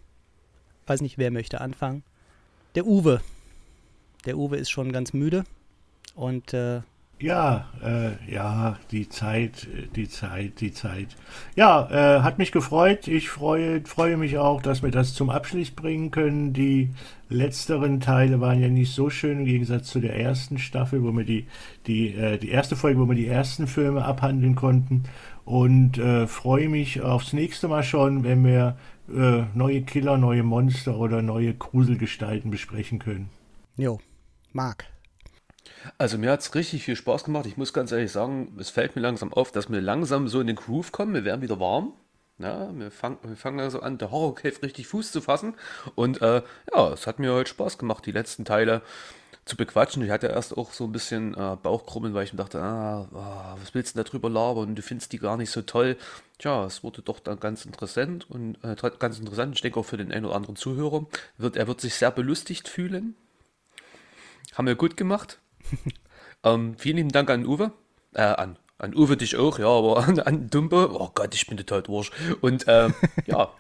Weiß 0.89 1.01
nicht, 1.01 1.19
wer 1.19 1.31
möchte 1.31 1.61
anfangen. 1.61 2.03
Der 2.75 2.85
Uwe. 2.85 3.21
Der 4.27 4.37
Uwe 4.37 4.57
ist 4.57 4.71
schon 4.71 4.91
ganz 4.91 5.13
müde. 5.13 5.45
Und 6.17 6.53
äh, 6.53 6.81
Ja, 7.21 7.67
äh, 7.83 8.33
ja, 8.33 8.79
die 8.93 9.09
Zeit, 9.09 9.67
die 9.97 10.09
Zeit, 10.09 10.61
die 10.61 10.73
Zeit. 10.73 11.17
Ja, 11.57 11.89
äh, 11.91 12.23
hat 12.23 12.39
mich 12.39 12.53
gefreut. 12.53 13.09
Ich 13.09 13.29
freue, 13.29 13.85
freue 13.85 14.17
mich 14.17 14.39
auch, 14.39 14.63
dass 14.63 14.85
wir 14.85 14.93
das 14.93 15.15
zum 15.15 15.29
Abschluss 15.29 15.73
bringen 15.73 16.13
können. 16.13 16.53
Die 16.53 16.91
letzteren 17.29 17.99
Teile 17.99 18.41
waren 18.41 18.63
ja 18.63 18.69
nicht 18.69 18.95
so 18.95 19.11
schön 19.11 19.41
im 19.41 19.47
Gegensatz 19.47 19.89
zu 19.89 19.99
der 19.99 20.17
ersten 20.17 20.59
Staffel, 20.59 21.03
wo 21.03 21.11
wir 21.11 21.25
die, 21.25 21.49
die, 21.89 22.15
äh, 22.15 22.39
die 22.39 22.51
erste 22.51 22.77
Folge, 22.77 23.01
wo 23.01 23.07
wir 23.07 23.17
die 23.17 23.27
ersten 23.27 23.67
Filme 23.67 24.05
abhandeln 24.05 24.55
konnten. 24.55 25.03
Und 25.45 25.99
äh, 25.99 26.29
freue 26.29 26.69
mich 26.69 27.03
aufs 27.03 27.33
nächste 27.33 27.67
Mal 27.67 27.83
schon, 27.83 28.23
wenn 28.23 28.45
wir 28.45 28.77
äh, 29.13 29.43
neue 29.55 29.83
Killer, 29.83 30.19
neue 30.19 30.45
Monster 30.45 30.97
oder 30.97 31.21
neue 31.23 31.53
Gruselgestalten 31.53 32.53
besprechen 32.53 33.01
können. 33.01 33.29
jo, 33.77 33.99
Marc. 34.53 34.87
Also 35.97 36.19
mir 36.19 36.31
hat 36.31 36.41
es 36.41 36.55
richtig 36.55 36.85
viel 36.85 36.97
Spaß 36.97 37.25
gemacht. 37.25 37.47
Ich 37.47 37.57
muss 37.57 37.73
ganz 37.73 37.93
ehrlich 37.93 38.13
sagen, 38.13 38.57
es 38.59 38.71
fällt 38.71 38.97
mir 38.97 39.03
langsam 39.03 39.33
auf, 39.33 39.53
dass 39.53 39.71
wir 39.71 39.81
langsam 39.81 40.29
so 40.29 40.41
in 40.41 40.47
den 40.47 40.57
Groove 40.57 40.93
kommen. 40.93 41.15
Wir 41.15 41.25
werden 41.25 41.43
wieder 41.43 41.61
warm. 41.61 41.93
Ja, 42.39 42.71
wir, 42.73 42.93
fang, 42.93 43.19
wir 43.23 43.37
fangen 43.37 43.59
also 43.59 43.81
an, 43.81 43.99
der 43.99 44.13
Horror 44.13 44.37
Cave 44.37 44.63
richtig 44.63 44.87
Fuß 44.87 45.11
zu 45.11 45.21
fassen. 45.21 45.55
Und 45.97 46.23
äh, 46.23 46.43
ja, 46.73 46.93
es 46.93 47.07
hat 47.07 47.19
mir 47.19 47.33
heute 47.33 47.51
Spaß 47.51 47.79
gemacht, 47.79 48.07
die 48.07 48.13
letzten 48.13 48.45
Teile 48.45 48.83
zu 49.45 49.57
bequatschen. 49.57 50.05
Ich 50.05 50.11
hatte 50.11 50.29
erst 50.29 50.57
auch 50.57 50.73
so 50.73 50.85
ein 50.85 50.93
bisschen 50.93 51.35
äh, 51.35 51.57
Bauchkrummeln, 51.61 52.15
weil 52.15 52.25
ich 52.25 52.33
mir 52.33 52.37
dachte, 52.37 52.61
ah, 52.61 53.09
ah, 53.13 53.57
was 53.61 53.75
willst 53.75 53.95
du 53.95 53.99
denn 53.99 54.07
darüber 54.07 54.31
labern? 54.31 54.77
Du 54.77 54.83
findest 54.83 55.13
die 55.13 55.19
gar 55.19 55.37
nicht 55.37 55.51
so 55.51 55.63
toll. 55.63 55.97
Tja, 56.39 56.65
es 56.67 56.85
wurde 56.85 57.03
doch 57.03 57.19
dann 57.19 57.41
ganz 57.41 57.65
interessant 57.65 58.31
und 58.31 58.57
äh, 58.63 58.77
ganz 58.99 59.19
interessant. 59.19 59.57
Ich 59.57 59.63
denke 59.63 59.81
auch 59.81 59.87
für 59.87 59.97
den 59.97 60.13
einen 60.13 60.27
oder 60.27 60.37
anderen 60.37 60.55
Zuhörer. 60.55 61.07
Wird, 61.39 61.57
er 61.57 61.67
wird 61.67 61.81
sich 61.81 61.95
sehr 61.95 62.13
belustigt 62.13 62.69
fühlen. 62.69 63.17
Haben 64.55 64.67
wir 64.67 64.77
gut 64.77 64.97
gemacht. 64.97 65.41
ähm, 66.45 66.77
vielen 66.79 66.97
lieben 66.97 67.13
Dank 67.13 67.31
an 67.31 67.47
Uwe. 67.47 67.73
Äh, 68.15 68.23
an, 68.23 68.59
an 68.79 68.95
Uwe 68.95 69.17
dich 69.17 69.37
auch, 69.37 69.59
ja, 69.59 69.67
aber 69.67 69.99
an, 70.09 70.21
an 70.21 70.51
Dumbo. 70.51 70.85
Oh 70.85 71.11
Gott, 71.15 71.35
ich 71.35 71.47
bin 71.47 71.57
total 71.57 71.83
durch. 71.83 72.11
Und 72.41 72.65
ähm, 72.69 72.95
ja, 73.27 73.51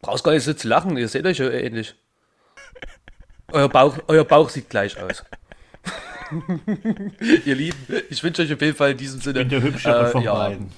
brauchst 0.00 0.24
gar 0.24 0.32
nicht 0.32 0.44
so 0.44 0.54
zu 0.54 0.68
lachen, 0.68 0.96
ihr 0.96 1.08
seht 1.08 1.26
euch 1.26 1.38
ja 1.38 1.50
ähnlich. 1.50 1.94
Euer 3.50 3.68
Bauch, 3.68 3.96
euer 4.08 4.24
Bauch 4.24 4.50
sieht 4.50 4.68
gleich 4.68 5.00
aus. 5.00 5.24
ihr 7.46 7.54
Lieben, 7.54 7.78
ich 8.10 8.22
wünsche 8.22 8.42
euch 8.42 8.52
auf 8.52 8.60
jeden 8.60 8.76
Fall 8.76 8.90
in 8.90 8.98
diesem 8.98 9.20
Sinne. 9.20 9.38
Bin 9.40 9.48
der 9.48 9.62
hübschere 9.62 10.08
äh, 10.08 10.10
von 10.10 10.22
ja, 10.22 10.34
beiden. 10.34 10.70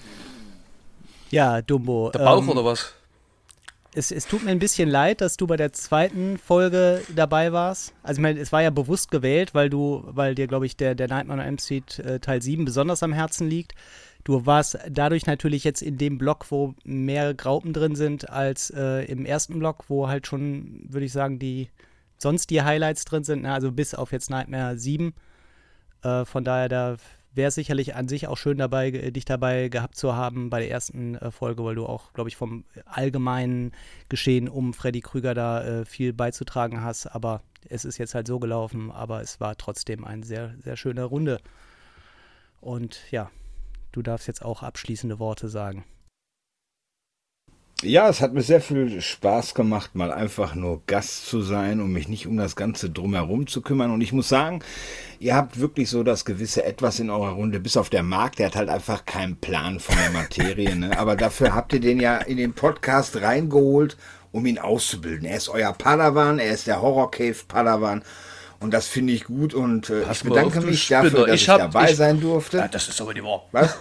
Ja, 1.31 1.63
Dumbo. 1.63 2.11
Der 2.11 2.21
Bauch 2.21 2.43
ähm, 2.43 2.49
oder 2.51 2.65
was? 2.65 2.95
Es, 3.95 4.13
es 4.13 4.27
tut 4.27 4.45
mir 4.45 4.51
ein 4.51 4.59
bisschen 4.59 4.89
leid, 4.89 5.21
dass 5.21 5.37
du 5.37 5.47
bei 5.47 5.57
der 5.57 5.73
zweiten 5.73 6.39
Folge 6.39 7.03
dabei 7.15 7.53
warst. 7.53 7.93
Also 8.03 8.19
ich 8.19 8.23
meine, 8.23 8.41
es 8.41 8.53
war 8.53 8.63
ja 8.63 8.71
bewusst 8.71 9.11
gewählt, 9.11 9.55
weil 9.55 9.69
du, 9.69 10.03
weil 10.07 10.35
dir, 10.35 10.47
glaube 10.47 10.67
ich, 10.67 10.77
der, 10.77 10.95
der 10.95 11.09
Nightmare 11.09 11.41
on 11.41 11.47
Elm 11.47 11.59
Street 11.59 11.99
äh, 11.99 12.21
Teil 12.21 12.41
7 12.41 12.65
besonders 12.65 13.03
am 13.03 13.13
Herzen 13.13 13.49
liegt. 13.49 13.75
Du 14.23 14.47
warst 14.47 14.79
dadurch 14.89 15.27
natürlich 15.27 15.65
jetzt 15.65 15.83
in 15.83 15.97
dem 15.97 16.19
Block, 16.19 16.47
wo 16.51 16.75
mehr 16.85 17.35
Graupen 17.35 17.73
drin 17.73 17.97
sind, 17.97 18.29
als 18.29 18.71
äh, 18.71 19.05
im 19.07 19.25
ersten 19.25 19.59
Block, 19.59 19.85
wo 19.89 20.09
halt 20.09 20.27
schon, 20.27 20.85
würde 20.89 21.07
ich 21.07 21.13
sagen, 21.13 21.39
die 21.39 21.71
sonst 22.19 22.51
die 22.51 22.63
Highlights 22.63 23.07
drin 23.07 23.25
sind, 23.25 23.43
ne? 23.43 23.53
also 23.53 23.73
bis 23.73 23.95
auf 23.95 24.13
jetzt 24.13 24.31
Nightmare 24.31 24.77
7. 24.77 25.15
Äh, 26.03 26.25
von 26.27 26.45
daher, 26.45 26.69
da 26.69 26.97
wäre 27.33 27.49
es 27.49 27.55
sicherlich 27.55 27.95
an 27.95 28.09
sich 28.09 28.27
auch 28.27 28.37
schön 28.37 28.59
dabei, 28.59 28.91
dich 28.91 29.25
dabei 29.25 29.69
gehabt 29.69 29.97
zu 29.97 30.15
haben 30.15 30.51
bei 30.51 30.61
der 30.61 30.71
ersten 30.71 31.15
äh, 31.15 31.31
Folge, 31.31 31.65
weil 31.65 31.75
du 31.75 31.87
auch, 31.87 32.13
glaube 32.13 32.29
ich, 32.29 32.37
vom 32.37 32.65
allgemeinen 32.87 33.73
Geschehen 34.09 34.49
um 34.49 34.75
Freddy 34.75 35.01
Krüger 35.01 35.35
da 35.35 35.63
äh, 35.63 35.85
viel 35.85 36.13
beizutragen 36.13 36.83
hast. 36.83 37.07
Aber 37.07 37.43
es 37.69 37.85
ist 37.85 37.99
jetzt 37.99 38.15
halt 38.15 38.27
so 38.27 38.39
gelaufen, 38.39 38.91
aber 38.91 39.21
es 39.21 39.41
war 39.41 39.57
trotzdem 39.57 40.05
eine 40.05 40.25
sehr, 40.25 40.55
sehr 40.63 40.77
schöne 40.77 41.05
Runde. 41.05 41.41
Und 42.61 43.01
ja, 43.11 43.31
du 43.93 44.03
darfst 44.03 44.27
jetzt 44.27 44.45
auch 44.45 44.63
abschließende 44.63 45.19
Worte 45.19 45.49
sagen. 45.49 45.85
Ja, 47.83 48.11
es 48.11 48.21
hat 48.21 48.35
mir 48.35 48.43
sehr 48.43 48.61
viel 48.61 49.01
Spaß 49.01 49.55
gemacht, 49.55 49.95
mal 49.95 50.13
einfach 50.13 50.55
nur 50.55 50.83
Gast 50.87 51.27
zu 51.27 51.41
sein 51.41 51.81
und 51.81 51.91
mich 51.93 52.09
nicht 52.09 52.27
um 52.27 52.37
das 52.37 52.55
Ganze 52.55 52.91
drumherum 52.91 53.47
zu 53.47 53.63
kümmern. 53.63 53.91
Und 53.91 54.03
ich 54.03 54.13
muss 54.13 54.29
sagen, 54.29 54.61
ihr 55.19 55.35
habt 55.35 55.61
wirklich 55.61 55.89
so 55.89 56.03
das 56.03 56.27
gewisse 56.27 56.63
Etwas 56.65 57.01
in 57.01 57.09
eurer 57.09 57.31
Runde, 57.31 57.59
bis 57.59 57.79
auf 57.79 57.89
der 57.89 58.03
Markt, 58.03 58.39
der 58.39 58.47
hat 58.49 58.57
halt 58.57 58.69
einfach 58.69 59.07
keinen 59.07 59.37
Plan 59.37 59.81
von 59.81 59.97
der 59.97 60.11
Materie. 60.11 60.77
Ne? 60.77 60.99
Aber 60.99 61.17
dafür 61.17 61.55
habt 61.55 61.73
ihr 61.73 61.81
den 61.81 62.01
ja 62.01 62.19
in 62.19 62.37
den 62.37 62.53
Podcast 62.53 63.17
reingeholt, 63.23 63.97
um 64.31 64.45
ihn 64.45 64.59
auszubilden. 64.59 65.27
Er 65.27 65.39
ist 65.39 65.49
euer 65.49 65.73
Padawan, 65.73 66.39
er 66.39 66.53
ist 66.53 66.67
der 66.67 66.83
Horror 66.83 67.11
Cave 67.11 67.37
Padawan. 67.49 68.03
Und 68.61 68.75
das 68.75 68.89
finde 68.89 69.15
ich 69.15 69.25
gut 69.25 69.55
und 69.55 69.89
äh, 69.89 70.03
ich 70.13 70.23
bedanke 70.23 70.59
auf, 70.59 70.67
mich 70.67 70.87
dafür, 70.87 71.25
dass 71.25 71.35
ich 71.35 71.43
ich, 71.45 71.49
hab- 71.49 71.61
dabei 71.61 71.93
ich- 71.93 71.97
sein 71.97 72.21
durfte. 72.21 72.59
Ja, 72.59 72.69
das 72.69 72.89
ist 72.89 73.01
aber 73.01 73.15
nicht 73.15 73.25
wahr. 73.25 73.47
Was? 73.53 73.79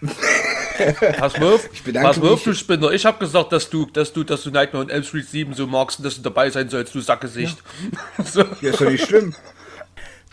Pass 1.18 1.38
mal 1.38 1.54
auf, 1.54 1.68
Ich 1.72 1.82
bedanke 1.82 2.08
pass 2.08 2.16
mal 2.18 2.28
auf, 2.28 2.34
mich. 2.36 2.44
du 2.44 2.54
Spinner. 2.54 2.92
Ich 2.92 3.04
habe 3.04 3.18
gesagt, 3.18 3.52
dass 3.52 3.68
du, 3.68 3.86
dass 3.86 4.12
du, 4.12 4.22
dass 4.24 4.42
du 4.44 4.50
Nightmare 4.50 4.84
on 4.84 4.90
Elm 4.90 5.02
Street 5.02 5.28
7 5.28 5.54
so 5.54 5.66
magst 5.66 5.98
und 5.98 6.04
dass 6.04 6.14
du 6.16 6.22
dabei 6.22 6.50
sein 6.50 6.68
sollst, 6.68 6.94
du 6.94 7.00
Sackgesicht. 7.00 7.58
so. 8.24 8.44
Ja, 8.60 8.70
ist 8.70 8.80
doch 8.80 8.90
nicht 8.90 9.04
schlimm. 9.06 9.34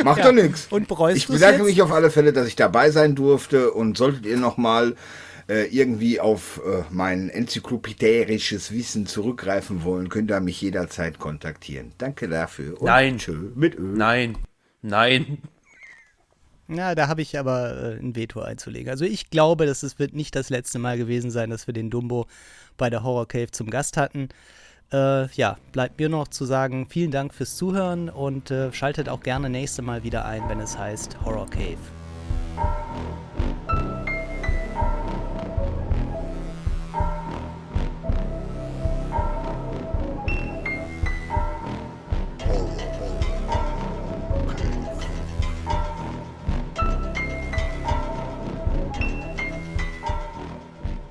Macht 0.04 0.24
doch 0.24 0.32
nichts. 0.34 0.68
Und 0.70 0.88
bereust 0.88 1.18
Ich 1.18 1.28
bedanke 1.28 1.60
jetzt? 1.60 1.66
mich 1.68 1.82
auf 1.82 1.92
alle 1.92 2.12
Fälle, 2.12 2.32
dass 2.34 2.48
ich 2.48 2.56
dabei 2.56 2.92
sein 2.92 3.16
durfte 3.16 3.72
und 3.72 3.98
solltet 3.98 4.26
ihr 4.26 4.38
nochmal 4.38 4.96
äh, 5.48 5.66
irgendwie 5.68 6.20
auf 6.20 6.60
äh, 6.66 6.84
mein 6.92 7.30
enzyklopädisches 7.30 8.72
Wissen 8.72 9.08
zurückgreifen 9.08 9.84
wollen, 9.84 10.10
könnt 10.10 10.32
ihr 10.32 10.40
mich 10.42 10.62
jederzeit 10.62 11.18
kontaktieren. 11.18 11.94
Danke 11.98 12.28
dafür. 12.28 12.80
Und 12.82 12.86
Nein. 12.88 13.18
Tschö 13.20 13.52
mit 13.56 13.76
Öl. 13.80 13.94
Nein, 13.96 14.38
nein. 14.82 15.38
Ja, 16.68 16.96
da 16.96 17.08
habe 17.08 17.22
ich 17.22 17.38
aber 17.38 17.96
äh, 17.96 18.00
ein 18.00 18.16
Veto 18.16 18.42
einzulegen. 18.42 18.90
Also 18.90 19.06
ich 19.06 19.30
glaube, 19.30 19.66
dass 19.66 19.84
es 19.84 20.00
wird 20.00 20.14
nicht 20.14 20.36
das 20.36 20.50
letzte 20.50 20.80
Mal 20.80 20.98
gewesen 20.98 21.30
sein, 21.30 21.50
dass 21.50 21.68
wir 21.68 21.74
den 21.74 21.90
Dumbo 21.90 22.28
bei 22.78 22.90
der 22.90 23.04
Horror 23.04 23.28
Cave 23.28 23.52
zum 23.52 23.70
Gast 23.70 23.98
hatten. 23.98 24.30
Äh, 24.92 25.28
ja, 25.34 25.58
bleibt 25.72 26.00
mir 26.00 26.10
noch 26.10 26.28
zu 26.28 26.46
sagen, 26.46 26.88
vielen 26.90 27.12
Dank 27.12 27.34
fürs 27.34 27.56
Zuhören 27.56 28.10
und 28.10 28.52
äh, 28.52 28.72
schaltet 28.74 29.10
auch 29.10 29.22
gerne 29.22 29.50
nächste 29.50 29.82
Mal 29.82 30.04
wieder 30.04 30.26
ein, 30.26 30.48
wenn 30.50 30.60
es 30.60 30.78
heißt 30.78 31.18
Horror 31.24 31.50
Cave. 31.50 31.78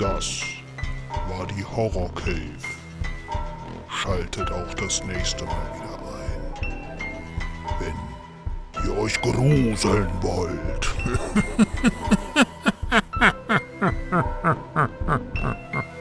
Das 0.05 0.43
war 1.31 1.47
die 1.47 1.65
Horror 1.65 2.13
Cave. 2.15 2.37
Schaltet 3.89 4.51
auch 4.53 4.75
das 4.75 5.03
nächste 5.03 5.47
Mal 5.47 5.73
wieder 5.77 5.99
ein. 6.21 6.75
Wenn 7.81 8.85
ihr 8.85 8.99
euch 8.99 9.19
gruseln 9.23 10.11
wollt. 10.21 10.95